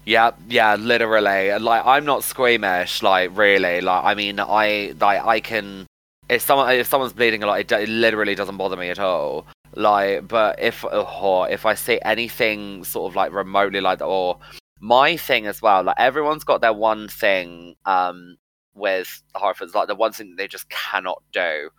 Yeah, 0.05 0.31
yeah, 0.47 0.75
literally. 0.75 1.57
Like 1.57 1.83
I'm 1.83 2.05
not 2.05 2.23
squeamish, 2.23 3.01
like 3.01 3.35
really. 3.35 3.81
Like 3.81 4.03
I 4.03 4.13
mean, 4.13 4.39
I 4.39 4.93
like 4.99 5.25
I 5.25 5.39
can. 5.39 5.87
If 6.29 6.43
someone 6.43 6.71
if 6.75 6.85
someone's 6.85 7.13
bleeding 7.13 7.41
a 7.41 7.47
lot, 7.47 7.59
it, 7.59 7.71
it 7.71 7.89
literally 7.89 8.35
doesn't 8.35 8.57
bother 8.57 8.77
me 8.77 8.89
at 8.91 8.99
all. 8.99 9.47
Like, 9.75 10.27
but 10.27 10.59
if 10.59 10.83
oh, 10.85 11.43
if 11.43 11.65
I 11.65 11.73
see 11.75 11.99
anything 12.03 12.83
sort 12.83 13.11
of 13.11 13.15
like 13.15 13.31
remotely 13.31 13.81
like 13.81 14.01
or 14.01 14.39
my 14.79 15.17
thing 15.17 15.47
as 15.47 15.61
well, 15.61 15.83
like 15.83 15.95
everyone's 15.99 16.43
got 16.43 16.61
their 16.61 16.73
one 16.73 17.07
thing 17.07 17.75
um 17.85 18.37
with 18.73 19.21
horror 19.35 19.53
films, 19.53 19.75
like 19.75 19.87
the 19.87 19.95
one 19.95 20.11
thing 20.13 20.35
they 20.37 20.47
just 20.47 20.69
cannot 20.69 21.21
do. 21.31 21.69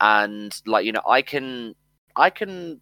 And 0.00 0.54
like, 0.66 0.84
you 0.84 0.92
know, 0.92 1.02
I 1.08 1.22
can 1.22 1.74
I 2.16 2.30
can 2.30 2.80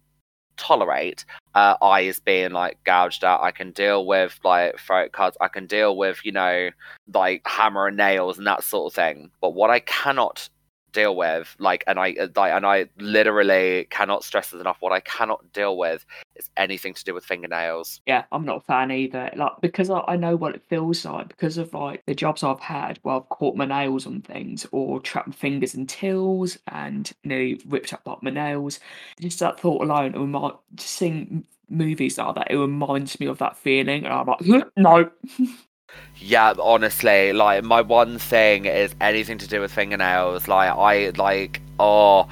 tolerate 0.57 1.25
uh, 1.55 1.75
eyes 1.81 2.19
being 2.19 2.51
like 2.51 2.77
gouged 2.83 3.23
out. 3.23 3.41
I 3.41 3.51
can 3.51 3.71
deal 3.71 4.05
with 4.05 4.39
like 4.43 4.77
throat 4.79 5.11
cuts. 5.11 5.37
I 5.41 5.47
can 5.47 5.65
deal 5.65 5.97
with, 5.97 6.19
you 6.23 6.31
know, 6.31 6.69
like 7.13 7.41
hammer 7.45 7.87
and 7.87 7.97
nails 7.97 8.37
and 8.37 8.47
that 8.47 8.63
sort 8.63 8.91
of 8.91 8.95
thing. 8.95 9.31
But 9.41 9.55
what 9.55 9.69
I 9.69 9.79
cannot 9.79 10.49
deal 10.91 11.15
with 11.15 11.55
like 11.59 11.83
and 11.87 11.99
i 11.99 12.13
uh, 12.19 12.27
like 12.35 12.51
and 12.51 12.65
i 12.65 12.85
literally 12.97 13.87
cannot 13.89 14.23
stress 14.23 14.51
this 14.51 14.61
enough 14.61 14.77
what 14.79 14.91
i 14.91 14.99
cannot 15.01 15.51
deal 15.53 15.77
with 15.77 16.05
is 16.35 16.49
anything 16.57 16.93
to 16.93 17.03
do 17.03 17.13
with 17.13 17.25
fingernails. 17.25 18.01
Yeah 18.05 18.23
i'm 18.31 18.45
not 18.45 18.57
a 18.57 18.61
fan 18.61 18.91
either 18.91 19.29
like 19.35 19.53
because 19.61 19.89
I, 19.89 20.01
I 20.07 20.15
know 20.15 20.35
what 20.35 20.55
it 20.55 20.63
feels 20.69 21.05
like 21.05 21.27
because 21.27 21.57
of 21.57 21.73
like 21.73 22.03
the 22.05 22.15
jobs 22.15 22.43
i've 22.43 22.59
had 22.59 22.99
where 23.03 23.15
i've 23.15 23.29
caught 23.29 23.55
my 23.55 23.65
nails 23.65 24.05
on 24.05 24.21
things 24.21 24.65
or 24.71 24.99
trapped 24.99 25.27
my 25.29 25.33
fingers 25.33 25.75
in 25.75 25.87
tills 25.87 26.57
and 26.67 27.11
nearly 27.23 27.61
ripped 27.65 27.93
up 27.93 28.23
my 28.23 28.31
nails. 28.31 28.79
Just 29.19 29.39
that 29.39 29.59
thought 29.59 29.83
alone 29.83 30.15
it 30.15 30.19
might 30.19 30.53
just 30.75 30.89
seeing 30.91 31.45
movies 31.69 32.17
like 32.17 32.35
that 32.35 32.51
it 32.51 32.57
reminds 32.57 33.19
me 33.19 33.25
of 33.27 33.37
that 33.37 33.57
feeling 33.57 34.05
and 34.05 34.13
i'm 34.13 34.27
like 34.27 34.67
no 34.77 35.09
Yeah, 36.17 36.53
honestly, 36.59 37.33
like 37.33 37.63
my 37.63 37.81
one 37.81 38.19
thing 38.19 38.65
is 38.65 38.95
anything 39.01 39.37
to 39.39 39.47
do 39.47 39.59
with 39.59 39.71
fingernails. 39.71 40.47
Like 40.47 40.71
I 40.71 41.09
like 41.17 41.61
oh 41.79 42.27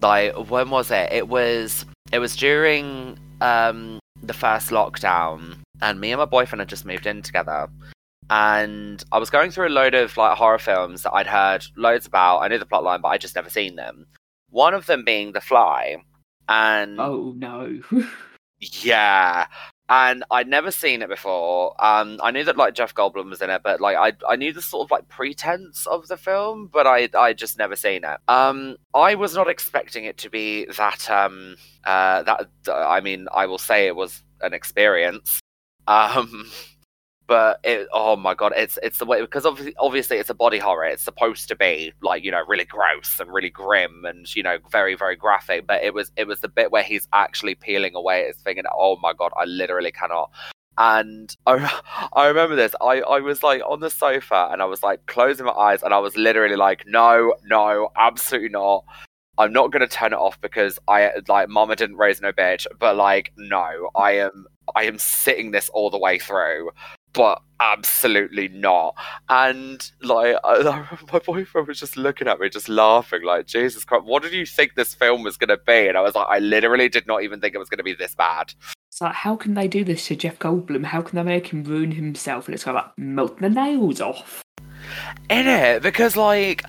like 0.00 0.34
when 0.48 0.70
was 0.70 0.90
it? 0.90 1.12
It 1.12 1.28
was 1.28 1.84
it 2.12 2.18
was 2.18 2.36
during 2.36 3.18
um 3.40 3.98
the 4.22 4.32
first 4.32 4.70
lockdown 4.70 5.56
and 5.80 6.00
me 6.00 6.12
and 6.12 6.18
my 6.20 6.24
boyfriend 6.24 6.60
had 6.60 6.68
just 6.68 6.86
moved 6.86 7.06
in 7.06 7.22
together. 7.22 7.68
And 8.30 9.02
I 9.10 9.18
was 9.18 9.30
going 9.30 9.50
through 9.50 9.68
a 9.68 9.70
load 9.70 9.94
of 9.94 10.16
like 10.16 10.38
horror 10.38 10.58
films 10.58 11.02
that 11.02 11.12
I'd 11.12 11.26
heard 11.26 11.64
loads 11.76 12.06
about. 12.06 12.38
I 12.38 12.48
knew 12.48 12.58
the 12.58 12.64
plotline, 12.64 13.02
but 13.02 13.08
I'd 13.08 13.20
just 13.20 13.34
never 13.34 13.50
seen 13.50 13.76
them. 13.76 14.06
One 14.50 14.74
of 14.74 14.86
them 14.86 15.04
being 15.04 15.32
The 15.32 15.40
Fly. 15.40 15.96
And 16.48 17.00
oh 17.00 17.34
no. 17.36 17.80
yeah 18.60 19.46
and 19.92 20.24
I'd 20.30 20.48
never 20.48 20.70
seen 20.70 21.02
it 21.02 21.10
before. 21.10 21.74
Um, 21.84 22.18
I 22.22 22.30
knew 22.30 22.44
that 22.44 22.56
like 22.56 22.72
Jeff 22.72 22.94
Goldblum 22.94 23.28
was 23.28 23.42
in 23.42 23.50
it, 23.50 23.60
but 23.62 23.78
like 23.78 23.96
I 23.98 24.14
I 24.26 24.36
knew 24.36 24.50
the 24.50 24.62
sort 24.62 24.86
of 24.86 24.90
like 24.90 25.06
pretense 25.08 25.86
of 25.86 26.08
the 26.08 26.16
film, 26.16 26.70
but 26.72 26.86
I 26.86 27.10
I 27.14 27.34
just 27.34 27.58
never 27.58 27.76
seen 27.76 28.02
it. 28.02 28.18
Um, 28.26 28.76
I 28.94 29.16
was 29.16 29.34
not 29.34 29.50
expecting 29.50 30.06
it 30.06 30.16
to 30.18 30.30
be 30.30 30.64
that 30.78 31.10
um 31.10 31.56
uh 31.84 32.22
that 32.22 32.48
I 32.68 33.00
mean 33.02 33.28
I 33.34 33.44
will 33.44 33.58
say 33.58 33.86
it 33.86 33.94
was 33.94 34.22
an 34.40 34.54
experience. 34.54 35.40
Um, 35.88 36.48
but 37.32 37.60
it 37.64 37.88
oh 37.94 38.14
my 38.14 38.34
god 38.34 38.52
it's 38.54 38.78
it's 38.82 38.98
the 38.98 39.06
way 39.06 39.22
because 39.22 39.46
obviously 39.46 39.74
obviously 39.78 40.18
it's 40.18 40.28
a 40.28 40.34
body 40.34 40.58
horror. 40.58 40.84
It's 40.84 41.02
supposed 41.02 41.48
to 41.48 41.56
be 41.56 41.90
like 42.02 42.22
you 42.22 42.30
know 42.30 42.42
really 42.46 42.66
gross 42.66 43.18
and 43.18 43.32
really 43.32 43.48
grim 43.48 44.04
and 44.04 44.36
you 44.36 44.42
know 44.42 44.58
very 44.70 44.94
very 44.96 45.16
graphic 45.16 45.66
but 45.66 45.82
it 45.82 45.94
was 45.94 46.12
it 46.18 46.26
was 46.26 46.40
the 46.40 46.48
bit 46.48 46.70
where 46.70 46.82
he's 46.82 47.08
actually 47.14 47.54
peeling 47.54 47.94
away 47.94 48.26
his 48.26 48.36
finger. 48.42 48.60
Oh 48.76 48.98
my 49.02 49.14
god 49.14 49.32
i 49.34 49.46
literally 49.46 49.90
cannot. 49.92 50.30
And 50.76 51.34
I, 51.46 51.80
I 52.12 52.26
remember 52.26 52.54
this. 52.54 52.74
I, 52.82 53.00
I 53.00 53.20
was 53.20 53.42
like 53.42 53.62
on 53.66 53.80
the 53.80 53.88
sofa 53.88 54.50
and 54.52 54.60
i 54.60 54.66
was 54.66 54.82
like 54.82 55.06
closing 55.06 55.46
my 55.46 55.52
eyes 55.52 55.82
and 55.82 55.94
i 55.94 55.98
was 56.00 56.14
literally 56.18 56.56
like 56.56 56.84
no 56.86 57.32
no 57.46 57.92
absolutely 57.96 58.50
not. 58.50 58.84
I'm 59.38 59.54
not 59.54 59.72
going 59.72 59.80
to 59.80 59.88
turn 59.88 60.12
it 60.12 60.18
off 60.18 60.38
because 60.42 60.78
i 60.86 61.10
like 61.28 61.48
mama 61.48 61.76
didn't 61.76 61.96
raise 61.96 62.20
no 62.20 62.32
bitch 62.32 62.66
but 62.78 62.94
like 62.96 63.32
no 63.38 63.88
i 63.94 64.12
am 64.18 64.44
I 64.76 64.84
am 64.84 64.98
sitting 64.98 65.50
this 65.50 65.68
all 65.70 65.90
the 65.90 65.98
way 65.98 66.18
through 66.18 66.70
but 67.12 67.42
absolutely 67.60 68.48
not. 68.48 68.94
And 69.28 69.90
like, 70.02 70.36
I, 70.44 70.98
my 71.12 71.18
boyfriend 71.18 71.68
was 71.68 71.80
just 71.80 71.96
looking 71.96 72.28
at 72.28 72.40
me, 72.40 72.48
just 72.48 72.68
laughing, 72.68 73.22
like, 73.22 73.46
Jesus 73.46 73.84
Christ, 73.84 74.04
what 74.04 74.22
did 74.22 74.32
you 74.32 74.46
think 74.46 74.74
this 74.74 74.94
film 74.94 75.22
was 75.22 75.36
going 75.36 75.48
to 75.48 75.58
be? 75.58 75.88
And 75.88 75.96
I 75.96 76.00
was 76.00 76.14
like, 76.14 76.26
I 76.28 76.38
literally 76.38 76.88
did 76.88 77.06
not 77.06 77.22
even 77.22 77.40
think 77.40 77.54
it 77.54 77.58
was 77.58 77.68
going 77.68 77.78
to 77.78 77.84
be 77.84 77.94
this 77.94 78.14
bad. 78.14 78.54
It's 78.88 79.00
like, 79.00 79.14
how 79.14 79.36
can 79.36 79.54
they 79.54 79.68
do 79.68 79.84
this 79.84 80.06
to 80.08 80.16
Jeff 80.16 80.38
Goldblum? 80.38 80.84
How 80.84 81.00
can 81.00 81.16
they 81.16 81.22
make 81.22 81.48
him 81.48 81.64
ruin 81.64 81.92
himself? 81.92 82.46
And 82.46 82.54
it's 82.54 82.64
kind 82.64 82.76
of 82.76 82.84
like, 82.84 82.98
melt 82.98 83.38
the 83.40 83.48
nails 83.48 84.00
off. 84.00 84.42
In 85.30 85.46
it, 85.46 85.82
because 85.82 86.16
like 86.16 86.64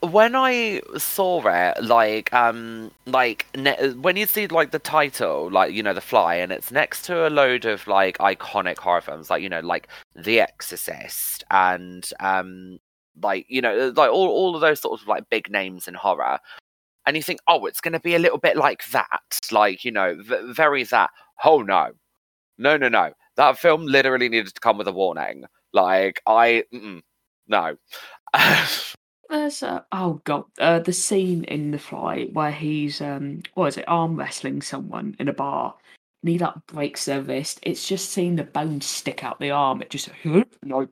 when 0.00 0.34
I 0.36 0.80
saw 0.96 1.42
it, 1.46 1.82
like, 1.82 2.32
um, 2.32 2.90
like 3.06 3.46
ne- 3.56 3.92
when 3.94 4.16
you 4.16 4.26
see 4.26 4.46
like 4.46 4.70
the 4.70 4.78
title, 4.78 5.50
like 5.50 5.72
you 5.72 5.82
know, 5.82 5.94
The 5.94 6.00
Fly, 6.00 6.36
and 6.36 6.52
it's 6.52 6.70
next 6.70 7.02
to 7.06 7.26
a 7.26 7.30
load 7.30 7.64
of 7.64 7.86
like 7.86 8.18
iconic 8.18 8.78
horror 8.78 9.00
films, 9.00 9.30
like 9.30 9.42
you 9.42 9.48
know, 9.48 9.60
like 9.60 9.88
The 10.14 10.40
Exorcist, 10.40 11.44
and 11.50 12.08
um, 12.20 12.78
like 13.22 13.46
you 13.48 13.60
know, 13.60 13.92
like 13.96 14.10
all 14.10 14.28
all 14.28 14.54
of 14.54 14.60
those 14.60 14.80
sorts 14.80 15.02
of 15.02 15.08
like 15.08 15.28
big 15.30 15.50
names 15.50 15.88
in 15.88 15.94
horror, 15.94 16.38
and 17.06 17.16
you 17.16 17.22
think, 17.22 17.40
oh, 17.48 17.66
it's 17.66 17.80
going 17.80 17.92
to 17.92 18.00
be 18.00 18.14
a 18.14 18.20
little 18.20 18.38
bit 18.38 18.56
like 18.56 18.88
that, 18.90 19.38
like 19.50 19.84
you 19.84 19.90
know, 19.90 20.16
v- 20.20 20.52
very 20.52 20.84
that. 20.84 21.10
Oh 21.44 21.62
no, 21.62 21.90
no, 22.58 22.76
no, 22.76 22.88
no, 22.88 23.12
that 23.36 23.58
film 23.58 23.86
literally 23.86 24.28
needed 24.28 24.54
to 24.54 24.60
come 24.60 24.78
with 24.78 24.88
a 24.88 24.92
warning. 24.92 25.44
Like 25.72 26.22
I, 26.26 26.64
no. 27.48 27.76
There's 29.28 29.62
uh, 29.62 29.82
oh 29.92 30.20
god, 30.24 30.44
uh, 30.58 30.78
the 30.78 30.92
scene 30.92 31.44
in 31.44 31.70
The 31.70 31.78
Fly 31.78 32.28
where 32.32 32.50
he's 32.50 33.00
um, 33.00 33.42
what 33.54 33.66
is 33.66 33.76
it, 33.76 33.84
arm 33.86 34.16
wrestling 34.16 34.62
someone 34.62 35.16
in 35.18 35.28
a 35.28 35.34
bar, 35.34 35.74
and 36.22 36.30
he 36.30 36.38
like 36.38 36.54
breaks 36.66 37.04
their 37.04 37.20
wrist. 37.20 37.60
It's 37.62 37.86
just 37.86 38.10
seeing 38.10 38.36
the 38.36 38.44
bone 38.44 38.80
stick 38.80 39.22
out 39.22 39.38
the 39.38 39.50
arm. 39.50 39.82
It 39.82 39.90
just 39.90 40.08
no. 40.64 40.88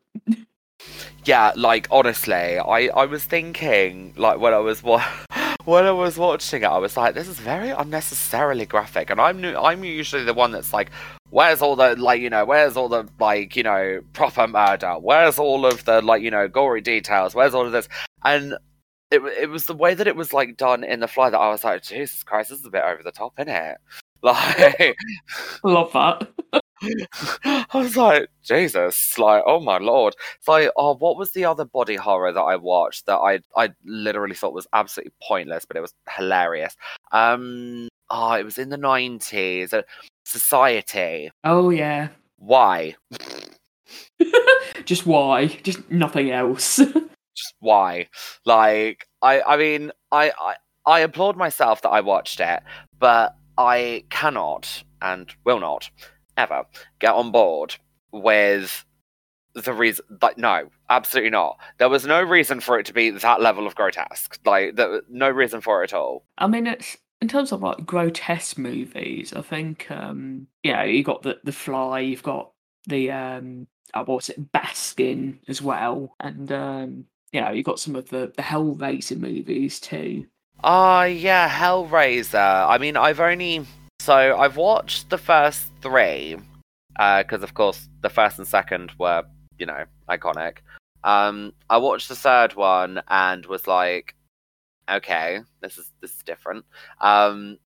Yeah, 1.24 1.52
like 1.56 1.88
honestly, 1.90 2.34
I 2.58 2.88
I 2.88 3.06
was 3.06 3.24
thinking 3.24 4.12
like 4.16 4.38
when 4.38 4.52
I 4.52 4.58
was 4.58 4.82
wa- 4.82 5.02
when 5.64 5.86
I 5.86 5.92
was 5.92 6.18
watching 6.18 6.62
it, 6.62 6.66
I 6.66 6.78
was 6.78 6.96
like, 6.96 7.14
this 7.14 7.28
is 7.28 7.38
very 7.38 7.70
unnecessarily 7.70 8.66
graphic, 8.66 9.08
and 9.08 9.18
I'm 9.18 9.40
new, 9.40 9.56
I'm 9.56 9.82
usually 9.82 10.24
the 10.24 10.34
one 10.34 10.52
that's 10.52 10.74
like, 10.74 10.90
where's 11.30 11.62
all 11.62 11.74
the 11.74 11.96
like 11.96 12.20
you 12.20 12.30
know 12.30 12.44
where's 12.44 12.76
all 12.76 12.88
the 12.88 13.08
like 13.18 13.56
you 13.56 13.62
know 13.62 14.00
proper 14.12 14.46
murder 14.46 14.94
where's 15.00 15.38
all 15.38 15.66
of 15.66 15.84
the 15.84 16.00
like 16.00 16.22
you 16.22 16.30
know 16.30 16.46
gory 16.46 16.80
details 16.80 17.34
where's 17.34 17.54
all 17.54 17.66
of 17.66 17.72
this 17.72 17.88
and 18.24 18.55
it, 19.10 19.22
it 19.22 19.51
was 19.51 19.66
the 19.66 19.74
way 19.74 19.94
that 19.94 20.09
it 20.09 20.16
was 20.16 20.32
like 20.32 20.56
done 20.56 20.82
in 20.84 21.01
the 21.01 21.09
fly 21.09 21.30
that 21.30 21.38
i 21.38 21.48
was 21.48 21.64
like 21.64 21.82
jesus 21.82 22.22
christ 22.22 22.51
this 22.51 22.60
is 22.60 22.66
a 22.66 22.70
bit 22.70 22.84
over 22.84 23.02
the 23.02 23.12
top 23.12 23.32
isn't 23.38 23.52
it 23.52 23.78
like 24.22 24.97
love 25.62 25.93
that 25.93 26.28
I 27.44 27.66
was 27.72 27.97
like, 27.97 28.28
Jesus, 28.43 29.18
like, 29.18 29.43
oh 29.47 29.60
my 29.60 29.78
lord. 29.78 30.14
So, 30.40 30.52
like, 30.52 30.70
oh, 30.76 30.94
what 30.97 31.16
was 31.16 31.32
the 31.32 31.44
other 31.44 31.64
body 31.64 31.97
horror 31.97 32.32
that 32.32 32.40
I 32.40 32.56
watched 32.56 33.06
that 33.06 33.16
I 33.16 33.40
I 33.56 33.70
literally 33.84 34.34
thought 34.34 34.52
was 34.52 34.66
absolutely 34.72 35.12
pointless, 35.22 35.64
but 35.64 35.76
it 35.76 35.80
was 35.80 35.94
hilarious. 36.16 36.76
Um, 37.12 37.88
oh, 38.10 38.34
it 38.34 38.44
was 38.44 38.59
in 38.59 38.68
the 38.68 38.76
nineties. 38.76 39.72
Uh, 39.72 39.82
Society. 40.26 41.30
Oh 41.44 41.70
yeah. 41.70 42.09
Why? 42.38 42.97
Just 44.84 45.06
why? 45.06 45.47
Just 45.47 45.88
nothing 45.88 46.32
else. 46.32 46.80
Just 47.36 47.54
why? 47.60 48.08
Like, 48.44 49.06
I 49.22 49.42
I 49.42 49.56
mean, 49.56 49.92
I 50.10 50.32
I 50.38 50.56
I 50.84 51.00
applaud 51.00 51.36
myself 51.36 51.82
that 51.82 51.90
I 51.90 52.00
watched 52.00 52.40
it, 52.40 52.62
but 52.98 53.36
I 53.58 54.04
cannot 54.10 54.84
and 55.02 55.32
will 55.44 55.60
not 55.60 55.90
ever 56.36 56.64
get 56.98 57.14
on 57.14 57.30
board 57.30 57.76
with 58.12 58.84
the 59.54 59.72
reason 59.72 60.04
like 60.22 60.38
no 60.38 60.68
absolutely 60.90 61.30
not. 61.30 61.58
There 61.78 61.88
was 61.88 62.06
no 62.06 62.22
reason 62.22 62.60
for 62.60 62.78
it 62.78 62.86
to 62.86 62.92
be 62.92 63.10
that 63.10 63.40
level 63.40 63.66
of 63.66 63.74
grotesque. 63.74 64.38
Like 64.44 64.76
there, 64.76 64.88
was 64.88 65.02
no 65.08 65.30
reason 65.30 65.60
for 65.60 65.82
it 65.82 65.92
at 65.92 65.96
all. 65.96 66.24
I 66.38 66.46
mean 66.46 66.66
it's 66.66 66.96
in 67.20 67.28
terms 67.28 67.52
of 67.52 67.62
like 67.62 67.86
grotesque 67.86 68.58
movies 68.58 69.32
i 69.32 69.40
think 69.40 69.90
um 69.90 70.46
yeah 70.62 70.84
you 70.84 71.02
got 71.02 71.22
the 71.22 71.38
the 71.44 71.52
fly 71.52 72.00
you've 72.00 72.22
got 72.22 72.52
the 72.86 73.10
um 73.10 73.66
uh, 73.94 74.04
what's 74.04 74.28
it 74.28 74.52
baskin 74.52 75.38
as 75.48 75.62
well 75.62 76.14
and 76.20 76.52
um 76.52 77.04
you 77.32 77.40
know 77.40 77.51
you 77.51 77.62
got 77.62 77.78
some 77.78 77.97
of 77.97 78.09
the 78.09 78.32
the 78.36 78.43
hellraiser 78.43 79.19
movies 79.19 79.81
too 79.81 80.24
uh, 80.65 81.07
yeah 81.11 81.48
hellraiser 81.48 82.66
i 82.69 82.78
mean 82.78 82.97
i've 82.97 83.20
only 83.20 83.66
so 84.07 84.39
I've 84.39 84.57
watched 84.57 85.11
the 85.11 85.19
first 85.19 85.73
three, 85.81 86.36
because 86.90 87.40
uh, 87.40 87.43
of 87.43 87.55
course 87.55 87.89
the 88.03 88.09
first 88.09 88.39
and 88.39 88.47
second 88.47 88.93
were, 88.98 89.24
you 89.59 89.66
know, 89.66 89.85
iconic. 90.09 90.59
Um, 91.03 91.53
I 91.70 91.78
watched 91.78 92.09
the 92.09 92.15
third 92.15 92.55
one 92.55 93.03
and 93.09 93.44
was 93.47 93.66
like, 93.66 94.15
okay, 94.89 95.40
this 95.61 95.78
is 95.78 95.90
this 96.01 96.12
is 96.12 96.23
different. 96.23 96.65
Um, 97.01 97.59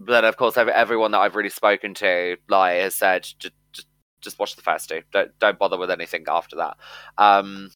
but 0.00 0.24
of 0.24 0.36
course, 0.38 0.56
everyone 0.56 1.10
that 1.10 1.20
I've 1.20 1.36
really 1.36 1.50
spoken 1.50 1.94
to, 1.94 2.36
like, 2.48 2.80
has 2.80 2.94
said 2.94 3.24
just 3.38 3.52
just, 3.72 3.88
just 4.22 4.38
watch 4.38 4.56
the 4.56 4.62
first 4.62 4.88
two. 4.88 5.02
Don't 5.12 5.38
don't 5.40 5.58
bother 5.58 5.76
with 5.76 5.90
anything 5.90 6.24
after 6.26 6.56
that. 6.56 6.76
Um, 7.18 7.70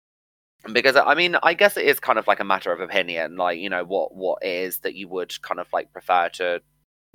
because 0.72 0.96
I 0.96 1.14
mean, 1.14 1.36
I 1.42 1.54
guess 1.54 1.76
it 1.76 1.84
is 1.84 2.00
kind 2.00 2.18
of 2.18 2.26
like 2.26 2.40
a 2.40 2.44
matter 2.44 2.72
of 2.72 2.80
opinion, 2.80 3.36
like 3.36 3.58
you 3.58 3.70
know 3.70 3.84
what 3.84 4.14
what 4.14 4.44
is 4.44 4.80
that 4.80 4.94
you 4.94 5.08
would 5.08 5.40
kind 5.42 5.60
of 5.60 5.66
like 5.72 5.92
prefer 5.92 6.28
to 6.34 6.60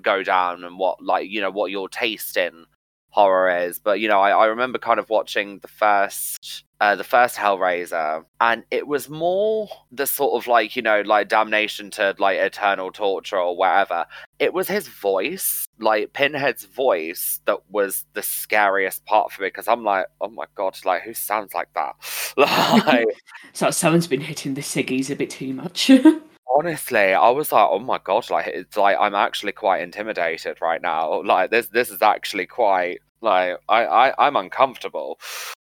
go 0.02 0.24
down 0.24 0.64
and 0.64 0.78
what 0.78 1.04
like 1.04 1.30
you 1.30 1.42
know 1.42 1.52
what 1.52 1.72
your 1.72 1.90
taste 1.90 2.38
in 2.38 2.66
horror 3.10 3.66
is. 3.66 3.80
But 3.80 4.00
you 4.00 4.08
know, 4.08 4.20
I, 4.20 4.32
I 4.32 4.46
remember 4.48 4.80
kind 4.80 5.00
of 5.00 5.10
watching 5.10 5.60
the 5.60 5.68
first 5.68 6.64
uh, 6.82 6.96
the 6.96 7.04
first 7.04 7.38
Hellraiser, 7.38 8.26
and 8.42 8.64
it 8.72 8.88
was 8.88 9.08
more 9.08 9.70
the 9.92 10.08
sort 10.08 10.34
of 10.34 10.48
like 10.48 10.76
you 10.76 10.82
know 10.82 11.02
like 11.02 11.30
damnation 11.30 11.92
to 11.92 12.16
like 12.18 12.40
eternal 12.40 12.92
torture 12.92 13.38
or 13.38 13.56
whatever. 13.56 14.08
It 14.40 14.52
was 14.52 14.68
his 14.68 14.88
voice, 14.88 15.68
like 15.80 16.14
Pinhead's 16.14 16.66
voice, 16.66 17.40
that 17.46 17.60
was 17.70 18.06
the 18.14 18.24
scariest 18.24 19.06
part 19.06 19.32
for 19.32 19.44
me 19.44 19.50
because 19.50 19.68
I'm 19.68 19.84
like, 19.84 20.08
oh 20.22 20.30
my 20.30 20.46
god, 20.56 20.76
like 20.84 21.04
who 21.04 21.14
sounds 21.14 21.54
like 21.54 21.70
that? 21.76 21.94
like, 22.36 23.06
so 23.54 23.70
someone's 23.70 24.08
been 24.08 24.20
hitting 24.20 24.56
the 24.56 24.62
ciggies 24.62 25.12
a 25.12 25.16
bit 25.16 25.30
too 25.30 25.54
much. 25.54 25.92
honestly, 26.58 27.14
I 27.14 27.30
was 27.30 27.52
like, 27.52 27.68
oh 27.70 27.78
my 27.78 28.00
god, 28.04 28.28
like 28.32 28.48
it's 28.48 28.76
like 28.76 28.98
I'm 29.00 29.14
actually 29.14 29.52
quite 29.52 29.84
intimidated 29.84 30.58
right 30.62 30.82
now. 30.82 31.22
Like 31.22 31.52
this, 31.52 31.68
this 31.68 31.92
is 31.92 32.02
actually 32.02 32.48
quite 32.48 33.02
like 33.22 33.58
I, 33.70 33.86
I 33.86 34.28
I'm 34.28 34.36
uncomfortable, 34.36 35.20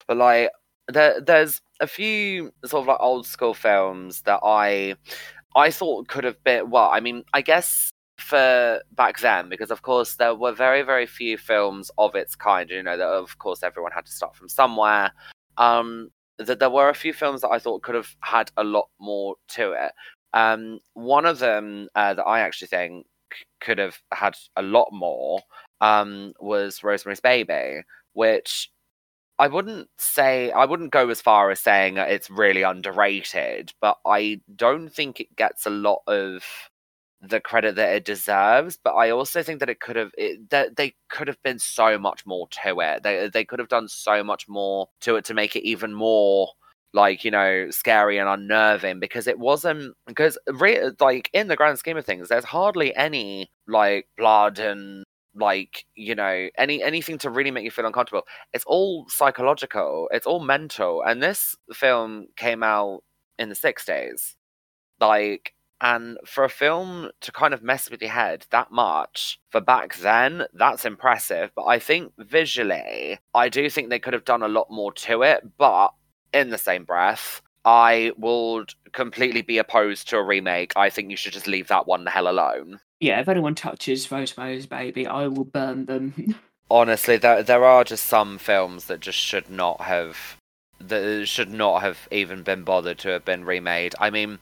but 0.08 0.16
like 0.16 0.48
there, 0.90 1.20
there's 1.20 1.60
a 1.80 1.86
few 1.86 2.52
sort 2.64 2.82
of 2.82 2.88
like 2.88 2.98
old 3.00 3.26
school 3.26 3.54
films 3.54 4.22
that 4.22 4.40
I 4.44 4.96
I 5.56 5.70
thought 5.70 6.08
could 6.08 6.24
have 6.24 6.42
been 6.44 6.70
well, 6.70 6.90
I 6.92 7.00
mean, 7.00 7.24
I 7.34 7.42
guess 7.42 7.90
for 8.18 8.80
back 8.92 9.18
then 9.20 9.48
because 9.48 9.70
of 9.70 9.82
course 9.82 10.16
there 10.16 10.34
were 10.34 10.52
very 10.52 10.82
very 10.82 11.06
few 11.06 11.38
films 11.38 11.90
of 11.98 12.14
its 12.14 12.36
kind 12.36 12.68
you 12.70 12.82
know 12.82 12.96
that 12.96 13.08
of 13.08 13.38
course 13.38 13.62
everyone 13.62 13.92
had 13.92 14.04
to 14.06 14.12
start 14.12 14.36
from 14.36 14.48
somewhere. 14.48 15.12
Um 15.58 16.10
that 16.38 16.58
there 16.60 16.70
were 16.70 16.88
a 16.88 16.94
few 16.94 17.12
films 17.12 17.42
that 17.42 17.50
I 17.50 17.58
thought 17.58 17.82
could 17.82 17.94
have 17.94 18.14
had 18.20 18.50
a 18.56 18.64
lot 18.64 18.88
more 19.00 19.36
to 19.50 19.72
it. 19.72 19.92
Um 20.34 20.80
one 20.94 21.26
of 21.26 21.38
them 21.38 21.88
uh, 21.94 22.14
that 22.14 22.24
I 22.24 22.40
actually 22.40 22.68
think 22.68 23.06
could 23.60 23.78
have 23.78 23.98
had 24.12 24.36
a 24.56 24.62
lot 24.62 24.88
more 24.92 25.40
um 25.80 26.32
was 26.40 26.84
Rosemary's 26.84 27.20
Baby 27.20 27.82
which 28.14 28.70
I 29.40 29.48
wouldn't 29.48 29.88
say 29.98 30.52
I 30.52 30.66
wouldn't 30.66 30.92
go 30.92 31.08
as 31.10 31.20
far 31.22 31.50
as 31.50 31.60
saying 31.60 31.96
it's 31.96 32.30
really 32.30 32.62
underrated, 32.62 33.72
but 33.80 33.98
I 34.06 34.42
don't 34.54 34.90
think 34.90 35.18
it 35.20 35.34
gets 35.36 35.66
a 35.66 35.70
lot 35.70 36.02
of 36.06 36.44
the 37.22 37.40
credit 37.40 37.76
that 37.76 37.94
it 37.96 38.04
deserves. 38.04 38.78
But 38.82 38.94
I 38.94 39.10
also 39.10 39.42
think 39.42 39.60
that 39.60 39.70
it 39.70 39.80
could 39.80 39.96
have 39.96 40.12
it, 40.18 40.50
that 40.50 40.76
they 40.76 40.94
could 41.10 41.28
have 41.28 41.42
been 41.42 41.58
so 41.58 41.98
much 41.98 42.26
more 42.26 42.48
to 42.64 42.80
it. 42.80 43.02
They 43.02 43.28
they 43.30 43.44
could 43.46 43.58
have 43.60 43.68
done 43.68 43.88
so 43.88 44.22
much 44.24 44.48
more 44.48 44.88
to 45.02 45.16
it 45.16 45.24
to 45.26 45.34
make 45.34 45.56
it 45.56 45.66
even 45.66 45.94
more 45.94 46.50
like 46.92 47.24
you 47.24 47.30
know 47.30 47.70
scary 47.70 48.18
and 48.18 48.28
unnerving 48.28 49.00
because 49.00 49.26
it 49.28 49.38
wasn't 49.38 49.94
because 50.06 50.36
re- 50.48 50.90
like 51.00 51.30
in 51.32 51.48
the 51.48 51.56
grand 51.56 51.78
scheme 51.78 51.96
of 51.96 52.04
things 52.04 52.28
there's 52.28 52.44
hardly 52.44 52.94
any 52.96 53.48
like 53.68 54.08
blood 54.18 54.58
and 54.58 55.04
like 55.34 55.84
you 55.94 56.14
know 56.14 56.48
any 56.58 56.82
anything 56.82 57.18
to 57.18 57.30
really 57.30 57.50
make 57.50 57.64
you 57.64 57.70
feel 57.70 57.86
uncomfortable. 57.86 58.26
It's 58.52 58.64
all 58.66 59.06
psychological. 59.08 60.08
It's 60.12 60.26
all 60.26 60.40
mental. 60.40 61.02
And 61.02 61.22
this 61.22 61.56
film 61.72 62.26
came 62.36 62.62
out 62.62 63.02
in 63.38 63.48
the 63.48 63.54
60s 63.54 64.34
like 65.00 65.54
and 65.80 66.18
for 66.26 66.44
a 66.44 66.48
film 66.48 67.10
to 67.22 67.32
kind 67.32 67.54
of 67.54 67.62
mess 67.62 67.90
with 67.90 68.02
your 68.02 68.10
head 68.10 68.46
that 68.50 68.70
much 68.70 69.40
for 69.50 69.60
back 69.60 69.96
then 69.96 70.44
that's 70.54 70.84
impressive. 70.84 71.50
But 71.56 71.66
i 71.66 71.78
think 71.78 72.12
visually 72.18 73.18
i 73.34 73.48
do 73.48 73.68
think 73.70 73.88
they 73.88 73.98
could 73.98 74.12
have 74.14 74.24
done 74.24 74.42
a 74.42 74.48
lot 74.48 74.68
more 74.70 74.92
to 74.92 75.22
it 75.22 75.42
but 75.58 75.90
in 76.32 76.50
the 76.50 76.58
same 76.58 76.84
breath 76.84 77.42
I 77.64 78.12
would 78.16 78.74
completely 78.92 79.42
be 79.42 79.58
opposed 79.58 80.08
to 80.08 80.16
a 80.16 80.22
remake. 80.22 80.72
I 80.76 80.90
think 80.90 81.10
you 81.10 81.16
should 81.16 81.32
just 81.32 81.46
leave 81.46 81.68
that 81.68 81.86
one 81.86 82.04
the 82.04 82.10
hell 82.10 82.28
alone 82.28 82.80
yeah, 83.00 83.18
if 83.20 83.28
anyone 83.28 83.54
touches 83.54 84.10
Rosemary's 84.12 84.66
Baby, 84.66 85.06
I 85.06 85.26
will 85.26 85.44
burn 85.44 85.86
them. 85.86 86.36
Honestly, 86.70 87.16
there 87.16 87.42
there 87.42 87.64
are 87.64 87.82
just 87.82 88.06
some 88.06 88.38
films 88.38 88.84
that 88.84 89.00
just 89.00 89.18
should 89.18 89.50
not 89.50 89.80
have 89.80 90.36
that 90.78 91.26
should 91.26 91.50
not 91.50 91.80
have 91.80 92.06
even 92.10 92.42
been 92.42 92.62
bothered 92.62 92.98
to 92.98 93.08
have 93.08 93.24
been 93.24 93.44
remade. 93.44 93.94
I 93.98 94.10
mean, 94.10 94.38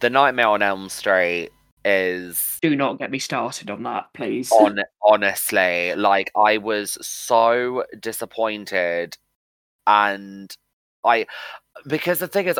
The 0.00 0.10
Nightmare 0.10 0.48
on 0.48 0.62
Elm 0.62 0.88
Street 0.88 1.50
is 1.84 2.58
do 2.60 2.76
not 2.76 2.98
get 2.98 3.10
me 3.10 3.18
started 3.18 3.68
on 3.68 3.82
that 3.82 4.06
please 4.14 4.52
on 4.60 4.78
honestly 5.04 5.92
like 5.96 6.30
i 6.36 6.56
was 6.56 6.96
so 7.04 7.82
disappointed 7.98 9.18
and 9.88 10.56
i 11.04 11.26
because 11.86 12.18
the 12.18 12.28
thing 12.28 12.46
is 12.46 12.58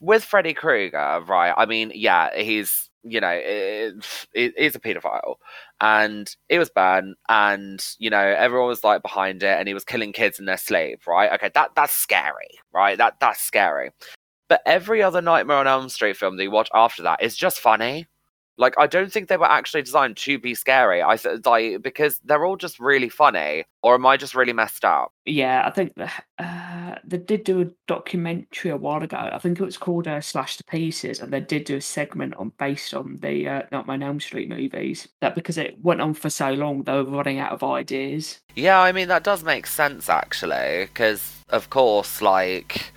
with 0.00 0.24
freddy 0.24 0.52
krueger 0.52 1.22
right 1.26 1.54
i 1.56 1.64
mean 1.64 1.92
yeah 1.94 2.36
he's 2.36 2.88
you 3.04 3.20
know, 3.20 3.40
it's 3.40 4.76
a 4.76 4.80
paedophile, 4.80 5.36
and 5.80 6.34
it 6.48 6.58
was 6.58 6.70
banned, 6.70 7.14
and 7.28 7.84
you 7.98 8.10
know, 8.10 8.18
everyone 8.18 8.68
was 8.68 8.84
like 8.84 9.02
behind 9.02 9.42
it, 9.42 9.58
and 9.58 9.68
he 9.68 9.74
was 9.74 9.84
killing 9.84 10.12
kids 10.12 10.38
in 10.38 10.46
their 10.46 10.56
sleep, 10.56 11.06
right? 11.06 11.32
Okay, 11.32 11.50
that 11.54 11.70
that's 11.74 11.94
scary, 11.94 12.58
right? 12.72 12.98
That 12.98 13.20
that's 13.20 13.40
scary. 13.40 13.90
But 14.48 14.62
every 14.66 15.02
other 15.02 15.20
Nightmare 15.20 15.58
on 15.58 15.66
Elm 15.66 15.88
Street 15.88 16.16
film 16.16 16.36
that 16.36 16.42
you 16.42 16.50
watch 16.50 16.70
after 16.74 17.02
that 17.02 17.22
is 17.22 17.36
just 17.36 17.60
funny. 17.60 18.06
Like 18.58 18.74
I 18.78 18.86
don't 18.86 19.12
think 19.12 19.28
they 19.28 19.36
were 19.36 19.50
actually 19.50 19.82
designed 19.82 20.16
to 20.18 20.38
be 20.38 20.54
scary. 20.54 21.02
I 21.02 21.16
th- 21.16 21.46
like 21.46 21.82
because 21.82 22.20
they're 22.24 22.44
all 22.44 22.56
just 22.56 22.80
really 22.80 23.08
funny. 23.08 23.64
Or 23.82 23.94
am 23.94 24.04
I 24.06 24.16
just 24.16 24.34
really 24.34 24.52
messed 24.52 24.84
up? 24.84 25.12
Yeah, 25.24 25.62
I 25.64 25.70
think 25.70 25.92
uh, 26.38 26.94
they 27.04 27.18
did 27.18 27.44
do 27.44 27.60
a 27.60 27.66
documentary 27.86 28.72
a 28.72 28.76
while 28.76 29.02
ago. 29.02 29.16
I 29.16 29.38
think 29.38 29.60
it 29.60 29.64
was 29.64 29.78
called 29.78 30.08
uh, 30.08 30.20
"Slash 30.20 30.56
to 30.56 30.64
Pieces," 30.64 31.20
and 31.20 31.32
they 31.32 31.40
did 31.40 31.64
do 31.64 31.76
a 31.76 31.80
segment 31.80 32.34
on 32.36 32.52
based 32.58 32.92
on 32.92 33.18
the 33.22 33.48
uh, 33.48 33.62
Nightmare 33.70 33.94
on 33.94 34.02
Elm 34.02 34.20
Street 34.20 34.48
movies. 34.48 35.08
That 35.20 35.36
because 35.36 35.56
it 35.56 35.76
went 35.82 36.00
on 36.00 36.14
for 36.14 36.28
so 36.28 36.52
long, 36.52 36.82
they 36.82 36.92
were 36.92 37.04
running 37.04 37.38
out 37.38 37.52
of 37.52 37.62
ideas. 37.62 38.40
Yeah, 38.56 38.80
I 38.80 38.90
mean 38.90 39.06
that 39.08 39.22
does 39.22 39.44
make 39.44 39.68
sense 39.68 40.08
actually, 40.08 40.86
because 40.86 41.44
of 41.50 41.70
course, 41.70 42.20
like 42.20 42.92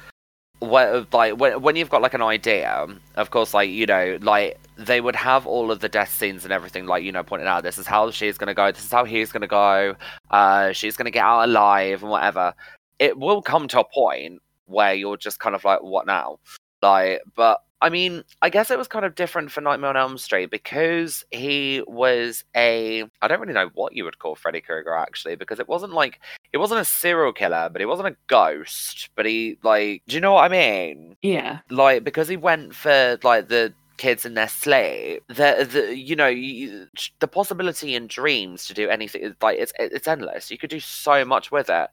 when, 0.62 1.08
like 1.12 1.40
when, 1.40 1.60
when 1.62 1.76
you've 1.76 1.90
got 1.90 2.04
like 2.04 2.14
an 2.14 2.22
idea 2.22 2.88
of 3.16 3.32
course 3.32 3.52
like 3.52 3.70
you 3.72 3.88
know 3.88 4.20
like 4.22 4.60
they 4.78 5.02
would 5.02 5.16
have 5.16 5.48
all 5.48 5.72
of 5.72 5.80
the 5.80 5.90
death 5.90 6.14
scenes 6.14 6.44
and 6.44 6.54
everything 6.54 6.86
like 6.86 7.04
you 7.04 7.12
know 7.12 7.24
pointed 7.24 7.48
out 7.48 7.64
this 7.64 7.80
is 7.80 7.88
how 7.88 8.12
she's 8.12 8.38
going 8.38 8.48
to 8.48 8.54
go 8.54 8.72
this 8.72 8.86
is 8.86 8.92
how 8.92 9.04
he's 9.04 9.32
going 9.32 9.42
to 9.42 9.48
go 9.48 9.96
uh 10.30 10.72
she's 10.72 10.96
going 10.96 11.06
to 11.06 11.12
get 11.12 11.24
out 11.24 11.46
alive 11.46 12.04
and 12.04 12.12
whatever. 12.12 12.54
It 13.00 13.18
will 13.18 13.42
come 13.42 13.68
to 13.70 13.80
a 13.80 13.84
point 13.84 14.40
where 14.66 14.94
you're 14.94 15.18
just 15.18 15.40
kind 15.40 15.56
of 15.56 15.66
like 15.66 15.82
what 15.82 16.06
now? 16.06 16.38
Like 16.84 17.22
but 17.36 17.62
I 17.84 17.90
mean, 17.90 18.24
I 18.44 18.52
guess 18.52 18.70
it 18.70 18.78
was 18.78 18.88
kind 18.88 19.06
of 19.06 19.16
different 19.16 19.52
for 19.52 19.62
Nightmare 19.62 19.90
on 19.90 19.98
Elm 19.98 20.20
Street 20.20 20.52
because 20.52 21.26
he 21.32 21.84
was 21.88 22.44
a 22.56 23.06
I 23.24 23.28
don't 23.28 23.40
really 23.40 23.54
know 23.54 23.72
what 23.74 23.96
you 23.96 24.04
would 24.04 24.20
call 24.20 24.36
Freddy 24.36 24.62
Krueger 24.62 24.94
actually 24.94 25.36
because 25.36 25.60
it 25.60 25.68
wasn't 25.68 25.94
like 25.94 26.20
it 26.54 26.58
wasn't 26.58 26.82
a 26.82 26.86
serial 26.86 27.34
killer, 27.34 27.70
but 27.72 27.82
he 27.82 27.86
wasn't 27.86 28.10
a 28.10 28.18
ghost, 28.28 29.10
but 29.16 29.26
he 29.26 29.58
like 29.64 30.04
do 30.08 30.16
you 30.16 30.22
know 30.22 30.34
what 30.34 30.46
I 30.46 30.50
mean? 30.50 31.16
Yeah. 31.22 31.60
Like 31.70 32.04
because 32.04 32.28
he 32.28 32.38
went 32.38 32.76
for 32.76 33.18
like 33.24 33.48
the 33.50 33.74
kids 33.98 34.26
in 34.26 34.34
their 34.34 34.48
sleep 34.48 35.22
the, 35.28 35.68
the 35.72 35.96
you 35.96 36.16
know 36.16 36.26
you, 36.26 36.88
the 37.20 37.28
possibility 37.28 37.94
in 37.94 38.08
dreams 38.08 38.66
to 38.66 38.74
do 38.74 38.90
anything 38.90 39.36
like 39.44 39.60
it's 39.60 39.72
it's 39.78 40.08
endless 40.08 40.50
you 40.50 40.58
could 40.58 40.72
do 40.72 40.80
so 40.80 41.24
much 41.24 41.52
with 41.52 41.70
it 41.70 41.88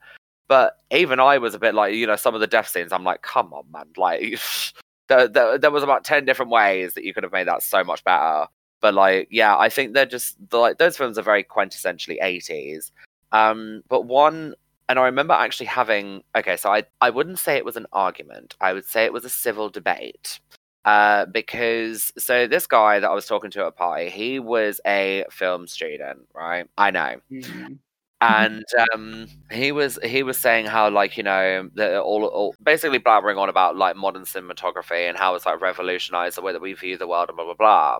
but 0.48 0.78
even 0.90 1.20
I 1.20 1.38
was 1.38 1.54
a 1.54 1.58
bit 1.58 1.74
like, 1.74 1.94
you 1.94 2.06
know, 2.06 2.16
some 2.16 2.34
of 2.34 2.40
the 2.40 2.46
death 2.46 2.68
scenes, 2.68 2.92
I'm 2.92 3.04
like, 3.04 3.22
come 3.22 3.52
on, 3.52 3.64
man. 3.70 3.84
Like, 3.96 4.40
there, 5.08 5.28
there, 5.28 5.58
there 5.58 5.70
was 5.70 5.82
about 5.82 6.04
10 6.04 6.24
different 6.24 6.50
ways 6.50 6.94
that 6.94 7.04
you 7.04 7.12
could 7.12 7.22
have 7.22 7.32
made 7.32 7.46
that 7.46 7.62
so 7.62 7.84
much 7.84 8.02
better. 8.02 8.46
But, 8.80 8.94
like, 8.94 9.28
yeah, 9.30 9.56
I 9.56 9.68
think 9.68 9.92
they're 9.92 10.06
just, 10.06 10.36
like, 10.50 10.78
those 10.78 10.96
films 10.96 11.18
are 11.18 11.22
very 11.22 11.44
quintessentially 11.44 12.20
80s. 12.22 12.90
Um, 13.32 13.82
but 13.88 14.06
one, 14.06 14.54
and 14.88 14.98
I 14.98 15.04
remember 15.04 15.34
actually 15.34 15.66
having, 15.66 16.22
okay, 16.36 16.56
so 16.56 16.72
I, 16.72 16.84
I 17.00 17.10
wouldn't 17.10 17.38
say 17.38 17.56
it 17.56 17.64
was 17.64 17.76
an 17.76 17.86
argument, 17.92 18.56
I 18.60 18.72
would 18.72 18.86
say 18.86 19.04
it 19.04 19.12
was 19.12 19.24
a 19.24 19.30
civil 19.30 19.68
debate. 19.68 20.40
Uh, 20.84 21.26
because 21.26 22.12
so 22.16 22.46
this 22.46 22.66
guy 22.66 22.98
that 22.98 23.10
I 23.10 23.14
was 23.14 23.26
talking 23.26 23.50
to 23.50 23.60
at 23.60 23.66
a 23.66 23.72
party, 23.72 24.08
he 24.08 24.38
was 24.38 24.80
a 24.86 25.24
film 25.30 25.66
student, 25.66 26.20
right? 26.34 26.66
I 26.78 26.90
know. 26.90 27.16
Mm-hmm. 27.30 27.74
And 28.20 28.64
um, 28.92 29.28
he 29.50 29.70
was 29.70 29.98
he 30.02 30.22
was 30.22 30.38
saying 30.38 30.66
how 30.66 30.88
like 30.90 31.16
you 31.16 31.22
know 31.22 31.68
all, 32.02 32.24
all, 32.24 32.54
basically 32.62 32.98
blabbering 32.98 33.38
on 33.38 33.48
about 33.48 33.76
like 33.76 33.96
modern 33.96 34.24
cinematography 34.24 35.08
and 35.08 35.16
how 35.16 35.34
it's 35.34 35.46
like 35.46 35.60
revolutionized 35.60 36.36
the 36.36 36.42
way 36.42 36.52
that 36.52 36.62
we 36.62 36.72
view 36.72 36.96
the 36.96 37.06
world 37.06 37.28
and 37.28 37.36
blah 37.36 37.44
blah 37.44 37.54
blah. 37.54 37.98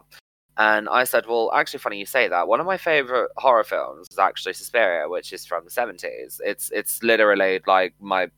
And 0.59 0.89
I 0.89 1.05
said, 1.05 1.27
well, 1.27 1.53
actually, 1.55 1.79
funny 1.79 1.99
you 1.99 2.07
say 2.07 2.29
that. 2.29 2.49
One 2.49 2.59
of 2.59 2.67
my 2.67 2.77
favorite 2.77 3.31
horror 3.37 3.63
films 3.65 4.09
is 4.11 4.19
actually 4.19 4.55
Suspiria, 4.55 5.09
which 5.09 5.33
is 5.33 5.47
from 5.47 5.65
the 5.65 5.71
seventies. 5.71 6.41
It's 6.45 6.71
it's 6.73 7.03
literally 7.03 7.61
like 7.67 7.95
my 8.01 8.29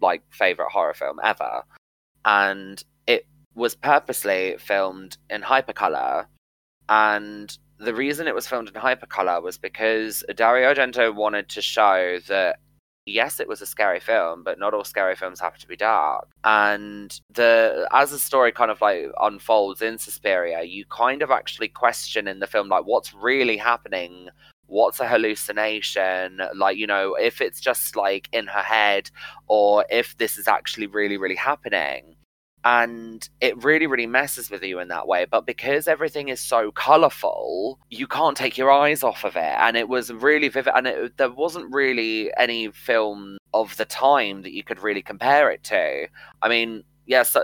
like 0.00 0.22
favorite 0.30 0.70
horror 0.70 0.94
film 0.94 1.18
ever, 1.24 1.64
and 2.24 2.82
it 3.06 3.26
was 3.54 3.74
purposely 3.74 4.56
filmed 4.58 5.16
in 5.28 5.42
hypercolor 5.42 6.26
and 6.88 7.56
the 7.78 7.94
reason 7.94 8.26
it 8.26 8.34
was 8.34 8.46
filmed 8.46 8.68
in 8.68 8.74
hypercolor 8.74 9.42
was 9.42 9.58
because 9.58 10.24
Dario 10.34 10.72
Argento 10.72 11.14
wanted 11.14 11.48
to 11.50 11.62
show 11.62 12.18
that 12.28 12.58
yes, 13.06 13.40
it 13.40 13.48
was 13.48 13.62
a 13.62 13.66
scary 13.66 14.00
film, 14.00 14.42
but 14.42 14.58
not 14.58 14.74
all 14.74 14.84
scary 14.84 15.16
films 15.16 15.40
have 15.40 15.56
to 15.58 15.68
be 15.68 15.76
dark. 15.76 16.28
And 16.44 17.18
the 17.32 17.88
as 17.92 18.10
the 18.10 18.18
story 18.18 18.52
kind 18.52 18.70
of 18.70 18.80
like 18.80 19.06
unfolds 19.20 19.80
in 19.80 19.98
Suspiria, 19.98 20.62
you 20.64 20.84
kind 20.86 21.22
of 21.22 21.30
actually 21.30 21.68
question 21.68 22.28
in 22.28 22.40
the 22.40 22.46
film 22.46 22.68
like 22.68 22.84
what's 22.84 23.14
really 23.14 23.56
happening? 23.56 24.28
What's 24.66 25.00
a 25.00 25.06
hallucination? 25.06 26.40
Like 26.54 26.76
you 26.76 26.86
know 26.86 27.14
if 27.14 27.40
it's 27.40 27.60
just 27.60 27.96
like 27.96 28.28
in 28.32 28.48
her 28.48 28.62
head 28.62 29.10
or 29.46 29.86
if 29.88 30.16
this 30.18 30.36
is 30.36 30.48
actually 30.48 30.88
really 30.88 31.16
really 31.16 31.36
happening 31.36 32.16
and 32.66 33.28
it 33.40 33.62
really 33.62 33.86
really 33.86 34.08
messes 34.08 34.50
with 34.50 34.62
you 34.64 34.80
in 34.80 34.88
that 34.88 35.06
way. 35.06 35.24
But 35.24 35.46
because 35.46 35.86
everything 35.86 36.28
is 36.28 36.40
so 36.40 36.72
colorful 36.72 37.78
you 37.90 38.08
can't 38.08 38.36
take 38.36 38.58
your 38.58 38.72
eyes 38.72 39.04
off 39.04 39.24
of 39.24 39.36
it. 39.36 39.54
And 39.58 39.76
it 39.76 39.88
was 39.88 40.12
really 40.12 40.48
vivid. 40.48 40.72
And 40.74 40.88
it, 40.88 41.16
there 41.16 41.30
wasn't 41.30 41.72
really 41.72 42.32
any 42.36 42.72
film 42.72 43.38
of 43.54 43.76
the 43.76 43.84
time 43.84 44.42
that 44.42 44.52
you 44.52 44.64
could 44.64 44.82
really 44.82 45.02
compare 45.02 45.48
it 45.50 45.62
to. 45.64 46.08
I 46.42 46.48
mean 46.48 46.82
yes 47.06 47.36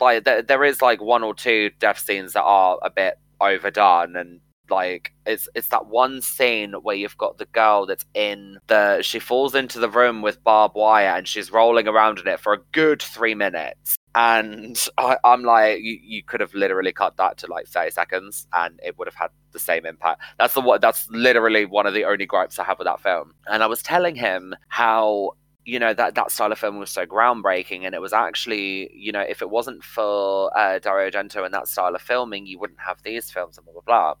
like 0.00 0.24
there, 0.24 0.42
there 0.42 0.64
is 0.64 0.82
like 0.82 1.00
one 1.00 1.22
or 1.22 1.34
two 1.34 1.70
death 1.78 2.00
scenes 2.00 2.32
that 2.32 2.42
are 2.42 2.78
a 2.82 2.90
bit 2.90 3.16
overdone. 3.40 4.16
And 4.16 4.40
like 4.68 5.12
it's 5.24 5.48
it's 5.54 5.68
that 5.68 5.86
one 5.86 6.20
scene 6.20 6.72
where 6.82 6.96
you've 6.96 7.18
got 7.18 7.38
the 7.38 7.46
girl 7.46 7.86
that's 7.86 8.06
in 8.14 8.58
the 8.66 9.02
she 9.02 9.20
falls 9.20 9.54
into 9.54 9.78
the 9.78 9.90
room 9.90 10.20
with 10.20 10.42
barbed 10.42 10.74
wire 10.74 11.14
and 11.16 11.28
she's 11.28 11.52
rolling 11.52 11.86
around 11.86 12.18
in 12.18 12.26
it 12.26 12.40
for 12.40 12.54
a 12.54 12.62
good 12.72 13.00
three 13.02 13.34
minutes 13.34 13.96
and 14.14 14.88
I, 14.98 15.16
am 15.24 15.42
like 15.42 15.80
you, 15.80 15.98
you 16.02 16.22
could 16.22 16.40
have 16.40 16.54
literally 16.54 16.92
cut 16.92 17.16
that 17.16 17.36
to 17.38 17.46
like 17.46 17.66
30 17.66 17.90
seconds 17.90 18.46
and 18.52 18.78
it 18.84 18.98
would 18.98 19.08
have 19.08 19.14
had 19.14 19.30
the 19.52 19.58
same 19.58 19.86
impact. 19.86 20.22
That's 20.38 20.54
the 20.54 20.60
what 20.60 20.80
that's 20.80 21.08
literally 21.10 21.66
one 21.66 21.86
of 21.86 21.94
the 21.94 22.04
only 22.04 22.26
gripes 22.26 22.58
i 22.58 22.64
have 22.64 22.78
with 22.78 22.86
that 22.86 23.00
film. 23.00 23.34
And 23.46 23.62
i 23.62 23.66
was 23.66 23.82
telling 23.82 24.16
him 24.16 24.54
how 24.68 25.32
you 25.64 25.78
know 25.78 25.94
that 25.94 26.14
that 26.14 26.30
style 26.30 26.52
of 26.52 26.58
film 26.58 26.78
was 26.78 26.90
so 26.90 27.06
groundbreaking 27.06 27.84
and 27.84 27.94
it 27.94 28.00
was 28.00 28.12
actually 28.12 28.90
you 28.94 29.12
know 29.12 29.20
if 29.20 29.40
it 29.40 29.50
wasn't 29.50 29.82
for 29.82 30.56
uh, 30.58 30.78
dario 30.78 31.10
argento 31.10 31.44
and 31.44 31.54
that 31.54 31.66
style 31.68 31.94
of 31.94 32.02
filming 32.02 32.46
you 32.46 32.58
wouldn't 32.58 32.80
have 32.80 33.02
these 33.02 33.30
films 33.30 33.56
and 33.56 33.64
blah 33.64 33.72
blah 33.72 33.82
blah 33.86 34.14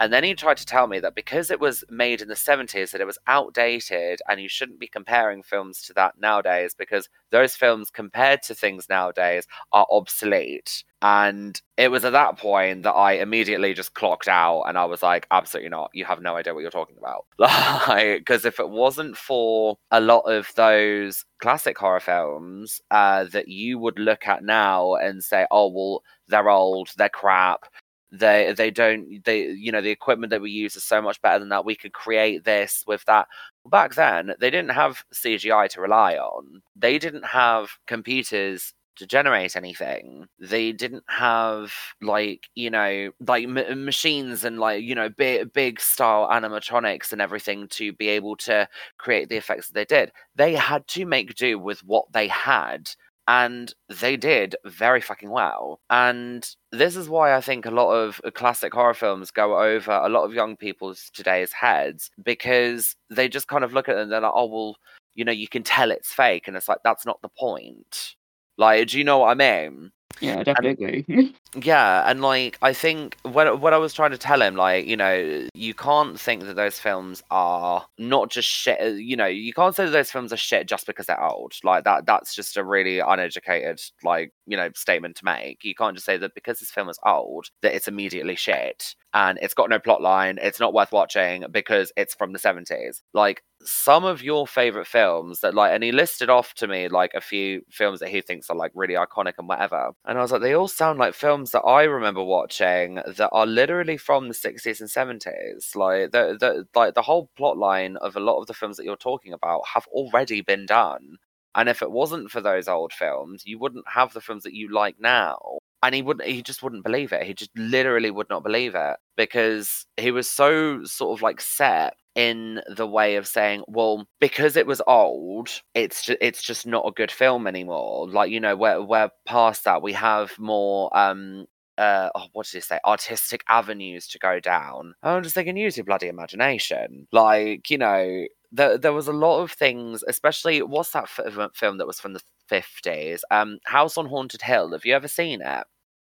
and 0.00 0.10
then 0.10 0.24
he 0.24 0.32
tried 0.32 0.56
to 0.56 0.64
tell 0.64 0.86
me 0.86 0.98
that 1.00 1.14
because 1.14 1.50
it 1.50 1.60
was 1.60 1.84
made 1.90 2.22
in 2.22 2.28
the 2.28 2.34
70s, 2.34 2.90
that 2.90 3.02
it 3.02 3.06
was 3.06 3.18
outdated 3.26 4.20
and 4.26 4.40
you 4.40 4.48
shouldn't 4.48 4.80
be 4.80 4.86
comparing 4.86 5.42
films 5.42 5.82
to 5.82 5.92
that 5.92 6.18
nowadays 6.18 6.74
because 6.76 7.10
those 7.30 7.54
films 7.54 7.90
compared 7.90 8.42
to 8.44 8.54
things 8.54 8.88
nowadays 8.88 9.46
are 9.72 9.86
obsolete. 9.90 10.84
And 11.02 11.60
it 11.76 11.90
was 11.90 12.06
at 12.06 12.12
that 12.12 12.38
point 12.38 12.84
that 12.84 12.92
I 12.92 13.12
immediately 13.12 13.74
just 13.74 13.92
clocked 13.92 14.26
out 14.26 14.62
and 14.62 14.78
I 14.78 14.86
was 14.86 15.02
like, 15.02 15.26
absolutely 15.30 15.68
not. 15.68 15.90
You 15.92 16.06
have 16.06 16.22
no 16.22 16.34
idea 16.34 16.54
what 16.54 16.60
you're 16.60 16.70
talking 16.70 16.96
about. 16.98 17.26
Like, 17.88 18.20
because 18.20 18.44
if 18.44 18.58
it 18.58 18.70
wasn't 18.70 19.16
for 19.16 19.76
a 19.90 20.00
lot 20.00 20.20
of 20.20 20.50
those 20.54 21.24
classic 21.40 21.76
horror 21.76 22.00
films 22.00 22.80
uh, 22.90 23.24
that 23.24 23.48
you 23.48 23.78
would 23.78 23.98
look 23.98 24.26
at 24.26 24.44
now 24.44 24.94
and 24.94 25.22
say, 25.22 25.46
oh, 25.50 25.68
well, 25.68 26.02
they're 26.28 26.48
old, 26.48 26.90
they're 26.96 27.08
crap, 27.08 27.64
they 28.12 28.52
they 28.56 28.70
don't 28.70 29.24
they 29.24 29.48
you 29.50 29.70
know 29.72 29.80
the 29.80 29.90
equipment 29.90 30.30
that 30.30 30.40
we 30.42 30.50
use 30.50 30.76
is 30.76 30.84
so 30.84 31.00
much 31.02 31.20
better 31.22 31.38
than 31.38 31.48
that. 31.50 31.64
We 31.64 31.76
could 31.76 31.92
create 31.92 32.44
this 32.44 32.84
with 32.86 33.04
that. 33.06 33.28
Back 33.66 33.94
then 33.94 34.34
they 34.40 34.50
didn't 34.50 34.70
have 34.72 35.04
cgi 35.14 35.68
to 35.70 35.80
rely 35.80 36.16
on. 36.16 36.62
They 36.76 36.98
didn't 36.98 37.24
have 37.26 37.70
computers 37.86 38.72
to 38.96 39.06
generate 39.06 39.56
anything. 39.56 40.26
They 40.38 40.72
didn't 40.72 41.04
have 41.08 41.72
like 42.02 42.48
you 42.54 42.70
know 42.70 43.10
like 43.26 43.44
m- 43.44 43.84
machines 43.84 44.44
and 44.44 44.58
like 44.58 44.82
you 44.82 44.94
know 44.94 45.08
big 45.08 45.52
big 45.52 45.80
style 45.80 46.28
animatronics 46.28 47.12
and 47.12 47.20
everything 47.22 47.68
to 47.68 47.92
be 47.92 48.08
able 48.08 48.36
to 48.38 48.68
create 48.98 49.28
the 49.28 49.36
effects 49.36 49.68
that 49.68 49.74
they 49.74 49.84
did. 49.84 50.12
They 50.36 50.54
had 50.54 50.86
to 50.88 51.04
make 51.06 51.34
do 51.34 51.58
with 51.58 51.80
what 51.84 52.12
they 52.12 52.28
had 52.28 52.90
and 53.28 53.74
they 53.88 54.16
did 54.16 54.56
very 54.64 55.00
fucking 55.00 55.30
well. 55.30 55.80
And 55.90 56.48
this 56.72 56.96
is 56.96 57.08
why 57.08 57.34
I 57.34 57.40
think 57.40 57.66
a 57.66 57.70
lot 57.70 57.92
of 57.92 58.20
classic 58.34 58.74
horror 58.74 58.94
films 58.94 59.30
go 59.30 59.60
over 59.60 59.92
a 59.92 60.08
lot 60.08 60.24
of 60.24 60.34
young 60.34 60.56
people's 60.56 61.10
today's 61.12 61.52
heads 61.52 62.10
because 62.22 62.96
they 63.08 63.28
just 63.28 63.48
kind 63.48 63.64
of 63.64 63.72
look 63.72 63.88
at 63.88 63.96
it 63.96 64.02
and 64.02 64.10
they're 64.12 64.20
like, 64.20 64.32
oh, 64.34 64.46
well, 64.46 64.76
you 65.14 65.24
know, 65.24 65.32
you 65.32 65.48
can 65.48 65.62
tell 65.62 65.90
it's 65.90 66.12
fake. 66.12 66.48
And 66.48 66.56
it's 66.56 66.68
like, 66.68 66.80
that's 66.82 67.06
not 67.06 67.20
the 67.22 67.28
point. 67.28 68.16
Like, 68.56 68.88
do 68.88 68.98
you 68.98 69.04
know 69.04 69.18
what 69.18 69.30
I 69.30 69.34
mean? 69.34 69.92
Yeah, 70.20 70.42
definitely. 70.42 71.34
yeah, 71.62 72.04
and 72.06 72.20
like 72.20 72.58
I 72.62 72.72
think 72.72 73.16
what 73.22 73.60
what 73.60 73.72
I 73.72 73.78
was 73.78 73.94
trying 73.94 74.10
to 74.10 74.18
tell 74.18 74.42
him, 74.42 74.54
like 74.54 74.86
you 74.86 74.96
know, 74.96 75.46
you 75.54 75.74
can't 75.74 76.18
think 76.18 76.44
that 76.44 76.56
those 76.56 76.78
films 76.78 77.22
are 77.30 77.86
not 77.98 78.30
just 78.30 78.48
shit. 78.48 78.80
Uh, 78.80 78.86
you 78.86 79.16
know, 79.16 79.26
you 79.26 79.52
can't 79.52 79.74
say 79.74 79.84
that 79.84 79.90
those 79.90 80.10
films 80.10 80.32
are 80.32 80.36
shit 80.36 80.68
just 80.68 80.86
because 80.86 81.06
they're 81.06 81.22
old. 81.22 81.54
Like 81.64 81.84
that, 81.84 82.06
that's 82.06 82.34
just 82.34 82.56
a 82.56 82.64
really 82.64 82.98
uneducated, 82.98 83.80
like 84.04 84.32
you 84.46 84.56
know, 84.56 84.70
statement 84.74 85.16
to 85.16 85.24
make. 85.24 85.64
You 85.64 85.74
can't 85.74 85.94
just 85.94 86.06
say 86.06 86.18
that 86.18 86.34
because 86.34 86.60
this 86.60 86.70
film 86.70 86.88
is 86.88 86.98
old 87.06 87.46
that 87.62 87.74
it's 87.74 87.88
immediately 87.88 88.36
shit 88.36 88.94
and 89.14 89.38
it's 89.40 89.54
got 89.54 89.70
no 89.70 89.78
plot 89.78 90.02
line. 90.02 90.38
It's 90.42 90.60
not 90.60 90.74
worth 90.74 90.92
watching 90.92 91.44
because 91.50 91.92
it's 91.96 92.14
from 92.14 92.32
the 92.32 92.38
seventies. 92.38 93.02
Like 93.14 93.42
some 93.62 94.04
of 94.04 94.22
your 94.22 94.46
favorite 94.46 94.86
films 94.86 95.40
that 95.40 95.54
like 95.54 95.72
and 95.72 95.82
he 95.84 95.92
listed 95.92 96.30
off 96.30 96.54
to 96.54 96.66
me 96.66 96.88
like 96.88 97.12
a 97.14 97.20
few 97.20 97.62
films 97.70 98.00
that 98.00 98.08
he 98.08 98.20
thinks 98.20 98.48
are 98.48 98.56
like 98.56 98.72
really 98.74 98.94
iconic 98.94 99.34
and 99.38 99.48
whatever 99.48 99.92
and 100.06 100.18
i 100.18 100.22
was 100.22 100.32
like 100.32 100.40
they 100.40 100.54
all 100.54 100.68
sound 100.68 100.98
like 100.98 101.14
films 101.14 101.50
that 101.50 101.60
i 101.60 101.82
remember 101.82 102.22
watching 102.22 102.94
that 102.94 103.28
are 103.32 103.46
literally 103.46 103.96
from 103.96 104.28
the 104.28 104.34
60s 104.34 104.80
and 104.80 104.88
70s 104.88 105.76
like 105.76 106.10
the, 106.12 106.36
the 106.40 106.64
like 106.74 106.94
the 106.94 107.02
whole 107.02 107.30
plot 107.36 107.58
line 107.58 107.96
of 107.98 108.16
a 108.16 108.20
lot 108.20 108.40
of 108.40 108.46
the 108.46 108.54
films 108.54 108.76
that 108.76 108.84
you're 108.84 108.96
talking 108.96 109.32
about 109.32 109.60
have 109.74 109.86
already 109.88 110.40
been 110.40 110.64
done 110.64 111.16
and 111.54 111.68
if 111.68 111.82
it 111.82 111.90
wasn't 111.90 112.30
for 112.30 112.40
those 112.40 112.68
old 112.68 112.92
films 112.92 113.42
you 113.44 113.58
wouldn't 113.58 113.84
have 113.88 114.12
the 114.14 114.20
films 114.20 114.44
that 114.44 114.54
you 114.54 114.72
like 114.72 114.96
now 114.98 115.38
and 115.82 115.94
he 115.94 116.02
wouldn't 116.02 116.28
he 116.28 116.42
just 116.42 116.62
wouldn't 116.62 116.84
believe 116.84 117.12
it 117.12 117.24
he 117.24 117.34
just 117.34 117.50
literally 117.56 118.10
would 118.10 118.28
not 118.30 118.42
believe 118.42 118.74
it 118.74 118.96
because 119.16 119.86
he 119.96 120.10
was 120.10 120.28
so 120.28 120.82
sort 120.84 121.18
of 121.18 121.22
like 121.22 121.40
set 121.40 121.94
in 122.14 122.60
the 122.66 122.86
way 122.86 123.16
of 123.16 123.26
saying 123.26 123.62
well 123.68 124.04
because 124.20 124.56
it 124.56 124.66
was 124.66 124.82
old 124.86 125.48
it's 125.74 126.04
just 126.04 126.18
it's 126.20 126.42
just 126.42 126.66
not 126.66 126.86
a 126.86 126.92
good 126.92 127.10
film 127.10 127.46
anymore 127.46 128.08
like 128.08 128.30
you 128.30 128.40
know 128.40 128.56
we're, 128.56 128.82
we're 128.82 129.10
past 129.26 129.64
that 129.64 129.80
we 129.80 129.92
have 129.92 130.36
more 130.38 130.96
um 130.96 131.46
uh, 131.78 132.10
oh, 132.14 132.26
what 132.34 132.44
did 132.44 132.58
he 132.58 132.60
say? 132.60 132.78
Artistic 132.84 133.42
avenues 133.48 134.06
to 134.08 134.18
go 134.18 134.38
down. 134.38 134.92
I'm 135.02 135.22
just 135.22 135.34
thinking, 135.34 135.56
use 135.56 135.78
your 135.78 135.84
bloody 135.84 136.08
imagination. 136.08 137.06
Like, 137.10 137.70
you 137.70 137.78
know, 137.78 138.26
there, 138.52 138.76
there 138.76 138.92
was 138.92 139.08
a 139.08 139.12
lot 139.12 139.40
of 139.40 139.52
things, 139.52 140.04
especially 140.06 140.60
what's 140.60 140.90
that 140.90 141.04
f- 141.04 141.50
film 141.54 141.78
that 141.78 141.86
was 141.86 141.98
from 141.98 142.12
the 142.12 142.20
50s? 142.50 143.20
Um, 143.30 143.60
House 143.64 143.96
on 143.96 144.06
Haunted 144.06 144.42
Hill. 144.42 144.72
Have 144.72 144.84
you 144.84 144.94
ever 144.94 145.08
seen 145.08 145.40
it? 145.40 145.64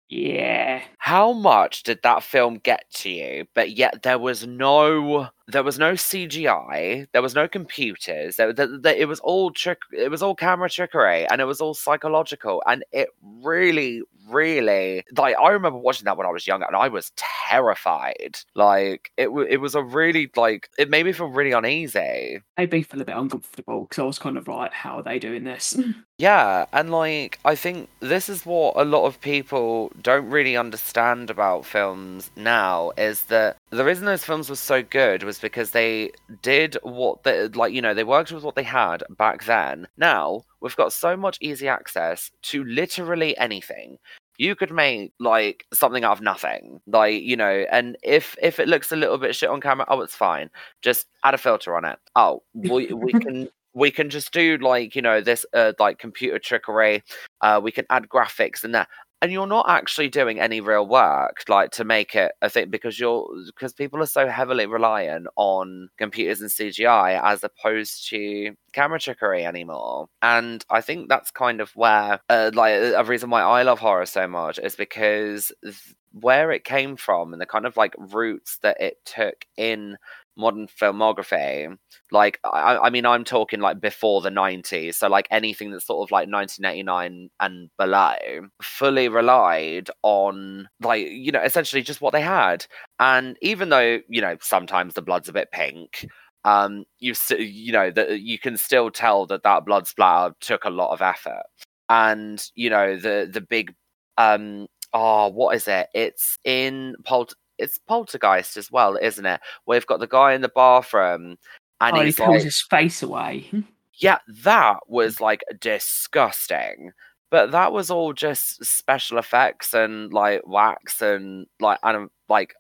Yeah. 0.09 0.83
How 0.97 1.33
much 1.33 1.83
did 1.83 1.99
that 2.03 2.23
film 2.23 2.55
get 2.55 2.83
to 2.95 3.09
you? 3.09 3.45
But 3.55 3.71
yet 3.71 4.03
there 4.03 4.19
was 4.19 4.45
no 4.45 5.29
there 5.47 5.63
was 5.63 5.77
no 5.77 5.93
CGI, 5.93 7.07
there 7.11 7.21
was 7.21 7.35
no 7.35 7.49
computers. 7.49 8.37
There, 8.37 8.53
there, 8.53 8.79
there, 8.79 8.95
it 8.95 9.07
was 9.07 9.19
all 9.21 9.51
trick 9.51 9.79
it 9.91 10.11
was 10.11 10.21
all 10.21 10.35
camera 10.35 10.69
trickery 10.69 11.27
and 11.27 11.41
it 11.41 11.45
was 11.45 11.61
all 11.61 11.73
psychological 11.73 12.61
and 12.65 12.83
it 12.91 13.09
really 13.43 14.01
really 14.29 15.03
like 15.17 15.35
I 15.37 15.49
remember 15.49 15.79
watching 15.79 16.05
that 16.05 16.17
when 16.17 16.27
I 16.27 16.31
was 16.31 16.47
younger 16.47 16.65
and 16.65 16.75
I 16.75 16.87
was 16.87 17.11
terrified. 17.49 18.37
Like 18.55 19.11
it 19.17 19.25
w- 19.25 19.47
it 19.49 19.57
was 19.57 19.75
a 19.75 19.83
really 19.83 20.29
like 20.35 20.69
it 20.77 20.89
made 20.89 21.05
me 21.05 21.11
feel 21.11 21.27
really 21.27 21.51
uneasy. 21.51 22.39
Made 22.57 22.71
me 22.71 22.83
feel 22.83 23.01
a 23.01 23.05
bit 23.05 23.17
uncomfortable 23.17 23.81
because 23.81 23.99
I 23.99 24.05
was 24.05 24.19
kind 24.19 24.37
of 24.37 24.47
like, 24.47 24.71
how 24.71 24.97
are 24.97 25.03
they 25.03 25.19
doing 25.19 25.43
this? 25.43 25.77
Yeah, 26.23 26.67
and 26.71 26.89
like 26.89 27.37
I 27.43 27.53
think 27.53 27.89
this 27.99 28.29
is 28.29 28.45
what 28.45 28.75
a 28.77 28.85
lot 28.85 29.03
of 29.03 29.19
people 29.19 29.91
don't 30.01 30.29
really 30.29 30.55
understand 30.55 31.29
about 31.29 31.65
films 31.65 32.31
now 32.37 32.93
is 32.97 33.23
that 33.23 33.57
the 33.71 33.83
reason 33.83 34.05
those 34.05 34.23
films 34.23 34.49
were 34.49 34.55
so 34.55 34.81
good 34.83 35.23
was 35.23 35.39
because 35.39 35.71
they 35.71 36.11
did 36.41 36.77
what 36.81 37.23
they 37.23 37.49
like, 37.49 37.73
you 37.73 37.81
know, 37.81 37.93
they 37.93 38.05
worked 38.05 38.31
with 38.31 38.45
what 38.45 38.55
they 38.55 38.63
had 38.63 39.03
back 39.17 39.43
then. 39.43 39.85
Now, 39.97 40.45
we've 40.61 40.77
got 40.77 40.93
so 40.93 41.17
much 41.17 41.37
easy 41.41 41.67
access 41.67 42.31
to 42.43 42.63
literally 42.63 43.37
anything. 43.37 43.97
You 44.37 44.55
could 44.55 44.71
make 44.71 45.11
like 45.19 45.65
something 45.73 46.05
out 46.05 46.13
of 46.13 46.21
nothing 46.21 46.79
like 46.87 47.21
you 47.21 47.35
know 47.35 47.65
and 47.69 47.97
if 48.01 48.37
if 48.41 48.61
it 48.61 48.69
looks 48.69 48.93
a 48.93 48.95
little 48.95 49.17
bit 49.17 49.35
shit 49.35 49.49
on 49.49 49.59
camera 49.59 49.85
oh 49.89 49.99
it's 49.99 50.15
fine. 50.15 50.49
Just 50.81 51.05
add 51.25 51.33
a 51.33 51.37
filter 51.37 51.75
on 51.75 51.83
it. 51.83 51.99
Oh 52.15 52.43
we, 52.53 52.93
we 52.93 53.11
can 53.25 53.49
we 53.73 53.91
can 53.91 54.09
just 54.09 54.31
do 54.31 54.57
like 54.57 54.95
you 54.95 55.01
know 55.01 55.21
this 55.21 55.45
uh, 55.53 55.73
like 55.79 55.99
computer 55.99 56.39
trickery 56.39 57.03
uh, 57.41 57.59
we 57.63 57.71
can 57.71 57.85
add 57.89 58.07
graphics 58.09 58.63
and 58.63 58.75
that 58.75 58.87
and 59.21 59.31
you're 59.31 59.47
not 59.47 59.69
actually 59.69 60.09
doing 60.09 60.37
any 60.37 60.59
real 60.59 60.85
work 60.85 61.43
like 61.47 61.71
to 61.71 61.85
make 61.85 62.13
it 62.13 62.33
a 62.41 62.49
thing 62.49 62.69
because 62.69 62.99
you're 62.99 63.25
because 63.47 63.71
people 63.73 64.01
are 64.01 64.05
so 64.05 64.27
heavily 64.27 64.65
reliant 64.65 65.27
on 65.37 65.87
computers 65.97 66.41
and 66.41 66.49
cgi 66.49 67.21
as 67.23 67.41
opposed 67.43 68.09
to 68.09 68.53
camera 68.73 68.99
trickery 68.99 69.45
anymore. 69.45 70.07
And 70.21 70.63
i 70.69 70.81
think 70.81 71.07
that's 71.07 71.31
kind 71.31 71.61
of 71.61 71.71
where 71.75 72.19
uh, 72.29 72.51
like 72.53 72.73
a 72.75 73.03
reason 73.05 73.29
why 73.29 73.41
i 73.41 73.63
love 73.63 73.79
horror 73.79 74.05
so 74.05 74.27
much 74.27 74.59
is 74.59 74.75
because 74.75 75.51
th- 75.63 75.95
where 76.11 76.51
it 76.51 76.63
came 76.63 76.95
from 76.95 77.33
and 77.33 77.41
the 77.41 77.45
kind 77.45 77.65
of 77.65 77.75
like 77.75 77.95
roots 77.97 78.59
that 78.61 78.79
it 78.79 78.97
took 79.05 79.45
in 79.57 79.97
modern 80.37 80.67
filmography, 80.67 81.75
like 82.11 82.39
I, 82.43 82.77
I 82.77 82.89
mean, 82.89 83.05
I'm 83.05 83.23
talking 83.23 83.59
like 83.59 83.79
before 83.81 84.21
the 84.21 84.29
90s, 84.29 84.95
so 84.95 85.07
like 85.07 85.27
anything 85.31 85.71
that's 85.71 85.85
sort 85.87 86.07
of 86.07 86.11
like 86.11 86.29
1989 86.29 87.29
and 87.39 87.69
below, 87.77 88.15
fully 88.61 89.09
relied 89.09 89.89
on 90.03 90.67
like 90.81 91.07
you 91.07 91.31
know 91.31 91.41
essentially 91.41 91.81
just 91.83 92.01
what 92.01 92.13
they 92.13 92.21
had. 92.21 92.65
And 92.99 93.37
even 93.41 93.69
though 93.69 93.99
you 94.09 94.21
know 94.21 94.37
sometimes 94.41 94.93
the 94.93 95.01
blood's 95.01 95.29
a 95.29 95.33
bit 95.33 95.51
pink, 95.51 96.07
um, 96.45 96.85
you 96.99 97.13
you 97.37 97.71
know 97.71 97.91
that 97.91 98.21
you 98.21 98.39
can 98.39 98.57
still 98.57 98.89
tell 98.91 99.25
that 99.27 99.43
that 99.43 99.65
blood 99.65 99.87
splatter 99.87 100.35
took 100.41 100.65
a 100.65 100.69
lot 100.69 100.91
of 100.93 101.01
effort. 101.01 101.43
And 101.89 102.43
you 102.55 102.69
know 102.69 102.97
the 102.97 103.29
the 103.31 103.41
big 103.41 103.73
um 104.17 104.67
oh 104.93 105.27
what 105.29 105.55
is 105.55 105.67
it? 105.67 105.87
It's 105.93 106.37
in 106.45 106.95
Polt 107.05 107.33
it's 107.57 107.77
Poltergeist 107.77 108.57
as 108.57 108.71
well, 108.71 108.97
isn't 109.01 109.25
it? 109.25 109.41
We've 109.65 109.85
got 109.85 109.99
the 109.99 110.07
guy 110.07 110.33
in 110.33 110.41
the 110.41 110.51
bathroom 110.53 111.37
and 111.81 111.97
oh, 111.97 112.01
he 112.01 112.11
pulls 112.11 112.29
like, 112.29 112.43
his 112.43 112.61
face 112.69 113.03
away. 113.03 113.47
Hmm. 113.51 113.61
yeah, 113.95 114.19
that 114.43 114.79
was 114.87 115.19
like 115.19 115.41
disgusting. 115.59 116.91
But 117.29 117.51
that 117.51 117.73
was 117.73 117.89
all 117.89 118.13
just 118.13 118.63
special 118.63 119.17
effects 119.17 119.73
and 119.73 120.13
like 120.13 120.41
wax 120.45 121.01
and 121.01 121.47
like 121.59 121.79
and 121.83 122.09
like 122.29 122.53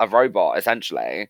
a 0.00 0.08
robot 0.08 0.58
essentially. 0.58 1.28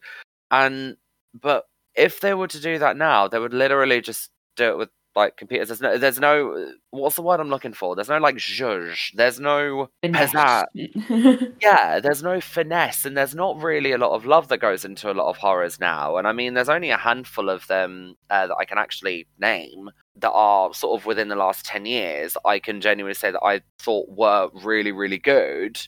And 0.50 0.96
but 1.38 1.64
if 1.94 2.20
they 2.20 2.34
were 2.34 2.48
to 2.48 2.60
do 2.60 2.78
that 2.78 2.96
now, 2.96 3.28
they 3.28 3.38
would 3.38 3.54
literally 3.54 4.00
just 4.00 4.30
do 4.56 4.70
it 4.70 4.78
with 4.78 4.88
like 5.16 5.36
computers. 5.36 5.68
There's 5.68 5.80
no, 5.80 5.98
there's 5.98 6.20
no, 6.20 6.72
what's 6.90 7.16
the 7.16 7.22
word 7.22 7.40
I'm 7.40 7.48
looking 7.48 7.72
for? 7.72 7.94
There's 7.94 8.08
no 8.08 8.18
like 8.18 8.36
zhuzh. 8.36 9.12
There's 9.14 9.40
no 9.40 9.90
pizzazz. 10.02 10.64
Yeah, 11.60 12.00
there's 12.00 12.22
no 12.22 12.40
finesse, 12.40 13.04
and 13.04 13.16
there's 13.16 13.34
not 13.34 13.62
really 13.62 13.92
a 13.92 13.98
lot 13.98 14.12
of 14.12 14.24
love 14.24 14.48
that 14.48 14.58
goes 14.58 14.84
into 14.84 15.10
a 15.10 15.14
lot 15.14 15.28
of 15.28 15.36
horrors 15.36 15.80
now. 15.80 16.16
And 16.16 16.26
I 16.26 16.32
mean, 16.32 16.54
there's 16.54 16.68
only 16.68 16.90
a 16.90 16.96
handful 16.96 17.48
of 17.50 17.66
them 17.66 18.16
uh, 18.30 18.46
that 18.46 18.56
I 18.56 18.64
can 18.64 18.78
actually 18.78 19.26
name 19.38 19.90
that 20.16 20.30
are 20.30 20.72
sort 20.74 21.00
of 21.00 21.06
within 21.06 21.28
the 21.28 21.36
last 21.36 21.64
10 21.64 21.86
years. 21.86 22.36
I 22.44 22.58
can 22.58 22.80
genuinely 22.80 23.14
say 23.14 23.30
that 23.30 23.42
I 23.42 23.62
thought 23.78 24.08
were 24.10 24.50
really, 24.62 24.92
really 24.92 25.18
good 25.18 25.80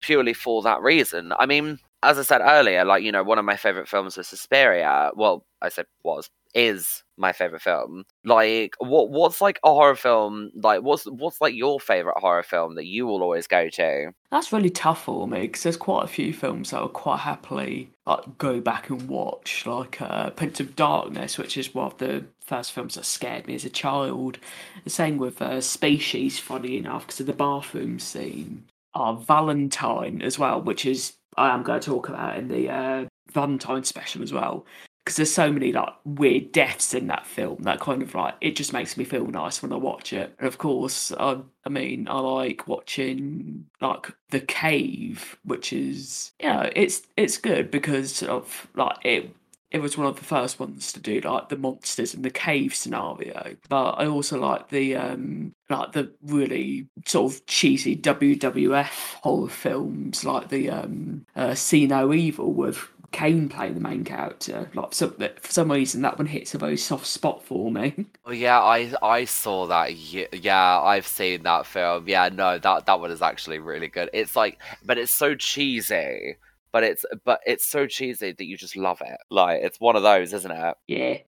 purely 0.00 0.32
for 0.32 0.62
that 0.62 0.80
reason. 0.80 1.32
I 1.38 1.46
mean, 1.46 1.78
as 2.02 2.18
I 2.18 2.22
said 2.22 2.40
earlier, 2.42 2.84
like, 2.84 3.02
you 3.02 3.12
know, 3.12 3.22
one 3.22 3.38
of 3.38 3.44
my 3.44 3.56
favorite 3.56 3.88
films 3.88 4.16
was 4.16 4.28
Suspiria. 4.28 5.10
Well, 5.16 5.44
I 5.60 5.68
said 5.68 5.86
was, 6.04 6.30
is 6.54 7.02
my 7.18 7.32
favorite 7.32 7.62
film. 7.62 8.04
Like, 8.24 8.74
what 8.78 9.10
what's 9.10 9.40
like 9.40 9.58
a 9.64 9.70
horror 9.70 9.96
film? 9.96 10.50
Like, 10.54 10.82
what's 10.82 11.04
what's 11.04 11.40
like 11.40 11.54
your 11.54 11.80
favorite 11.80 12.18
horror 12.18 12.42
film 12.42 12.74
that 12.76 12.86
you 12.86 13.06
will 13.06 13.22
always 13.22 13.46
go 13.46 13.68
to? 13.70 14.12
That's 14.30 14.52
really 14.52 14.70
tough 14.70 15.04
for 15.04 15.26
me 15.26 15.42
because 15.42 15.62
there's 15.62 15.76
quite 15.76 16.04
a 16.04 16.08
few 16.08 16.32
films 16.32 16.70
that 16.70 16.82
I 16.82 16.86
quite 16.88 17.20
happily 17.20 17.90
like 18.06 18.38
go 18.38 18.60
back 18.60 18.90
and 18.90 19.08
watch, 19.08 19.66
like 19.66 20.00
uh, 20.00 20.30
Prince 20.30 20.60
of 20.60 20.76
Darkness, 20.76 21.38
which 21.38 21.56
is 21.56 21.74
one 21.74 21.86
of 21.86 21.98
the 21.98 22.24
first 22.40 22.72
films 22.72 22.94
that 22.94 23.04
scared 23.04 23.46
me 23.46 23.54
as 23.54 23.64
a 23.64 23.70
child. 23.70 24.38
The 24.84 24.90
same 24.90 25.18
with 25.18 25.42
uh, 25.42 25.60
Species, 25.60 26.38
funny 26.38 26.78
enough, 26.78 27.06
because 27.06 27.20
of 27.20 27.26
the 27.26 27.32
bathroom 27.34 27.98
scene. 27.98 28.64
Oh, 28.94 29.16
Valentine 29.16 30.22
as 30.22 30.38
well, 30.38 30.62
which 30.62 30.86
is 30.86 31.14
I 31.36 31.54
am 31.54 31.62
going 31.62 31.80
to 31.80 31.86
talk 31.86 32.08
about 32.08 32.38
in 32.38 32.48
the 32.48 32.70
uh, 32.70 33.04
Valentine 33.32 33.84
special 33.84 34.22
as 34.22 34.32
well 34.32 34.64
because 35.08 35.16
there's 35.16 35.32
so 35.32 35.50
many 35.50 35.72
like 35.72 35.94
weird 36.04 36.52
deaths 36.52 36.92
in 36.92 37.06
that 37.06 37.26
film 37.26 37.62
that 37.62 37.80
kind 37.80 38.02
of 38.02 38.14
like 38.14 38.34
it 38.42 38.54
just 38.54 38.74
makes 38.74 38.94
me 38.94 39.04
feel 39.04 39.26
nice 39.26 39.62
when 39.62 39.72
I 39.72 39.76
watch 39.76 40.12
it. 40.12 40.34
And 40.38 40.46
of 40.46 40.58
course, 40.58 41.12
I, 41.18 41.38
I 41.64 41.70
mean, 41.70 42.06
I 42.10 42.18
like 42.18 42.68
watching 42.68 43.64
like 43.80 44.12
The 44.28 44.40
Cave, 44.40 45.38
which 45.44 45.72
is 45.72 46.32
you 46.42 46.50
know 46.50 46.68
it's 46.76 47.04
it's 47.16 47.38
good 47.38 47.70
because 47.70 48.22
of 48.22 48.68
like 48.74 48.98
it. 49.02 49.34
It 49.70 49.80
was 49.80 49.96
one 49.96 50.06
of 50.06 50.16
the 50.16 50.24
first 50.24 50.60
ones 50.60 50.92
to 50.92 51.00
do 51.00 51.20
like 51.20 51.48
the 51.48 51.56
monsters 51.56 52.12
in 52.12 52.20
the 52.20 52.30
cave 52.30 52.74
scenario, 52.74 53.56
but 53.70 53.92
I 53.92 54.06
also 54.06 54.38
like 54.38 54.68
the 54.68 54.94
um 54.96 55.54
like 55.70 55.92
the 55.92 56.12
really 56.22 56.86
sort 57.06 57.32
of 57.32 57.46
cheesy 57.46 57.96
WWF 57.96 59.14
horror 59.22 59.48
films, 59.48 60.22
like 60.22 60.50
the 60.50 60.68
um 60.68 61.24
uh, 61.34 61.54
See 61.54 61.86
No 61.86 62.12
Evil 62.12 62.52
with 62.52 62.90
Kane 63.10 63.48
playing 63.48 63.74
the 63.74 63.80
main 63.80 64.04
character. 64.04 64.70
Like 64.74 64.92
for 64.92 65.52
some 65.52 65.72
reason, 65.72 66.02
that 66.02 66.18
one 66.18 66.26
hits 66.26 66.54
a 66.54 66.58
very 66.58 66.76
soft 66.76 67.06
spot 67.06 67.42
for 67.42 67.70
me. 67.70 68.06
Oh 68.26 68.32
yeah, 68.32 68.60
I 68.60 68.92
I 69.02 69.24
saw 69.24 69.66
that. 69.68 69.94
Yeah, 69.96 70.80
I've 70.82 71.06
seen 71.06 71.44
that 71.44 71.64
film. 71.64 72.06
Yeah, 72.06 72.28
no, 72.28 72.58
that 72.58 72.84
that 72.84 73.00
one 73.00 73.10
is 73.10 73.22
actually 73.22 73.58
really 73.58 73.88
good. 73.88 74.10
It's 74.12 74.36
like, 74.36 74.60
but 74.84 74.98
it's 74.98 75.12
so 75.12 75.34
cheesy. 75.34 76.36
But 76.70 76.84
it's 76.84 77.06
but 77.24 77.40
it's 77.46 77.64
so 77.64 77.86
cheesy 77.86 78.32
that 78.32 78.44
you 78.44 78.58
just 78.58 78.76
love 78.76 79.00
it. 79.00 79.16
Like 79.30 79.62
it's 79.62 79.80
one 79.80 79.96
of 79.96 80.02
those, 80.02 80.34
isn't 80.34 80.50
it? 80.50 80.74
Yeah. 80.86 81.18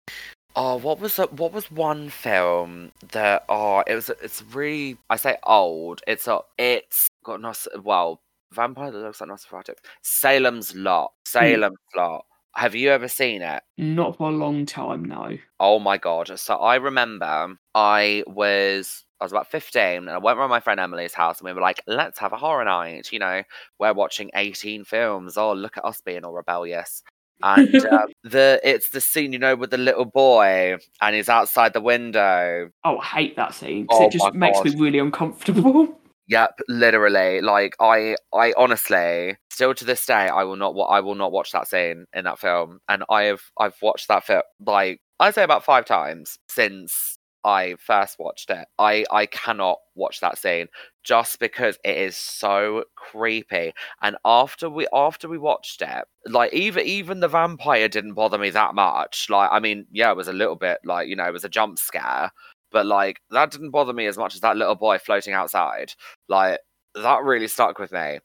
Oh, 0.57 0.77
what 0.77 1.01
was 1.01 1.19
it? 1.19 1.33
What 1.33 1.53
was 1.53 1.71
one 1.71 2.11
film 2.11 2.93
that? 3.13 3.45
Oh, 3.49 3.83
it 3.87 3.95
was. 3.95 4.11
It's 4.23 4.43
really. 4.53 4.99
I 5.09 5.17
say 5.17 5.39
old. 5.45 6.03
It's 6.07 6.27
a. 6.29 6.41
It's 6.59 7.09
got 7.25 7.41
no. 7.41 7.55
Well, 7.83 8.21
Vampire 8.53 8.91
that 8.91 8.99
looks 8.99 9.21
like 9.21 9.31
Nosferatu. 9.31 9.75
Salem's 10.03 10.75
Lot. 10.75 11.13
Salem's 11.25 11.79
Lot. 11.97 12.25
Have 12.57 12.75
you 12.75 12.91
ever 12.91 13.09
seen 13.09 13.43
it? 13.43 13.63
Not 13.79 14.17
for 14.17 14.29
a 14.29 14.33
long 14.33 14.67
time, 14.67 15.05
no. 15.05 15.39
Oh 15.61 15.79
my 15.79 15.99
god. 15.99 16.39
So 16.39 16.57
I 16.57 16.77
remember 16.77 17.55
I 17.75 18.25
was 18.27 19.05
I 19.21 19.25
was 19.25 19.33
about 19.33 19.51
15 19.51 19.83
and 19.83 20.11
I 20.11 20.19
went 20.19 20.39
around 20.39 20.51
my 20.51 20.61
friend 20.61 20.81
Emily's 20.81 21.15
house 21.15 21.39
and 21.39 21.47
we 21.47 21.53
were 21.53 21.61
like, 21.61 21.83
let's 21.87 22.19
have 22.19 22.33
a 22.33 22.37
horror 22.37 22.65
night. 22.65 23.13
You 23.13 23.21
know, 23.21 23.43
we're 23.79 23.93
watching 23.93 24.31
18 24.35 24.85
films. 24.85 25.37
Oh, 25.37 25.53
look 25.53 25.77
at 25.77 25.85
us 25.85 26.01
being 26.01 26.25
all 26.25 26.33
rebellious. 26.33 27.03
And 27.43 27.75
um, 27.87 28.09
the 28.25 28.61
it's 28.65 28.89
the 28.91 29.01
scene, 29.01 29.33
you 29.33 29.39
know, 29.39 29.55
with 29.55 29.71
the 29.71 29.79
little 29.79 30.05
boy 30.07 30.77
and 31.01 31.15
he's 31.15 31.29
outside 31.29 31.73
the 31.73 31.81
window. 31.81 32.71
Oh, 32.83 32.99
I 32.99 33.05
hate 33.05 33.37
that 33.37 33.55
scene 33.55 33.83
because 33.83 34.01
Oh 34.01 34.07
it 34.07 34.13
just 34.13 34.35
makes 34.35 34.65
me 34.65 34.75
really 34.77 34.99
uncomfortable. 34.99 36.01
Yep, 36.31 36.61
literally. 36.69 37.41
Like 37.41 37.75
I, 37.81 38.17
I 38.33 38.55
honestly, 38.57 39.37
still 39.51 39.75
to 39.75 39.85
this 39.85 40.07
day, 40.07 40.15
I 40.29 40.45
will 40.45 40.57
not. 40.57 40.75
wa- 40.75 40.87
I 40.87 41.01
will 41.01 41.17
not 41.17 41.33
watch 41.33 41.51
that 41.53 41.67
scene 41.69 42.07
in 42.15 42.25
that 42.25 42.39
film. 42.39 42.79
And 42.89 43.05
I 43.11 43.25
have, 43.25 43.43
I've 43.59 43.77
watched 43.83 44.09
that 44.09 44.25
film 44.25 44.43
like 44.65 45.01
I'd 45.19 45.35
say 45.35 45.43
about 45.43 45.65
five 45.65 45.87
times 45.87 46.39
since 46.49 47.19
I 47.45 47.75
first 47.85 48.19
watched 48.19 48.51
it. 48.51 48.67
I, 48.79 49.05
I 49.11 49.27
cannot 49.27 49.79
watch 49.97 50.21
that 50.21 50.39
scene 50.39 50.69
just 51.05 51.39
because 51.41 51.79
it 51.85 51.97
is 51.97 52.17
so 52.17 52.85
creepy. 52.97 53.73
And 54.03 54.17
after 54.25 54.69
we, 54.71 54.87
after 54.93 55.29
we 55.29 55.39
watched 55.39 55.83
it, 55.83 56.05
like 56.27 56.53
even, 56.53 56.85
even 56.87 57.21
the 57.21 57.29
vampire 57.29 57.89
didn't 57.89 58.15
bother 58.15 58.39
me 58.39 58.51
that 58.51 58.75
much. 58.75 59.27
Like, 59.31 59.49
I 59.53 59.59
mean, 59.59 59.87
yeah, 59.91 60.11
it 60.11 60.17
was 60.19 60.29
a 60.29 60.33
little 60.35 60.57
bit 60.57 60.79
like 60.85 61.09
you 61.09 61.17
know, 61.17 61.27
it 61.27 61.33
was 61.33 61.45
a 61.45 61.49
jump 61.49 61.79
scare 61.79 62.31
but 62.73 62.87
like 62.87 63.21
that 63.31 63.51
didn't 63.51 63.71
bother 63.71 63.93
me 63.93 64.07
as 64.07 64.19
much 64.19 64.35
as 64.35 64.41
that 64.41 64.57
little 64.57 64.75
boy 64.75 64.99
floating 64.99 65.35
outside. 65.35 65.93
Like 66.29 66.61
that 66.95 67.23
really 67.23 67.49
stuck 67.49 67.79
with 67.79 67.93
me. 67.93 68.21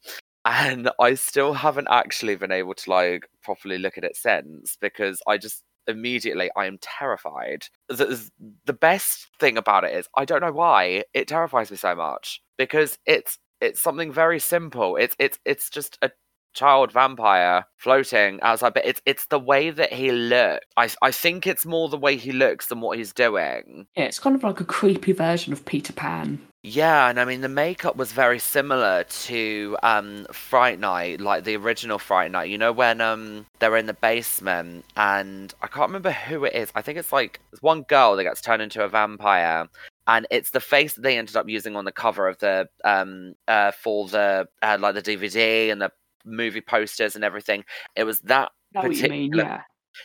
And 0.46 0.92
I 1.00 1.16
still 1.16 1.54
haven't 1.54 1.88
actually 1.90 2.36
been 2.36 2.52
able 2.52 2.76
to 2.76 2.90
like 2.90 3.28
properly 3.42 3.78
look 3.78 3.98
at 3.98 4.04
it 4.04 4.16
since 4.16 4.78
because 4.80 5.20
I 5.28 5.38
just 5.38 5.64
immediately 5.88 6.50
I 6.56 6.66
am 6.66 6.78
terrified. 6.80 7.66
The, 7.90 8.30
the 8.66 8.74
best 8.74 9.28
thing 9.40 9.58
about 9.58 9.84
it 9.84 9.96
is 9.96 10.08
I 10.16 10.26
don't 10.26 10.42
know 10.42 10.52
why 10.52 11.04
it 11.14 11.28
terrifies 11.28 11.72
me 11.72 11.78
so 11.78 11.96
much 11.96 12.42
because 12.58 12.98
it's 13.06 13.40
it's 13.62 13.82
something 13.82 14.12
very 14.12 14.40
simple. 14.40 14.98
It's 14.98 15.16
it's 15.20 15.40
it's 15.46 15.70
just 15.70 15.98
a 16.02 16.12
child 16.56 16.91
vampire 16.91 17.65
floating 17.77 18.40
outside 18.41 18.73
but 18.73 18.86
it's 18.86 19.02
it's 19.06 19.26
the 19.27 19.40
way 19.40 19.69
that 19.69 19.94
he 19.94 20.11
looks 20.11 20.65
I, 20.77 20.90
I 21.02 21.11
think 21.11 21.45
it's 21.45 21.65
more 21.65 21.90
the 21.90 21.98
way 21.98 22.15
he 22.18 22.32
looks 22.32 22.68
than 22.68 22.82
what 22.82 22.98
he's 22.98 23.14
doing 23.14 23.86
Yeah, 23.95 24.06
it's 24.06 24.19
kind 24.19 24.36
of 24.36 24.44
like 24.44 24.60
a 24.60 24.65
creepy 24.65 25.11
version 25.11 25.53
of 25.53 25.65
Peter 25.65 25.94
Pan. 25.94 26.40
yeah, 26.64 27.10
and 27.10 27.19
I 27.19 27.26
mean 27.26 27.41
the 27.41 27.49
makeup 27.49 27.95
was 27.95 28.11
very 28.11 28.40
similar 28.40 29.03
to 29.27 29.77
um 29.84 30.26
Fright 30.32 30.80
Night, 30.80 31.22
like 31.22 31.44
the 31.44 31.56
original 31.57 31.99
Fright 31.99 32.32
Night. 32.32 32.49
You 32.49 32.57
know 32.57 32.72
when 32.72 33.02
um 33.02 33.45
they're 33.60 33.77
in 33.77 33.86
the 33.86 33.94
basement 33.94 34.86
and 34.98 35.53
I 35.61 35.68
can't 35.68 35.90
remember 35.90 36.11
who 36.11 36.45
it 36.45 36.56
is. 36.56 36.72
I 36.73 36.82
think 36.82 36.98
it's 36.98 37.11
like 37.11 37.40
there's 37.52 37.61
one 37.61 37.84
girl 37.84 38.15
that 38.15 38.23
gets 38.23 38.41
turned 38.41 38.61
into 38.64 38.84
a 38.84 38.90
vampire. 38.90 39.68
And 40.07 40.27
it's 40.30 40.52
the 40.52 40.60
face 40.60 40.94
that 40.94 41.02
they 41.02 41.18
ended 41.18 41.36
up 41.36 41.49
using 41.49 41.76
on 41.76 41.86
the 41.86 41.91
cover 41.91 42.27
of 42.27 42.38
the 42.40 42.68
um 42.84 43.34
uh 43.48 43.72
for 43.72 44.07
the 44.07 44.48
uh, 44.61 44.77
like 44.80 44.95
the 44.95 45.02
DVD 45.02 45.72
and 45.72 45.82
the 45.82 45.91
movie 46.26 46.61
posters 46.61 47.15
and 47.15 47.23
everything. 47.23 47.64
It 47.95 48.03
was 48.03 48.19
that 48.22 48.52
what 48.72 48.95
you 48.95 49.10
mean? 49.10 49.31
particular 49.31 49.43
Yeah. 49.43 49.61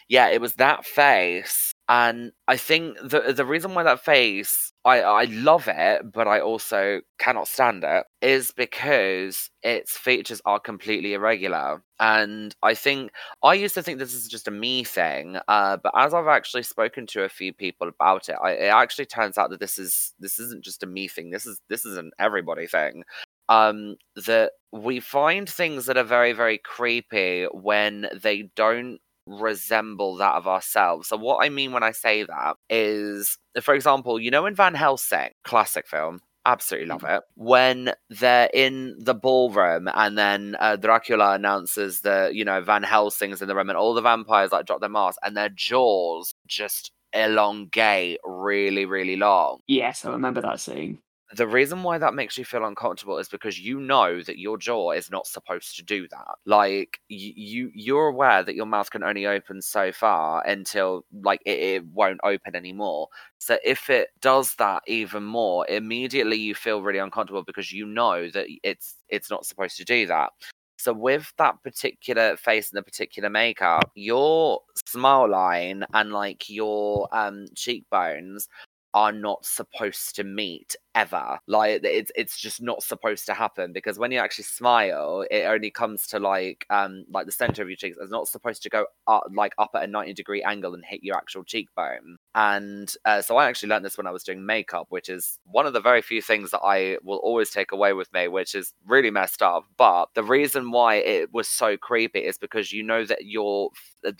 yeah, 0.08 0.28
it 0.28 0.40
was 0.40 0.54
that 0.54 0.84
face, 0.84 1.72
and 1.88 2.32
I 2.48 2.56
think 2.56 2.96
the 3.02 3.32
the 3.32 3.44
reason 3.46 3.74
why 3.74 3.82
that 3.84 4.04
face 4.04 4.72
I 4.84 5.00
I 5.02 5.24
love 5.24 5.68
it, 5.68 6.12
but 6.12 6.26
I 6.28 6.40
also 6.40 7.00
cannot 7.18 7.48
stand 7.48 7.84
it 7.84 8.04
is 8.22 8.52
because 8.52 9.50
its 9.62 9.96
features 9.98 10.40
are 10.46 10.60
completely 10.60 11.14
irregular, 11.14 11.82
and 11.98 12.54
I 12.62 12.74
think 12.74 13.10
I 13.42 13.54
used 13.54 13.74
to 13.74 13.82
think 13.82 13.98
this 13.98 14.14
is 14.14 14.28
just 14.28 14.48
a 14.48 14.50
me 14.50 14.84
thing, 14.84 15.38
uh, 15.48 15.76
but 15.82 15.92
as 15.96 16.14
I've 16.14 16.28
actually 16.28 16.62
spoken 16.62 17.06
to 17.08 17.24
a 17.24 17.28
few 17.28 17.52
people 17.52 17.88
about 17.88 18.28
it, 18.28 18.36
I, 18.42 18.52
it 18.52 18.68
actually 18.72 19.06
turns 19.06 19.36
out 19.38 19.50
that 19.50 19.60
this 19.60 19.78
is 19.78 20.14
this 20.18 20.38
isn't 20.38 20.64
just 20.64 20.82
a 20.82 20.86
me 20.86 21.08
thing. 21.08 21.30
This 21.30 21.46
is 21.46 21.60
this 21.68 21.84
is 21.84 21.96
an 21.98 22.10
everybody 22.18 22.66
thing 22.66 23.02
um 23.50 23.96
that 24.16 24.52
we 24.72 25.00
find 25.00 25.48
things 25.48 25.86
that 25.86 25.98
are 25.98 26.04
very 26.04 26.32
very 26.32 26.58
creepy 26.58 27.44
when 27.52 28.08
they 28.22 28.50
don't 28.56 28.98
resemble 29.26 30.16
that 30.16 30.34
of 30.34 30.46
ourselves. 30.48 31.08
So, 31.08 31.16
what 31.16 31.44
I 31.44 31.48
mean 31.48 31.72
when 31.72 31.82
I 31.82 31.92
say 31.92 32.24
that 32.24 32.56
is, 32.68 33.38
for 33.62 33.74
example, 33.74 34.18
you 34.18 34.30
know, 34.30 34.46
in 34.46 34.54
Van 34.54 34.74
Helsing, 34.74 35.30
classic 35.44 35.86
film, 35.86 36.20
absolutely 36.46 36.88
love 36.88 37.04
it. 37.04 37.22
When 37.36 37.92
they're 38.08 38.50
in 38.52 38.96
the 38.98 39.14
ballroom 39.14 39.88
and 39.94 40.18
then 40.18 40.56
uh, 40.60 40.76
Dracula 40.76 41.34
announces 41.34 42.02
that, 42.02 42.34
you 42.34 42.44
know, 42.44 42.60
Van 42.60 42.82
Helsing's 42.82 43.42
in 43.42 43.48
the 43.48 43.54
room 43.54 43.68
and 43.70 43.78
all 43.78 43.94
the 43.94 44.00
vampires 44.02 44.52
like 44.52 44.66
drop 44.66 44.80
their 44.80 44.88
masks 44.88 45.18
and 45.22 45.36
their 45.36 45.50
jaws 45.50 46.34
just 46.46 46.92
elongate 47.12 48.18
really, 48.24 48.84
really 48.86 49.16
long. 49.16 49.60
Yes, 49.66 50.04
I 50.04 50.10
remember 50.10 50.40
that 50.40 50.60
scene 50.60 50.98
the 51.36 51.46
reason 51.46 51.82
why 51.82 51.98
that 51.98 52.14
makes 52.14 52.36
you 52.36 52.44
feel 52.44 52.64
uncomfortable 52.64 53.18
is 53.18 53.28
because 53.28 53.58
you 53.58 53.78
know 53.80 54.20
that 54.22 54.38
your 54.38 54.58
jaw 54.58 54.90
is 54.92 55.10
not 55.10 55.26
supposed 55.26 55.76
to 55.76 55.82
do 55.84 56.08
that. 56.08 56.34
Like 56.44 57.00
you 57.08 57.70
you're 57.72 58.08
aware 58.08 58.42
that 58.42 58.56
your 58.56 58.66
mouth 58.66 58.90
can 58.90 59.04
only 59.04 59.26
open 59.26 59.62
so 59.62 59.92
far 59.92 60.44
until 60.46 61.04
like 61.22 61.40
it, 61.46 61.58
it 61.58 61.86
won't 61.86 62.20
open 62.24 62.56
anymore. 62.56 63.08
So 63.38 63.58
if 63.64 63.88
it 63.90 64.08
does 64.20 64.54
that 64.56 64.82
even 64.88 65.22
more 65.22 65.66
immediately 65.68 66.36
you 66.36 66.54
feel 66.54 66.82
really 66.82 66.98
uncomfortable 66.98 67.44
because 67.44 67.70
you 67.72 67.86
know 67.86 68.28
that 68.30 68.46
it's 68.64 68.96
it's 69.08 69.30
not 69.30 69.46
supposed 69.46 69.76
to 69.76 69.84
do 69.84 70.06
that. 70.06 70.30
So 70.78 70.92
with 70.94 71.32
that 71.38 71.62
particular 71.62 72.36
face 72.36 72.70
and 72.72 72.78
the 72.78 72.82
particular 72.82 73.28
makeup, 73.30 73.90
your 73.94 74.62
smile 74.86 75.28
line 75.30 75.84
and 75.94 76.10
like 76.12 76.48
your 76.50 77.08
um 77.12 77.46
cheekbones 77.54 78.48
are 78.94 79.12
not 79.12 79.44
supposed 79.44 80.16
to 80.16 80.24
meet 80.24 80.74
ever. 80.94 81.38
Like 81.46 81.80
it's 81.84 82.12
it's 82.14 82.38
just 82.38 82.60
not 82.62 82.82
supposed 82.82 83.26
to 83.26 83.34
happen 83.34 83.72
because 83.72 83.98
when 83.98 84.12
you 84.12 84.18
actually 84.18 84.44
smile, 84.44 85.24
it 85.30 85.44
only 85.44 85.70
comes 85.70 86.06
to 86.08 86.18
like 86.18 86.66
um 86.70 87.04
like 87.10 87.26
the 87.26 87.32
center 87.32 87.62
of 87.62 87.68
your 87.68 87.76
cheeks. 87.76 87.96
It's 88.00 88.10
not 88.10 88.28
supposed 88.28 88.62
to 88.62 88.70
go 88.70 88.86
up 89.06 89.24
like 89.34 89.54
up 89.58 89.70
at 89.74 89.84
a 89.84 89.86
ninety 89.86 90.12
degree 90.12 90.42
angle 90.42 90.74
and 90.74 90.84
hit 90.84 91.02
your 91.02 91.16
actual 91.16 91.44
cheekbone. 91.44 92.16
And 92.34 92.92
uh, 93.04 93.22
so 93.22 93.36
I 93.36 93.48
actually 93.48 93.70
learned 93.70 93.84
this 93.84 93.96
when 93.96 94.06
I 94.06 94.12
was 94.12 94.22
doing 94.22 94.44
makeup, 94.44 94.86
which 94.90 95.08
is 95.08 95.38
one 95.44 95.66
of 95.66 95.72
the 95.72 95.80
very 95.80 96.02
few 96.02 96.22
things 96.22 96.50
that 96.50 96.60
I 96.62 96.98
will 97.02 97.18
always 97.18 97.50
take 97.50 97.72
away 97.72 97.92
with 97.92 98.12
me, 98.12 98.28
which 98.28 98.54
is 98.54 98.72
really 98.86 99.10
messed 99.10 99.42
up. 99.42 99.64
But 99.76 100.06
the 100.14 100.22
reason 100.22 100.70
why 100.70 100.96
it 100.96 101.32
was 101.32 101.48
so 101.48 101.76
creepy 101.76 102.20
is 102.20 102.38
because 102.38 102.72
you 102.72 102.82
know 102.82 103.04
that 103.04 103.24
your 103.24 103.70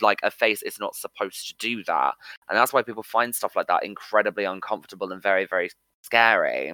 like 0.01 0.19
a 0.23 0.31
face 0.31 0.61
is 0.61 0.79
not 0.79 0.95
supposed 0.95 1.47
to 1.47 1.55
do 1.59 1.83
that, 1.85 2.13
and 2.49 2.57
that's 2.57 2.73
why 2.73 2.81
people 2.81 3.03
find 3.03 3.33
stuff 3.35 3.55
like 3.55 3.67
that 3.67 3.83
incredibly 3.85 4.45
uncomfortable 4.45 5.11
and 5.11 5.21
very 5.21 5.45
very 5.45 5.69
scary. 6.01 6.73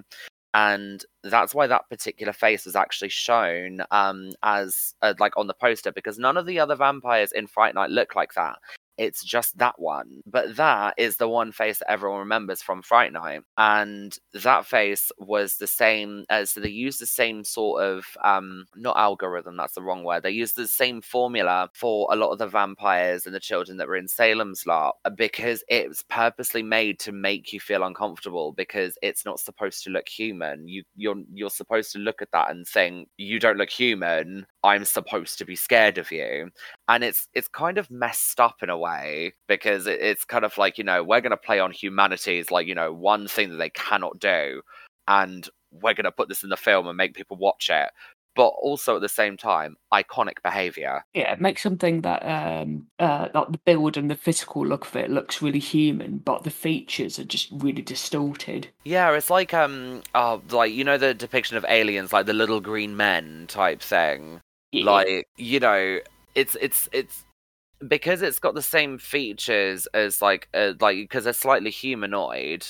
And 0.53 1.03
that's 1.23 1.53
why 1.53 1.67
that 1.67 1.89
particular 1.89 2.33
face 2.33 2.65
was 2.65 2.75
actually 2.75 3.09
shown 3.09 3.81
um, 3.91 4.31
as 4.43 4.95
uh, 5.01 5.13
like 5.19 5.37
on 5.37 5.47
the 5.47 5.53
poster 5.53 5.91
because 5.91 6.17
none 6.17 6.37
of 6.37 6.45
the 6.45 6.59
other 6.59 6.75
vampires 6.75 7.31
in 7.31 7.47
Fright 7.47 7.75
Night 7.75 7.91
look 7.91 8.15
like 8.15 8.33
that 8.33 8.57
it's 8.97 9.23
just 9.23 9.57
that 9.57 9.75
one. 9.79 10.21
But 10.25 10.55
that 10.57 10.95
is 10.97 11.17
the 11.17 11.29
one 11.29 11.51
face 11.51 11.79
that 11.79 11.91
everyone 11.91 12.19
remembers 12.19 12.61
from 12.61 12.81
Fright 12.81 13.13
Night. 13.13 13.41
And 13.57 14.17
that 14.33 14.65
face 14.65 15.11
was 15.19 15.57
the 15.57 15.67
same 15.67 16.25
as 16.29 16.53
they 16.53 16.69
used 16.69 16.99
the 17.01 17.05
same 17.05 17.43
sort 17.43 17.83
of 17.83 18.05
um 18.23 18.65
not 18.75 18.97
algorithm, 18.97 19.57
that's 19.57 19.73
the 19.75 19.81
wrong 19.83 20.03
word. 20.03 20.23
They 20.23 20.31
used 20.31 20.55
the 20.55 20.67
same 20.67 21.01
formula 21.01 21.69
for 21.73 22.07
a 22.11 22.15
lot 22.15 22.31
of 22.31 22.39
the 22.39 22.47
vampires 22.47 23.25
and 23.25 23.35
the 23.35 23.39
children 23.39 23.77
that 23.77 23.87
were 23.87 23.95
in 23.97 24.07
Salem's 24.07 24.65
Lot 24.65 24.95
because 25.15 25.63
it 25.69 25.87
was 25.87 26.03
purposely 26.09 26.63
made 26.63 26.99
to 26.99 27.11
make 27.11 27.53
you 27.53 27.59
feel 27.59 27.83
uncomfortable 27.83 28.51
because 28.53 28.97
it's 29.01 29.25
not 29.25 29.39
supposed 29.39 29.83
to 29.83 29.89
look 29.89 30.07
human. 30.09 30.67
You 30.67 30.83
you're 30.95 31.15
you're 31.33 31.49
supposed 31.49 31.91
to 31.93 31.99
look 31.99 32.21
at 32.21 32.31
that 32.31 32.51
and 32.51 32.67
think, 32.67 33.09
you 33.17 33.39
don't 33.39 33.57
look 33.57 33.69
human, 33.69 34.45
I'm 34.63 34.85
supposed 34.85 35.37
to 35.39 35.45
be 35.45 35.55
scared 35.55 35.97
of 35.97 36.11
you. 36.11 36.49
And 36.87 37.03
it's 37.03 37.27
it's 37.33 37.47
kind 37.47 37.77
of 37.77 37.89
messed 37.91 38.39
up 38.39 38.57
in 38.63 38.69
a 38.69 38.77
way 38.77 38.86
way 38.87 39.33
because 39.47 39.87
it, 39.87 39.99
it's 40.01 40.25
kind 40.25 40.45
of 40.45 40.57
like 40.57 40.77
you 40.77 40.83
know 40.83 41.03
we're 41.03 41.21
going 41.21 41.31
to 41.31 41.37
play 41.37 41.59
on 41.59 41.71
humanity's 41.71 42.51
like 42.51 42.67
you 42.67 42.75
know 42.75 42.93
one 42.93 43.27
thing 43.27 43.49
that 43.49 43.57
they 43.57 43.69
cannot 43.69 44.19
do 44.19 44.61
and 45.07 45.49
we're 45.71 45.93
going 45.93 46.05
to 46.05 46.11
put 46.11 46.29
this 46.29 46.43
in 46.43 46.49
the 46.49 46.57
film 46.57 46.87
and 46.87 46.97
make 46.97 47.13
people 47.13 47.37
watch 47.37 47.69
it 47.69 47.89
but 48.37 48.49
also 48.61 48.95
at 48.95 49.01
the 49.01 49.09
same 49.09 49.35
time 49.35 49.75
iconic 49.91 50.43
behavior. 50.43 51.03
Yeah 51.15 51.33
it 51.33 51.41
makes 51.41 51.63
something 51.63 52.01
that 52.01 52.21
um 52.23 52.85
uh 52.99 53.27
like 53.33 53.51
the 53.51 53.57
build 53.65 53.97
and 53.97 54.11
the 54.11 54.15
physical 54.15 54.65
look 54.65 54.85
of 54.85 54.95
it 54.95 55.09
looks 55.09 55.41
really 55.41 55.59
human 55.59 56.19
but 56.19 56.43
the 56.43 56.51
features 56.51 57.17
are 57.17 57.25
just 57.25 57.49
really 57.51 57.81
distorted. 57.81 58.69
Yeah 58.85 59.11
it's 59.11 59.31
like 59.31 59.53
um 59.53 60.03
oh 60.13 60.41
like 60.51 60.71
you 60.71 60.83
know 60.83 60.99
the 60.99 61.15
depiction 61.15 61.57
of 61.57 61.65
aliens 61.67 62.13
like 62.13 62.27
the 62.27 62.33
little 62.33 62.61
green 62.61 62.95
men 62.95 63.45
type 63.47 63.81
thing? 63.81 64.39
Yeah. 64.71 64.85
like 64.91 65.27
you 65.37 65.59
know 65.59 65.99
it's 66.35 66.55
it's 66.61 66.87
it's 66.91 67.23
because 67.87 68.21
it's 68.21 68.39
got 68.39 68.55
the 68.55 68.61
same 68.61 68.97
features 68.97 69.87
as 69.93 70.21
like 70.21 70.49
uh, 70.53 70.73
like 70.79 70.97
because 70.97 71.25
they're 71.25 71.33
slightly 71.33 71.69
humanoid 71.69 72.65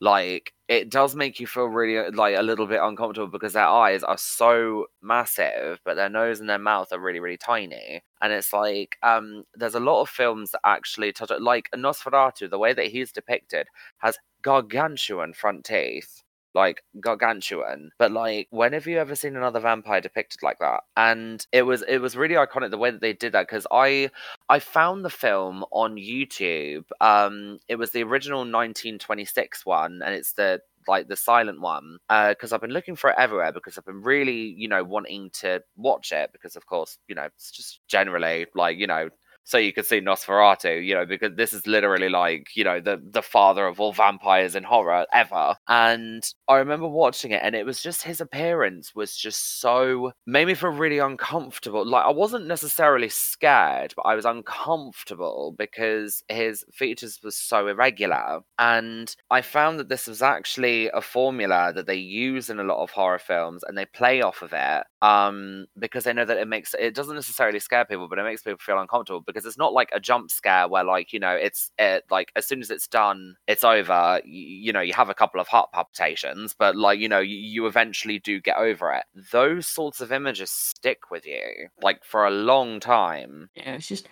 like 0.00 0.52
it 0.68 0.90
does 0.90 1.16
make 1.16 1.40
you 1.40 1.46
feel 1.46 1.64
really 1.66 1.98
uh, 1.98 2.10
like 2.14 2.36
a 2.36 2.42
little 2.42 2.66
bit 2.66 2.80
uncomfortable 2.82 3.26
because 3.28 3.54
their 3.54 3.66
eyes 3.66 4.02
are 4.02 4.18
so 4.18 4.86
massive 5.02 5.80
but 5.84 5.94
their 5.94 6.08
nose 6.08 6.40
and 6.40 6.48
their 6.48 6.58
mouth 6.58 6.92
are 6.92 7.00
really 7.00 7.20
really 7.20 7.36
tiny. 7.36 8.02
And 8.20 8.32
it's 8.32 8.52
like 8.52 8.96
um 9.02 9.44
there's 9.54 9.74
a 9.74 9.80
lot 9.80 10.02
of 10.02 10.08
films 10.08 10.52
that 10.52 10.60
actually 10.64 11.12
touch 11.12 11.30
like 11.40 11.68
nosferatu 11.74 12.48
the 12.48 12.58
way 12.58 12.72
that 12.72 12.86
he's 12.86 13.12
depicted 13.12 13.66
has 13.98 14.18
gargantuan 14.42 15.32
front 15.34 15.64
teeth 15.64 16.22
like 16.58 16.82
gargantuan. 17.00 17.90
But 17.98 18.12
like, 18.12 18.48
when 18.50 18.72
have 18.72 18.86
you 18.86 18.98
ever 18.98 19.14
seen 19.14 19.36
another 19.36 19.60
vampire 19.60 20.00
depicted 20.00 20.42
like 20.42 20.58
that? 20.58 20.80
And 20.96 21.46
it 21.52 21.62
was 21.62 21.82
it 21.88 21.98
was 21.98 22.16
really 22.16 22.34
iconic 22.34 22.70
the 22.70 22.78
way 22.78 22.90
that 22.90 23.00
they 23.00 23.12
did 23.12 23.32
that 23.32 23.46
because 23.48 23.66
I 23.70 24.10
I 24.48 24.58
found 24.58 25.04
the 25.04 25.10
film 25.10 25.64
on 25.70 25.96
YouTube. 25.96 26.84
Um, 27.00 27.58
it 27.68 27.76
was 27.76 27.92
the 27.92 28.02
original 28.02 28.40
1926 28.40 29.64
one, 29.64 30.02
and 30.04 30.14
it's 30.14 30.32
the 30.32 30.60
like 30.88 31.06
the 31.06 31.16
silent 31.16 31.60
one 31.60 31.98
because 32.08 32.52
uh, 32.52 32.56
I've 32.56 32.62
been 32.62 32.70
looking 32.70 32.96
for 32.96 33.10
it 33.10 33.16
everywhere 33.18 33.52
because 33.52 33.76
I've 33.76 33.84
been 33.84 34.02
really 34.02 34.54
you 34.56 34.68
know 34.68 34.82
wanting 34.82 35.30
to 35.40 35.62
watch 35.76 36.12
it 36.12 36.30
because 36.32 36.56
of 36.56 36.66
course 36.66 36.98
you 37.08 37.14
know 37.14 37.24
it's 37.24 37.50
just 37.50 37.80
generally 37.88 38.46
like 38.54 38.78
you 38.78 38.86
know 38.86 39.10
so 39.48 39.56
you 39.56 39.72
could 39.72 39.86
see 39.86 39.98
Nosferatu, 40.02 40.84
you 40.84 40.94
know, 40.94 41.06
because 41.06 41.34
this 41.34 41.54
is 41.54 41.66
literally 41.66 42.10
like, 42.10 42.48
you 42.54 42.64
know, 42.64 42.80
the 42.80 43.00
the 43.02 43.22
father 43.22 43.66
of 43.66 43.80
all 43.80 43.94
vampires 43.94 44.54
in 44.54 44.62
horror 44.62 45.06
ever. 45.10 45.56
And 45.66 46.22
I 46.48 46.56
remember 46.56 46.86
watching 46.86 47.30
it 47.30 47.40
and 47.42 47.54
it 47.54 47.64
was 47.64 47.80
just 47.82 48.02
his 48.02 48.20
appearance 48.20 48.94
was 48.94 49.16
just 49.16 49.58
so 49.62 50.12
made 50.26 50.48
me 50.48 50.54
feel 50.54 50.68
really 50.68 50.98
uncomfortable. 50.98 51.86
Like 51.86 52.04
I 52.04 52.10
wasn't 52.10 52.46
necessarily 52.46 53.08
scared, 53.08 53.94
but 53.96 54.02
I 54.02 54.14
was 54.14 54.26
uncomfortable 54.26 55.54
because 55.56 56.22
his 56.28 56.62
features 56.70 57.18
were 57.24 57.30
so 57.30 57.68
irregular. 57.68 58.40
And 58.58 59.16
I 59.30 59.40
found 59.40 59.78
that 59.78 59.88
this 59.88 60.06
was 60.06 60.20
actually 60.20 60.90
a 60.90 61.00
formula 61.00 61.72
that 61.74 61.86
they 61.86 61.94
use 61.96 62.50
in 62.50 62.60
a 62.60 62.64
lot 62.64 62.82
of 62.82 62.90
horror 62.90 63.18
films 63.18 63.64
and 63.64 63.78
they 63.78 63.86
play 63.86 64.20
off 64.20 64.42
of 64.42 64.52
it. 64.52 64.84
Um, 65.00 65.66
because 65.78 66.04
they 66.04 66.12
know 66.12 66.24
that 66.24 66.38
it 66.38 66.48
makes 66.48 66.74
it 66.78 66.94
doesn't 66.94 67.14
necessarily 67.14 67.60
scare 67.60 67.84
people, 67.84 68.08
but 68.08 68.18
it 68.18 68.24
makes 68.24 68.42
people 68.42 68.58
feel 68.58 68.80
uncomfortable 68.80 69.20
because 69.20 69.46
it's 69.46 69.56
not 69.58 69.72
like 69.72 69.90
a 69.92 70.00
jump 70.00 70.30
scare 70.30 70.66
where 70.66 70.82
like 70.82 71.12
you 71.12 71.20
know 71.20 71.30
it's 71.30 71.70
it, 71.78 72.04
like 72.10 72.32
as 72.34 72.46
soon 72.46 72.60
as 72.60 72.70
it's 72.70 72.88
done 72.88 73.36
it's 73.46 73.62
over 73.62 74.20
you, 74.24 74.42
you, 74.42 74.72
know 74.72 74.80
you 74.80 74.92
have 74.92 75.08
a 75.08 75.14
couple 75.14 75.40
of 75.40 75.46
heart 75.46 75.70
palpitations 75.72 76.54
but 76.58 76.74
like 76.74 76.98
you 76.98 77.08
know 77.08 77.20
you, 77.20 77.36
you 77.36 77.66
eventually 77.66 78.18
do 78.18 78.40
get 78.40 78.56
over 78.56 78.92
it. 78.92 79.04
Those 79.30 79.68
sorts 79.68 80.00
of 80.00 80.10
images 80.10 80.50
stick 80.50 81.10
with 81.10 81.24
you 81.26 81.68
like 81.80 82.04
for 82.04 82.26
a 82.26 82.30
long 82.30 82.80
time. 82.80 83.50
Yeah 83.54 83.74
it's 83.74 83.86
just 83.86 84.08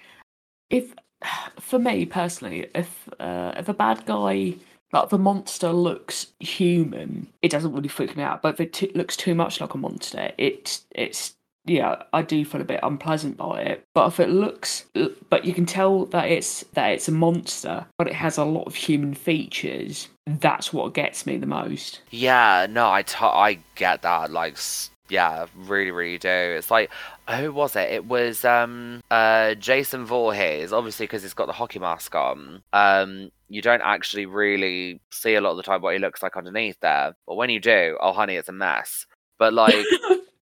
if 0.70 0.94
for 1.60 1.80
me 1.80 2.06
personally 2.06 2.68
if 2.74 3.08
uh, 3.18 3.52
if 3.56 3.68
a 3.68 3.74
bad 3.74 4.06
guy 4.06 4.54
like 4.92 5.08
the 5.08 5.18
monster 5.18 5.72
looks 5.72 6.28
human, 6.40 7.28
it 7.42 7.50
doesn't 7.50 7.72
really 7.72 7.88
freak 7.88 8.16
me 8.16 8.22
out. 8.22 8.42
But 8.42 8.54
if 8.54 8.60
it 8.60 8.72
t- 8.72 8.92
looks 8.94 9.16
too 9.16 9.34
much 9.34 9.60
like 9.60 9.74
a 9.74 9.78
monster, 9.78 10.32
it 10.38 10.80
it's 10.90 11.34
yeah, 11.66 12.02
I 12.12 12.22
do 12.22 12.44
feel 12.44 12.60
a 12.60 12.64
bit 12.64 12.80
unpleasant 12.82 13.36
by 13.36 13.62
it. 13.62 13.84
But 13.92 14.06
if 14.08 14.20
it 14.20 14.30
looks, 14.30 14.84
but 15.28 15.44
you 15.44 15.52
can 15.52 15.66
tell 15.66 16.06
that 16.06 16.30
it's 16.30 16.64
that 16.74 16.88
it's 16.92 17.08
a 17.08 17.12
monster, 17.12 17.86
but 17.98 18.06
it 18.06 18.14
has 18.14 18.38
a 18.38 18.44
lot 18.44 18.66
of 18.66 18.74
human 18.74 19.14
features. 19.14 20.08
That's 20.26 20.72
what 20.72 20.94
gets 20.94 21.26
me 21.26 21.36
the 21.36 21.46
most. 21.46 22.00
Yeah, 22.10 22.66
no, 22.70 22.90
I, 22.90 23.02
t- 23.02 23.16
I 23.20 23.58
get 23.74 24.02
that. 24.02 24.30
Like, 24.30 24.58
yeah, 25.08 25.46
really, 25.56 25.90
really 25.90 26.18
do. 26.18 26.28
It's 26.28 26.70
like, 26.70 26.90
who 27.28 27.52
was 27.52 27.74
it? 27.74 27.90
It 27.90 28.06
was 28.06 28.44
um 28.44 29.02
uh 29.10 29.54
Jason 29.54 30.04
Voorhees, 30.06 30.72
obviously 30.72 31.04
because 31.06 31.22
he's 31.22 31.34
got 31.34 31.46
the 31.46 31.52
hockey 31.52 31.80
mask 31.80 32.14
on. 32.14 32.62
Um, 32.72 33.32
you 33.48 33.62
don't 33.62 33.82
actually 33.82 34.26
really 34.26 35.00
see 35.10 35.34
a 35.34 35.40
lot 35.40 35.52
of 35.52 35.56
the 35.56 35.62
time 35.62 35.82
what 35.82 35.94
he 35.94 36.00
looks 36.00 36.22
like 36.22 36.36
underneath 36.36 36.76
there, 36.80 37.14
but 37.26 37.36
when 37.36 37.50
you 37.50 37.60
do, 37.60 37.96
oh 38.00 38.12
honey, 38.12 38.36
it's 38.36 38.48
a 38.48 38.52
mess. 38.52 39.06
But 39.38 39.52
like. 39.54 39.86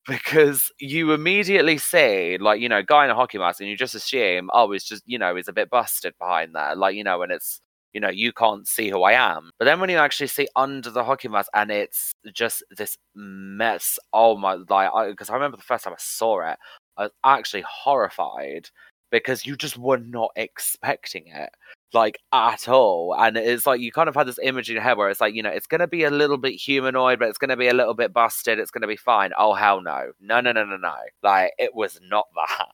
because 0.08 0.72
you 0.80 1.12
immediately 1.12 1.76
see 1.76 2.38
like 2.40 2.60
you 2.60 2.68
know 2.68 2.82
guy 2.82 3.04
in 3.04 3.10
a 3.10 3.14
hockey 3.14 3.36
mask 3.36 3.60
and 3.60 3.68
you 3.68 3.76
just 3.76 3.94
assume 3.94 4.48
oh 4.54 4.72
it's 4.72 4.84
just 4.88 5.02
you 5.04 5.18
know 5.18 5.36
he's 5.36 5.48
a 5.48 5.52
bit 5.52 5.68
busted 5.68 6.14
behind 6.18 6.54
there 6.54 6.74
like 6.74 6.96
you 6.96 7.04
know 7.04 7.20
and 7.20 7.30
it's 7.30 7.60
you 7.92 8.00
know 8.00 8.08
you 8.08 8.32
can't 8.32 8.66
see 8.66 8.88
who 8.88 9.02
i 9.02 9.12
am 9.12 9.50
but 9.58 9.66
then 9.66 9.80
when 9.80 9.90
you 9.90 9.98
actually 9.98 10.26
see 10.26 10.48
under 10.56 10.90
the 10.90 11.04
hockey 11.04 11.28
mask 11.28 11.50
and 11.54 11.70
it's 11.70 12.12
just 12.32 12.64
this 12.76 12.96
mess 13.14 13.98
oh 14.14 14.36
my 14.36 14.54
like 14.68 14.90
because 15.10 15.28
I, 15.28 15.34
I 15.34 15.36
remember 15.36 15.58
the 15.58 15.62
first 15.62 15.84
time 15.84 15.92
i 15.92 15.98
saw 15.98 16.40
it 16.52 16.58
i 16.96 17.02
was 17.02 17.12
actually 17.24 17.64
horrified 17.68 18.70
because 19.10 19.46
you 19.46 19.56
just 19.56 19.76
were 19.76 19.98
not 19.98 20.30
expecting 20.36 21.24
it 21.28 21.50
like 21.93 22.19
at 22.32 22.69
all. 22.69 23.15
And 23.19 23.36
it's 23.36 23.66
like 23.66 23.81
you 23.81 23.93
kind 23.93 24.09
of 24.09 24.15
had 24.15 24.27
this 24.27 24.39
image 24.43 24.69
in 24.70 24.74
your 24.74 24.82
head 24.82 24.97
where 24.97 25.09
it's 25.10 25.20
like, 25.20 25.35
you 25.35 25.43
know, 25.43 25.51
it's 25.51 25.66
going 25.66 25.81
to 25.81 25.86
be 25.86 26.05
a 26.05 26.10
little 26.10 26.39
bit 26.39 26.55
humanoid, 26.55 27.19
but 27.19 27.28
it's 27.28 27.39
going 27.39 27.51
to 27.51 27.56
be 27.56 27.69
a 27.69 27.74
little 27.74 27.94
bit 27.94 28.12
busted. 28.12 28.59
It's 28.59 28.70
going 28.70 28.82
to 28.82 28.89
be 28.89 28.97
fine. 28.97 29.32
Oh, 29.39 29.55
hell 29.55 29.81
no. 29.82 30.12
No, 30.20 30.40
no, 30.40 30.52
no, 30.52 30.65
no, 30.65 30.77
no. 30.77 30.94
Like 31.23 31.52
it 31.59 31.74
was 31.74 31.98
not 32.02 32.27
that. 32.35 32.69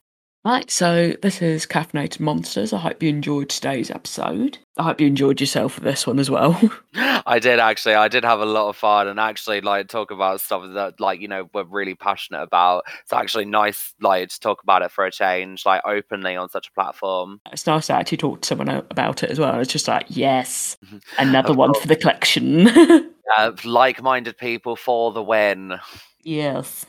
Right, 0.45 0.69
so 0.69 1.13
this 1.23 1.41
is 1.41 1.65
Caffeinated 1.65 2.19
Monsters. 2.19 2.71
I 2.71 2.77
hope 2.77 3.01
you 3.01 3.09
enjoyed 3.09 3.49
today's 3.49 3.89
episode. 3.89 4.59
I 4.77 4.83
hope 4.83 5.01
you 5.01 5.07
enjoyed 5.07 5.41
yourself 5.41 5.73
for 5.73 5.81
this 5.81 6.05
one 6.05 6.19
as 6.19 6.29
well. 6.29 6.61
I 6.93 7.39
did 7.39 7.57
actually. 7.57 7.95
I 7.95 8.07
did 8.09 8.23
have 8.23 8.39
a 8.39 8.45
lot 8.45 8.69
of 8.69 8.77
fun 8.77 9.07
and 9.07 9.19
actually 9.19 9.61
like 9.61 9.87
talk 9.87 10.11
about 10.11 10.41
stuff 10.41 10.71
that 10.75 10.99
like 10.99 11.19
you 11.19 11.27
know 11.27 11.49
we're 11.51 11.63
really 11.63 11.95
passionate 11.95 12.43
about. 12.43 12.83
It's 13.01 13.11
actually 13.11 13.45
nice 13.45 13.95
like 13.99 14.29
to 14.29 14.39
talk 14.39 14.61
about 14.61 14.83
it 14.83 14.91
for 14.91 15.03
a 15.03 15.11
change, 15.11 15.65
like 15.65 15.81
openly 15.83 16.35
on 16.35 16.47
such 16.49 16.67
a 16.67 16.71
platform. 16.73 17.41
It's 17.51 17.65
nice 17.65 17.87
to 17.87 17.93
actually 17.93 18.17
talk 18.17 18.41
to 18.41 18.47
someone 18.47 18.69
about 18.69 19.23
it 19.23 19.31
as 19.31 19.39
well. 19.39 19.59
It's 19.59 19.73
just 19.73 19.87
like 19.87 20.05
yes, 20.09 20.77
another 21.17 21.55
one 21.55 21.73
for 21.73 21.87
the 21.87 21.95
collection. 21.95 22.67
uh, 23.37 23.51
like-minded 23.63 24.37
people 24.37 24.75
for 24.75 25.11
the 25.11 25.23
win. 25.23 25.79
Yes. 26.21 26.85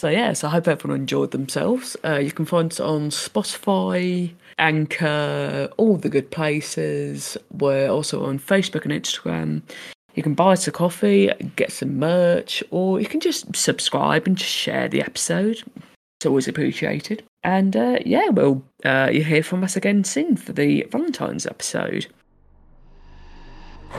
So 0.00 0.08
yes, 0.08 0.44
I 0.44 0.48
hope 0.48 0.66
everyone 0.66 0.98
enjoyed 0.98 1.30
themselves. 1.30 1.94
Uh, 2.02 2.14
you 2.14 2.32
can 2.32 2.46
find 2.46 2.72
us 2.72 2.80
on 2.80 3.10
Spotify, 3.10 4.32
Anchor, 4.58 5.68
all 5.76 5.98
the 5.98 6.08
good 6.08 6.30
places. 6.30 7.36
We're 7.52 7.90
also 7.90 8.24
on 8.24 8.38
Facebook 8.38 8.86
and 8.86 8.94
Instagram. 8.94 9.60
You 10.14 10.22
can 10.22 10.32
buy 10.32 10.52
us 10.52 10.66
a 10.66 10.72
coffee, 10.72 11.30
get 11.56 11.70
some 11.70 11.98
merch, 11.98 12.64
or 12.70 12.98
you 12.98 13.04
can 13.04 13.20
just 13.20 13.54
subscribe 13.54 14.26
and 14.26 14.38
just 14.38 14.50
share 14.50 14.88
the 14.88 15.02
episode. 15.02 15.62
It's 16.16 16.24
always 16.24 16.48
appreciated. 16.48 17.22
And 17.44 17.76
uh, 17.76 17.98
yeah, 18.06 18.30
we'll 18.30 18.62
uh, 18.86 19.10
you 19.12 19.22
hear 19.22 19.42
from 19.42 19.62
us 19.62 19.76
again 19.76 20.04
soon 20.04 20.34
for 20.38 20.54
the 20.54 20.86
Valentine's 20.90 21.44
episode. 21.44 22.06
To 23.92 23.98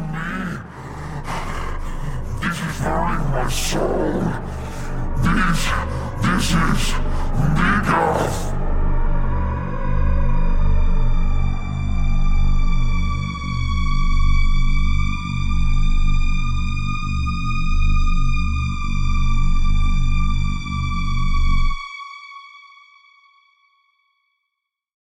me? 0.00 0.58
This 2.42 2.58
is 2.58 2.80
my 2.80 3.48
soul. 3.48 4.59
This, 5.22 5.68
this 6.22 6.50
is 6.50 6.94
nigga. 7.54 8.59